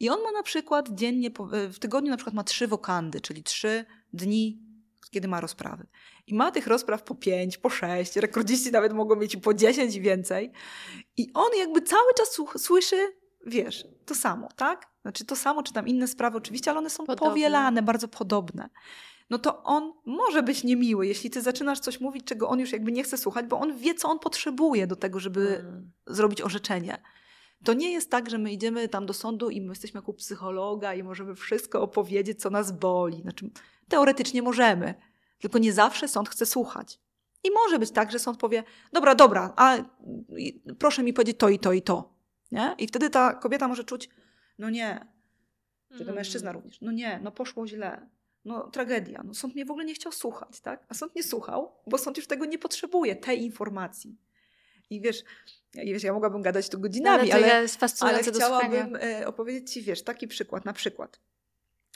I 0.00 0.10
on 0.10 0.22
ma 0.22 0.30
na 0.32 0.42
przykład 0.42 0.88
dziennie, 0.94 1.30
po- 1.30 1.46
w 1.72 1.78
tygodniu 1.78 2.10
na 2.10 2.16
przykład 2.16 2.34
ma 2.34 2.44
trzy 2.44 2.68
wokandy, 2.68 3.20
czyli 3.20 3.42
trzy 3.42 3.84
dni, 4.12 4.62
kiedy 5.10 5.28
ma 5.28 5.40
rozprawy. 5.40 5.86
I 6.26 6.34
ma 6.34 6.50
tych 6.50 6.66
rozpraw 6.66 7.02
po 7.02 7.14
pięć, 7.14 7.58
po 7.58 7.70
sześć, 7.70 8.16
rekordziści 8.16 8.70
nawet 8.72 8.92
mogą 8.92 9.16
mieć 9.16 9.36
po 9.36 9.54
dziesięć 9.54 9.94
i 9.96 10.00
więcej. 10.00 10.52
I 11.16 11.30
on 11.34 11.50
jakby 11.58 11.82
cały 11.82 12.14
czas 12.16 12.40
słyszy, 12.62 12.96
wiesz, 13.46 13.84
to 14.06 14.14
samo, 14.14 14.48
tak? 14.56 14.86
Znaczy 15.02 15.24
to 15.24 15.36
samo, 15.36 15.62
czy 15.62 15.72
tam 15.72 15.88
inne 15.88 16.08
sprawy 16.08 16.36
oczywiście, 16.38 16.70
ale 16.70 16.78
one 16.78 16.90
są 16.90 17.06
Podobne. 17.06 17.30
powielane, 17.30 17.82
bardzo 17.82 18.08
podobne. 18.08 18.68
No 19.30 19.38
to 19.38 19.62
on 19.62 19.92
może 20.06 20.42
być 20.42 20.64
niemiły, 20.64 21.06
jeśli 21.06 21.30
ty 21.30 21.40
zaczynasz 21.42 21.80
coś 21.80 22.00
mówić, 22.00 22.24
czego 22.24 22.48
on 22.48 22.60
już 22.60 22.72
jakby 22.72 22.92
nie 22.92 23.02
chce 23.02 23.18
słuchać, 23.18 23.46
bo 23.46 23.60
on 23.60 23.76
wie, 23.76 23.94
co 23.94 24.08
on 24.08 24.18
potrzebuje 24.18 24.86
do 24.86 24.96
tego, 24.96 25.20
żeby 25.20 25.40
Mm. 25.58 25.92
zrobić 26.06 26.42
orzeczenie. 26.42 27.02
To 27.64 27.72
nie 27.72 27.92
jest 27.92 28.10
tak, 28.10 28.30
że 28.30 28.38
my 28.38 28.52
idziemy 28.52 28.88
tam 28.88 29.06
do 29.06 29.12
sądu 29.12 29.50
i 29.50 29.60
my 29.60 29.68
jesteśmy 29.68 29.98
jako 29.98 30.12
psychologa 30.12 30.94
i 30.94 31.02
możemy 31.02 31.34
wszystko 31.34 31.82
opowiedzieć, 31.82 32.40
co 32.40 32.50
nas 32.50 32.72
boli. 32.72 33.22
Znaczy, 33.22 33.50
teoretycznie 33.90 34.42
możemy, 34.42 34.94
tylko 35.38 35.58
nie 35.58 35.72
zawsze 35.72 36.08
sąd 36.08 36.28
chce 36.28 36.46
słuchać. 36.46 37.00
I 37.44 37.50
może 37.50 37.78
być 37.78 37.90
tak, 37.90 38.12
że 38.12 38.18
sąd 38.18 38.38
powie: 38.38 38.64
Dobra, 38.92 39.14
dobra, 39.14 39.52
a 39.56 39.78
proszę 40.78 41.02
mi 41.02 41.12
powiedzieć 41.12 41.38
to 41.38 41.48
i 41.48 41.58
to 41.58 41.72
i 41.72 41.82
to. 41.82 42.14
Nie? 42.52 42.74
I 42.78 42.86
wtedy 42.86 43.10
ta 43.10 43.34
kobieta 43.34 43.68
może 43.68 43.84
czuć: 43.84 44.08
No 44.58 44.70
nie, 44.70 45.06
czy 45.98 46.04
to 46.04 46.12
mężczyzna 46.12 46.50
mm. 46.50 46.62
również: 46.62 46.80
No 46.80 46.92
nie, 46.92 47.20
no 47.22 47.32
poszło 47.32 47.66
źle. 47.66 48.08
No 48.44 48.70
tragedia. 48.70 49.22
No, 49.24 49.34
sąd 49.34 49.54
mnie 49.54 49.64
w 49.64 49.70
ogóle 49.70 49.84
nie 49.84 49.94
chciał 49.94 50.12
słuchać, 50.12 50.60
tak? 50.60 50.86
A 50.88 50.94
sąd 50.94 51.14
nie 51.14 51.22
słuchał, 51.22 51.72
bo 51.86 51.98
sąd 51.98 52.16
już 52.16 52.26
tego 52.26 52.44
nie 52.44 52.58
potrzebuje, 52.58 53.16
tej 53.16 53.42
informacji. 53.42 54.16
I 54.90 55.00
wiesz, 55.00 55.24
ja, 55.74 55.84
wiesz, 55.84 56.02
ja 56.02 56.12
mogłabym 56.12 56.42
gadać 56.42 56.68
tu 56.68 56.80
godzinami, 56.80 57.32
ale, 57.32 57.54
ale, 57.54 57.66
ale 58.00 58.22
chciałabym 58.22 58.96
e, 58.96 59.26
opowiedzieć 59.26 59.72
Ci, 59.72 59.82
wiesz, 59.82 60.02
taki 60.02 60.28
przykład. 60.28 60.64
Na 60.64 60.72
przykład 60.72 61.20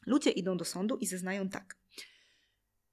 ludzie 0.06 0.30
idą 0.30 0.56
do 0.56 0.64
sądu 0.64 0.96
i 0.96 1.06
zeznają 1.06 1.48
tak. 1.48 1.76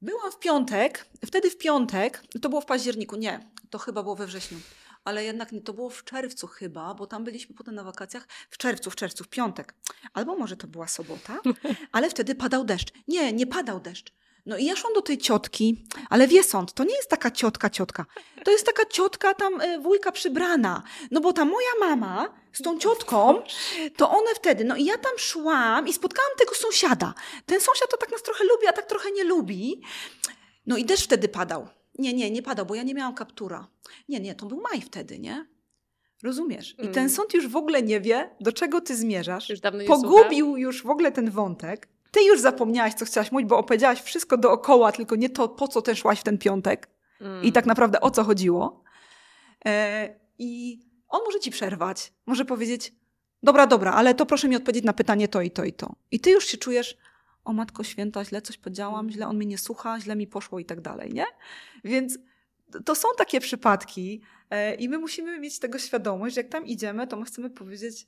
Byłam 0.02 0.32
w 0.32 0.40
piątek, 0.40 1.06
wtedy 1.26 1.50
w 1.50 1.58
piątek, 1.58 2.24
to 2.42 2.50
było 2.50 2.62
w 2.62 2.66
październiku, 2.66 3.16
nie, 3.16 3.50
to 3.70 3.78
chyba 3.78 4.04
było 4.04 4.16
we 4.16 4.28
wrześniu, 4.28 4.58
ale 5.04 5.24
jednak 5.24 5.52
nie, 5.52 5.62
to 5.62 5.74
było 5.74 5.90
w 5.90 6.04
czerwcu 6.04 6.48
chyba, 6.48 6.94
bo 6.94 7.08
tam 7.08 7.24
byliśmy 7.24 7.56
potem 7.56 7.76
na 7.76 7.84
wakacjach, 7.84 8.28
w 8.50 8.58
czerwcu, 8.58 8.92
w 8.92 8.96
czerwcu, 8.96 9.24
w 9.24 9.28
piątek. 9.28 9.74
Albo 10.14 10.36
może 10.36 10.58
to 10.58 10.68
była 10.68 10.88
sobota, 10.88 11.40
ale 11.92 12.10
wtedy 12.10 12.36
padał 12.36 12.66
deszcz. 12.66 12.94
Nie, 13.08 13.34
nie 13.34 13.48
padał 13.48 13.80
deszcz. 13.80 14.14
No 14.46 14.58
i 14.58 14.66
ja 14.66 14.76
szłam 14.76 14.94
do 14.94 15.02
tej 15.02 15.18
ciotki, 15.18 15.86
ale 16.10 16.28
wie 16.28 16.44
sąd, 16.44 16.74
to 16.74 16.84
nie 16.84 16.96
jest 16.96 17.10
taka 17.10 17.32
ciotka, 17.32 17.70
ciotka. 17.70 18.06
To 18.44 18.52
jest 18.52 18.66
taka 18.66 18.86
ciotka 18.86 19.34
tam 19.34 19.62
y, 19.62 19.80
wujka 19.80 20.12
przybrana. 20.12 20.84
No 21.12 21.22
bo 21.22 21.34
ta 21.34 21.46
moja 21.46 21.70
mama 21.80 22.34
z 22.54 22.62
tą 22.62 22.80
ciotką, 22.80 23.42
to 23.98 24.10
one 24.10 24.36
wtedy, 24.36 24.64
no 24.64 24.76
i 24.76 24.86
ja 24.86 24.98
tam 24.98 25.12
szłam 25.18 25.88
i 25.88 25.94
spotkałam 25.94 26.32
tego 26.38 26.56
sąsiada. 26.56 27.14
Ten 27.46 27.62
sąsiad 27.62 27.90
to 27.92 27.98
tak 27.98 28.12
nas 28.12 28.24
trochę 28.24 28.44
lubi, 28.44 28.68
a 28.68 28.74
tak 28.74 28.86
trochę 28.86 29.12
nie 29.12 29.24
lubi. 29.24 29.82
No 30.68 30.78
i 30.78 30.86
deszcz 30.86 31.04
wtedy 31.04 31.28
padał. 31.28 31.68
Nie, 32.00 32.14
nie, 32.14 32.32
nie 32.32 32.42
padał, 32.42 32.66
bo 32.66 32.76
ja 32.76 32.84
nie 32.84 32.94
miałam 32.94 33.16
kaptura. 33.16 33.68
Nie, 34.10 34.20
nie, 34.20 34.36
to 34.36 34.46
był 34.46 34.62
maj 34.62 34.82
wtedy, 34.82 35.20
nie? 35.20 35.48
Rozumiesz? 36.24 36.72
I 36.74 36.88
ten 36.88 36.98
mm. 36.98 37.10
sąd 37.10 37.34
już 37.34 37.48
w 37.48 37.56
ogóle 37.56 37.82
nie 37.82 38.02
wie, 38.02 38.30
do 38.40 38.52
czego 38.52 38.82
ty 38.82 38.96
zmierzasz. 38.96 39.50
Już 39.50 39.60
dawno 39.60 39.84
Pogubił 39.86 40.58
już 40.58 40.84
w 40.84 40.90
ogóle 40.90 41.12
ten 41.12 41.32
wątek. 41.32 41.88
Ty 42.12 42.24
już 42.24 42.40
zapomniałaś, 42.40 42.94
co 42.94 43.06
chciałaś 43.06 43.32
mówić, 43.32 43.50
bo 43.50 43.58
opowiedziałaś 43.58 44.02
wszystko 44.02 44.38
dookoła, 44.38 44.92
tylko 44.92 45.16
nie 45.16 45.30
to, 45.30 45.50
po 45.50 45.68
co 45.68 45.82
też 45.82 46.00
szłaś 46.00 46.20
w 46.20 46.24
ten 46.24 46.38
piątek. 46.38 46.90
Mm. 47.22 47.44
I 47.44 47.52
tak 47.52 47.66
naprawdę 47.66 48.02
o 48.02 48.12
co 48.12 48.24
chodziło. 48.24 48.84
E, 49.66 50.10
I 50.40 50.80
on 51.08 51.22
może 51.26 51.40
ci 51.40 51.52
przerwać. 51.52 52.14
Może 52.26 52.46
powiedzieć, 52.46 52.94
dobra, 53.44 53.68
dobra, 53.68 53.92
ale 53.94 54.16
to 54.16 54.26
proszę 54.26 54.48
mi 54.48 54.56
odpowiedzieć 54.56 54.86
na 54.86 54.94
pytanie 54.94 55.28
to 55.28 55.42
i 55.42 55.52
to 55.52 55.64
i 55.64 55.74
to. 55.74 55.96
I 56.12 56.20
ty 56.20 56.32
już 56.32 56.48
się 56.48 56.58
czujesz, 56.58 56.98
o 57.44 57.54
Matko 57.54 57.84
Święta, 57.84 58.26
źle 58.26 58.42
coś 58.42 58.58
powiedziałam, 58.58 59.10
źle 59.10 59.28
on 59.28 59.36
mnie 59.36 59.46
nie 59.46 59.58
słucha, 59.58 60.00
źle 60.00 60.16
mi 60.16 60.28
poszło 60.28 60.60
i 60.60 60.66
tak 60.66 60.82
dalej, 60.82 61.14
nie? 61.14 61.26
Więc 61.84 62.20
to 62.86 62.96
są 62.96 63.08
takie 63.18 63.40
przypadki 63.40 64.22
e, 64.50 64.76
i 64.76 64.90
my 64.90 64.98
musimy 64.98 65.40
mieć 65.40 65.60
tego 65.60 65.80
świadomość, 65.80 66.36
że 66.36 66.42
jak 66.42 66.50
tam 66.50 66.66
idziemy, 66.66 67.08
to 67.08 67.18
my 67.18 67.26
chcemy 67.26 67.50
powiedzieć 67.50 68.08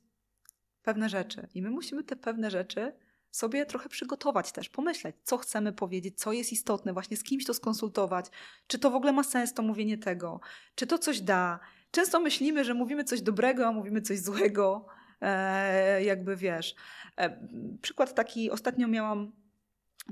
pewne 0.83 1.09
rzeczy. 1.09 1.47
I 1.53 1.61
my 1.61 1.69
musimy 1.69 2.03
te 2.03 2.15
pewne 2.15 2.51
rzeczy 2.51 2.93
sobie 3.33 3.65
trochę 3.65 3.89
przygotować 3.89 4.51
też, 4.51 4.69
pomyśleć, 4.69 5.15
co 5.23 5.37
chcemy 5.37 5.73
powiedzieć, 5.73 6.19
co 6.19 6.33
jest 6.33 6.51
istotne, 6.51 6.93
właśnie 6.93 7.17
z 7.17 7.23
kimś 7.23 7.45
to 7.45 7.53
skonsultować, 7.53 8.25
czy 8.67 8.79
to 8.79 8.91
w 8.91 8.95
ogóle 8.95 9.13
ma 9.13 9.23
sens 9.23 9.53
to 9.53 9.63
mówienie 9.63 9.97
tego, 9.97 10.39
czy 10.75 10.87
to 10.87 10.97
coś 10.97 11.21
da. 11.21 11.59
Często 11.91 12.19
myślimy, 12.19 12.63
że 12.63 12.73
mówimy 12.73 13.03
coś 13.03 13.21
dobrego, 13.21 13.67
a 13.67 13.71
mówimy 13.71 14.01
coś 14.01 14.19
złego, 14.19 14.85
e, 15.21 16.03
jakby 16.03 16.35
wiesz. 16.35 16.75
E, 17.17 17.47
przykład 17.81 18.15
taki, 18.15 18.51
ostatnio 18.51 18.87
miałam 18.87 19.31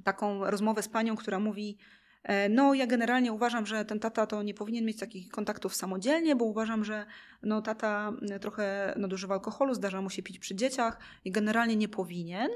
taką 0.04 0.52
rozmowę 0.52 0.84
z 0.84 0.88
panią, 0.88 1.16
która 1.16 1.40
mówi, 1.40 1.78
e, 2.24 2.50
no, 2.50 2.74
ja 2.74 2.88
generalnie 2.88 3.34
uważam, 3.34 3.66
że 3.66 3.86
ten 3.86 4.00
tata 4.00 4.28
to 4.28 4.44
nie 4.44 4.54
powinien 4.54 4.86
mieć 4.86 5.00
takich 5.00 5.30
kontaktów 5.30 5.76
samodzielnie, 5.76 6.36
bo 6.36 6.46
uważam, 6.46 6.86
że 6.86 7.06
no, 7.44 7.62
tata 7.62 8.14
trochę 8.42 8.94
nadużywa 8.98 9.34
alkoholu, 9.34 9.74
zdarza 9.74 10.02
mu 10.02 10.10
się 10.10 10.24
pić 10.24 10.40
przy 10.40 10.56
dzieciach 10.56 11.00
i 11.26 11.32
generalnie 11.32 11.76
nie 11.76 11.90
powinien. 11.90 12.50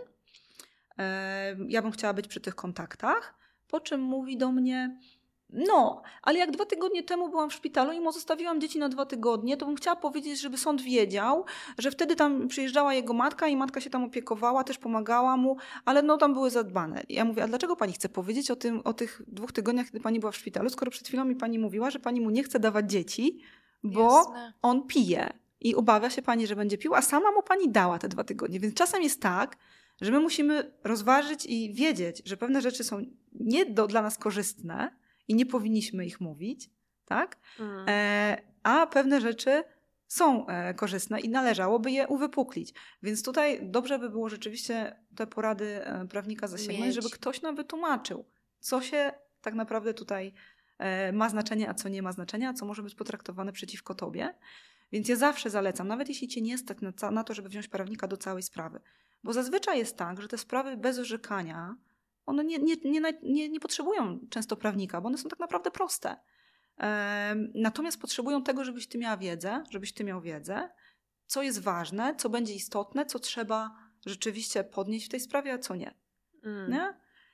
Ja 1.67 1.81
bym 1.81 1.91
chciała 1.91 2.13
być 2.13 2.27
przy 2.27 2.41
tych 2.41 2.55
kontaktach. 2.55 3.35
Po 3.67 3.79
czym 3.79 4.01
mówi 4.01 4.37
do 4.37 4.51
mnie, 4.51 4.99
no, 5.49 6.01
ale 6.21 6.39
jak 6.39 6.51
dwa 6.51 6.65
tygodnie 6.65 7.03
temu 7.03 7.29
byłam 7.29 7.49
w 7.49 7.53
szpitalu 7.53 7.91
i 7.91 7.99
mu 7.99 8.11
zostawiłam 8.11 8.61
dzieci 8.61 8.79
na 8.79 8.89
dwa 8.89 9.05
tygodnie, 9.05 9.57
to 9.57 9.65
bym 9.65 9.75
chciała 9.75 9.95
powiedzieć, 9.95 10.41
żeby 10.41 10.57
sąd 10.57 10.81
wiedział, 10.81 11.45
że 11.77 11.91
wtedy 11.91 12.15
tam 12.15 12.47
przyjeżdżała 12.47 12.93
jego 12.93 13.13
matka 13.13 13.47
i 13.47 13.57
matka 13.57 13.81
się 13.81 13.89
tam 13.89 14.03
opiekowała, 14.03 14.63
też 14.63 14.77
pomagała 14.77 15.37
mu, 15.37 15.57
ale 15.85 16.01
no 16.01 16.17
tam 16.17 16.33
były 16.33 16.49
zadbane. 16.49 17.03
I 17.09 17.13
ja 17.13 17.25
mówię, 17.25 17.43
a 17.43 17.47
dlaczego 17.47 17.75
pani 17.75 17.93
chce 17.93 18.09
powiedzieć 18.09 18.51
o, 18.51 18.55
tym, 18.55 18.81
o 18.83 18.93
tych 18.93 19.21
dwóch 19.27 19.51
tygodniach, 19.51 19.85
kiedy 19.85 19.99
pani 19.99 20.19
była 20.19 20.31
w 20.31 20.35
szpitalu, 20.35 20.69
skoro 20.69 20.91
przed 20.91 21.07
chwilą 21.07 21.25
mi 21.25 21.35
pani 21.35 21.59
mówiła, 21.59 21.91
że 21.91 21.99
pani 21.99 22.21
mu 22.21 22.29
nie 22.29 22.43
chce 22.43 22.59
dawać 22.59 22.91
dzieci, 22.91 23.39
bo 23.83 24.17
Jasne. 24.17 24.53
on 24.61 24.87
pije 24.87 25.33
i 25.61 25.75
obawia 25.75 26.09
się 26.09 26.21
pani, 26.21 26.47
że 26.47 26.55
będzie 26.55 26.77
pił, 26.77 26.95
a 26.95 27.01
sama 27.01 27.31
mu 27.31 27.43
pani 27.43 27.69
dała 27.69 27.99
te 27.99 28.07
dwa 28.07 28.23
tygodnie. 28.23 28.59
Więc 28.59 28.73
czasem 28.73 29.03
jest 29.03 29.21
tak, 29.21 29.57
że 30.01 30.11
my 30.11 30.19
musimy 30.19 30.73
rozważyć 30.83 31.45
i 31.45 31.73
wiedzieć, 31.73 32.21
że 32.25 32.37
pewne 32.37 32.61
rzeczy 32.61 32.83
są 32.83 33.05
nie 33.33 33.65
do, 33.65 33.87
dla 33.87 34.01
nas 34.01 34.17
korzystne 34.17 34.95
i 35.27 35.35
nie 35.35 35.45
powinniśmy 35.45 36.05
ich 36.05 36.21
mówić, 36.21 36.69
tak? 37.05 37.37
Mm. 37.59 37.85
E, 37.89 38.41
a 38.63 38.87
pewne 38.87 39.21
rzeczy 39.21 39.63
są 40.07 40.47
e, 40.47 40.73
korzystne 40.73 41.19
i 41.19 41.29
należałoby 41.29 41.91
je 41.91 42.07
uwypuklić. 42.07 42.73
Więc 43.03 43.23
tutaj 43.23 43.59
dobrze 43.63 43.99
by 43.99 44.09
było 44.09 44.29
rzeczywiście 44.29 44.99
te 45.15 45.27
porady 45.27 45.85
e, 45.85 46.07
prawnika 46.07 46.47
zasięgnąć, 46.47 46.85
Mieć. 46.85 46.95
żeby 46.95 47.09
ktoś 47.09 47.41
nam 47.41 47.55
wytłumaczył, 47.55 48.25
co 48.59 48.81
się 48.81 49.11
tak 49.41 49.53
naprawdę 49.53 49.93
tutaj 49.93 50.33
e, 50.77 51.11
ma 51.11 51.29
znaczenie, 51.29 51.69
a 51.69 51.73
co 51.73 51.89
nie 51.89 52.01
ma 52.01 52.11
znaczenia, 52.11 52.49
a 52.49 52.53
co 52.53 52.65
może 52.65 52.83
być 52.83 52.95
potraktowane 52.95 53.51
przeciwko 53.51 53.95
tobie. 53.95 54.33
Więc 54.91 55.09
ja 55.09 55.15
zawsze 55.15 55.49
zalecam, 55.49 55.87
nawet 55.87 56.09
jeśli 56.09 56.27
cię 56.27 56.41
nie 56.41 56.57
stać 56.57 56.77
na, 56.81 57.11
na 57.11 57.23
to, 57.23 57.33
żeby 57.33 57.49
wziąć 57.49 57.67
prawnika 57.67 58.07
do 58.07 58.17
całej 58.17 58.43
sprawy, 58.43 58.79
bo 59.23 59.33
zazwyczaj 59.33 59.77
jest 59.77 59.97
tak, 59.97 60.21
że 60.21 60.27
te 60.27 60.37
sprawy 60.37 60.77
bez 60.77 60.99
orzekania, 60.99 61.75
one 62.25 62.43
nie, 62.43 62.57
nie, 62.57 62.75
nie, 63.23 63.49
nie, 63.49 63.59
potrzebują 63.59 64.19
często 64.29 64.57
prawnika, 64.57 65.01
bo 65.01 65.07
one 65.07 65.17
są 65.17 65.29
tak 65.29 65.39
naprawdę 65.39 65.71
proste. 65.71 66.17
Natomiast 67.53 68.01
potrzebują 68.01 68.43
tego, 68.43 68.63
żebyś 68.63 68.87
ty 68.87 68.97
miała 68.97 69.17
wiedzę, 69.17 69.63
żebyś 69.69 69.93
ty 69.93 70.03
miał 70.03 70.21
wiedzę, 70.21 70.69
co 71.25 71.43
jest 71.43 71.61
ważne, 71.61 72.15
co 72.15 72.29
będzie 72.29 72.53
istotne, 72.53 73.05
co 73.05 73.19
trzeba 73.19 73.71
rzeczywiście 74.05 74.63
podnieść 74.63 75.05
w 75.05 75.09
tej 75.09 75.19
sprawie, 75.19 75.53
a 75.53 75.57
co 75.57 75.75
nie. 75.75 75.95
Mm. 76.43 76.71
nie? 76.71 76.93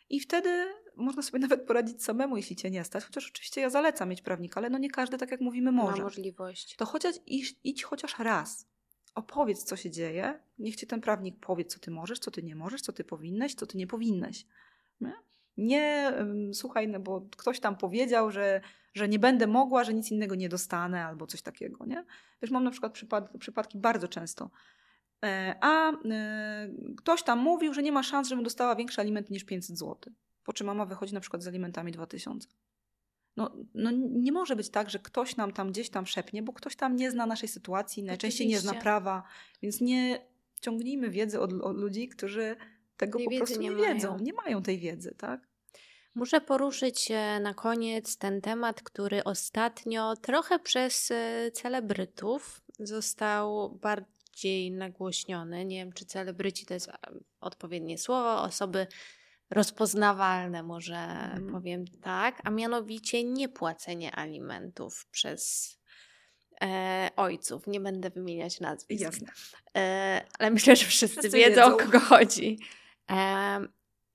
I 0.10 0.20
wtedy 0.20 0.68
można 0.96 1.22
sobie 1.22 1.40
nawet 1.48 1.68
poradzić 1.68 2.04
samemu, 2.04 2.38
jeśli 2.38 2.56
cię 2.56 2.72
nie 2.72 2.84
stać. 2.84 3.04
Chociaż 3.04 3.30
oczywiście 3.30 3.62
ja 3.62 3.70
zalecam 3.70 4.10
mieć 4.10 4.22
prawnika, 4.22 4.60
ale 4.60 4.70
no 4.70 4.78
nie 4.78 4.90
każdy, 4.90 5.18
tak 5.18 5.32
jak 5.32 5.42
mówimy, 5.42 5.72
może. 5.72 5.98
Ma 5.98 6.04
możliwość. 6.04 6.76
To 6.76 6.86
chociaż 6.86 7.16
idź, 7.26 7.56
idź 7.64 7.84
chociaż 7.84 8.20
raz 8.20 8.68
opowiedz, 9.16 9.64
co 9.64 9.76
się 9.76 9.92
dzieje, 9.92 10.40
niech 10.60 10.76
ci 10.76 10.88
ten 10.88 11.02
prawnik 11.02 11.40
powie, 11.40 11.66
co 11.66 11.80
ty 11.80 11.92
możesz, 11.92 12.20
co 12.20 12.32
ty 12.32 12.44
nie 12.44 12.56
możesz, 12.56 12.82
co 12.82 12.94
ty 12.94 13.04
powinnaś, 13.04 13.54
co 13.54 13.66
ty 13.66 13.78
nie 13.78 13.88
powinnaś. 13.88 14.46
Nie, 15.02 15.14
nie 15.58 16.14
słuchaj, 16.54 16.88
no 16.88 17.00
bo 17.00 17.22
ktoś 17.38 17.60
tam 17.60 17.78
powiedział, 17.78 18.32
że, 18.32 18.62
że 18.94 19.10
nie 19.10 19.20
będę 19.20 19.48
mogła, 19.48 19.84
że 19.84 19.94
nic 19.94 20.12
innego 20.12 20.36
nie 20.36 20.50
dostanę 20.50 21.06
albo 21.06 21.28
coś 21.28 21.42
takiego. 21.42 21.86
Nie? 21.86 22.06
Wiesz, 22.42 22.52
mam 22.52 22.64
na 22.64 22.72
przykład 22.72 22.94
przypad 22.94 23.30
przypadki 23.40 23.78
bardzo 23.78 24.08
często. 24.08 24.50
E, 25.26 25.56
a 25.62 25.92
e, 25.92 26.70
ktoś 26.98 27.24
tam 27.24 27.40
mówił, 27.40 27.74
że 27.74 27.84
nie 27.84 27.92
ma 27.92 28.04
szans, 28.04 28.28
żebym 28.28 28.44
dostała 28.44 28.76
większy 28.76 29.02
aliment 29.02 29.30
niż 29.30 29.44
500 29.44 29.78
zł. 29.78 30.14
Po 30.44 30.54
czym 30.54 30.68
mama 30.68 30.86
wychodzi 30.86 31.14
na 31.14 31.20
przykład 31.20 31.44
z 31.44 31.48
alimentami 31.48 31.92
2000. 31.92 32.48
No, 33.38 33.56
no 33.74 33.92
nie 34.12 34.32
może 34.32 34.56
być 34.56 34.70
tak, 34.70 34.90
że 34.90 35.00
ktoś 35.00 35.36
nam 35.36 35.52
tam 35.52 35.72
gdzieś 35.72 35.90
tam 35.90 36.06
szepnie, 36.06 36.44
bo 36.44 36.54
ktoś 36.54 36.76
tam 36.76 36.96
nie 36.96 37.12
zna 37.12 37.26
naszej 37.26 37.50
sytuacji, 37.50 38.04
najczęściej 38.04 38.48
nie 38.48 38.60
zna 38.60 38.74
prawa, 38.74 39.24
więc 39.62 39.82
nie 39.82 40.26
ciągnijmy 40.62 41.10
wiedzy 41.10 41.40
od, 41.40 41.54
od 41.54 41.78
ludzi, 41.78 42.08
którzy 42.08 42.56
tego 42.98 43.18
tej 43.18 43.28
po 43.28 43.38
prostu 43.38 43.60
nie, 43.60 43.70
nie 43.70 43.76
wiedzą, 43.76 44.20
nie 44.20 44.34
mają 44.34 44.64
tej 44.64 44.78
wiedzy, 44.78 45.16
tak? 45.18 45.52
Muszę 46.16 46.42
poruszyć 46.42 47.10
na 47.42 47.54
koniec 47.54 48.18
ten 48.18 48.42
temat, 48.42 48.82
który 48.84 49.24
ostatnio 49.24 50.16
trochę 50.16 50.60
przez 50.60 51.12
e, 51.12 51.52
celebrytów 51.52 52.62
został 52.80 53.70
bardziej 53.70 54.72
nagłośniony. 54.72 55.66
Nie 55.66 55.78
wiem, 55.78 55.94
czy 55.94 56.06
celebryci 56.06 56.66
to 56.66 56.74
jest 56.74 56.90
e, 56.90 56.98
odpowiednie 57.40 57.98
słowo, 57.98 58.42
osoby 58.42 58.88
rozpoznawalne, 59.52 60.64
może 60.64 60.96
mm. 60.96 61.52
powiem 61.52 61.86
tak, 62.02 62.42
a 62.44 62.50
mianowicie 62.50 63.24
niepłacenie 63.24 64.16
alimentów 64.16 65.08
przez 65.12 65.72
e, 66.62 67.10
ojców. 67.16 67.68
Nie 67.68 67.80
będę 67.80 68.10
wymieniać 68.10 68.60
nazwisk. 68.60 69.02
Jasne. 69.02 69.28
E, 69.78 70.26
ale 70.40 70.52
myślę, 70.56 70.76
że 70.76 70.86
wszyscy, 70.86 71.20
wszyscy 71.20 71.38
wiedzą, 71.38 71.62
wiedzą, 71.62 71.76
o 71.76 71.78
kogo 71.78 72.00
chodzi. 72.00 72.60
E, 73.12 73.60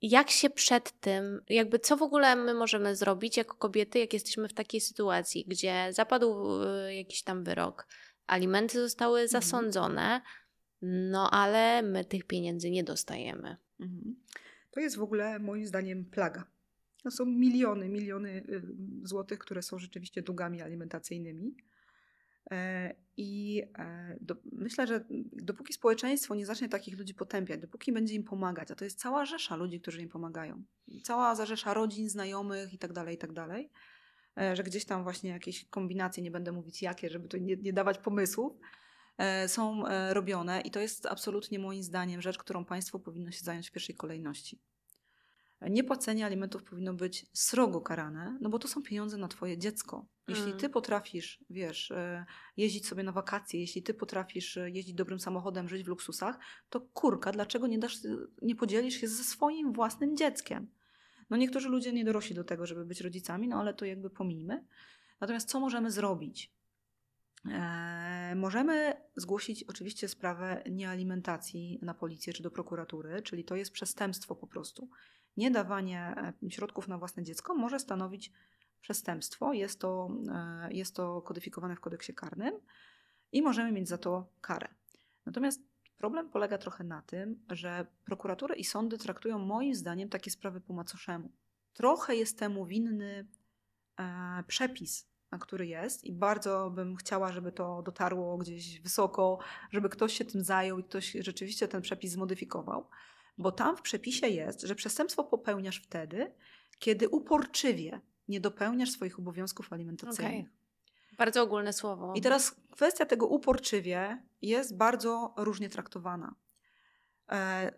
jak 0.02 0.30
się 0.30 0.50
przed 0.50 1.00
tym, 1.00 1.40
jakby 1.48 1.78
co 1.78 1.96
w 1.96 2.02
ogóle 2.02 2.36
my 2.36 2.54
możemy 2.54 2.96
zrobić 2.96 3.36
jako 3.36 3.56
kobiety, 3.56 3.98
jak 3.98 4.12
jesteśmy 4.12 4.48
w 4.48 4.54
takiej 4.54 4.80
sytuacji, 4.80 5.44
gdzie 5.48 5.88
zapadł 5.90 6.62
e, 6.62 6.94
jakiś 6.94 7.22
tam 7.22 7.44
wyrok, 7.44 7.86
alimenty 8.26 8.80
zostały 8.80 9.28
zasądzone, 9.28 10.20
no 10.82 11.30
ale 11.30 11.82
my 11.82 12.04
tych 12.04 12.24
pieniędzy 12.24 12.70
nie 12.70 12.84
dostajemy. 12.84 13.56
Mhm. 13.80 14.16
To 14.76 14.80
jest 14.80 14.96
w 14.96 15.02
ogóle 15.02 15.38
moim 15.38 15.66
zdaniem 15.66 16.04
plaga. 16.04 16.44
To 17.02 17.10
są 17.10 17.26
miliony, 17.26 17.88
miliony 17.88 18.30
y, 18.30 18.62
złotych, 19.02 19.38
które 19.38 19.62
są 19.62 19.78
rzeczywiście 19.78 20.22
długami 20.22 20.62
alimentacyjnymi. 20.62 21.56
E, 22.50 22.94
I 23.16 23.62
e, 23.78 24.16
do, 24.20 24.36
myślę, 24.52 24.86
że 24.86 25.04
dopóki 25.32 25.72
społeczeństwo 25.72 26.34
nie 26.34 26.46
zacznie 26.46 26.68
takich 26.68 26.98
ludzi 26.98 27.14
potępiać, 27.14 27.60
dopóki 27.60 27.92
będzie 27.92 28.14
im 28.14 28.24
pomagać, 28.24 28.70
a 28.70 28.74
to 28.74 28.84
jest 28.84 29.00
cała 29.00 29.24
rzesza 29.24 29.56
ludzi, 29.56 29.80
którzy 29.80 30.02
im 30.02 30.08
pomagają, 30.08 30.62
cała 31.02 31.34
zarzesza 31.34 31.74
rodzin, 31.74 32.08
znajomych 32.08 32.72
itd., 32.72 32.94
tak 32.94 33.10
itd., 33.10 33.34
tak 33.34 33.60
e, 34.44 34.56
że 34.56 34.62
gdzieś 34.62 34.84
tam 34.84 35.02
właśnie 35.02 35.30
jakieś 35.30 35.64
kombinacje, 35.64 36.22
nie 36.22 36.30
będę 36.30 36.52
mówić 36.52 36.82
jakie, 36.82 37.10
żeby 37.10 37.28
tu 37.28 37.36
nie, 37.36 37.56
nie 37.56 37.72
dawać 37.72 37.98
pomysłów, 37.98 38.52
są 39.46 39.84
robione 40.10 40.60
i 40.60 40.70
to 40.70 40.80
jest 40.80 41.06
absolutnie 41.06 41.58
moim 41.58 41.82
zdaniem 41.82 42.22
rzecz, 42.22 42.38
którą 42.38 42.64
państwo 42.64 42.98
powinno 42.98 43.30
się 43.30 43.44
zająć 43.44 43.68
w 43.68 43.72
pierwszej 43.72 43.94
kolejności. 43.94 44.60
Niepłacenie 45.60 46.26
alimentów 46.26 46.64
powinno 46.64 46.94
być 46.94 47.26
srogo 47.32 47.80
karane, 47.80 48.38
no 48.40 48.50
bo 48.50 48.58
to 48.58 48.68
są 48.68 48.82
pieniądze 48.82 49.16
na 49.16 49.28
twoje 49.28 49.58
dziecko. 49.58 50.06
Jeśli 50.28 50.44
mm. 50.44 50.58
ty 50.58 50.68
potrafisz, 50.68 51.44
wiesz, 51.50 51.90
e, 51.90 52.26
jeździć 52.56 52.86
sobie 52.86 53.02
na 53.02 53.12
wakacje, 53.12 53.60
jeśli 53.60 53.82
ty 53.82 53.94
potrafisz 53.94 54.56
e, 54.56 54.70
jeździć 54.70 54.94
dobrym 54.94 55.20
samochodem, 55.20 55.68
żyć 55.68 55.84
w 55.84 55.88
luksusach, 55.88 56.38
to 56.70 56.80
kurka, 56.80 57.32
dlaczego 57.32 57.66
nie, 57.66 57.78
dasz, 57.78 57.98
nie 58.42 58.56
podzielisz 58.56 58.94
się 58.94 59.08
ze 59.08 59.24
swoim 59.24 59.72
własnym 59.72 60.16
dzieckiem? 60.16 60.70
No 61.30 61.36
niektórzy 61.36 61.68
ludzie 61.68 61.92
nie 61.92 62.04
dorośli 62.04 62.34
do 62.34 62.44
tego, 62.44 62.66
żeby 62.66 62.84
być 62.84 63.00
rodzicami, 63.00 63.48
no 63.48 63.60
ale 63.60 63.74
to 63.74 63.84
jakby 63.84 64.10
pomijmy. 64.10 64.64
Natomiast 65.20 65.48
co 65.48 65.60
możemy 65.60 65.90
zrobić? 65.90 66.55
Eee, 67.52 68.36
możemy 68.36 68.96
zgłosić 69.16 69.64
oczywiście 69.64 70.08
sprawę 70.08 70.62
niealimentacji 70.70 71.78
na 71.82 71.94
policję 71.94 72.32
czy 72.32 72.42
do 72.42 72.50
prokuratury, 72.50 73.22
czyli 73.22 73.44
to 73.44 73.56
jest 73.56 73.70
przestępstwo 73.72 74.36
po 74.36 74.46
prostu 74.46 74.88
niedawanie 75.36 76.14
e, 76.44 76.50
środków 76.50 76.88
na 76.88 76.98
własne 76.98 77.22
dziecko 77.22 77.54
może 77.54 77.78
stanowić 77.78 78.32
przestępstwo. 78.80 79.52
Jest 79.52 79.80
to, 79.80 80.10
e, 80.32 80.72
jest 80.72 80.96
to 80.96 81.22
kodyfikowane 81.22 81.76
w 81.76 81.80
kodeksie 81.80 82.14
karnym 82.14 82.54
i 83.32 83.42
możemy 83.42 83.72
mieć 83.72 83.88
za 83.88 83.98
to 83.98 84.26
karę. 84.40 84.68
Natomiast 85.26 85.60
problem 85.98 86.30
polega 86.30 86.58
trochę 86.58 86.84
na 86.84 87.02
tym, 87.02 87.40
że 87.50 87.86
prokuratury 88.04 88.54
i 88.54 88.64
sądy 88.64 88.98
traktują 88.98 89.38
moim 89.38 89.74
zdaniem 89.74 90.08
takie 90.08 90.30
sprawy 90.30 90.60
po 90.60 90.72
macoszemu. 90.72 91.32
Trochę 91.72 92.16
jest 92.16 92.38
temu 92.38 92.66
winny 92.66 93.26
e, 93.98 94.44
przepis, 94.46 95.08
na 95.30 95.38
który 95.38 95.66
jest 95.66 96.04
i 96.04 96.12
bardzo 96.12 96.70
bym 96.70 96.96
chciała, 96.96 97.32
żeby 97.32 97.52
to 97.52 97.82
dotarło 97.82 98.38
gdzieś 98.38 98.80
wysoko, 98.80 99.38
żeby 99.70 99.88
ktoś 99.88 100.12
się 100.18 100.24
tym 100.24 100.42
zajął 100.44 100.78
i 100.78 100.84
ktoś 100.84 101.16
rzeczywiście 101.20 101.68
ten 101.68 101.82
przepis 101.82 102.12
zmodyfikował 102.12 102.88
bo 103.38 103.52
tam 103.52 103.76
w 103.76 103.82
przepisie 103.82 104.28
jest, 104.28 104.62
że 104.62 104.74
przestępstwo 104.74 105.24
popełniasz 105.24 105.78
wtedy, 105.78 106.32
kiedy 106.78 107.08
uporczywie 107.08 108.00
nie 108.28 108.40
dopełniasz 108.40 108.90
swoich 108.90 109.18
obowiązków 109.18 109.72
alimentacyjnych. 109.72 110.46
Okay. 110.46 111.16
Bardzo 111.16 111.42
ogólne 111.42 111.72
słowo. 111.72 112.12
I 112.14 112.20
teraz 112.20 112.56
kwestia 112.70 113.06
tego 113.06 113.26
uporczywie 113.26 114.22
jest 114.42 114.76
bardzo 114.76 115.34
różnie 115.36 115.68
traktowana. 115.68 116.34
E, 117.30 117.72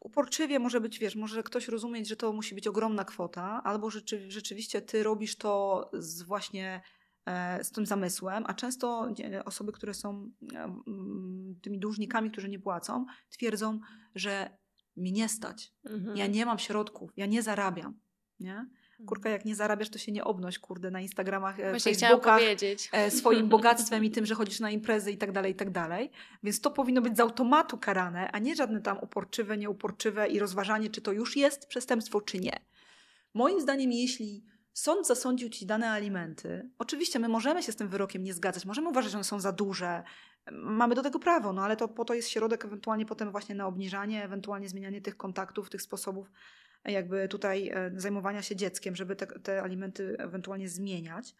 uporczywie 0.00 0.58
może 0.58 0.80
być, 0.80 0.98
wiesz, 0.98 1.16
może 1.16 1.42
ktoś 1.42 1.68
rozumieć, 1.68 2.08
że 2.08 2.16
to 2.16 2.32
musi 2.32 2.54
być 2.54 2.66
ogromna 2.66 3.04
kwota, 3.04 3.62
albo 3.64 3.90
rzeczy, 3.90 4.30
rzeczywiście 4.30 4.82
ty 4.82 5.02
robisz 5.02 5.36
to 5.36 5.90
z 5.92 6.22
właśnie 6.22 6.82
e, 7.26 7.64
z 7.64 7.70
tym 7.70 7.86
zamysłem, 7.86 8.44
a 8.46 8.54
często 8.54 9.08
osoby, 9.44 9.72
które 9.72 9.94
są 9.94 10.30
e, 10.54 10.76
tymi 11.62 11.78
dłużnikami, 11.78 12.30
którzy 12.30 12.48
nie 12.48 12.58
płacą, 12.58 13.06
twierdzą, 13.30 13.80
że 14.14 14.58
mi 14.96 15.12
nie 15.12 15.28
stać. 15.28 15.72
Mhm. 15.84 16.16
Ja 16.16 16.26
nie 16.26 16.46
mam 16.46 16.58
środków, 16.58 17.10
ja 17.16 17.26
nie 17.26 17.42
zarabiam. 17.42 18.00
Nie? 18.40 18.66
Kurka, 19.06 19.28
jak 19.30 19.44
nie 19.44 19.54
zarabiasz, 19.54 19.88
to 19.88 19.98
się 19.98 20.12
nie 20.12 20.24
obnoś, 20.24 20.58
kurde, 20.58 20.90
na 20.90 21.00
Instagramach, 21.00 21.60
e, 21.60 21.70
Właśnie 21.70 21.94
Facebookach, 21.94 22.40
e, 22.92 23.10
swoim 23.10 23.48
bogactwem 23.56 24.04
i 24.04 24.10
tym, 24.10 24.26
że 24.26 24.34
chodzisz 24.34 24.60
na 24.60 24.70
imprezy 24.70 25.12
i 25.12 25.18
tak 25.18 25.32
dalej, 25.32 25.52
i 25.52 25.54
tak 25.54 25.70
dalej. 25.70 26.10
Więc 26.42 26.60
to 26.60 26.70
powinno 26.70 27.02
być 27.02 27.16
z 27.16 27.20
automatu 27.20 27.78
karane, 27.78 28.32
a 28.32 28.38
nie 28.38 28.56
żadne 28.56 28.80
tam 28.80 28.98
uporczywe, 28.98 29.58
nieuporczywe 29.58 30.28
i 30.28 30.38
rozważanie, 30.38 30.90
czy 30.90 31.00
to 31.00 31.12
już 31.12 31.36
jest 31.36 31.66
przestępstwo, 31.66 32.20
czy 32.20 32.38
nie. 32.38 32.60
Moim 33.34 33.60
zdaniem, 33.60 33.92
jeśli 33.92 34.44
sąd 34.72 35.06
zasądził 35.06 35.48
ci 35.48 35.66
dane 35.66 35.90
alimenty, 35.90 36.70
oczywiście 36.78 37.18
my 37.18 37.28
możemy 37.28 37.62
się 37.62 37.72
z 37.72 37.76
tym 37.76 37.88
wyrokiem 37.88 38.24
nie 38.24 38.34
zgadzać, 38.34 38.64
możemy 38.64 38.88
uważać, 38.88 39.12
że 39.12 39.18
one 39.18 39.24
są 39.24 39.40
za 39.40 39.52
duże, 39.52 40.02
mamy 40.52 40.94
do 40.94 41.02
tego 41.02 41.18
prawo, 41.18 41.52
no 41.52 41.64
ale 41.64 41.76
to 41.76 41.88
po 41.88 42.04
to 42.04 42.14
jest 42.14 42.28
środek 42.28 42.64
ewentualnie 42.64 43.06
potem 43.06 43.30
właśnie 43.30 43.54
na 43.54 43.66
obniżanie, 43.66 44.24
ewentualnie 44.24 44.68
zmienianie 44.68 45.00
tych 45.00 45.16
kontaktów, 45.16 45.70
tych 45.70 45.82
sposobów 45.82 46.30
jakby 46.90 47.28
tutaj 47.28 47.68
e, 47.68 47.90
zajmowania 47.96 48.42
się 48.42 48.56
dzieckiem, 48.56 48.96
żeby 48.96 49.16
te, 49.16 49.26
te 49.26 49.62
alimenty 49.62 50.16
ewentualnie 50.18 50.68
zmieniać, 50.68 51.34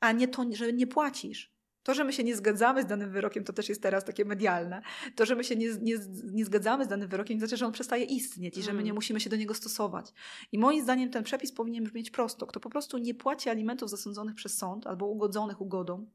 a 0.00 0.12
nie 0.12 0.28
to, 0.28 0.46
że 0.52 0.72
nie 0.72 0.86
płacisz. 0.86 1.58
To, 1.82 1.94
że 1.94 2.04
my 2.04 2.12
się 2.12 2.24
nie 2.24 2.36
zgadzamy 2.36 2.82
z 2.82 2.86
danym 2.86 3.10
wyrokiem, 3.10 3.44
to 3.44 3.52
też 3.52 3.68
jest 3.68 3.82
teraz 3.82 4.04
takie 4.04 4.24
medialne. 4.24 4.82
To, 5.14 5.26
że 5.26 5.36
my 5.36 5.44
się 5.44 5.56
nie, 5.56 5.68
nie, 5.80 5.94
nie 6.24 6.44
zgadzamy 6.44 6.84
z 6.84 6.88
danym 6.88 7.08
wyrokiem, 7.08 7.38
znaczy, 7.38 7.56
że 7.56 7.66
on 7.66 7.72
przestaje 7.72 8.04
istnieć 8.04 8.58
i 8.58 8.62
że 8.62 8.72
my 8.72 8.78
nie 8.78 8.90
mm. 8.90 8.94
musimy 8.94 9.20
się 9.20 9.30
do 9.30 9.36
niego 9.36 9.54
stosować. 9.54 10.12
I 10.52 10.58
moim 10.58 10.82
zdaniem 10.82 11.10
ten 11.10 11.24
przepis 11.24 11.52
powinien 11.52 11.84
brzmieć 11.84 12.10
prosto. 12.10 12.46
Kto 12.46 12.60
po 12.60 12.70
prostu 12.70 12.98
nie 12.98 13.14
płaci 13.14 13.48
alimentów 13.48 13.90
zasądzonych 13.90 14.34
przez 14.34 14.58
sąd 14.58 14.86
albo 14.86 15.06
ugodzonych 15.06 15.60
ugodą, 15.60 16.06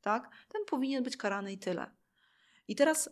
tak? 0.00 0.30
ten 0.48 0.62
powinien 0.70 1.04
być 1.04 1.16
karany 1.16 1.52
i 1.52 1.58
tyle. 1.58 1.90
I 2.68 2.74
teraz, 2.76 3.10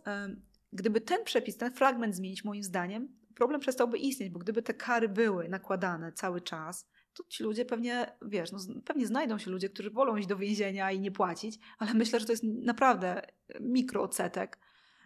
gdyby 0.73 1.01
ten 1.01 1.25
przepis, 1.25 1.57
ten 1.57 1.73
fragment 1.73 2.15
zmienić, 2.15 2.45
moim 2.45 2.63
zdaniem, 2.63 3.09
problem 3.37 3.61
przestałby 3.61 3.99
istnieć, 3.99 4.31
bo 4.31 4.39
gdyby 4.39 4.63
te 4.63 4.75
kary 4.75 5.09
były 5.09 5.49
nakładane 5.49 6.13
cały 6.13 6.41
czas, 6.41 6.89
to 7.13 7.25
ci 7.29 7.43
ludzie 7.43 7.65
pewnie, 7.65 8.17
wiesz, 8.23 8.53
no, 8.53 8.59
pewnie 8.85 9.07
znajdą 9.07 9.39
się 9.39 9.51
ludzie, 9.51 9.69
którzy 9.69 9.91
wolą 9.91 10.17
iść 10.17 10.29
do 10.29 10.37
więzienia 10.37 10.93
i 10.93 11.01
nie 11.01 11.11
płacić, 11.11 11.59
ale 11.79 11.95
myślę, 11.95 12.21
że 12.21 12.27
to 12.27 12.33
jest 12.33 12.45
naprawdę 12.45 13.23
mikroodsetek 13.61 14.59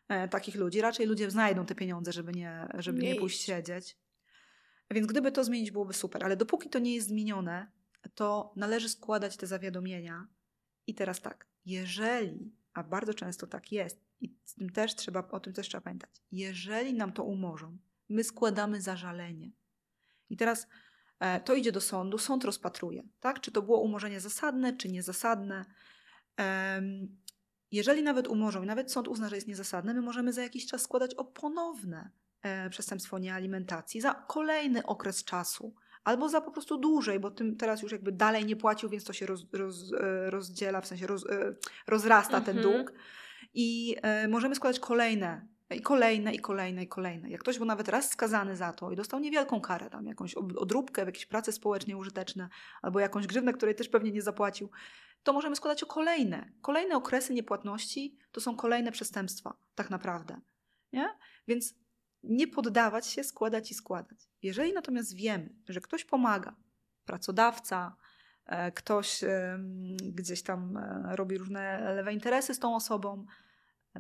e, 0.09 0.29
takich 0.29 0.55
ludzi. 0.55 0.81
Raczej 0.81 1.07
ludzie 1.07 1.31
znajdą 1.31 1.67
te 1.67 1.75
pieniądze, 1.75 2.13
żeby 2.13 2.33
nie, 2.33 2.69
żeby 2.75 3.03
nie, 3.03 3.13
nie 3.13 3.21
pójść 3.21 3.41
siedzieć. 3.41 3.97
Więc 4.91 5.07
gdyby 5.07 5.33
to 5.33 5.45
zmienić, 5.45 5.71
byłoby 5.71 5.93
super. 5.93 6.25
Ale 6.25 6.37
dopóki 6.37 6.69
to 6.69 6.79
nie 6.79 6.95
jest 6.95 7.09
zmienione, 7.09 7.71
to 8.15 8.53
należy 8.57 8.89
składać 8.89 9.37
te 9.37 9.47
zawiadomienia. 9.47 10.27
I 10.87 10.95
teraz 10.95 11.21
tak, 11.21 11.47
jeżeli, 11.67 12.53
a 12.73 12.83
bardzo 12.83 13.15
często 13.15 13.47
tak 13.47 13.73
jest, 13.73 14.01
i 14.21 14.35
z 14.45 14.55
tym 14.55 14.71
też 14.71 14.95
trzeba, 14.95 15.29
o 15.29 15.41
tym 15.41 15.53
też 15.53 15.69
trzeba 15.69 15.81
pamiętać, 15.81 16.23
jeżeli 16.33 16.95
nam 16.95 17.13
to 17.13 17.25
umorzą, 17.25 17.79
my 18.11 18.25
składamy 18.25 18.81
zażalenie. 18.81 19.53
I 20.31 20.37
teraz 20.37 20.67
e, 21.21 21.41
to 21.41 21.55
idzie 21.55 21.73
do 21.73 21.81
sądu, 21.81 22.19
sąd 22.19 22.45
rozpatruje, 22.45 23.03
tak? 23.21 23.41
czy 23.41 23.53
to 23.53 23.63
było 23.63 23.81
umorzenie 23.81 24.21
zasadne, 24.21 24.77
czy 24.77 24.89
niezasadne. 24.89 25.65
Jeżeli 27.73 28.03
nawet 28.03 28.29
umorzą 28.29 28.63
i 28.63 28.67
nawet 28.67 28.93
sąd 28.93 29.09
uzna, 29.09 29.29
że 29.29 29.35
jest 29.35 29.49
niezasadne, 29.49 29.95
my 29.95 30.03
możemy 30.03 30.33
za 30.33 30.43
jakiś 30.43 30.67
czas 30.67 30.83
składać 30.83 31.15
o 31.15 31.25
ponowne 31.25 32.11
e, 32.43 32.71
przestępstwo 32.71 33.19
niealimentacji 33.19 34.01
za 34.01 34.15
kolejny 34.15 34.87
okres 34.87 35.25
czasu 35.25 35.75
albo 36.05 36.29
za 36.29 36.41
po 36.41 36.51
prostu 36.51 36.79
dłużej, 36.79 37.21
bo 37.21 37.31
tym 37.31 37.57
teraz 37.57 37.83
już 37.83 37.93
jakby 37.93 38.13
dalej 38.13 38.45
nie 38.45 38.57
płacił, 38.57 38.89
więc 38.89 39.05
to 39.05 39.13
się 39.13 39.27
roz, 39.27 39.47
roz, 39.53 39.93
e, 39.93 40.31
rozdziela, 40.31 40.81
w 40.81 40.87
sensie 40.87 41.07
roz, 41.07 41.25
rozrasta 41.87 42.37
mhm. 42.37 42.45
ten 42.45 42.65
dług. 42.65 42.93
I 43.55 43.97
możemy 44.29 44.55
składać 44.55 44.81
kolejne 44.81 45.47
i 45.75 45.81
kolejne, 45.81 46.35
i 46.35 46.39
kolejne, 46.39 46.83
i 46.83 46.89
kolejne. 46.89 47.31
Jak 47.31 47.41
ktoś 47.41 47.59
był 47.59 47.67
nawet 47.67 47.89
raz 47.89 48.11
skazany 48.11 48.57
za 48.57 48.73
to 48.73 48.91
i 48.91 48.97
dostał 48.97 49.21
niewielką 49.21 49.61
karę, 49.61 49.91
tam 49.91 50.07
jakąś 50.07 50.35
odróbkę 50.35 51.05
w 51.05 51.07
jakieś 51.07 51.27
prace 51.27 51.53
społecznie 51.53 51.97
użyteczne, 51.97 52.49
albo 52.83 53.01
jakąś 53.01 53.27
grzywnę, 53.27 53.53
której 53.53 53.75
też 53.75 53.89
pewnie 53.89 54.13
nie 54.13 54.23
zapłacił, 54.23 54.71
to 55.23 55.33
możemy 55.33 55.57
składać 55.57 55.83
o 55.83 55.87
kolejne. 55.87 56.53
Kolejne 56.63 56.97
okresy 56.97 57.35
niepłatności 57.35 58.19
to 58.33 58.41
są 58.41 58.57
kolejne 58.57 58.93
przestępstwa, 58.93 59.55
tak 59.75 59.91
naprawdę. 59.91 60.41
Nie? 60.93 61.09
Więc 61.49 61.75
nie 62.23 62.49
poddawać 62.49 63.07
się, 63.07 63.25
składać 63.25 63.71
i 63.71 63.75
składać. 63.75 64.19
Jeżeli 64.43 64.73
natomiast 64.73 65.17
wiemy, 65.17 65.55
że 65.69 65.81
ktoś 65.81 66.05
pomaga, 66.05 66.57
pracodawca, 67.05 67.97
e, 68.47 68.73
ktoś 68.73 69.21
gdzieś 69.99 70.43
tam 70.43 70.77
e, 70.77 71.17
robi 71.17 71.39
różne 71.39 71.95
lewe 71.95 72.13
interesy 72.13 72.55
z 72.55 72.59
tą 72.59 72.77
osobą, 72.77 73.27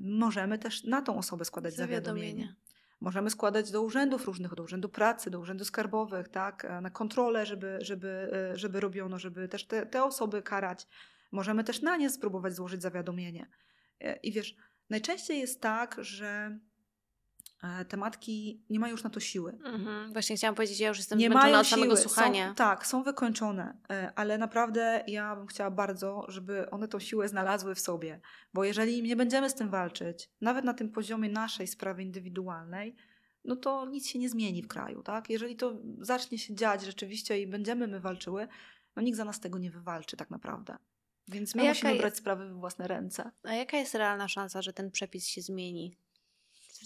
możemy 0.00 0.58
też 0.58 0.84
na 0.84 1.02
tą 1.02 1.18
osobę 1.18 1.44
składać 1.44 1.74
zawiadomienie. 1.74 2.56
Możemy 3.00 3.30
składać 3.30 3.70
do 3.70 3.82
urzędów 3.82 4.26
różnych, 4.26 4.54
do 4.54 4.62
urzędu 4.62 4.88
pracy, 4.88 5.30
do 5.30 5.40
urzędów 5.40 5.66
skarbowych, 5.66 6.28
tak, 6.28 6.64
e, 6.64 6.80
na 6.80 6.90
kontrolę, 6.90 7.46
żeby, 7.46 7.78
żeby, 7.80 8.30
żeby 8.54 8.80
robiono, 8.80 9.18
żeby 9.18 9.48
też 9.48 9.66
te, 9.66 9.86
te 9.86 10.04
osoby 10.04 10.42
karać. 10.42 10.86
Możemy 11.32 11.64
też 11.64 11.82
na 11.82 11.96
nie 11.96 12.10
spróbować 12.10 12.54
złożyć 12.54 12.82
zawiadomienie. 12.82 13.50
I 14.22 14.32
wiesz, 14.32 14.56
najczęściej 14.90 15.38
jest 15.38 15.60
tak, 15.60 15.96
że 15.98 16.26
e, 16.26 16.58
te 17.88 17.96
matki 17.96 18.62
nie 18.70 18.80
mają 18.80 18.92
już 18.92 19.04
na 19.04 19.10
to 19.10 19.20
siły. 19.20 19.52
Mhm. 19.64 20.12
Właśnie 20.12 20.36
chciałam 20.36 20.54
powiedzieć, 20.54 20.80
ja 20.80 20.88
już 20.88 20.98
jestem 20.98 21.18
Nie 21.18 21.26
zmęczona 21.26 21.44
mają 21.50 21.58
od 21.60 21.66
samego 21.66 21.96
siły. 21.96 22.08
słuchania. 22.08 22.48
Są, 22.48 22.54
tak, 22.54 22.86
są 22.86 23.02
wykończone, 23.02 23.76
e, 23.90 24.12
ale 24.16 24.38
naprawdę 24.38 25.04
ja 25.06 25.36
bym 25.36 25.46
chciała 25.46 25.70
bardzo, 25.70 26.24
żeby 26.28 26.70
one 26.70 26.88
tą 26.88 26.98
siłę 26.98 27.28
znalazły 27.28 27.74
w 27.74 27.80
sobie. 27.80 28.20
Bo 28.54 28.64
jeżeli 28.64 29.02
nie 29.02 29.16
będziemy 29.16 29.50
z 29.50 29.54
tym 29.54 29.70
walczyć, 29.70 30.30
nawet 30.40 30.64
na 30.64 30.74
tym 30.74 30.90
poziomie 30.90 31.28
naszej 31.28 31.66
sprawy 31.66 32.02
indywidualnej, 32.02 32.96
no 33.44 33.56
to 33.56 33.86
nic 33.86 34.08
się 34.08 34.18
nie 34.18 34.28
zmieni 34.28 34.62
w 34.62 34.68
kraju, 34.68 35.02
tak? 35.02 35.30
Jeżeli 35.30 35.56
to 35.56 35.76
zacznie 35.98 36.38
się 36.38 36.54
dziać 36.54 36.82
rzeczywiście 36.84 37.40
i 37.40 37.46
będziemy 37.46 37.86
my 37.86 38.00
walczyły, 38.00 38.48
no 38.96 39.02
nikt 39.02 39.16
za 39.16 39.24
nas 39.24 39.40
tego 39.40 39.58
nie 39.58 39.70
wywalczy 39.70 40.16
tak 40.16 40.30
naprawdę. 40.30 40.76
Więc 41.28 41.54
my 41.54 41.68
musimy 41.68 41.90
jest- 41.92 42.00
brać 42.02 42.16
sprawy 42.16 42.48
w 42.48 42.52
własne 42.54 42.88
ręce. 42.88 43.30
A 43.42 43.52
jaka 43.54 43.76
jest 43.76 43.94
realna 43.94 44.28
szansa, 44.28 44.62
że 44.62 44.72
ten 44.72 44.90
przepis 44.90 45.26
się 45.26 45.42
zmieni? 45.42 45.96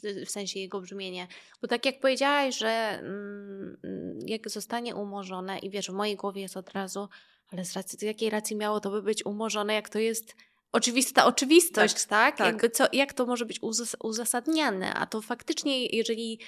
W, 0.05 0.27
w 0.27 0.31
sensie 0.31 0.61
jego 0.61 0.81
brzmienie. 0.81 1.27
Bo 1.63 1.69
tak 1.69 1.87
jak 1.87 2.01
powiedziałaś, 2.01 2.59
że 2.59 2.69
mm, 2.69 4.19
jak 4.27 4.51
zostanie 4.51 4.95
umorzone, 4.95 5.59
i 5.59 5.71
wiesz, 5.71 5.91
w 5.91 5.93
mojej 5.95 6.17
głowie 6.17 6.43
jest 6.43 6.57
od 6.57 6.71
razu, 6.71 7.09
ale 7.53 7.65
z 7.65 7.73
racji, 7.73 7.99
z 7.99 8.03
jakiej 8.03 8.31
racji 8.31 8.57
miało 8.57 8.81
to 8.81 8.91
by 8.91 9.03
być 9.03 9.27
umorzone, 9.27 9.75
jak 9.75 9.89
to 9.89 9.99
jest 9.99 10.35
oczywista 10.73 11.27
oczywistość, 11.27 11.95
tak? 11.95 12.09
Tak, 12.09 12.37
tak. 12.37 12.47
Jakby 12.47 12.71
co, 12.71 12.87
jak 12.93 13.13
to 13.13 13.27
może 13.27 13.47
być 13.47 13.61
uzas- 13.61 13.97
uzasadniane? 14.03 14.95
A 14.95 15.07
to 15.07 15.23
faktycznie, 15.23 15.87
jeżeli, 15.87 16.39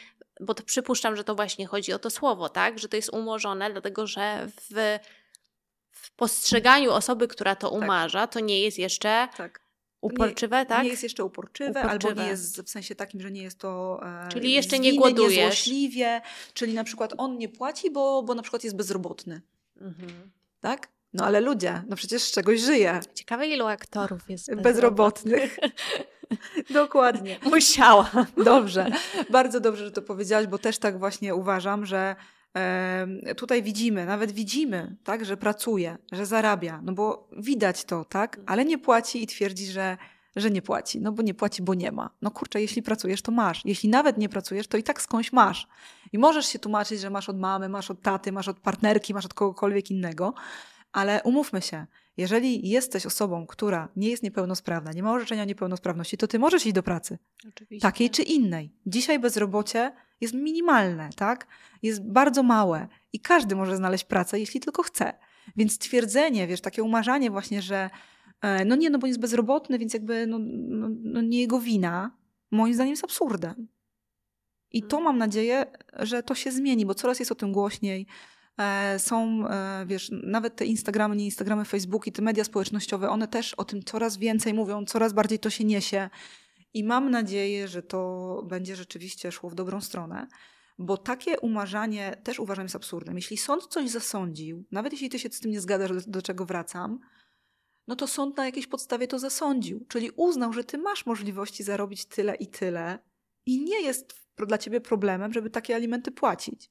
bo 0.40 0.54
to 0.54 0.62
przypuszczam, 0.62 1.16
że 1.16 1.24
to 1.24 1.34
właśnie 1.34 1.66
chodzi 1.66 1.92
o 1.92 1.98
to 1.98 2.10
słowo, 2.10 2.48
tak? 2.48 2.78
Że 2.78 2.88
to 2.88 2.96
jest 2.96 3.12
umorzone, 3.12 3.70
dlatego 3.70 4.06
że 4.06 4.48
w, 4.60 4.98
w 5.90 6.10
postrzeganiu 6.12 6.92
osoby, 6.92 7.28
która 7.28 7.56
to 7.56 7.70
umarza, 7.70 8.26
to 8.26 8.40
nie 8.40 8.60
jest 8.60 8.78
jeszcze 8.78 9.28
Tak. 9.36 9.65
Uporczywe, 10.00 10.66
tak? 10.66 10.84
Nie 10.84 10.90
jest 10.90 11.02
jeszcze 11.02 11.24
uporczywe, 11.24 11.70
Uporczywe. 11.80 12.10
albo 12.10 12.22
nie 12.22 12.28
jest 12.28 12.62
w 12.62 12.70
sensie 12.70 12.94
takim, 12.94 13.20
że 13.20 13.30
nie 13.30 13.42
jest 13.42 13.58
to. 13.58 14.00
E, 14.02 14.28
Czyli 14.28 14.52
jeszcze 14.52 14.76
z 14.76 14.80
nie. 14.80 14.92
Niezłośliwie, 14.92 16.20
czyli 16.54 16.74
na 16.74 16.84
przykład 16.84 17.14
on 17.18 17.38
nie 17.38 17.48
płaci, 17.48 17.90
bo, 17.90 18.22
bo 18.22 18.34
na 18.34 18.42
przykład 18.42 18.64
jest 18.64 18.76
bezrobotny. 18.76 19.40
Mhm. 19.80 20.30
Tak? 20.60 20.88
No 21.12 21.24
ale 21.24 21.40
ludzie, 21.40 21.82
no 21.88 21.96
przecież 21.96 22.22
z 22.22 22.30
czegoś 22.32 22.60
żyje. 22.60 23.00
Ciekawe, 23.14 23.46
ilu 23.46 23.66
aktorów 23.66 24.30
jest 24.30 24.54
Bezrobotnych. 24.62 25.58
Dokładnie. 26.70 27.38
Musiała. 27.42 28.10
Dobrze. 28.44 28.90
Bardzo 29.30 29.60
dobrze, 29.60 29.84
że 29.84 29.90
to 29.92 30.02
powiedziałaś, 30.02 30.46
bo 30.46 30.58
też 30.58 30.78
tak 30.78 30.98
właśnie 30.98 31.34
uważam, 31.34 31.86
że 31.86 32.16
tutaj 33.36 33.62
widzimy, 33.62 34.06
nawet 34.06 34.32
widzimy, 34.32 34.96
tak, 35.04 35.24
że 35.24 35.36
pracuje, 35.36 35.98
że 36.12 36.26
zarabia, 36.26 36.80
no 36.84 36.92
bo 36.92 37.28
widać 37.38 37.84
to, 37.84 38.04
tak, 38.04 38.40
ale 38.46 38.64
nie 38.64 38.78
płaci 38.78 39.22
i 39.22 39.26
twierdzi, 39.26 39.66
że, 39.66 39.96
że 40.36 40.50
nie 40.50 40.62
płaci, 40.62 41.00
no 41.00 41.12
bo 41.12 41.22
nie 41.22 41.34
płaci, 41.34 41.62
bo 41.62 41.74
nie 41.74 41.92
ma. 41.92 42.10
No 42.22 42.30
kurczę, 42.30 42.60
jeśli 42.60 42.82
pracujesz, 42.82 43.22
to 43.22 43.32
masz. 43.32 43.62
Jeśli 43.64 43.88
nawet 43.88 44.18
nie 44.18 44.28
pracujesz, 44.28 44.68
to 44.68 44.76
i 44.76 44.82
tak 44.82 45.02
skądś 45.02 45.32
masz. 45.32 45.68
I 46.12 46.18
możesz 46.18 46.46
się 46.46 46.58
tłumaczyć, 46.58 47.00
że 47.00 47.10
masz 47.10 47.28
od 47.28 47.38
mamy, 47.38 47.68
masz 47.68 47.90
od 47.90 48.02
taty, 48.02 48.32
masz 48.32 48.48
od 48.48 48.60
partnerki, 48.60 49.14
masz 49.14 49.24
od 49.24 49.34
kogokolwiek 49.34 49.90
innego, 49.90 50.34
ale 50.92 51.20
umówmy 51.24 51.62
się, 51.62 51.86
jeżeli 52.16 52.68
jesteś 52.68 53.06
osobą, 53.06 53.46
która 53.46 53.88
nie 53.96 54.08
jest 54.08 54.22
niepełnosprawna, 54.22 54.92
nie 54.92 55.02
ma 55.02 55.12
orzeczenia 55.12 55.44
niepełnosprawności, 55.44 56.16
to 56.16 56.26
ty 56.26 56.38
możesz 56.38 56.66
iść 56.66 56.74
do 56.74 56.82
pracy 56.82 57.18
Oczywiście. 57.48 57.82
takiej 57.82 58.10
czy 58.10 58.22
innej. 58.22 58.72
Dzisiaj 58.86 59.18
bezrobocie 59.18 59.92
jest 60.20 60.34
minimalne, 60.34 61.10
tak? 61.16 61.46
Jest 61.82 62.04
bardzo 62.12 62.42
małe 62.42 62.88
i 63.12 63.20
każdy 63.20 63.56
może 63.56 63.76
znaleźć 63.76 64.04
pracę, 64.04 64.40
jeśli 64.40 64.60
tylko 64.60 64.82
chce. 64.82 65.12
Więc 65.56 65.78
twierdzenie, 65.78 66.46
wiesz, 66.46 66.60
takie 66.60 66.82
umarzanie 66.82 67.30
właśnie, 67.30 67.62
że 67.62 67.90
e, 68.42 68.64
no 68.64 68.76
nie, 68.76 68.90
no 68.90 68.98
bo 68.98 69.06
jest 69.06 69.20
bezrobotny, 69.20 69.78
więc 69.78 69.94
jakby 69.94 70.26
no, 70.26 70.38
no, 70.68 70.88
no 71.02 71.22
nie 71.22 71.40
jego 71.40 71.60
wina, 71.60 72.16
moim 72.50 72.74
zdaniem 72.74 72.92
jest 72.92 73.04
absurdem. 73.04 73.68
I 74.70 74.82
to 74.82 74.96
Mhm. 74.96 75.04
mam 75.04 75.18
nadzieję, 75.18 75.66
że 75.98 76.22
to 76.22 76.34
się 76.34 76.52
zmieni, 76.52 76.86
bo 76.86 76.94
coraz 76.94 77.18
jest 77.18 77.32
o 77.32 77.34
tym 77.34 77.52
głośniej. 77.52 78.06
E, 78.58 78.98
Są, 78.98 79.48
e, 79.48 79.84
wiesz, 79.86 80.10
nawet 80.12 80.56
te 80.56 80.64
Instagramy, 80.64 81.16
nie 81.16 81.24
Instagramy, 81.24 81.64
Facebooki, 81.64 82.12
te 82.12 82.22
media 82.22 82.44
społecznościowe, 82.44 83.10
one 83.10 83.28
też 83.28 83.54
o 83.54 83.64
tym 83.64 83.82
coraz 83.82 84.16
więcej 84.16 84.54
mówią, 84.54 84.84
coraz 84.84 85.12
bardziej 85.12 85.38
to 85.38 85.50
się 85.50 85.64
niesie. 85.64 86.10
I 86.76 86.84
mam 86.84 87.10
nadzieję, 87.10 87.68
że 87.68 87.82
to 87.82 88.42
będzie 88.48 88.76
rzeczywiście 88.76 89.32
szło 89.32 89.50
w 89.50 89.54
dobrą 89.54 89.80
stronę, 89.80 90.26
bo 90.78 90.96
takie 90.96 91.40
umarzanie 91.40 92.16
też 92.24 92.38
uważam 92.40 92.64
jest 92.64 92.76
absurdem. 92.76 93.16
Jeśli 93.16 93.36
sąd 93.36 93.66
coś 93.66 93.90
zasądził, 93.90 94.64
nawet 94.70 94.92
jeśli 94.92 95.08
ty 95.08 95.18
się 95.18 95.28
z 95.28 95.40
tym 95.40 95.50
nie 95.50 95.60
zgadzasz, 95.60 96.04
do, 96.04 96.10
do 96.10 96.22
czego 96.22 96.44
wracam, 96.44 97.00
no 97.86 97.96
to 97.96 98.06
sąd 98.06 98.36
na 98.36 98.46
jakiejś 98.46 98.66
podstawie 98.66 99.08
to 99.08 99.18
zasądził. 99.18 99.86
Czyli 99.88 100.10
uznał, 100.10 100.52
że 100.52 100.64
ty 100.64 100.78
masz 100.78 101.06
możliwości 101.06 101.62
zarobić 101.62 102.04
tyle 102.04 102.34
i 102.34 102.46
tyle 102.46 102.98
i 103.46 103.64
nie 103.64 103.82
jest 103.82 104.26
dla 104.46 104.58
ciebie 104.58 104.80
problemem, 104.80 105.32
żeby 105.32 105.50
takie 105.50 105.74
alimenty 105.74 106.10
płacić. 106.10 106.70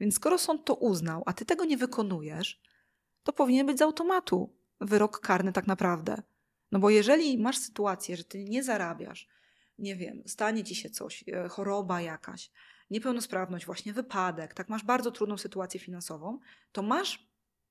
Więc 0.00 0.14
skoro 0.14 0.38
sąd 0.38 0.64
to 0.64 0.74
uznał, 0.74 1.22
a 1.26 1.32
ty 1.32 1.44
tego 1.44 1.64
nie 1.64 1.76
wykonujesz, 1.76 2.62
to 3.22 3.32
powinien 3.32 3.66
być 3.66 3.78
z 3.78 3.82
automatu 3.82 4.56
wyrok 4.80 5.20
karny 5.20 5.52
tak 5.52 5.66
naprawdę. 5.66 6.22
No 6.72 6.78
bo 6.78 6.90
jeżeli 6.90 7.38
masz 7.38 7.58
sytuację, 7.58 8.16
że 8.16 8.24
ty 8.24 8.44
nie 8.44 8.62
zarabiasz, 8.62 9.33
nie 9.78 9.96
wiem, 9.96 10.22
stanie 10.26 10.64
ci 10.64 10.74
się 10.74 10.90
coś, 10.90 11.24
e, 11.28 11.48
choroba 11.48 12.00
jakaś, 12.00 12.50
niepełnosprawność, 12.90 13.66
właśnie 13.66 13.92
wypadek, 13.92 14.54
tak 14.54 14.68
masz 14.68 14.84
bardzo 14.84 15.10
trudną 15.10 15.38
sytuację 15.38 15.80
finansową, 15.80 16.38
to 16.72 16.82
masz 16.82 17.28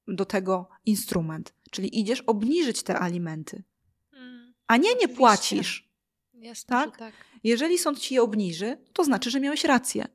do 0.07 0.25
tego 0.25 0.69
instrument, 0.85 1.53
czyli 1.71 1.99
idziesz 1.99 2.21
obniżyć 2.21 2.84
te 2.84 2.99
alimenty, 2.99 3.63
Mm, 4.13 4.53
a 4.67 4.77
nie 4.77 4.95
nie 4.95 5.07
płacisz. 5.07 5.89
Jasne, 6.34 6.67
Tak? 6.69 6.97
tak. 6.97 7.13
Jeżeli 7.43 7.77
sąd 7.77 7.99
ci 7.99 8.13
je 8.15 8.21
obniży, 8.21 8.77
to 8.93 9.03
znaczy, 9.03 9.30
że 9.31 9.39
miałeś 9.39 9.63
rację. 9.63 10.05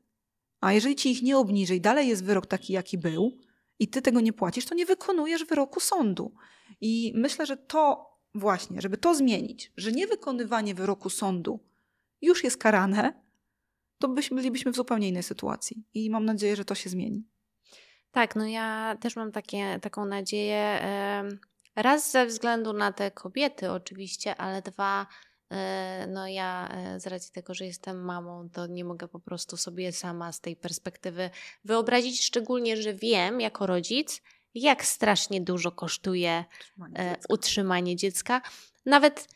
A 0.61 0.73
jeżeli 0.73 0.97
ci 0.97 1.11
ich 1.11 1.23
nie 1.23 1.39
obniży 1.39 1.75
i 1.77 1.81
dalej 1.81 2.09
jest 2.09 2.25
wyrok 2.25 2.47
taki, 2.47 2.73
jaki 2.73 2.99
był, 2.99 3.39
i 3.79 3.89
ty 3.89 4.03
tego 4.03 4.21
nie 4.21 4.33
płacisz, 4.33 4.65
to 4.65 4.75
nie 4.75 4.87
wykonujesz 4.87 5.45
wyroku 5.45 5.81
sądu. 5.81 6.35
I 6.81 7.13
myślę, 7.17 7.47
że 7.47 7.57
to 7.57 8.07
właśnie, 8.35 8.81
żeby 8.81 8.97
to 8.97 9.15
zmienić, 9.15 9.73
że 9.77 9.93
niewykonywanie 9.93 10.75
wyroku 10.75 11.11
sądu 11.11 11.61
już 12.23 12.45
jest 12.45 12.59
karane, 12.59 13.23
to 13.99 14.09
byśmy, 14.09 14.37
bylibyśmy 14.37 14.73
w 14.73 14.77
zupełnie 14.77 15.09
innej 15.09 15.23
sytuacji. 15.23 15.85
I 15.95 16.11
mam 16.11 16.25
nadzieję, 16.25 16.57
że 16.57 16.65
to 16.65 16.75
się 16.75 16.91
zmieni. 16.91 17.29
Tak, 18.11 18.37
no 18.37 18.47
ja 18.47 18.97
też 19.01 19.17
mam 19.17 19.33
takie, 19.33 19.79
taką 19.83 20.05
nadzieję. 20.05 20.81
Raz 21.77 22.11
ze 22.11 22.27
względu 22.27 22.73
na 22.73 22.93
te 22.93 23.11
kobiety, 23.11 23.71
oczywiście, 23.71 24.37
ale 24.37 24.63
dwa, 24.63 25.07
e, 25.51 26.07
no 26.07 26.29
ja 26.29 26.69
e, 26.69 27.01
z 27.01 27.07
racji 27.07 27.33
tego, 27.33 27.55
że 27.55 27.67
jestem 27.67 28.05
mamą, 28.05 28.49
to 28.51 28.67
nie 28.67 28.85
mogę 28.85 29.09
po 29.09 29.21
prostu 29.21 29.57
sobie 29.57 29.93
sama 29.93 30.33
z 30.33 30.41
tej 30.41 30.57
perspektywy 30.57 31.31
wyobrazić, 31.65 32.25
szczególnie, 32.25 32.77
że 32.77 32.95
wiem 32.95 33.41
jako 33.41 33.67
rodzic, 33.67 34.23
jak 34.55 34.85
strasznie 34.85 35.41
dużo 35.41 35.73
kosztuje 35.73 36.45
e, 36.95 37.17
utrzymanie 37.29 37.97
dziecka. 37.97 38.43
Nawet, 38.87 39.29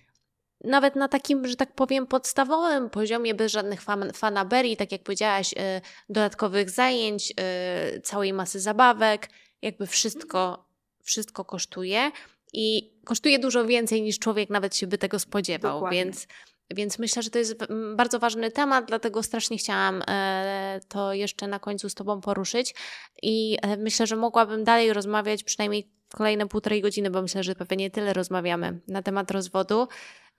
nawet 0.65 0.97
na 0.97 1.09
takim, 1.09 1.49
że 1.49 1.57
tak 1.57 1.75
powiem, 1.75 2.07
podstawowym 2.07 2.91
poziomie, 2.91 3.35
bez 3.35 3.53
żadnych 3.53 3.83
fan, 3.83 4.13
fanaberii, 4.13 4.77
tak 4.77 4.93
jak 4.93 5.03
powiedziałaś, 5.03 5.55
e, 5.57 5.81
dodatkowych 6.09 6.71
zajęć, 6.71 7.33
e, 7.37 8.01
całej 8.01 8.33
masy 8.33 8.61
zabawek, 8.61 9.29
jakby 9.63 9.87
wszystko, 9.87 10.65
wszystko 11.03 11.45
kosztuje 11.45 12.11
i 12.53 12.93
kosztuje 13.05 13.39
dużo 13.39 13.67
więcej 13.67 14.03
niż 14.03 14.19
człowiek 14.19 14.51
nawet 14.51 14.77
się 14.77 14.87
by 14.87 14.99
tego 14.99 15.19
spodziewał, 15.19 15.77
Dokładnie. 15.77 16.05
więc 16.05 16.27
więc 16.75 16.99
myślę, 16.99 17.23
że 17.23 17.31
to 17.31 17.39
jest 17.39 17.57
bardzo 17.97 18.19
ważny 18.19 18.51
temat, 18.51 18.85
dlatego 18.85 19.23
strasznie 19.23 19.59
chciałam 19.59 20.03
e, 20.09 20.81
to 20.89 21.13
jeszcze 21.13 21.47
na 21.47 21.59
końcu 21.59 21.89
z 21.89 21.95
Tobą 21.95 22.21
poruszyć. 22.21 22.75
I 23.23 23.59
myślę, 23.79 24.07
że 24.07 24.17
mogłabym 24.17 24.65
dalej 24.65 24.93
rozmawiać 24.93 25.45
przynajmniej 25.45 25.91
kolejne 26.15 26.49
półtorej 26.49 26.83
godziny, 26.83 27.11
bo 27.11 27.23
myślę, 27.23 27.43
że 27.43 27.55
pewnie 27.55 27.91
tyle 27.91 28.13
rozmawiamy 28.13 28.81
na 28.89 29.03
temat 29.03 29.31
rozwodu. 29.31 29.89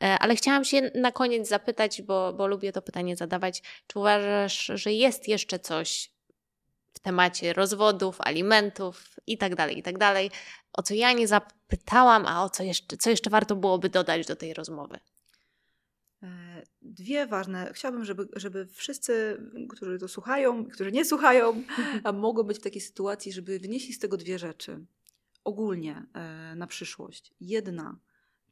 E, 0.04 0.20
Ale 0.20 0.36
chciałam 0.36 0.66
się 0.66 0.92
na 0.96 1.12
koniec 1.12 1.48
zapytać, 1.48 2.02
bo, 2.02 2.34
bo 2.34 2.48
lubię 2.48 2.72
to 2.72 2.82
pytanie 2.82 3.16
zadawać. 3.16 3.64
Czy 3.88 4.00
uważasz, 4.00 4.72
że 4.76 4.94
jest 4.94 5.28
jeszcze 5.28 5.60
coś 5.60 6.12
w 6.94 7.00
temacie 7.00 7.54
rozwodów, 7.54 8.22
alimentów 8.22 9.16
i 9.28 9.38
tak 9.38 9.56
dalej, 9.56 9.78
i 9.78 9.84
tak 9.84 9.98
dalej, 9.98 10.32
o 10.74 10.84
co 10.84 10.94
ja 10.94 11.14
nie 11.14 11.28
zapytałam, 11.28 12.26
a 12.26 12.44
o 12.44 12.50
co 12.50 12.64
jeszcze, 12.64 12.98
co 12.98 13.10
jeszcze 13.10 13.30
warto 13.30 13.56
byłoby 13.56 13.90
dodać 13.90 14.28
do 14.28 14.36
tej 14.36 14.54
rozmowy? 14.54 15.00
E, 16.24 16.64
Dwie 16.82 17.28
ważne. 17.28 17.72
Chciałabym, 17.74 18.06
żeby, 18.06 18.28
żeby 18.36 18.66
wszyscy, 18.66 19.38
którzy 19.70 20.00
to 20.00 20.08
słuchają, 20.08 20.66
którzy 20.66 20.92
nie 20.92 21.06
słuchają, 21.06 21.64
a 22.04 22.12
mogą 22.28 22.44
być 22.44 22.58
w 22.58 22.64
takiej 22.64 22.82
sytuacji, 22.82 23.34
żeby 23.34 23.60
wynieśli 23.60 23.94
z 23.94 24.00
tego 24.00 24.18
dwie 24.18 24.40
rzeczy. 24.40 24.86
Ogólnie 25.44 26.06
e, 26.14 26.56
na 26.56 26.68
przyszłość. 26.68 27.34
Jedna 27.42 27.98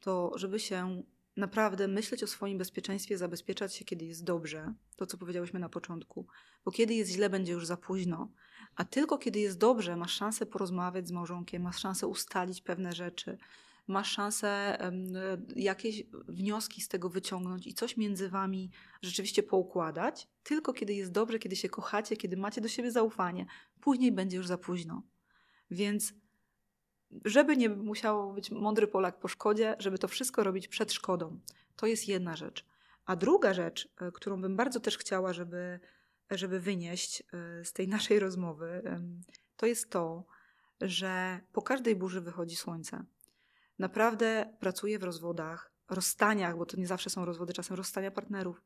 to, 0.00 0.32
żeby 0.34 0.60
się 0.60 1.02
naprawdę 1.36 1.88
myśleć 1.88 2.22
o 2.22 2.26
swoim 2.26 2.58
bezpieczeństwie, 2.58 3.18
zabezpieczać 3.18 3.74
się, 3.74 3.84
kiedy 3.84 4.04
jest 4.04 4.24
dobrze. 4.24 4.74
To, 4.96 5.06
co 5.06 5.18
powiedziałyśmy 5.18 5.60
na 5.60 5.68
początku. 5.68 6.26
Bo 6.64 6.70
kiedy 6.70 6.94
jest 6.94 7.10
źle, 7.10 7.30
będzie 7.30 7.52
już 7.52 7.66
za 7.66 7.76
późno. 7.76 8.30
A 8.76 8.84
tylko 8.84 9.18
kiedy 9.18 9.38
jest 9.38 9.58
dobrze, 9.58 9.96
masz 9.96 10.12
szansę 10.12 10.46
porozmawiać 10.46 11.08
z 11.08 11.12
małżonkiem, 11.12 11.62
masz 11.62 11.78
szansę 11.78 12.06
ustalić 12.06 12.60
pewne 12.60 12.92
rzeczy, 12.92 13.38
masz 13.86 14.10
szansę 14.10 14.78
jakieś 15.56 16.02
wnioski 16.28 16.80
z 16.80 16.88
tego 16.88 17.08
wyciągnąć 17.08 17.66
i 17.66 17.74
coś 17.74 17.96
między 17.96 18.28
wami 18.28 18.70
rzeczywiście 19.02 19.42
poukładać, 19.42 20.28
tylko 20.42 20.72
kiedy 20.72 20.94
jest 20.94 21.12
dobrze, 21.12 21.38
kiedy 21.38 21.56
się 21.56 21.68
kochacie, 21.68 22.16
kiedy 22.16 22.36
macie 22.36 22.60
do 22.60 22.68
siebie 22.68 22.90
zaufanie. 22.90 23.46
Później 23.80 24.12
będzie 24.12 24.36
już 24.36 24.46
za 24.46 24.58
późno. 24.58 25.02
Więc 25.70 26.14
żeby 27.24 27.56
nie 27.56 27.68
musiało 27.68 28.32
być 28.32 28.50
mądry 28.50 28.86
Polak 28.86 29.18
po 29.18 29.28
szkodzie, 29.28 29.76
żeby 29.78 29.98
to 29.98 30.08
wszystko 30.08 30.44
robić 30.44 30.68
przed 30.68 30.92
szkodą. 30.92 31.40
To 31.76 31.86
jest 31.86 32.08
jedna 32.08 32.36
rzecz. 32.36 32.66
A 33.04 33.16
druga 33.16 33.54
rzecz, 33.54 33.88
e, 34.00 34.12
którą 34.12 34.40
bym 34.40 34.56
bardzo 34.56 34.80
też 34.80 34.98
chciała, 34.98 35.32
żeby, 35.32 35.80
żeby 36.30 36.60
wynieść 36.60 37.22
e, 37.22 37.64
z 37.64 37.72
tej 37.72 37.88
naszej 37.88 38.18
rozmowy, 38.18 38.82
to 39.56 39.66
jest 39.66 39.90
to, 39.90 40.24
że 40.80 41.40
po 41.52 41.62
każdej 41.62 41.96
burzy 41.96 42.20
wychodzi 42.20 42.56
słońce. 42.56 43.04
Naprawdę 43.78 44.54
pracuję 44.60 44.98
w 44.98 45.02
rozwodach, 45.02 45.72
rozstaniach, 45.90 46.56
bo 46.56 46.66
to 46.66 46.76
nie 46.76 46.86
zawsze 46.86 47.10
są 47.10 47.24
rozwody, 47.24 47.52
czasem 47.52 47.76
rozstania 47.76 48.10
partnerów. 48.10 48.62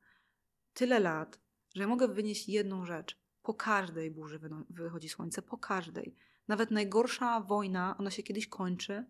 Tyle 0.75 1.01
lat, 1.01 1.41
że 1.75 1.87
mogę 1.87 2.09
wynieść 2.09 2.49
jedną 2.49 2.85
rzecz. 2.85 3.19
Po 3.43 3.55
każdej 3.55 4.11
burzy 4.11 4.41
wychodzi 4.71 5.09
słońce, 5.09 5.43
po 5.43 5.59
każdej. 5.59 6.17
Nawet 6.49 6.71
najgorsza 6.71 7.41
wojna, 7.41 7.97
ona 7.99 8.11
się 8.11 8.23
kiedyś 8.23 8.47
kończy 8.47 9.05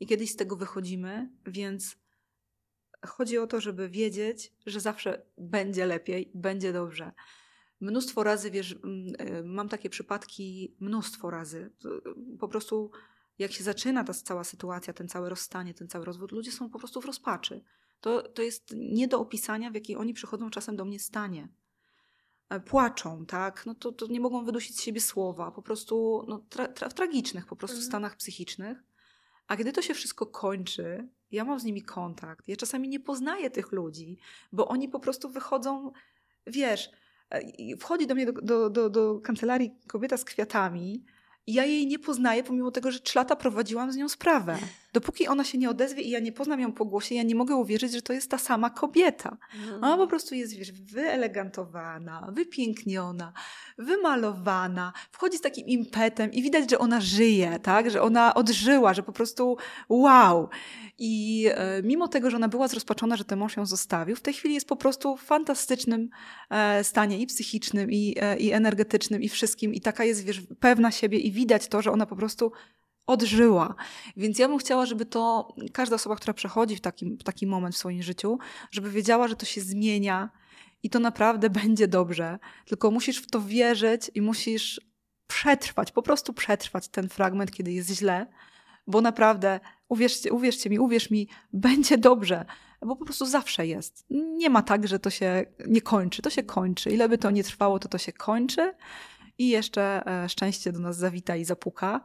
i 0.00 0.06
kiedyś 0.06 0.30
z 0.30 0.36
tego 0.36 0.56
wychodzimy, 0.56 1.30
więc 1.46 1.96
chodzi 3.06 3.38
o 3.38 3.46
to, 3.46 3.60
żeby 3.60 3.88
wiedzieć, 3.88 4.52
że 4.66 4.80
zawsze 4.80 5.22
będzie 5.38 5.86
lepiej, 5.86 6.30
będzie 6.34 6.72
dobrze. 6.72 7.12
Mnóstwo 7.80 8.22
razy, 8.22 8.50
wiesz, 8.50 8.78
e, 9.18 9.42
mam 9.42 9.68
takie 9.68 9.90
przypadki, 9.90 10.74
mnóstwo 10.80 11.30
razy. 11.30 11.70
Po 12.38 12.48
prostu, 12.48 12.90
jak 13.38 13.52
się 13.52 13.64
zaczyna 13.64 14.04
ta 14.04 14.14
cała 14.14 14.44
sytuacja, 14.44 14.92
ten 14.92 15.08
cały 15.08 15.28
rozstanie, 15.28 15.74
ten 15.74 15.88
cały 15.88 16.04
rozwód, 16.04 16.32
ludzie 16.32 16.52
są 16.52 16.70
po 16.70 16.78
prostu 16.78 17.00
w 17.00 17.04
rozpaczy. 17.04 17.64
To, 18.00 18.22
to 18.22 18.42
jest 18.42 18.74
nie 18.76 19.08
do 19.08 19.20
opisania, 19.20 19.70
w 19.70 19.74
jakiej 19.74 19.96
oni 19.96 20.14
przychodzą 20.14 20.50
czasem 20.50 20.76
do 20.76 20.84
mnie 20.84 21.00
stanie. 21.00 21.48
E, 22.50 22.60
płaczą, 22.60 23.26
tak? 23.26 23.66
No 23.66 23.74
to, 23.74 23.92
to 23.92 24.06
nie 24.06 24.20
mogą 24.20 24.44
wydusić 24.44 24.76
z 24.76 24.82
siebie 24.82 25.00
słowa, 25.00 25.50
po 25.50 25.62
prostu 25.62 26.24
no, 26.28 26.38
tra, 26.48 26.68
tra, 26.68 26.88
w 26.88 26.94
tragicznych 26.94 27.46
po 27.46 27.56
prostu 27.56 27.76
mhm. 27.76 27.88
stanach 27.88 28.16
psychicznych. 28.16 28.82
A 29.48 29.56
gdy 29.56 29.72
to 29.72 29.82
się 29.82 29.94
wszystko 29.94 30.26
kończy, 30.26 31.08
ja 31.32 31.44
mam 31.44 31.60
z 31.60 31.64
nimi 31.64 31.82
kontakt. 31.82 32.48
Ja 32.48 32.56
czasami 32.56 32.88
nie 32.88 33.00
poznaję 33.00 33.50
tych 33.50 33.72
ludzi, 33.72 34.18
bo 34.52 34.68
oni 34.68 34.88
po 34.88 35.00
prostu 35.00 35.28
wychodzą, 35.28 35.92
wiesz, 36.46 36.90
e, 37.30 37.76
wchodzi 37.76 38.06
do 38.06 38.14
mnie 38.14 38.26
do, 38.26 38.32
do, 38.32 38.70
do, 38.70 38.90
do 38.90 39.20
kancelarii 39.20 39.70
kobieta 39.86 40.16
z 40.16 40.24
kwiatami, 40.24 41.04
i 41.46 41.52
ja 41.52 41.64
jej 41.64 41.86
nie 41.86 41.98
poznaję, 41.98 42.44
pomimo 42.44 42.70
tego, 42.70 42.90
że 42.90 43.00
trzy 43.00 43.18
lata 43.18 43.36
prowadziłam 43.36 43.92
z 43.92 43.96
nią 43.96 44.08
sprawę. 44.08 44.58
Dopóki 44.92 45.28
ona 45.28 45.44
się 45.44 45.58
nie 45.58 45.70
odezwie 45.70 46.02
i 46.02 46.10
ja 46.10 46.18
nie 46.18 46.32
poznam 46.32 46.60
ją 46.60 46.72
po 46.72 46.84
głosie, 46.84 47.14
ja 47.14 47.22
nie 47.22 47.34
mogę 47.34 47.54
uwierzyć, 47.54 47.92
że 47.92 48.02
to 48.02 48.12
jest 48.12 48.30
ta 48.30 48.38
sama 48.38 48.70
kobieta. 48.70 49.36
Mhm. 49.54 49.84
Ona 49.84 49.96
po 49.96 50.06
prostu 50.06 50.34
jest, 50.34 50.56
wiesz, 50.56 50.72
wyelegantowana, 50.72 52.32
wypiękniona, 52.32 53.32
wymalowana, 53.78 54.92
wchodzi 55.10 55.38
z 55.38 55.40
takim 55.40 55.66
impetem 55.66 56.32
i 56.32 56.42
widać, 56.42 56.70
że 56.70 56.78
ona 56.78 57.00
żyje, 57.00 57.58
tak? 57.62 57.90
Że 57.90 58.02
ona 58.02 58.34
odżyła, 58.34 58.94
że 58.94 59.02
po 59.02 59.12
prostu 59.12 59.56
wow. 59.88 60.48
I 60.98 61.46
e, 61.54 61.82
mimo 61.82 62.08
tego, 62.08 62.30
że 62.30 62.36
ona 62.36 62.48
była 62.48 62.68
zrozpaczona, 62.68 63.16
że 63.16 63.24
ten 63.24 63.38
mąż 63.38 63.56
ją 63.56 63.66
zostawił, 63.66 64.16
w 64.16 64.20
tej 64.20 64.34
chwili 64.34 64.54
jest 64.54 64.68
po 64.68 64.76
prostu 64.76 65.16
w 65.16 65.22
fantastycznym 65.22 66.08
e, 66.50 66.84
stanie 66.84 67.18
i 67.18 67.26
psychicznym, 67.26 67.90
i, 67.90 68.16
e, 68.20 68.38
i 68.38 68.52
energetycznym, 68.52 69.22
i 69.22 69.28
wszystkim. 69.28 69.74
I 69.74 69.80
taka 69.80 70.04
jest, 70.04 70.24
wiesz, 70.24 70.42
pewna 70.60 70.90
siebie 70.90 71.18
i 71.18 71.32
widać 71.32 71.68
to, 71.68 71.82
że 71.82 71.92
ona 71.92 72.06
po 72.06 72.16
prostu 72.16 72.52
odżyła. 73.10 73.74
Więc 74.16 74.38
ja 74.38 74.48
bym 74.48 74.58
chciała, 74.58 74.86
żeby 74.86 75.06
to 75.06 75.54
każda 75.72 75.96
osoba, 75.96 76.16
która 76.16 76.34
przechodzi 76.34 76.76
w 76.76 76.80
taki, 76.80 77.16
w 77.16 77.22
taki 77.22 77.46
moment 77.46 77.74
w 77.74 77.78
swoim 77.78 78.02
życiu, 78.02 78.38
żeby 78.70 78.90
wiedziała, 78.90 79.28
że 79.28 79.36
to 79.36 79.46
się 79.46 79.60
zmienia 79.60 80.30
i 80.82 80.90
to 80.90 80.98
naprawdę 80.98 81.50
będzie 81.60 81.88
dobrze. 81.88 82.38
Tylko 82.66 82.90
musisz 82.90 83.18
w 83.18 83.30
to 83.30 83.40
wierzyć 83.40 84.10
i 84.14 84.22
musisz 84.22 84.80
przetrwać, 85.26 85.92
po 85.92 86.02
prostu 86.02 86.32
przetrwać 86.32 86.88
ten 86.88 87.08
fragment, 87.08 87.50
kiedy 87.50 87.72
jest 87.72 87.90
źle, 87.90 88.26
bo 88.86 89.00
naprawdę, 89.00 89.60
uwierzcie, 89.88 90.32
uwierzcie 90.32 90.70
mi, 90.70 90.78
uwierz 90.78 91.10
mi, 91.10 91.28
będzie 91.52 91.98
dobrze, 91.98 92.44
bo 92.82 92.96
po 92.96 93.04
prostu 93.04 93.26
zawsze 93.26 93.66
jest. 93.66 94.06
Nie 94.10 94.50
ma 94.50 94.62
tak, 94.62 94.88
że 94.88 94.98
to 94.98 95.10
się 95.10 95.46
nie 95.66 95.80
kończy, 95.80 96.22
to 96.22 96.30
się 96.30 96.42
kończy. 96.42 96.90
Ile 96.90 97.08
by 97.08 97.18
to 97.18 97.30
nie 97.30 97.44
trwało, 97.44 97.78
to 97.78 97.88
to 97.88 97.98
się 97.98 98.12
kończy 98.12 98.74
i 99.38 99.48
jeszcze 99.48 100.06
e, 100.06 100.28
szczęście 100.28 100.72
do 100.72 100.78
nas 100.78 100.96
zawita 100.96 101.36
i 101.36 101.44
zapuka. 101.44 102.00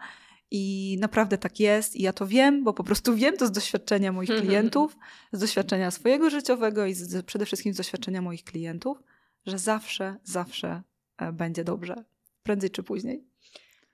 I 0.52 0.98
naprawdę 1.00 1.38
tak 1.38 1.60
jest. 1.60 1.96
I 1.96 2.02
ja 2.02 2.14
to 2.14 2.28
wiem, 2.28 2.64
bo 2.64 2.74
po 2.74 2.84
prostu 2.84 3.16
wiem 3.22 3.38
to 3.38 3.48
z 3.48 3.52
doświadczenia 3.52 4.12
moich 4.12 4.30
klientów, 4.30 4.98
z 5.32 5.40
doświadczenia 5.40 5.92
swojego 5.92 6.30
życiowego 6.30 6.86
i 6.86 6.94
z, 6.94 7.26
przede 7.26 7.46
wszystkim 7.46 7.74
z 7.74 7.78
doświadczenia 7.78 8.22
moich 8.22 8.44
klientów, 8.44 8.98
że 9.46 9.60
zawsze, 9.60 10.16
zawsze 10.24 10.84
e, 11.18 11.32
będzie 11.32 11.64
dobrze. 11.64 11.96
Prędzej 12.44 12.70
czy 12.70 12.84
później. 12.84 13.26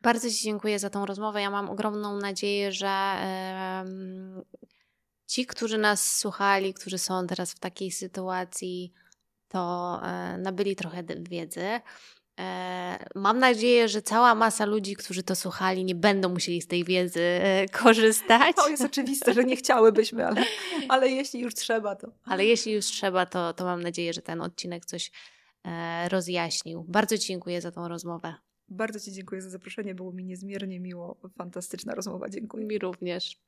Bardzo 0.01 0.29
Ci 0.29 0.43
dziękuję 0.43 0.79
za 0.79 0.89
tą 0.89 1.05
rozmowę. 1.05 1.41
Ja 1.41 1.49
mam 1.49 1.69
ogromną 1.69 2.19
nadzieję, 2.19 2.71
że 2.71 3.15
ci, 5.27 5.45
którzy 5.45 5.77
nas 5.77 6.17
słuchali, 6.17 6.73
którzy 6.73 6.97
są 6.97 7.27
teraz 7.27 7.51
w 7.51 7.59
takiej 7.59 7.91
sytuacji, 7.91 8.93
to 9.47 9.99
e, 10.03 10.37
nabyli 10.37 10.75
trochę 10.75 11.03
wiedzy. 11.03 11.81
E, 12.41 13.05
mam 13.15 13.39
nadzieję, 13.39 13.89
że 13.89 14.01
cała 14.01 14.35
masa 14.35 14.65
ludzi, 14.65 14.95
którzy 14.95 15.23
to 15.23 15.35
słuchali, 15.35 15.85
nie 15.85 15.95
będą 15.95 16.29
musieli 16.29 16.61
z 16.61 16.67
tej 16.67 16.83
wiedzy 16.83 17.21
e, 17.21 17.65
korzystać. 17.67 18.55
To 18.55 18.69
jest 18.69 18.83
oczywiste, 18.83 19.33
że 19.33 19.43
nie 19.43 19.55
chciałybyśmy, 19.55 20.27
ale, 20.27 20.43
ale 20.89 21.09
jeśli 21.09 21.39
już 21.39 21.53
trzeba, 21.53 21.95
to. 21.95 22.07
Ale 22.25 22.45
jeśli 22.45 22.73
już 22.73 22.85
trzeba, 22.85 23.25
to, 23.25 23.53
to 23.53 23.63
mam 23.65 23.83
nadzieję, 23.83 24.13
że 24.13 24.21
ten 24.21 24.41
odcinek 24.41 24.85
coś 24.85 25.11
rozjaśnił. 26.09 26.85
Bardzo 26.87 27.17
Ci 27.17 27.27
dziękuję 27.27 27.61
za 27.61 27.71
tą 27.71 27.87
rozmowę. 27.87 28.33
Bardzo 28.69 28.99
Ci 28.99 29.11
dziękuję 29.11 29.41
za 29.41 29.49
zaproszenie. 29.49 29.95
Było 29.95 30.11
mi 30.11 30.23
niezmiernie 30.23 30.79
miło. 30.79 31.17
Fantastyczna 31.37 31.95
rozmowa. 31.95 32.29
Dziękuję. 32.29 32.65
Mi 32.65 32.79
również. 32.79 33.41